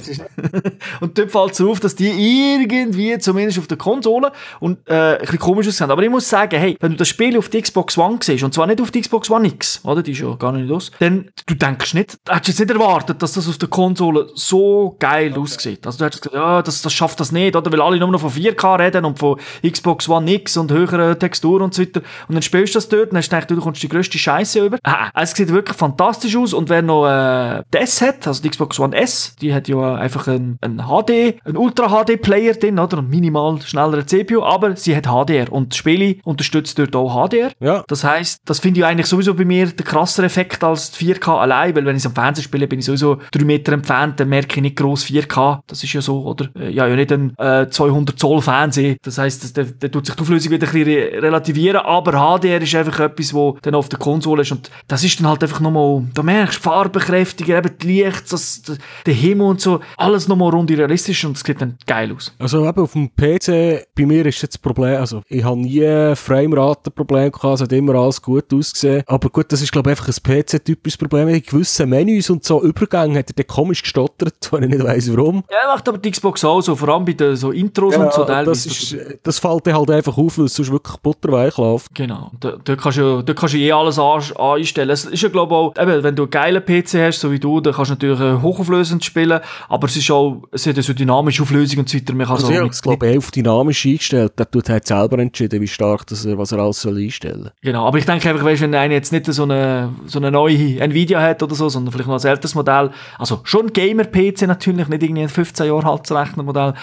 Und 1.02 1.18
dort 1.18 1.32
fällt 1.32 1.52
es 1.54 1.62
auf, 1.62 1.80
dass 1.80 1.96
die 1.96 2.10
irgendwie, 2.58 3.18
zumindest 3.20 3.60
auf 3.60 3.68
der 3.68 3.78
Konsole, 3.78 4.32
und, 4.60 4.80
äh, 4.90 4.94
ein 5.14 5.20
bisschen 5.20 5.40
komisch 5.40 5.68
aussehen. 5.68 5.92
Aber 5.92 6.04
ich 6.04 6.10
muss 6.10 6.28
sagen, 6.30 6.58
hey, 6.60 6.78
wenn 6.80 6.92
du 6.92 6.98
das 6.98 7.08
Spiel 7.08 7.38
auf 7.38 7.50
die 7.50 7.62
Xbox 7.62 7.98
One 7.98 8.20
siehst, 8.22 8.44
und 8.44 8.54
zwar 8.54 8.68
nicht 8.68 8.82
auf 8.82 8.92
die 8.92 9.02
Xbox 9.02 9.30
One 9.30 9.48
X, 9.48 9.82
oder? 9.84 10.04
Die 10.04 10.12
ist 10.12 10.20
ja 10.22 10.34
gar 10.36 10.52
nicht 10.52 10.68
los, 10.68 10.92
dann, 11.00 11.30
du 11.46 11.56
denkst 11.56 11.94
nicht, 11.94 12.18
du 12.26 12.34
hättest 12.34 12.60
jetzt 12.60 12.68
nicht 12.70 12.80
erwartet, 12.80 13.22
dass 13.22 13.34
das 13.34 13.48
auf 13.48 13.58
der 13.58 13.70
Konsole 13.70 14.28
so 14.36 14.96
geil 15.00 15.34
aussieht. 15.38 15.86
Also 15.86 16.00
du 16.00 16.06
hättest 16.06 16.24
gesagt, 16.24 16.36
ja, 16.36 16.62
das, 16.62 16.82
das 16.82 16.94
schafft 16.94 17.20
das 17.20 17.32
nicht, 17.32 17.56
oder? 17.56 17.72
Weil 17.72 17.82
alle 17.82 17.98
nur 18.00 18.12
noch 18.12 18.22
von 18.22 18.32
4K 18.32 18.80
reden 18.80 19.06
und 19.06 19.20
von 19.20 19.38
Xbox 19.68 20.08
One 20.10 20.32
X 20.32 20.58
und 20.58 20.72
höheren 20.72 21.18
Texturen 21.20 21.64
und 21.64 21.74
so 21.74 21.82
weiter. 21.82 22.02
Und 22.28 22.36
dann 22.36 22.42
spielst 22.42 22.76
du 22.76 22.78
das 22.78 22.90
dort 22.90 23.04
und 23.04 23.14
dann 23.14 23.18
hast 23.20 23.30
du 23.32 23.36
gedacht, 23.36 23.52
du 23.60 23.62
bekommst 23.62 23.84
die 23.84 23.90
grösste 23.90 24.18
Scheiße 24.18 24.66
über. 24.66 24.78
Ah, 24.84 25.10
es 25.22 25.32
sieht 25.32 25.50
wirklich 25.50 25.78
fantastisch 25.78 26.36
aus 26.36 26.54
und 26.54 26.70
wer 26.70 26.82
noch 26.82 27.06
äh, 27.08 27.64
das 27.72 28.02
hat, 28.02 28.28
also 28.28 28.42
die 28.42 28.50
Xbox 28.50 28.80
One 28.80 28.96
S, 28.96 29.36
die 29.42 29.54
hat 29.54 29.68
ja 29.68 29.96
einfach 29.96 30.28
einen, 30.28 30.58
einen 30.62 30.80
HD, 30.88 31.40
einen 31.46 31.58
Ultra-HD-Player 31.58 32.54
drin, 32.56 32.80
oder? 32.80 33.00
Einen 33.00 33.10
minimal 33.10 33.62
schnelleren 33.62 34.08
CPU, 34.08 34.44
aber 34.44 34.76
sie 34.76 34.96
hat 34.96 35.06
HDR 35.08 35.52
und 35.52 35.74
die 35.74 35.78
Spiele 35.78 36.16
unterstützt 36.24 36.78
dort 36.80 36.96
auch 36.96 37.28
HDR. 37.28 37.52
Ja, 37.60 37.84
Das 37.88 38.04
heisst, 38.04 38.42
das 38.46 38.60
finde 38.60 38.80
ich 38.82 38.86
eigentlich 38.86 39.08
sowieso 39.08 39.34
bei 39.34 39.46
mir 39.46 39.68
der 39.68 39.86
krassere 39.86 40.26
Effekt 40.26 40.64
als 40.64 40.92
die 40.92 41.14
4K 41.14 41.38
allein, 41.40 41.76
weil 41.76 41.86
wenn 41.86 41.96
ich 41.96 42.06
am 42.06 42.14
Fernsehen 42.14 42.44
spiele, 42.44 42.68
bin 42.68 42.80
ich 42.80 42.86
sowieso 42.86 43.18
drei 43.32 43.44
Meter 43.46 43.74
entfernt, 43.74 44.20
dann 44.20 44.30
merke 44.30 44.56
ich 44.58 44.62
nicht 44.62 44.76
gross 44.76 45.06
4K. 45.06 45.60
Das 45.68 45.84
ist 45.84 45.94
ja 45.94 46.02
so, 46.02 46.24
oder? 46.24 46.50
Äh, 46.58 46.70
Ja, 46.72 46.88
ja 46.88 46.96
nicht 46.96 47.12
ein 47.12 47.34
äh, 47.38 47.68
200 47.70 48.18
Zoll 48.20 48.42
Fernseher. 48.42 48.96
Das 49.04 49.16
der, 49.54 49.66
der 49.66 49.92
tut 49.92 50.06
sich 50.06 50.16
die 50.16 50.22
Auflösung 50.22 50.52
wieder 50.52 50.68
ein 50.68 50.74
bisschen 50.74 50.88
re- 50.88 51.22
relativieren, 51.22 51.82
aber 51.82 52.14
HDR 52.40 52.62
ist 52.62 52.76
einfach 52.76 53.00
etwas, 53.00 53.34
wo 53.40 53.58
dann 53.62 53.76
auf 53.76 53.90
der 53.90 54.00
Konsole 54.00 54.42
ist 54.42 54.52
und 54.52 54.70
das 54.88 55.04
ist 55.04 55.20
dann 55.20 55.28
halt 55.28 55.42
einfach 55.44 55.60
nochmal, 55.60 56.04
da 56.14 56.24
merkst 56.24 56.58
du 56.60 56.62
Farbenkräftiger, 56.64 57.58
eben 57.58 57.78
die 57.82 57.88
Licht, 57.88 58.32
das, 58.32 58.62
der 59.06 59.14
Himmel 59.14 59.48
und 59.48 59.62
so, 59.62 59.80
alles 59.98 60.28
nochmal 60.28 60.52
rund 60.52 60.70
realistisch 60.72 61.24
und 61.26 61.38
es 61.38 61.44
sieht 61.44 61.62
dann 61.62 61.78
geil 61.86 62.14
aus. 62.16 62.34
also 62.40 62.68
eben 62.68 62.82
auf 62.82 62.94
dem 62.94 63.10
PC, 63.16 63.86
bei 63.96 64.06
mir 64.06 64.26
ist 64.26 64.42
jetzt 64.42 64.56
das 64.56 64.58
Problem, 64.62 65.00
also 65.00 65.22
ich 65.28 65.44
habe 65.44 65.60
nie 65.60 66.16
Framerate-Problem 66.16 67.32
gehabt, 67.32 67.56
es 67.56 67.62
hat 67.62 67.72
immer 67.72 67.96
alles 67.96 68.22
gut 68.22 68.54
ausgesehen, 68.54 69.04
aber 69.08 69.30
gut, 69.30 69.52
das 69.52 69.62
ist 69.62 69.72
glaube 69.72 69.92
ich 69.92 69.98
einfach 70.00 70.08
ein 70.14 70.44
PC-typisches 70.44 70.98
Problem, 70.98 71.28
in 71.30 71.42
gewissen 71.42 71.90
Menüs 71.90 72.30
und 72.30 72.44
so 72.44 72.62
Übergängen 72.64 73.18
hat 73.18 73.30
er 73.30 73.34
dann 73.36 73.48
komisch 73.48 73.82
gestottert, 73.84 74.36
wenn 74.52 74.64
ich 74.64 74.70
nicht 74.70 74.84
weiss 74.84 75.16
warum. 75.16 75.44
Ja, 75.50 75.68
macht 75.74 75.88
aber 75.88 75.98
die 75.98 76.12
Xbox 76.12 76.44
auch 76.44 76.62
so, 76.62 76.76
vor 76.76 76.90
allem 76.90 77.06
bei 77.06 77.14
den 77.14 77.36
so 77.36 77.52
Intros 77.52 77.96
und 77.96 78.14
so. 78.14 78.24
das, 78.26 78.28
teilweise. 78.28 78.70
ist, 78.70 78.98
das 79.24 79.40
fällt 79.40 79.66
dir 79.66 79.74
halt 79.78 79.92
einfach 79.92 80.18
auf, 80.18 80.38
weil 80.38 80.46
es 80.46 80.56
sonst 80.56 80.72
wirklich 80.72 80.98
butterweich 80.98 81.58
läuft. 81.58 81.94
Genau. 81.96 82.32
Da, 82.40 82.58
dort, 82.64 82.82
kannst 82.82 82.98
du, 82.98 83.02
ja- 83.02 83.22
da 83.30 83.34
kannst 83.40 83.54
du 83.54 83.60
eh 83.60 83.72
alles 83.72 84.00
einstellen. 84.00 84.90
Es 84.90 85.06
ist 85.06 85.22
ja, 85.22 85.30
glaube 85.30 85.54
ich, 85.54 85.58
auch, 85.58 85.82
eben, 85.82 86.04
wenn 86.04 86.16
du 86.16 86.24
einen 86.24 86.32
geilen 86.32 86.64
PC 86.66 86.96
hast, 87.06 87.20
so 87.20 87.32
wie 87.32 87.40
du, 87.40 87.60
dann 87.62 87.74
kannst 87.74 87.90
du 87.92 87.94
natürlich 87.94 88.20
äh, 88.20 88.42
hochauflösend 88.42 89.04
spielen, 89.06 89.40
aber 89.68 89.88
es 89.88 89.96
ist 89.96 90.10
auch, 90.12 90.42
es 90.52 90.66
hat 90.66 90.76
so 90.78 90.94
dynamische 90.94 91.44
Auflösung 91.44 91.80
und 91.80 91.90
so 91.90 91.98
weiter. 91.98 92.14
Man 92.14 92.26
kann 92.26 92.36
also 92.36 92.48
so 92.48 92.54
ich 92.54 92.62
mit- 92.62 92.82
glaube, 92.82 93.08
11 93.08 93.32
dynamisch 93.32 93.86
eingestellt. 93.86 94.34
Der 94.38 94.50
tut 94.50 94.70
halt 94.70 94.88
selber 94.88 95.20
entschieden, 95.20 95.62
wie 95.62 95.68
stark 95.68 96.06
das, 96.08 96.26
er- 96.26 96.38
was 96.38 96.52
er 96.52 96.60
alles 96.60 96.82
soll 96.82 96.98
einstellen 96.98 97.52
Genau, 97.62 97.86
aber 97.88 97.98
ich 97.98 98.06
denke 98.06 98.30
einfach, 98.30 98.44
weißt, 98.46 98.62
wenn 98.62 98.74
einer 98.76 98.94
jetzt 98.94 99.12
nicht 99.12 99.26
so 99.32 99.44
eine, 99.44 99.90
so 100.08 100.20
eine 100.20 100.32
neue 100.32 100.80
Nvidia 100.80 101.22
hat 101.22 101.44
oder 101.44 101.56
so, 101.56 101.70
sondern 101.70 101.92
vielleicht 101.92 102.10
noch 102.10 102.20
ein 102.22 102.28
älteres 102.28 102.56
Modell, 102.56 102.90
also 103.18 103.42
schon 103.44 103.68
ein 103.68 103.74
Gamer-PC 103.74 104.48
natürlich, 104.48 104.88
nicht 104.88 105.04
irgendwie 105.04 105.24
ein 105.24 105.30
15 105.30 105.68
Jahre 105.68 105.86
altes 105.90 106.12
Rechnermodell, 106.16 106.74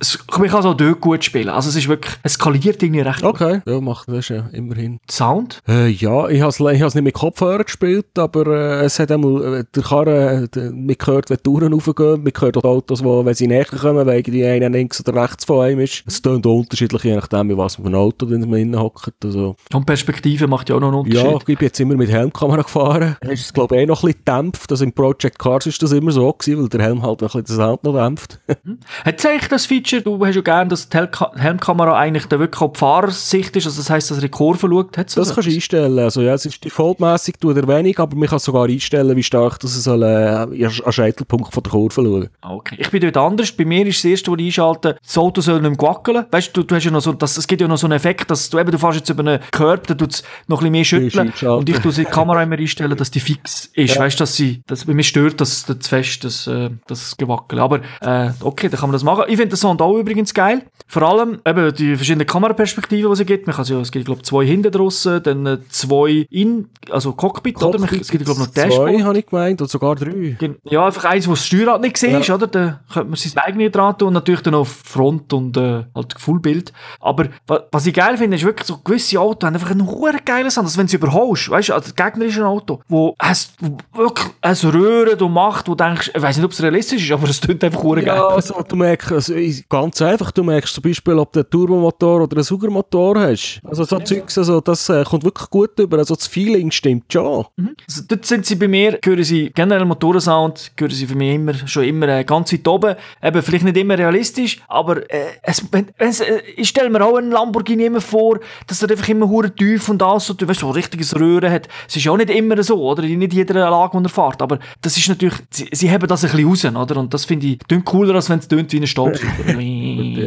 es- 0.00 0.18
man 0.38 0.48
kann 0.48 0.60
es 0.60 0.66
auch 0.66 0.74
dort 0.74 1.00
gut 1.00 1.24
spielen. 1.24 1.48
Also 1.48 1.68
es 1.68 1.76
ist 1.76 1.88
wirklich, 1.88 2.14
es 2.22 2.34
skaliert 2.34 2.82
irgendwie 2.82 3.00
recht 3.00 3.20
gut. 3.22 3.30
Okay. 3.40 3.60
Ja, 3.66 3.80
macht 3.80 4.08
das 4.08 4.28
ja 4.28 4.48
immerhin. 4.52 4.98
Sound? 5.10 5.60
Äh, 5.74 5.88
ja, 5.88 6.28
ich 6.28 6.40
habe 6.40 6.50
es 6.50 6.94
nicht 6.94 7.04
mit 7.04 7.14
Kopfhörer 7.14 7.64
gespielt, 7.64 8.16
aber 8.16 8.46
äh, 8.46 8.84
es 8.84 9.00
hat 9.00 9.10
einmal, 9.10 9.60
äh, 9.60 9.64
der 9.74 9.82
Karren, 9.82 10.48
äh, 10.54 10.70
man 10.70 10.96
hört, 11.04 11.30
wenn 11.30 11.36
die 11.36 11.42
Touren 11.42 11.72
raufgehen, 11.72 12.22
man 12.22 12.32
hört 12.38 12.56
auch 12.58 12.62
die 12.62 12.68
Autos, 12.68 13.02
wo, 13.02 13.24
wenn 13.24 13.34
sie 13.34 13.48
näher 13.48 13.64
kommen, 13.64 14.06
weil 14.06 14.22
die 14.22 14.44
einer 14.44 14.68
links 14.68 15.00
oder 15.00 15.20
rechts 15.20 15.44
von 15.44 15.64
einem 15.64 15.80
ist. 15.80 16.04
Es 16.06 16.22
tönt 16.22 16.46
unterschiedlich, 16.46 17.02
je 17.02 17.16
nachdem, 17.16 17.50
in 17.50 17.58
was 17.58 17.76
für 17.76 17.82
ein 17.82 17.94
Auto 17.94 18.26
man 18.26 18.54
innen 18.54 18.78
hockt. 18.78 19.24
Also, 19.24 19.56
Und 19.72 19.84
Perspektive 19.84 20.46
macht 20.46 20.68
ja 20.68 20.76
auch 20.76 20.80
noch 20.80 20.88
einen 20.88 20.98
Unterschied. 20.98 21.24
ja, 21.24 21.36
ich 21.36 21.44
bin 21.44 21.56
jetzt 21.60 21.80
immer 21.80 21.96
mit 21.96 22.10
Helmkamera 22.10 22.62
gefahren. 22.62 23.16
Es 23.20 23.40
ist, 23.40 23.54
glaube 23.54 23.74
ich, 23.74 23.82
eh 23.82 23.86
noch 23.86 24.04
ein 24.04 24.12
bisschen 24.12 24.24
gedämpft. 24.24 24.70
Also 24.70 24.84
im 24.84 24.92
Project 24.92 25.38
Cars 25.40 25.66
ist 25.66 25.82
das 25.82 25.90
immer 25.90 26.12
so 26.12 26.32
gewesen, 26.32 26.62
weil 26.62 26.68
der 26.68 26.82
Helm 26.82 27.02
halt 27.02 27.20
ein 27.20 27.26
bisschen 27.26 27.44
den 27.44 27.56
Sound 27.56 27.82
noch 27.82 27.94
dämpft. 27.94 28.38
Hat 29.04 29.18
es 29.18 29.26
eigentlich 29.26 29.48
das 29.48 29.66
Feature, 29.66 30.02
du 30.02 30.24
hast 30.24 30.36
ja 30.36 30.42
gerne, 30.42 30.68
dass 30.68 30.88
die 30.88 30.98
Helmkamera 31.36 31.98
eigentlich 31.98 32.26
dann 32.26 32.38
wirklich 32.38 32.62
auf 32.62 32.72
die 32.74 32.78
Fahrersicht 32.78 33.56
ist, 33.56 33.66
also 33.66 33.80
das 33.80 33.90
heisst, 33.90 34.10
dass 34.10 34.18
er 34.18 34.22
in 34.24 34.30
die 34.30 34.36
Kurve 34.36 34.68
schaut? 34.68 34.96
Hat's 34.96 35.14
Das 35.14 35.34
kannst 35.34 35.48
du 35.48 35.63
einstellen. 35.64 35.98
Also, 35.98 36.20
ja, 36.22 36.34
es 36.34 36.46
ist 36.46 36.64
defaultmässig 36.64 37.36
tut 37.40 37.56
er 37.56 37.66
wenig, 37.66 37.98
aber 37.98 38.16
man 38.16 38.28
kann 38.28 38.38
sogar 38.38 38.64
einstellen, 38.64 39.16
wie 39.16 39.22
stark 39.22 39.58
das 39.60 39.72
soll, 39.82 40.02
äh, 40.02 40.66
an 40.66 40.92
Scheitelpunkt 40.92 41.52
von 41.52 41.62
der 41.62 41.70
Kurve 41.72 41.94
schauen. 41.94 42.28
Okay. 42.42 42.76
Ich 42.78 42.90
bin 42.90 43.00
dort 43.00 43.16
anders. 43.16 43.52
Bei 43.52 43.64
mir 43.64 43.86
ist 43.86 43.98
das 43.98 44.04
erste, 44.04 44.30
was 44.30 44.38
ich 44.38 44.46
einschalte, 44.46 44.96
das 45.02 45.18
Auto 45.18 45.40
soll 45.40 45.60
nicht 45.60 45.80
mehr 45.80 45.88
wackeln. 45.88 46.26
Weißt 46.30 46.56
du, 46.56 46.62
du 46.62 46.74
hast 46.74 46.84
ja 46.84 46.90
noch 46.90 47.00
so, 47.00 47.12
das, 47.12 47.36
es 47.36 47.46
gibt 47.46 47.60
ja 47.60 47.68
noch 47.68 47.78
so 47.78 47.86
einen 47.86 47.96
Effekt, 47.96 48.30
dass 48.30 48.50
du 48.50 48.58
eben, 48.58 48.70
du 48.70 48.78
fährst 48.78 48.98
jetzt 48.98 49.10
über 49.10 49.20
einen 49.20 49.40
Curb, 49.50 49.86
dann 49.86 49.98
tut 49.98 50.12
es 50.12 50.22
noch 50.46 50.62
ein 50.62 50.72
bisschen 50.72 51.00
mehr 51.00 51.10
schütteln. 51.10 51.32
Und 51.58 51.68
ich 51.68 51.78
tue 51.78 51.92
die 51.92 52.04
Kamera 52.04 52.42
immer 52.42 52.58
einstellen, 52.58 52.96
dass 52.96 53.10
die 53.10 53.20
fix 53.20 53.70
ist. 53.74 53.98
Weißt 53.98 54.18
du, 54.18 54.22
dass 54.22 54.36
sie, 54.36 54.62
dass, 54.66 54.84
bei 54.84 54.94
mir 54.94 55.02
stört 55.02 55.40
das, 55.40 55.64
das 55.64 55.78
zu 55.80 55.88
fest, 55.88 56.24
das, 56.24 56.46
äh, 56.46 56.70
das 56.86 57.16
Gewackel. 57.16 57.60
Aber, 57.60 57.80
äh, 58.00 58.30
okay, 58.40 58.68
dann 58.68 58.80
kann 58.80 58.90
man 58.90 58.94
das 58.94 59.04
machen. 59.04 59.24
Ich 59.28 59.36
finde 59.36 59.48
den 59.48 59.56
Sound 59.56 59.80
auch 59.80 59.96
übrigens 59.96 60.34
geil. 60.34 60.62
Vor 60.86 61.02
allem, 61.02 61.40
eben, 61.46 61.74
die 61.74 61.96
verschiedenen 61.96 62.26
Kameraperspektiven, 62.26 63.12
die 63.12 63.20
es 63.20 63.26
gibt. 63.26 63.46
Man 63.46 63.56
kann 63.56 63.64
ja, 63.64 63.80
es 63.80 63.90
gibt, 63.90 64.06
glaube 64.06 64.20
ich, 64.20 64.26
zwei 64.26 64.44
hinten 64.44 64.70
draussen, 64.70 65.22
dann 65.22 65.53
äh, 65.54 65.68
zwei 65.68 66.26
in, 66.30 66.68
also 66.90 67.12
Cockpit, 67.12 67.62
oder? 67.62 67.78
Man- 67.78 67.88
Es 68.00 68.08
gibt, 68.10 68.24
glaube 68.24 68.40
ich, 68.42 68.46
noch 68.46 68.52
Dashboard. 68.54 68.90
Zwei, 68.90 69.02
habe 69.02 69.18
ich 69.18 69.26
gemeint, 69.26 69.60
und 69.62 69.70
sogar 69.70 69.94
drei. 69.96 70.36
Ja, 70.64 70.86
einfach 70.86 71.04
eins, 71.04 71.26
wo 71.26 71.32
das 71.32 71.46
Steuerrad 71.46 71.80
nicht 71.80 71.94
gesehen 71.94 72.12
Ja. 72.12 72.18
ist, 72.20 72.30
oder? 72.30 72.46
Da 72.46 72.80
könnte 72.92 73.08
man 73.10 73.16
sein 73.16 73.42
eigenes 73.42 73.72
dran 73.72 73.96
tun 73.98 74.08
und 74.08 74.14
natürlich 74.14 74.42
dann 74.42 74.54
auf 74.54 74.68
Front 74.68 75.32
und 75.32 75.56
äh, 75.56 75.84
halt 75.94 76.14
Fullbild. 76.18 76.72
Aber 77.00 77.26
wa 77.46 77.60
was 77.72 77.86
ich 77.86 77.94
geil 77.94 78.16
finde, 78.16 78.36
ist 78.36 78.44
wirklich 78.44 78.66
so 78.66 78.78
gewisse 78.78 79.18
Autos 79.20 79.46
haben 79.46 79.54
einfach 79.54 79.70
einen 79.70 79.86
hohen 79.86 80.18
geilen 80.24 80.50
Sound. 80.50 80.66
Also 80.66 80.78
wenn 80.78 80.86
du 80.86 80.90
sie 80.90 80.96
überholst, 80.96 81.50
weißt 81.50 81.68
du, 81.70 81.74
also 81.74 81.92
der 81.92 82.04
Gegner 82.10 82.24
ist 82.26 82.36
ein 82.36 82.44
Auto, 82.44 82.80
wo 82.88 83.14
es 83.18 83.52
wirklich 83.94 84.28
es 84.40 84.64
rührt 84.64 85.20
und 85.22 85.32
macht, 85.32 85.68
wo 85.68 85.74
du 85.74 85.84
denkst, 85.84 86.10
ich 86.14 86.22
weiß 86.22 86.36
nicht, 86.36 86.44
ob 86.44 86.52
es 86.52 86.62
realistisch 86.62 87.02
ist, 87.04 87.12
aber 87.12 87.28
es 87.28 87.40
tut 87.40 87.62
einfach 87.64 87.82
geil. 87.82 88.04
Ja, 88.06 88.26
also, 88.28 88.62
du 88.66 88.76
merkst, 88.76 89.12
also, 89.12 89.34
ganz 89.68 90.00
einfach, 90.02 90.30
du 90.30 90.42
merkst 90.42 90.74
zum 90.74 90.82
Beispiel, 90.82 91.18
ob 91.18 91.32
du 91.32 91.40
einen 91.40 91.50
Turbomotor 91.50 92.22
oder 92.22 92.36
einen 92.36 92.44
Saugermotor 92.44 93.18
hast. 93.20 93.60
Also 93.64 93.84
so 93.84 93.98
Zeugs, 94.00 94.36
also, 94.38 94.60
das 94.60 94.88
äh, 94.88 95.04
kommt 95.04 95.24
wirklich 95.24 95.43
gut 95.50 95.78
über. 95.78 95.98
Also 95.98 96.14
das 96.14 96.26
Feeling 96.26 96.70
stimmt 96.70 97.12
schon. 97.12 97.44
Also 97.88 98.02
dort 98.08 98.24
sind 98.24 98.46
sie 98.46 98.56
bei 98.56 98.68
mir, 98.68 98.98
hören 99.04 99.24
sie 99.24 99.50
generell 99.54 99.84
Motorensound, 99.84 100.72
hören 100.78 100.90
sie 100.90 101.06
für 101.06 101.14
mich 101.14 101.34
immer, 101.34 101.54
schon 101.66 101.84
immer 101.84 102.08
äh, 102.08 102.24
ganz 102.24 102.52
weit 102.52 102.66
oben. 102.66 102.96
Eben, 103.22 103.42
vielleicht 103.42 103.64
nicht 103.64 103.76
immer 103.76 103.98
realistisch, 103.98 104.60
aber 104.68 105.08
äh, 105.10 105.26
es, 105.42 105.64
wenn, 105.72 105.88
wenn's, 105.98 106.20
äh, 106.20 106.40
ich 106.56 106.68
stelle 106.68 106.90
mir 106.90 107.04
auch 107.04 107.16
einen 107.16 107.30
Lamborghini 107.30 107.84
immer 107.84 108.00
vor, 108.00 108.40
dass 108.66 108.82
er 108.82 108.90
einfach 108.90 109.08
immer 109.08 109.28
hure 109.28 109.54
tief 109.54 109.88
und 109.88 110.02
alles 110.02 110.26
so, 110.26 110.34
weißt, 110.38 110.60
so 110.60 110.68
ein 110.68 110.72
richtiges 110.72 111.18
Röhren 111.18 111.50
hat. 111.50 111.68
Es 111.88 111.96
ist 111.96 112.04
ja 112.04 112.12
auch 112.12 112.16
nicht 112.16 112.30
immer 112.30 112.62
so, 112.62 112.82
oder? 112.82 113.02
In 113.02 113.18
nicht 113.18 113.32
jeder 113.32 113.54
Lage, 113.54 113.94
wo 113.94 114.02
er 114.02 114.08
fährt, 114.08 114.42
aber 114.42 114.58
das 114.80 114.96
ist 114.96 115.08
natürlich, 115.08 115.38
sie, 115.50 115.68
sie 115.72 115.90
haben 115.90 116.06
das 116.06 116.24
ein 116.24 116.30
bisschen 116.30 116.74
raus, 116.74 116.90
oder? 116.90 117.00
Und 117.00 117.14
das 117.14 117.24
finde 117.24 117.46
ich 117.46 117.58
tönt 117.68 117.84
cooler, 117.84 118.14
als 118.14 118.30
wenn 118.30 118.38
es 118.38 118.48
tönt 118.48 118.72
wie 118.72 118.80
ein 118.80 118.86
Staubsauger. 118.86 119.54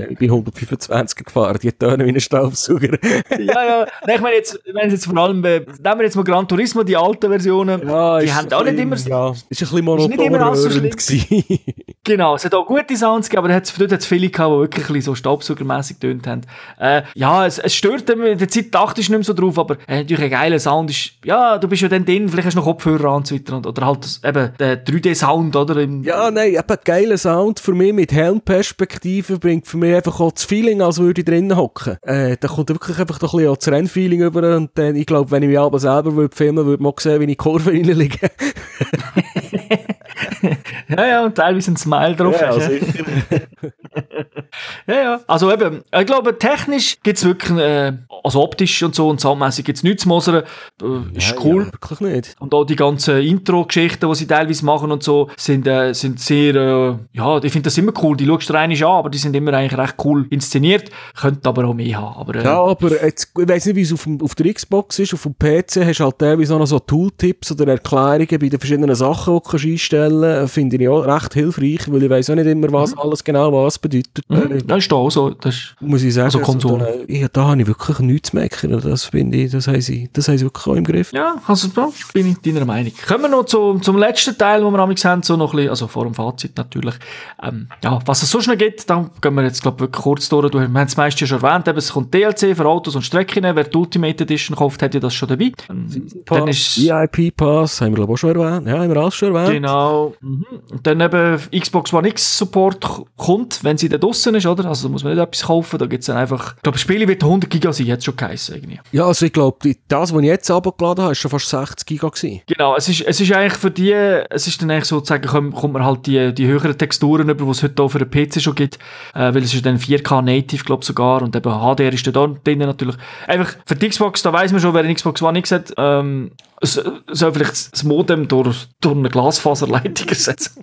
Ich 0.08 0.18
bin 0.18 0.30
125 0.30 1.26
gefahren, 1.26 1.58
die 1.62 1.72
tönen 1.72 2.06
wie 2.06 2.12
ein 2.12 2.20
Staubsauger. 2.20 2.98
ja, 3.32 3.66
ja. 3.66 3.88
Nein, 4.06 4.16
ich 4.16 4.22
meine 4.22 4.36
jetzt, 4.36 4.60
ich 4.64 4.74
meine 4.74 4.92
jetzt 4.92 5.07
vor 5.08 5.18
allem, 5.18 5.44
äh, 5.46 5.60
nehmen 5.60 5.98
wir 6.00 6.04
jetzt 6.04 6.16
mal 6.16 6.24
Gran 6.24 6.48
Turismo, 6.48 6.84
die 6.84 6.96
alten 6.98 7.30
Versionen, 7.30 7.82
die 7.82 8.26
ist 8.26 8.36
haben 8.36 8.54
auch 8.54 8.64
nicht 8.64 8.80
immer 8.80 8.98
so, 8.98 9.10
Ja, 9.10 9.30
ist 9.32 9.42
ein 9.42 9.52
bisschen 9.60 9.86
monoton. 9.86 10.10
Genau, 12.04 12.36
es 12.36 12.46
hat 12.46 12.56
auch 12.56 12.66
gute 12.66 12.96
Sounds 12.96 13.30
gegeben, 13.30 13.46
aber 13.48 13.54
hat's- 13.56 13.74
dort 13.78 13.92
hat 13.92 14.00
es 14.00 14.06
viele 14.06 14.30
gehabt, 14.30 14.50
die 14.54 14.60
wirklich 14.60 14.86
ein 14.86 14.94
bisschen 14.94 15.02
so 15.02 15.16
staubsaugermässig 15.16 16.00
getönt 16.00 16.26
haben. 16.26 16.42
Äh, 16.80 17.02
ja, 17.16 17.46
es, 17.46 17.60
es 17.60 17.76
stört 17.76 18.10
einem, 18.10 18.24
in 18.28 18.38
der 18.38 18.48
Zeit 18.48 18.74
achtest 18.76 19.10
du 19.10 19.12
nicht 19.12 19.20
mehr 19.20 19.24
so 19.26 19.34
drauf, 19.34 19.60
aber 19.60 19.76
äh, 19.88 19.98
natürlich 19.98 20.24
ein 20.24 20.30
geiler 20.30 20.58
Sound 20.60 20.90
ist, 20.90 21.12
ja, 21.26 21.58
du 21.58 21.68
bist 21.68 21.82
ja 21.82 21.90
dann 21.90 22.06
drin, 22.06 22.30
vielleicht 22.30 22.46
hast 22.46 22.54
du 22.54 22.60
noch 22.60 22.66
Kopfhörer 22.66 23.10
an 23.10 23.16
und 23.18 23.28
so 23.28 23.36
weiter, 23.36 23.58
und, 23.58 23.68
oder 23.68 23.86
halt 23.86 24.20
eben 24.24 24.52
der 24.58 24.86
3D-Sound, 24.86 25.54
oder? 25.58 25.82
Im, 25.82 26.02
Ja, 26.04 26.32
nein, 26.32 26.54
eben 26.54 26.78
geiler 26.86 27.18
Sound 27.18 27.60
für 27.60 27.74
mich 27.74 27.92
mit 27.92 28.14
Helmperspektive 28.14 29.38
bringt 29.38 29.68
für 29.68 29.78
mich 29.78 29.94
einfach 29.94 30.20
auch 30.22 30.32
das 30.32 30.46
Feeling, 30.46 30.82
als 30.82 31.00
würde 31.00 31.22
ich 31.22 31.26
drinnen 31.26 31.58
hocken. 31.58 31.98
Äh, 32.04 32.38
da 32.40 32.48
kommt 32.48 32.70
wirklich 32.70 32.98
einfach 33.00 33.16
ein 33.16 33.20
bisschen 33.30 33.48
auch 33.50 33.58
das 33.58 33.68
Rennfeeling 33.68 34.22
über 34.22 34.56
und 34.56 34.72
dann, 34.76 34.96
ich 34.98 35.06
glaube, 35.06 35.32
wenn 35.32 35.44
ich 35.44 35.50
mich 35.50 35.60
aber 35.60 35.80
selber 35.80 36.16
würde 36.16 36.36
filmen 36.36 36.66
würde, 36.66 36.84
man 36.84 36.92
auch 36.92 37.00
sehen, 37.00 37.22
wie 37.22 37.32
ich 37.32 37.38
Kurve 37.38 37.72
reinliege. 37.72 38.30
ja, 40.90 41.08
ja, 41.08 41.26
und 41.26 41.36
teilweise 41.36 41.72
ein 41.72 41.78
Smile 41.78 42.16
drauf 42.16 42.42
hast. 42.42 42.58
Ja, 42.58 42.70
sicher. 42.70 43.04
ja, 44.88 44.96
ja. 44.96 45.20
Also 45.28 45.52
eben, 45.52 45.84
ich 45.98 46.06
glaube, 46.06 46.38
technisch 46.38 46.98
gibt's 47.04 47.24
wirklich, 47.26 47.58
äh, 47.58 47.94
also 48.24 48.42
optisch 48.44 48.82
und 48.84 48.96
so 48.96 49.10
und 49.10 49.20
soundmässig 49.22 49.66
gibt's 49.66 49.84
nichts 49.84 50.04
zu 50.04 50.10
mosern. 50.10 50.44
Äh, 50.82 51.18
ist 51.18 51.36
cool. 51.44 51.66
Ja, 51.66 51.74
wirklich 51.74 52.00
nicht. 52.02 52.36
Und 52.40 52.54
auch 52.54 52.66
die 52.66 52.76
ganzen 52.76 53.18
Intro-Geschichten, 53.22 54.08
die 54.08 54.16
sie 54.16 54.28
teilweise 54.28 54.66
machen 54.66 54.92
und 54.92 55.04
so, 55.04 55.30
sind, 55.38 55.68
äh, 55.68 55.94
sind 55.94 56.20
sehr, 56.20 56.56
äh, 56.56 56.96
ja, 57.14 57.38
ich 57.44 57.52
finde 57.52 57.68
das 57.68 57.78
immer 57.78 57.94
cool. 58.02 58.18
Die 58.18 58.26
schaust 58.26 58.50
du 58.50 58.54
rein 58.54 58.72
an, 58.72 58.84
aber 58.84 59.10
die 59.10 59.18
sind 59.18 59.36
immer 59.36 59.54
eigentlich 59.54 59.78
recht 59.78 59.96
cool 60.04 60.26
inszeniert. 60.30 60.90
Könnte 61.20 61.48
aber 61.48 61.66
auch 61.66 61.74
mehr 61.74 62.00
haben. 62.00 62.20
Aber, 62.20 62.36
äh, 62.36 62.44
Ja, 62.44 62.64
aber 62.64 63.04
jetzt, 63.04 63.32
ich 63.38 63.50
weiss 63.50 63.66
nicht, 63.66 63.76
wie 63.76 63.82
es 63.82 63.94
auf, 63.94 64.08
auf 64.22 64.36
der 64.36 64.54
Xbox 64.54 65.00
ist, 65.00 65.14
auf 65.14 65.24
dem 65.24 65.36
PC 65.38 65.86
hast 65.86 66.00
du 66.00 66.04
halt 66.04 66.20
teilweise 66.20 66.56
auch 66.56 66.60
noch 66.60 66.68
so 66.68 66.80
Tooltips 66.80 67.52
oder 67.52 67.68
Erklärungen 67.68 68.28
bei 68.40 68.50
den 68.50 68.60
verschiedenen 68.60 68.96
Sachen, 68.96 69.36
die 69.36 69.44
du 69.44 69.47
kannst 69.50 69.66
einstellen 69.66 70.22
kannst. 70.22 70.54
Finde 70.54 70.78
ich 70.78 70.90
auch 70.90 71.06
recht 71.06 71.34
hilfreich, 71.34 71.92
weil 71.92 72.04
ich 72.04 72.10
weiss 72.10 72.30
auch 72.30 72.36
nicht 72.36 72.48
immer, 72.48 72.72
was 72.72 72.98
alles 72.98 73.24
genau 73.24 73.52
was 73.52 73.80
bedeutet. 73.80 74.24
Mhm, 74.28 74.66
das 74.68 74.78
ist 74.80 74.94
auch 74.94 75.10
so. 75.10 75.32
Das 75.32 75.56
muss 75.80 76.04
ich 76.04 76.14
sagen. 76.14 76.26
Also 76.26 76.40
Konsole. 76.40 77.06
da, 77.08 77.14
ja, 77.14 77.28
da 77.32 77.48
habe 77.48 77.62
ich 77.62 77.68
wirklich 77.68 78.00
nichts 78.00 78.30
zu 78.32 78.36
meckern. 78.36 78.80
Das 78.82 79.06
finde 79.06 79.38
ich, 79.38 79.52
das 79.52 79.68
haben 79.68 79.82
sie, 79.82 80.10
das 80.14 80.26
sie 80.26 80.42
wirklich 80.42 80.68
auch 80.68 80.76
im 80.76 80.84
Griff. 80.84 81.12
ja, 81.14 81.36
also 81.46 81.68
da 81.70 81.90
bin 82.14 82.32
ich 82.32 82.38
deiner 82.40 82.66
Meinung. 82.66 82.92
Kommen 83.08 83.24
wir 83.24 83.30
noch 83.30 83.46
zum, 83.46 83.82
zum 83.82 83.98
letzten 83.98 84.38
Teil, 84.38 84.64
wo 84.64 84.72
wir 84.72 84.80
amigs 84.80 85.06
haben, 85.06 85.24
so 85.24 85.36
noch 85.36 85.54
ein 85.54 85.58
bisschen, 85.58 85.70
also 85.70 85.88
vor 85.88 86.06
dem 86.06 86.14
Fazit 86.14 86.58
natürlich. 86.58 86.96
Ähm, 87.42 87.68
ja, 87.84 88.00
was 88.06 88.24
es 88.24 88.32
sonst 88.32 88.48
noch 88.48 88.58
gibt, 88.58 88.90
da 88.90 89.10
gehen 89.22 89.34
wir 89.36 89.44
jetzt, 89.44 89.62
glaube 89.62 89.76
ich, 89.78 89.82
wirklich 89.82 90.04
kurz 90.04 90.30
durch. 90.30 90.50
Du, 90.52 90.60
wir 90.60 90.66
haben 90.66 90.74
das 90.74 90.98
meiste 90.98 91.26
schon 91.26 91.42
erwähnt, 91.42 91.68
eben, 91.68 91.78
es 91.78 91.92
kommt 91.92 92.14
DLC 92.14 92.56
für 92.56 92.66
Autos 92.66 92.96
und 92.96 93.04
Strecken. 93.04 93.44
Wer 93.44 93.64
die 93.64 93.78
Ultimate 93.78 94.24
Edition 94.24 94.56
kauft, 94.56 94.82
hat 94.82 94.94
ja 94.94 95.00
das 95.00 95.14
schon 95.14 95.30
dabei. 95.30 95.52
Ähm, 95.70 95.88
dann 96.26 96.48
ist 96.48 96.78
VIP-Pass, 96.78 97.82
haben 97.82 97.92
wir 97.92 98.06
glaube 98.06 98.14
ich 98.14 98.16
auch 98.16 98.18
schon 98.18 98.36
erwähnt. 98.36 98.68
Ja, 98.68 98.80
haben 98.80 98.90
wir 98.90 98.98
alles 98.98 99.16
schon 99.16 99.27
erwähnt. 99.28 99.54
Genau. 99.54 100.14
Mhm. 100.22 100.46
Und 100.72 100.88
dann 100.88 101.02
eben 101.02 101.40
Xbox 101.60 101.94
One 101.94 102.08
X 102.10 102.38
Support 102.38 102.86
kommt, 103.16 103.64
wenn 103.64 103.78
sie 103.78 103.90
da 103.90 103.98
draussen 103.98 104.36
ist, 104.36 104.46
oder? 104.46 104.66
Also 104.66 104.88
da 104.88 104.92
muss 104.92 105.04
man 105.04 105.14
nicht 105.14 105.24
etwas 105.24 105.44
kaufen, 105.44 105.78
da 105.80 105.86
gibt 105.86 106.02
es 106.02 106.08
dann 106.08 106.18
einfach, 106.18 106.56
ich 106.56 106.64
glaube, 106.64 106.76
das 106.76 106.82
Spiel 106.82 107.08
wird 107.08 107.24
100 107.24 107.50
Giga 107.50 107.74
sein, 107.74 107.92
hat 107.92 108.04
schon 108.04 108.16
geheißen 108.16 108.56
irgendwie. 108.56 108.80
Ja, 108.92 109.06
also 109.06 109.26
ich 109.26 109.34
glaube, 109.34 109.58
das, 109.88 110.14
was 110.14 110.22
ich 110.22 110.28
jetzt 110.28 110.50
abgeladen 110.50 111.04
habe, 111.04 111.12
ist 111.12 111.20
schon 111.20 111.32
fast 111.32 111.50
60 111.50 111.86
Giga 111.86 112.10
gewesen. 112.10 112.42
Genau, 112.48 112.76
es 112.76 112.88
ist, 112.90 113.02
es 113.02 113.20
ist 113.20 113.32
eigentlich 113.32 113.54
für 113.54 113.72
die, 113.72 113.92
es 113.92 114.48
ist 114.48 114.62
dann 114.62 114.72
eigentlich 114.72 114.86
sozusagen, 114.86 115.28
kommt, 115.28 115.56
kommt 115.56 115.74
man 115.74 115.86
halt 115.86 116.06
die, 116.06 116.34
die 116.34 116.48
höheren 116.48 116.78
Texturen 116.78 117.30
über, 117.30 117.46
die 117.46 117.52
es 117.52 117.64
heute 117.64 117.82
auch 117.84 117.90
für 117.90 118.00
den 118.00 118.10
PC 118.10 118.42
schon 118.42 118.56
gibt, 118.56 118.80
äh, 119.14 119.34
weil 119.34 119.44
es 119.44 119.54
ist 119.54 119.66
dann 119.66 119.78
4K 119.78 120.22
Native, 120.22 120.64
glaube 120.64 120.82
ich 120.82 120.88
sogar, 120.88 121.22
und 121.22 121.36
eben 121.36 121.50
HDR 121.50 121.94
ist 121.94 122.06
dann 122.08 122.14
da 122.14 122.28
drin 122.44 122.60
natürlich. 122.60 122.96
Einfach 123.28 123.56
für 123.66 123.76
die 123.76 123.90
Xbox, 123.90 124.22
da 124.22 124.34
weiß 124.34 124.52
man 124.52 124.62
schon, 124.62 124.74
wer 124.74 124.84
eine 124.84 124.94
Xbox 124.94 125.22
One 125.22 125.40
X 125.40 125.52
hat, 125.52 125.74
ähm, 125.78 126.32
soll 126.62 127.34
vielleicht 127.34 127.74
das 127.74 127.84
Modem 127.84 128.28
durch, 128.28 128.68
durch 128.82 128.96
eine 128.96 129.10
Glasfaserleitung 129.18 130.08
ersetzen. 130.10 130.62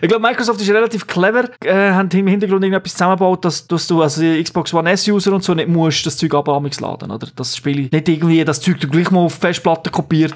ich 0.00 0.08
glaube, 0.08 0.26
Microsoft 0.26 0.60
ist 0.60 0.70
relativ 0.70 1.06
clever, 1.06 1.50
äh, 1.64 1.90
haben 1.92 2.08
im 2.10 2.26
Hintergrund 2.26 2.64
irgendetwas 2.64 2.92
zusammengebaut, 2.92 3.44
dass, 3.44 3.66
dass 3.66 3.86
du 3.86 4.02
als 4.02 4.18
Xbox 4.18 4.72
One 4.72 4.90
S-User 4.90 5.32
und 5.32 5.44
so 5.44 5.54
nicht 5.54 5.68
musst 5.68 6.06
das 6.06 6.16
Zeug 6.16 6.34
abends 6.34 6.80
laden, 6.80 7.10
oder? 7.10 7.28
Das 7.36 7.56
Spiel 7.56 7.88
nicht 7.92 8.08
irgendwie 8.08 8.44
das 8.44 8.60
Zeug 8.60 8.80
gleich 8.90 9.10
mal 9.10 9.20
auf 9.20 9.34
Festplatte 9.34 9.90
kopiert, 9.90 10.34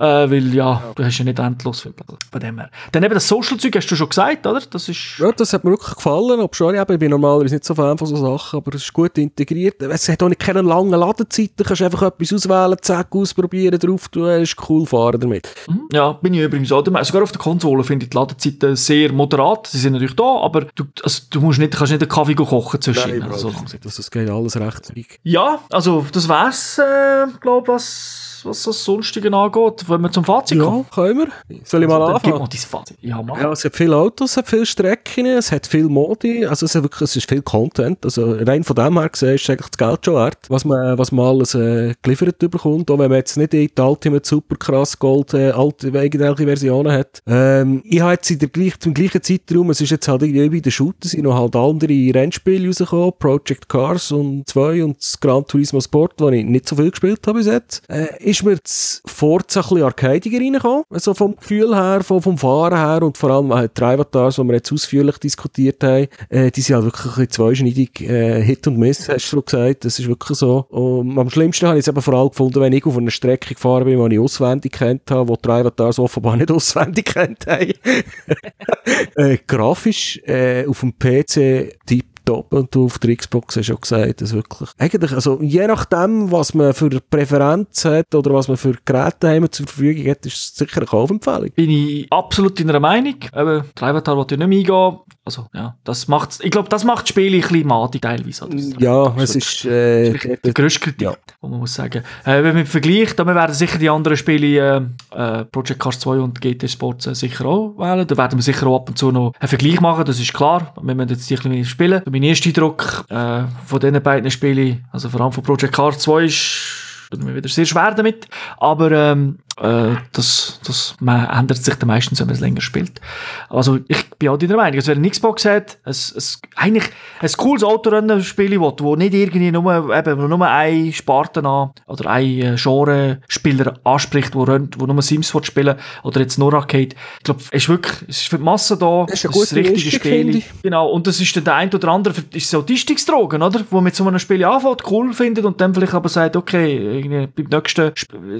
äh, 0.00 0.30
weil 0.30 0.54
ja, 0.54 0.82
du 0.94 1.04
hast 1.04 1.18
ja 1.18 1.24
nicht 1.26 1.38
endlos 1.38 1.82
viel 1.82 1.92
Platz. 1.92 2.18
Von 2.32 2.40
dem 2.40 2.58
her. 2.58 2.70
Dann 2.90 3.02
eben 3.02 3.12
das 3.12 3.28
Social-Zeug 3.28 3.76
hast 3.76 3.90
du 3.90 3.96
schon 3.96 4.08
gesagt, 4.08 4.46
oder? 4.46 4.60
Das 4.70 4.88
ist... 4.88 5.18
Ja, 5.18 5.30
das 5.30 5.52
hat 5.52 5.62
mir 5.62 5.72
wirklich 5.72 5.94
gefallen, 5.94 6.40
ob 6.40 6.56
schon, 6.56 6.74
ich 6.74 6.98
bin 6.98 7.10
normalerweise 7.10 7.56
nicht 7.56 7.66
so 7.66 7.74
Fan 7.74 7.98
von 7.98 8.06
so 8.06 8.16
Sachen, 8.16 8.56
aber 8.56 8.74
es 8.74 8.84
ist 8.84 8.92
gut 8.94 9.18
integriert. 9.18 9.82
Es 9.82 10.08
hat 10.08 10.22
auch 10.22 10.28
nicht 10.28 10.40
keine 10.40 10.62
langen 10.62 10.98
Ladezeiten, 10.98 11.52
du 11.54 11.64
kannst 11.64 11.82
einfach 11.82 12.02
etwas 12.02 12.32
auswählen, 12.32 12.78
zack, 12.80 13.14
ausprobieren, 13.14 13.78
drauf 13.78 14.08
tun, 14.08 14.28
ist 14.30 14.56
cool 14.70 14.86
fahren 14.86 15.20
damit. 15.20 15.48
Mhm. 15.68 15.88
Ja, 15.92 16.12
bin 16.12 16.32
ich 16.32 16.40
übrigens 16.40 16.72
auch. 16.72 16.82
Sogar 16.84 17.22
auf 17.22 17.32
der 17.32 17.40
Konsole 17.40 17.84
finde 17.84 18.04
ich 18.04 18.10
die 18.10 18.16
Ladezeiten 18.16 18.76
sehr 18.76 19.12
moderat. 19.12 19.66
Sie 19.66 19.78
sind 19.78 19.92
natürlich 19.92 20.16
da, 20.16 20.38
aber 20.40 20.62
du, 20.74 20.84
also, 21.02 21.24
du 21.28 21.40
musst 21.40 21.58
nicht, 21.58 21.76
kannst 21.76 21.92
nicht 21.92 22.02
einen 22.02 22.08
Kaffee 22.08 22.34
kochen 22.34 22.80
zwischen 22.80 23.10
Nein, 23.20 23.30
also, 23.30 23.50
so 23.50 23.76
das, 23.82 23.96
das 23.96 24.10
geht 24.10 24.30
alles 24.30 24.58
recht 24.58 24.92
Ja, 25.24 25.58
also 25.70 26.06
das 26.10 26.26
wär's, 26.26 26.78
äh, 26.78 27.26
glaube 27.40 27.64
ich, 27.64 27.68
was 27.68 28.29
was 28.44 28.62
das 28.62 28.84
Sonstige 28.84 29.32
angeht, 29.32 29.84
wenn 29.88 30.00
wir 30.00 30.10
zum 30.10 30.24
Fazit 30.24 30.58
ja, 30.58 30.64
kommen. 30.64 30.86
können 30.92 31.18
wir. 31.48 31.60
Soll 31.64 31.82
ich 31.82 31.88
mal 31.88 32.00
also, 32.00 32.14
anfangen? 32.14 32.48
Gib 32.50 32.60
mal 32.60 32.78
Fazit. 32.78 32.98
Ja, 33.00 33.22
mach. 33.22 33.40
ja, 33.40 33.52
es 33.52 33.64
hat 33.64 33.76
viele 33.76 33.96
Autos, 33.96 34.32
es 34.32 34.36
hat 34.36 34.48
viele 34.48 34.66
Strecken, 34.66 35.26
es 35.26 35.52
hat 35.52 35.66
viel 35.66 35.88
Modi, 35.88 36.46
also 36.46 36.66
es, 36.66 36.74
hat 36.74 36.82
wirklich, 36.82 37.02
es 37.02 37.16
ist 37.16 37.28
viel 37.28 37.42
Content. 37.42 38.04
Also 38.04 38.32
rein 38.32 38.64
von 38.64 38.76
dem 38.76 38.98
her 38.98 39.08
gesehen 39.08 39.34
ist 39.34 39.48
eigentlich 39.50 39.70
das 39.70 39.78
Geld 39.78 40.04
schon 40.04 40.14
wert, 40.14 40.38
was 40.48 40.64
man, 40.64 40.98
was 40.98 41.12
man 41.12 41.26
alles 41.26 41.54
äh, 41.54 41.94
geliefert 42.02 42.38
bekommt, 42.38 42.90
auch 42.90 42.98
wenn 42.98 43.10
man 43.10 43.18
jetzt 43.18 43.36
nicht 43.36 43.52
die 43.52 43.70
Ultimate 43.78 44.26
Super 44.26 44.56
krass 44.56 44.98
Gold, 44.98 45.34
äh, 45.34 45.50
alte, 45.50 45.88
irgendwelche 45.88 46.44
Versionen 46.44 46.92
hat. 46.92 47.22
Ähm, 47.26 47.82
ich 47.84 48.00
habe 48.00 48.12
jetzt 48.12 48.30
in 48.30 48.38
der 48.38 48.48
gleich, 48.48 48.78
zum 48.78 48.94
gleichen 48.94 49.22
Zeitraum, 49.22 49.70
es 49.70 49.80
ist 49.80 49.90
jetzt 49.90 50.08
halt 50.08 50.22
irgendwie 50.22 50.48
bei 50.48 50.60
den 50.60 50.72
Shooter, 50.72 51.08
sind 51.08 51.24
noch 51.24 51.38
halt 51.38 51.56
andere 51.56 52.14
Rennspiele 52.14 52.68
rausgekommen, 52.68 53.12
Project 53.18 53.68
Cars 53.68 54.12
und 54.12 54.48
2 54.48 54.84
und 54.84 54.98
das 54.98 55.18
Gran 55.18 55.46
Turismo 55.46 55.80
Sport, 55.80 56.14
wo 56.18 56.28
ich 56.30 56.44
nicht 56.44 56.68
so 56.68 56.76
viel 56.76 56.90
gespielt 56.90 57.26
habe 57.26 57.38
bis 57.38 57.46
jetzt. 57.46 57.82
Äh, 57.88 58.08
ist 58.30 58.44
mir 58.44 58.56
das 58.56 59.02
Forza 59.06 59.60
ein 59.60 59.68
bisschen 59.68 59.82
arcadiger 59.82 60.38
reingekommen, 60.38 60.84
also 60.90 61.14
vom 61.14 61.36
Gefühl 61.36 61.74
her, 61.74 62.02
vom, 62.02 62.22
vom 62.22 62.38
Fahren 62.38 62.76
her 62.76 63.02
und 63.02 63.18
vor 63.18 63.30
allem 63.30 63.52
halt 63.52 63.76
die 63.76 63.82
Avatars, 63.82 64.36
die 64.36 64.44
wir 64.44 64.54
jetzt 64.54 64.72
ausführlich 64.72 65.18
diskutiert 65.18 65.82
haben, 65.82 66.08
äh, 66.28 66.50
die 66.50 66.60
sind 66.60 66.76
halt 66.76 66.86
wirklich 66.86 67.06
ein 67.06 67.10
bisschen 67.10 67.30
zweischneidig, 67.30 68.00
äh, 68.02 68.42
Hit 68.42 68.66
und 68.66 68.78
Miss, 68.78 69.08
hast 69.08 69.32
du 69.32 69.42
gesagt, 69.42 69.84
das 69.84 69.98
ist 69.98 70.08
wirklich 70.08 70.38
so. 70.38 70.66
Und 70.68 71.18
am 71.18 71.30
schlimmsten 71.30 71.66
habe 71.66 71.78
ich 71.78 71.84
es 71.84 71.88
eben 71.88 72.00
vor 72.00 72.14
allem 72.14 72.30
gefunden, 72.30 72.60
wenn 72.60 72.72
ich 72.72 72.86
auf 72.86 72.96
einer 72.96 73.10
Strecke 73.10 73.54
gefahren 73.54 73.84
bin, 73.84 74.08
die 74.08 74.14
ich 74.14 74.20
auswendig 74.20 74.72
kennt 74.72 75.10
habe, 75.10 75.28
wo 75.28 75.36
die 75.36 75.48
Avatars 75.48 75.98
offenbar 75.98 76.36
nicht 76.36 76.50
auswendig 76.52 77.06
kennt 77.06 77.46
haben. 77.46 77.72
äh, 79.16 79.38
grafisch 79.46 80.20
äh, 80.24 80.66
auf 80.66 80.80
dem 80.80 80.92
PC 80.98 81.76
Typ 81.86 82.04
top 82.30 82.52
und 82.52 82.74
du 82.74 82.84
auf 82.84 82.98
der 82.98 83.16
Xbox 83.16 83.56
hast 83.56 83.66
schon 83.66 83.80
gesagt, 83.80 84.20
dass 84.20 84.32
wirklich, 84.32 84.70
eigentlich, 84.78 85.12
also 85.12 85.40
je 85.42 85.66
nachdem, 85.66 86.30
was 86.30 86.54
man 86.54 86.72
für 86.72 86.88
Präferenz 87.10 87.84
hat 87.84 88.14
oder 88.14 88.32
was 88.32 88.46
man 88.48 88.56
für 88.56 88.74
Geräte 88.84 89.28
haben 89.28 89.50
zur 89.50 89.66
Verfügung 89.66 90.10
hat, 90.10 90.24
ist 90.26 90.34
es 90.36 90.54
sicher 90.54 90.78
eine 90.78 90.86
Kaufempfehlung. 90.86 91.50
Bin 91.54 91.70
ich 91.70 92.06
absolut 92.12 92.60
in 92.60 92.70
einer 92.70 92.80
Meinung. 92.80 93.16
Eben, 93.34 93.64
Treibertal 93.74 94.16
wollte 94.16 94.34
ich 94.34 94.38
nicht 94.38 94.48
mehr 94.48 94.58
eingehen. 94.58 95.00
Also, 95.24 95.46
ja, 95.54 95.76
das 95.84 96.08
macht, 96.08 96.38
ich 96.42 96.50
glaube, 96.50 96.68
das 96.68 96.82
macht 96.84 97.02
das 97.02 97.10
Spiel 97.10 97.34
ein 97.34 97.40
bisschen 97.40 97.66
matig 97.66 98.02
teilweise. 98.02 98.48
Ja, 98.78 99.14
es 99.18 99.36
ist, 99.36 99.64
äh, 99.64 100.12
der 100.12 100.52
grösste 100.52 100.80
Kritik, 100.80 101.02
ja. 101.02 101.14
man 101.42 101.60
muss 101.60 101.74
sagen. 101.74 102.02
Äh, 102.24 102.42
wenn 102.42 102.54
man 102.54 102.66
vergleicht, 102.66 103.18
dann 103.18 103.26
werden 103.26 103.54
sicher 103.54 103.78
die 103.78 103.90
anderen 103.90 104.16
Spiele, 104.16 104.88
äh, 105.14 105.40
äh 105.40 105.44
Project 105.44 105.78
Cars 105.78 105.98
2 106.00 106.18
und 106.20 106.40
GT 106.40 106.68
Sports 106.70 107.06
äh, 107.06 107.14
sicher 107.14 107.44
auch 107.46 107.76
wählen. 107.78 108.06
Da 108.06 108.16
werden 108.16 108.38
wir 108.38 108.42
sicher 108.42 108.66
auch 108.66 108.76
ab 108.76 108.88
und 108.88 108.98
zu 108.98 109.10
noch 109.10 109.32
einen 109.38 109.48
Vergleich 109.48 109.80
machen, 109.80 110.04
das 110.04 110.18
ist 110.18 110.32
klar. 110.32 110.74
Wir 110.80 110.94
müssen 110.94 111.10
jetzt 111.10 111.30
ein 111.30 111.36
bisschen 111.36 111.64
spielen. 111.64 112.02
Mein 112.20 112.28
erster 112.28 112.48
Eindruck 112.48 113.06
äh, 113.08 113.44
von 113.64 113.80
diesen 113.80 114.02
beiden 114.02 114.30
Spielen, 114.30 114.84
also 114.92 115.08
vor 115.08 115.22
allem 115.22 115.32
von 115.32 115.42
Project 115.42 115.72
Cars 115.72 116.00
2 116.00 116.24
ist 116.24 117.16
mir 117.16 117.34
wieder 117.34 117.48
sehr 117.48 117.64
schwer 117.64 117.94
damit. 117.94 118.28
Aber 118.58 118.92
ähm, 118.92 119.38
äh, 119.60 119.96
das, 120.12 120.60
das 120.64 120.96
man 121.00 121.26
ändert 121.26 121.58
sich 121.58 121.74
dann 121.74 121.88
meistens, 121.88 122.20
wenn 122.20 122.26
man 122.26 122.34
es 122.34 122.40
länger 122.40 122.60
spielt. 122.60 123.00
Also 123.48 123.78
ich 123.88 124.10
bin 124.18 124.30
auch 124.30 124.36
deiner 124.36 124.56
Meinung, 124.56 124.76
also 124.76 124.88
wer 124.88 124.96
eine 124.96 125.10
Xbox 125.10 125.44
hat, 125.44 125.78
es, 125.84 126.12
es, 126.12 126.40
eigentlich 126.56 126.84
ein 127.20 127.32
cooles 127.36 127.62
Autorennen-Spiel, 127.62 128.58
wo, 128.58 128.74
wo 128.80 128.96
nicht 128.96 129.14
irgendwie 129.14 129.50
nur, 129.50 129.94
eben, 129.94 130.28
nur 130.28 130.48
ein 130.48 130.92
Sparten 130.92 131.46
an 131.46 131.70
oder 131.86 132.10
ein 132.10 132.40
äh, 132.40 132.56
Genre-Spieler 132.56 133.74
anspricht, 133.84 134.34
wo, 134.34 134.46
wo 134.46 134.86
nur 134.86 135.02
Sims 135.02 135.34
spielen 135.42 135.76
oder 136.02 136.20
jetzt 136.20 136.38
nur 136.38 136.54
Arcade. 136.54 136.94
Ich 137.18 137.24
glaube, 137.24 137.40
es 137.50 137.62
ist 137.62 137.68
wirklich, 137.68 138.08
es 138.08 138.22
ist 138.22 138.28
für 138.28 138.38
die 138.38 138.44
Masse 138.44 138.76
da, 138.78 139.04
das 139.08 139.24
ist 139.24 139.26
ein 139.26 139.40
das 139.40 139.54
richtige 139.54 139.90
Spiel. 139.90 140.42
Genau, 140.62 140.90
und 140.90 141.06
das 141.06 141.20
ist 141.20 141.36
dann 141.36 141.44
der 141.44 141.56
ein 141.56 141.72
oder 141.72 141.88
andere, 141.88 142.14
ist 142.32 142.48
so 142.48 142.58
Autistikdrogen, 142.58 143.42
oder? 143.42 143.60
Wo 143.70 143.76
man 143.76 143.84
mit 143.84 143.94
so 143.96 144.06
einem 144.06 144.18
Spiel 144.18 144.44
anfängt, 144.44 144.90
cool 144.90 145.12
findet 145.12 145.44
und 145.44 145.60
dann 145.60 145.74
vielleicht 145.74 145.94
aber 145.94 146.08
sagt, 146.08 146.36
okay, 146.36 147.28
beim 147.34 147.46
nächsten, 147.46 147.92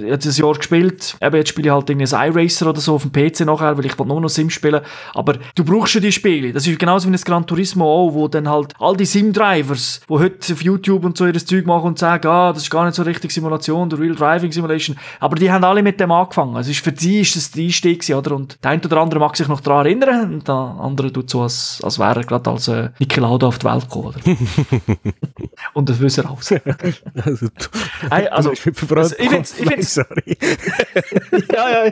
jetzt 0.07 0.25
ein 0.25 0.33
Jahr 0.33 0.53
gespielt, 0.53 1.10
eben 1.19 1.35
jetzt 1.35 1.49
spiele 1.49 1.69
ich 1.69 1.73
halt 1.73 1.89
irgendwie 1.89 2.15
ein 2.15 2.29
iRacer 2.29 2.69
oder 2.69 2.79
so 2.79 2.95
auf 2.95 3.03
dem 3.03 3.11
PC 3.11 3.41
nachher, 3.41 3.77
weil 3.77 3.85
ich 3.85 3.97
nur 3.97 4.21
noch 4.21 4.29
Sim 4.29 4.49
spielen, 4.49 4.81
aber 5.13 5.35
du 5.55 5.63
brauchst 5.63 5.95
ja 5.95 6.01
die 6.01 6.11
Spiele, 6.11 6.53
das 6.53 6.67
ist 6.67 6.79
genauso 6.79 7.09
wie 7.09 7.13
ein 7.13 7.21
Gran 7.21 7.45
Turismo 7.45 7.85
auch, 7.85 8.13
wo 8.13 8.27
dann 8.27 8.49
halt 8.49 8.73
all 8.79 8.95
die 8.95 9.05
Sim-Drivers, 9.05 10.01
wo 10.07 10.19
heute 10.19 10.53
auf 10.53 10.61
YouTube 10.61 11.05
und 11.05 11.17
so 11.17 11.25
ihr 11.25 11.33
Zeug 11.33 11.65
machen 11.65 11.87
und 11.87 11.99
sagen, 11.99 12.27
ah, 12.27 12.53
das 12.53 12.63
ist 12.63 12.69
gar 12.69 12.85
nicht 12.85 12.95
so 12.95 13.03
richtig 13.03 13.31
Simulation, 13.31 13.89
der 13.89 13.99
Real 13.99 14.15
Driving 14.15 14.51
Simulation, 14.51 14.97
aber 15.19 15.35
die 15.35 15.51
haben 15.51 15.63
alle 15.63 15.83
mit 15.83 15.99
dem 15.99 16.11
angefangen, 16.11 16.55
also 16.55 16.71
ist, 16.71 16.83
für 16.83 16.91
die 16.91 17.21
ist 17.21 17.35
das 17.35 17.51
der 17.51 17.63
Einstieg 17.63 18.01
oder? 18.09 18.35
Und 18.35 18.57
der 18.63 18.71
eine 18.71 18.81
oder 18.83 18.97
andere 18.97 19.19
mag 19.19 19.35
sich 19.35 19.47
noch 19.47 19.61
daran 19.61 19.85
erinnern 19.85 20.33
und 20.33 20.47
der 20.47 20.55
andere 20.55 21.11
tut 21.11 21.29
so, 21.29 21.41
als, 21.41 21.79
als 21.83 21.99
wäre 21.99 22.21
er 22.21 22.23
gerade 22.23 22.49
als 22.49 22.67
äh, 22.67 22.89
Niki 22.99 23.19
Lauda 23.19 23.47
auf 23.47 23.59
die 23.59 23.65
Welt 23.65 23.81
gekommen, 23.81 24.07
oder? 24.07 24.19
und 25.73 25.89
das 25.89 25.99
wissen 25.99 26.25
er 26.25 26.31
aus. 26.31 26.51
also, 27.25 27.47
also, 28.09 28.29
also, 28.31 28.51
ich 28.51 28.65
ich 28.65 29.67
find's, 29.69 29.93
sorry. 29.93 30.37
ja, 31.53 31.69
ja, 31.69 31.85
ja. 31.85 31.91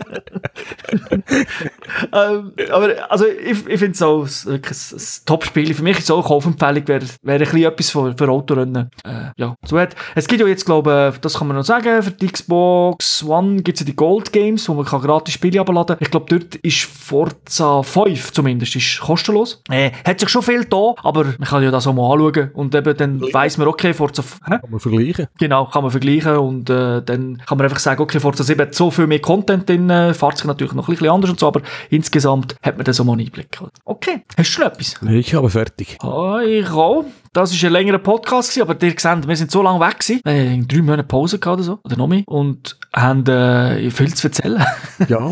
ähm, 2.32 2.54
aber 2.72 3.12
also 3.12 3.26
ich, 3.26 3.68
ich 3.68 3.80
finde 3.80 3.92
es 3.92 4.02
auch 4.02 4.28
wirklich 4.46 4.78
ein, 4.92 4.98
ein 4.98 5.26
Top-Spiel. 5.26 5.74
Für 5.74 5.84
mich 5.84 5.98
ist 5.98 6.04
es 6.06 6.12
auch 6.12 6.18
eine 6.18 6.28
Kaufempfehlung, 6.28 6.88
wäre 6.88 7.06
wär 7.22 7.34
ein 7.36 7.40
bisschen 7.40 7.64
etwas 7.64 7.90
für, 7.90 8.16
für 8.18 8.30
Autorennen. 8.30 8.90
Äh, 9.06 9.32
ja, 9.38 9.56
so 9.66 9.80
hat. 9.80 9.96
Es 10.16 10.28
gibt 10.28 10.42
ja 10.42 10.48
jetzt, 10.48 10.66
glaube 10.66 11.12
ich, 11.14 11.20
das 11.22 11.38
kann 11.38 11.48
man 11.48 11.58
noch 11.58 11.64
sagen, 11.64 12.02
für 12.04 12.12
die 12.12 12.28
Xbox 12.28 13.24
One 13.24 13.62
gibt 13.62 13.78
es 13.78 13.82
ja 13.82 13.86
die 13.86 13.96
Gold 13.96 14.32
Games, 14.32 14.68
wo 14.70 14.74
man 14.74 14.86
kann 14.86 15.02
gratis 15.02 15.34
Spiele 15.34 15.62
abladen 15.62 15.98
kann. 15.98 15.98
Ich 16.02 16.12
glaube, 16.12 16.26
dort 16.30 16.56
ist 16.56 16.84
Forza 16.84 17.84
5 17.84 18.34
zumindest 18.34 18.76
ist 18.76 19.00
kostenlos. 19.00 19.62
Äh, 19.70 19.92
hat 20.06 20.20
sich 20.20 20.30
schon 20.30 20.44
viel 20.44 20.66
da, 20.66 20.94
aber 21.04 21.26
man 21.26 21.48
kann 21.48 21.64
ja 21.64 21.72
das 21.72 21.88
auch 21.88 21.94
mal 21.94 22.12
anschauen 22.12 22.52
und 22.54 22.76
eben 22.76 22.98
dann 22.98 23.22
weiss 23.34 23.58
man, 23.58 23.68
okay, 23.68 23.94
Forza... 23.94 24.24
Hä? 24.46 24.60
Kann 24.60 24.72
man 24.72 24.80
vergleichen. 24.80 25.28
Genau, 25.38 25.66
kann 25.66 25.84
man 25.84 25.92
vergleichen 25.92 26.38
und 26.38 26.70
äh, 26.70 27.02
dann 27.02 27.42
kann 27.46 27.58
man 27.58 27.66
einfach 27.66 27.80
sagen, 27.80 28.02
okay, 28.02 28.20
Forza 28.20 28.44
7 28.44 28.62
hat 28.62 28.76
so 28.76 28.89
viel 28.92 29.08
mehr 29.08 29.20
Content 29.20 29.68
drin, 29.68 29.90
äh, 29.90 30.14
fährt 30.14 30.38
sich 30.38 30.46
natürlich 30.46 30.74
noch 30.74 30.88
ein 30.88 30.92
bisschen 30.94 31.10
anders 31.10 31.32
und 31.32 31.40
so, 31.40 31.48
aber 31.48 31.62
insgesamt 31.90 32.56
hat 32.62 32.78
man 32.78 32.86
da 32.86 32.94
so 32.94 33.04
mal 33.04 33.14
einen 33.14 33.22
Einblick. 33.22 33.60
Okay, 33.86 34.24
hast 34.38 34.38
du 34.38 34.44
schon 34.44 34.66
etwas? 34.66 34.96
Ich 35.10 35.34
habe 35.34 35.50
fertig. 35.50 35.98
Ah, 36.02 36.42
ich 36.46 36.70
auch. 36.70 37.06
Das 37.32 37.52
war 37.52 37.70
ein 37.70 37.74
längerer 37.74 38.00
Podcast, 38.00 38.50
gewesen, 38.50 38.70
aber 38.70 38.82
ihr 38.84 38.96
seht, 38.98 39.28
wir 39.28 39.36
sind 39.36 39.52
so 39.52 39.62
lange 39.62 39.80
weg 39.80 40.00
gewesen. 40.00 40.22
Wir 40.24 40.52
haben 40.52 40.68
drei 40.68 40.82
Monate 40.82 41.04
Pause 41.04 41.38
gehabt 41.38 41.60
oder 41.60 41.64
so, 41.64 41.80
oder 41.84 41.96
noch 41.96 42.08
mehr, 42.08 42.24
und 42.26 42.78
haben 42.96 43.26
äh, 43.28 43.92
viel 43.92 44.14
zu 44.14 44.28
erzählen. 44.28 44.64
Ja. 45.08 45.32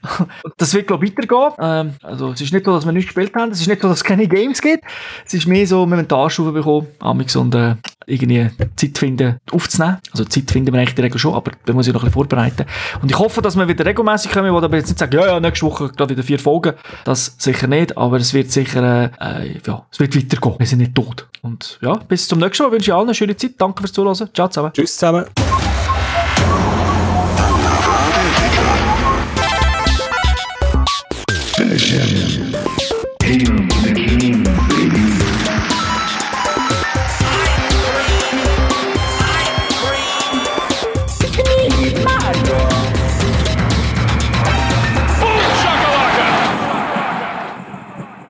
das 0.56 0.72
wird, 0.72 0.86
glaube 0.86 1.04
ich, 1.04 1.12
weitergehen. 1.16 1.52
Ähm, 1.60 1.94
also, 2.02 2.32
es 2.32 2.40
ist 2.40 2.52
nicht 2.52 2.64
so, 2.64 2.74
dass 2.74 2.86
wir 2.86 2.92
nicht 2.92 3.06
gespielt 3.06 3.34
haben, 3.34 3.52
es 3.52 3.60
ist 3.60 3.68
nicht 3.68 3.82
so, 3.82 3.88
dass 3.88 3.98
es 3.98 4.04
keine 4.04 4.26
Games 4.26 4.62
gibt. 4.62 4.84
Es 5.26 5.34
ist 5.34 5.46
mehr 5.46 5.66
so, 5.66 5.84
wir 5.84 5.96
haben 5.96 6.08
die 6.08 6.14
Anstufe 6.14 6.52
bekommen, 6.52 6.86
Amix, 7.00 7.36
und 7.36 7.54
äh, 7.54 7.76
irgendwie 8.06 8.50
Zeit 8.76 8.98
finden, 8.98 9.38
aufzunehmen. 9.50 9.98
Also 10.12 10.24
Zeit 10.24 10.50
finden 10.50 10.72
wir 10.72 10.80
eigentlich 10.80 10.90
in 10.90 10.96
der 10.96 11.04
Regel 11.06 11.18
schon, 11.18 11.34
aber 11.34 11.52
da 11.64 11.72
muss 11.72 11.86
ich 11.86 11.92
noch 11.92 12.02
ein 12.02 12.06
bisschen 12.06 12.14
vorbereiten. 12.14 12.64
Und 13.02 13.10
ich 13.10 13.18
hoffe, 13.18 13.42
dass 13.42 13.56
wir 13.56 13.68
wieder 13.68 13.84
regelmäßig 13.84 14.30
kommen, 14.32 14.52
wo 14.52 14.58
aber 14.58 14.76
jetzt 14.76 14.88
nicht 14.88 14.98
sagen, 14.98 15.14
ja, 15.14 15.26
ja, 15.26 15.40
nächste 15.40 15.66
Woche 15.66 15.88
gerade 15.90 16.10
wieder 16.10 16.22
vier 16.22 16.38
Folgen. 16.38 16.74
Das 17.04 17.36
sicher 17.38 17.66
nicht, 17.66 17.96
aber 17.96 18.16
es 18.16 18.32
wird 18.34 18.50
sicher, 18.50 19.10
äh, 19.20 19.58
ja, 19.66 19.86
es 19.90 20.00
wird 20.00 20.16
weitergehen. 20.16 20.54
Wir 20.58 20.66
sind 20.66 20.78
nicht 20.78 20.94
tot. 20.94 21.28
Und 21.44 21.78
ja, 21.82 21.92
bis 21.92 22.26
zum 22.26 22.38
nächsten 22.38 22.64
Mal 22.64 22.72
wünsche 22.72 22.90
ich 22.90 22.94
allen 22.94 23.06
eine 23.06 23.14
schöne 23.14 23.36
Zeit. 23.36 23.52
Danke 23.58 23.82
fürs 23.82 23.92
Zuhören. 23.92 24.30
Ciao 24.32 24.48
zusammen. 24.48 24.72
Tschüss 24.72 24.94
zusammen. 24.96 25.26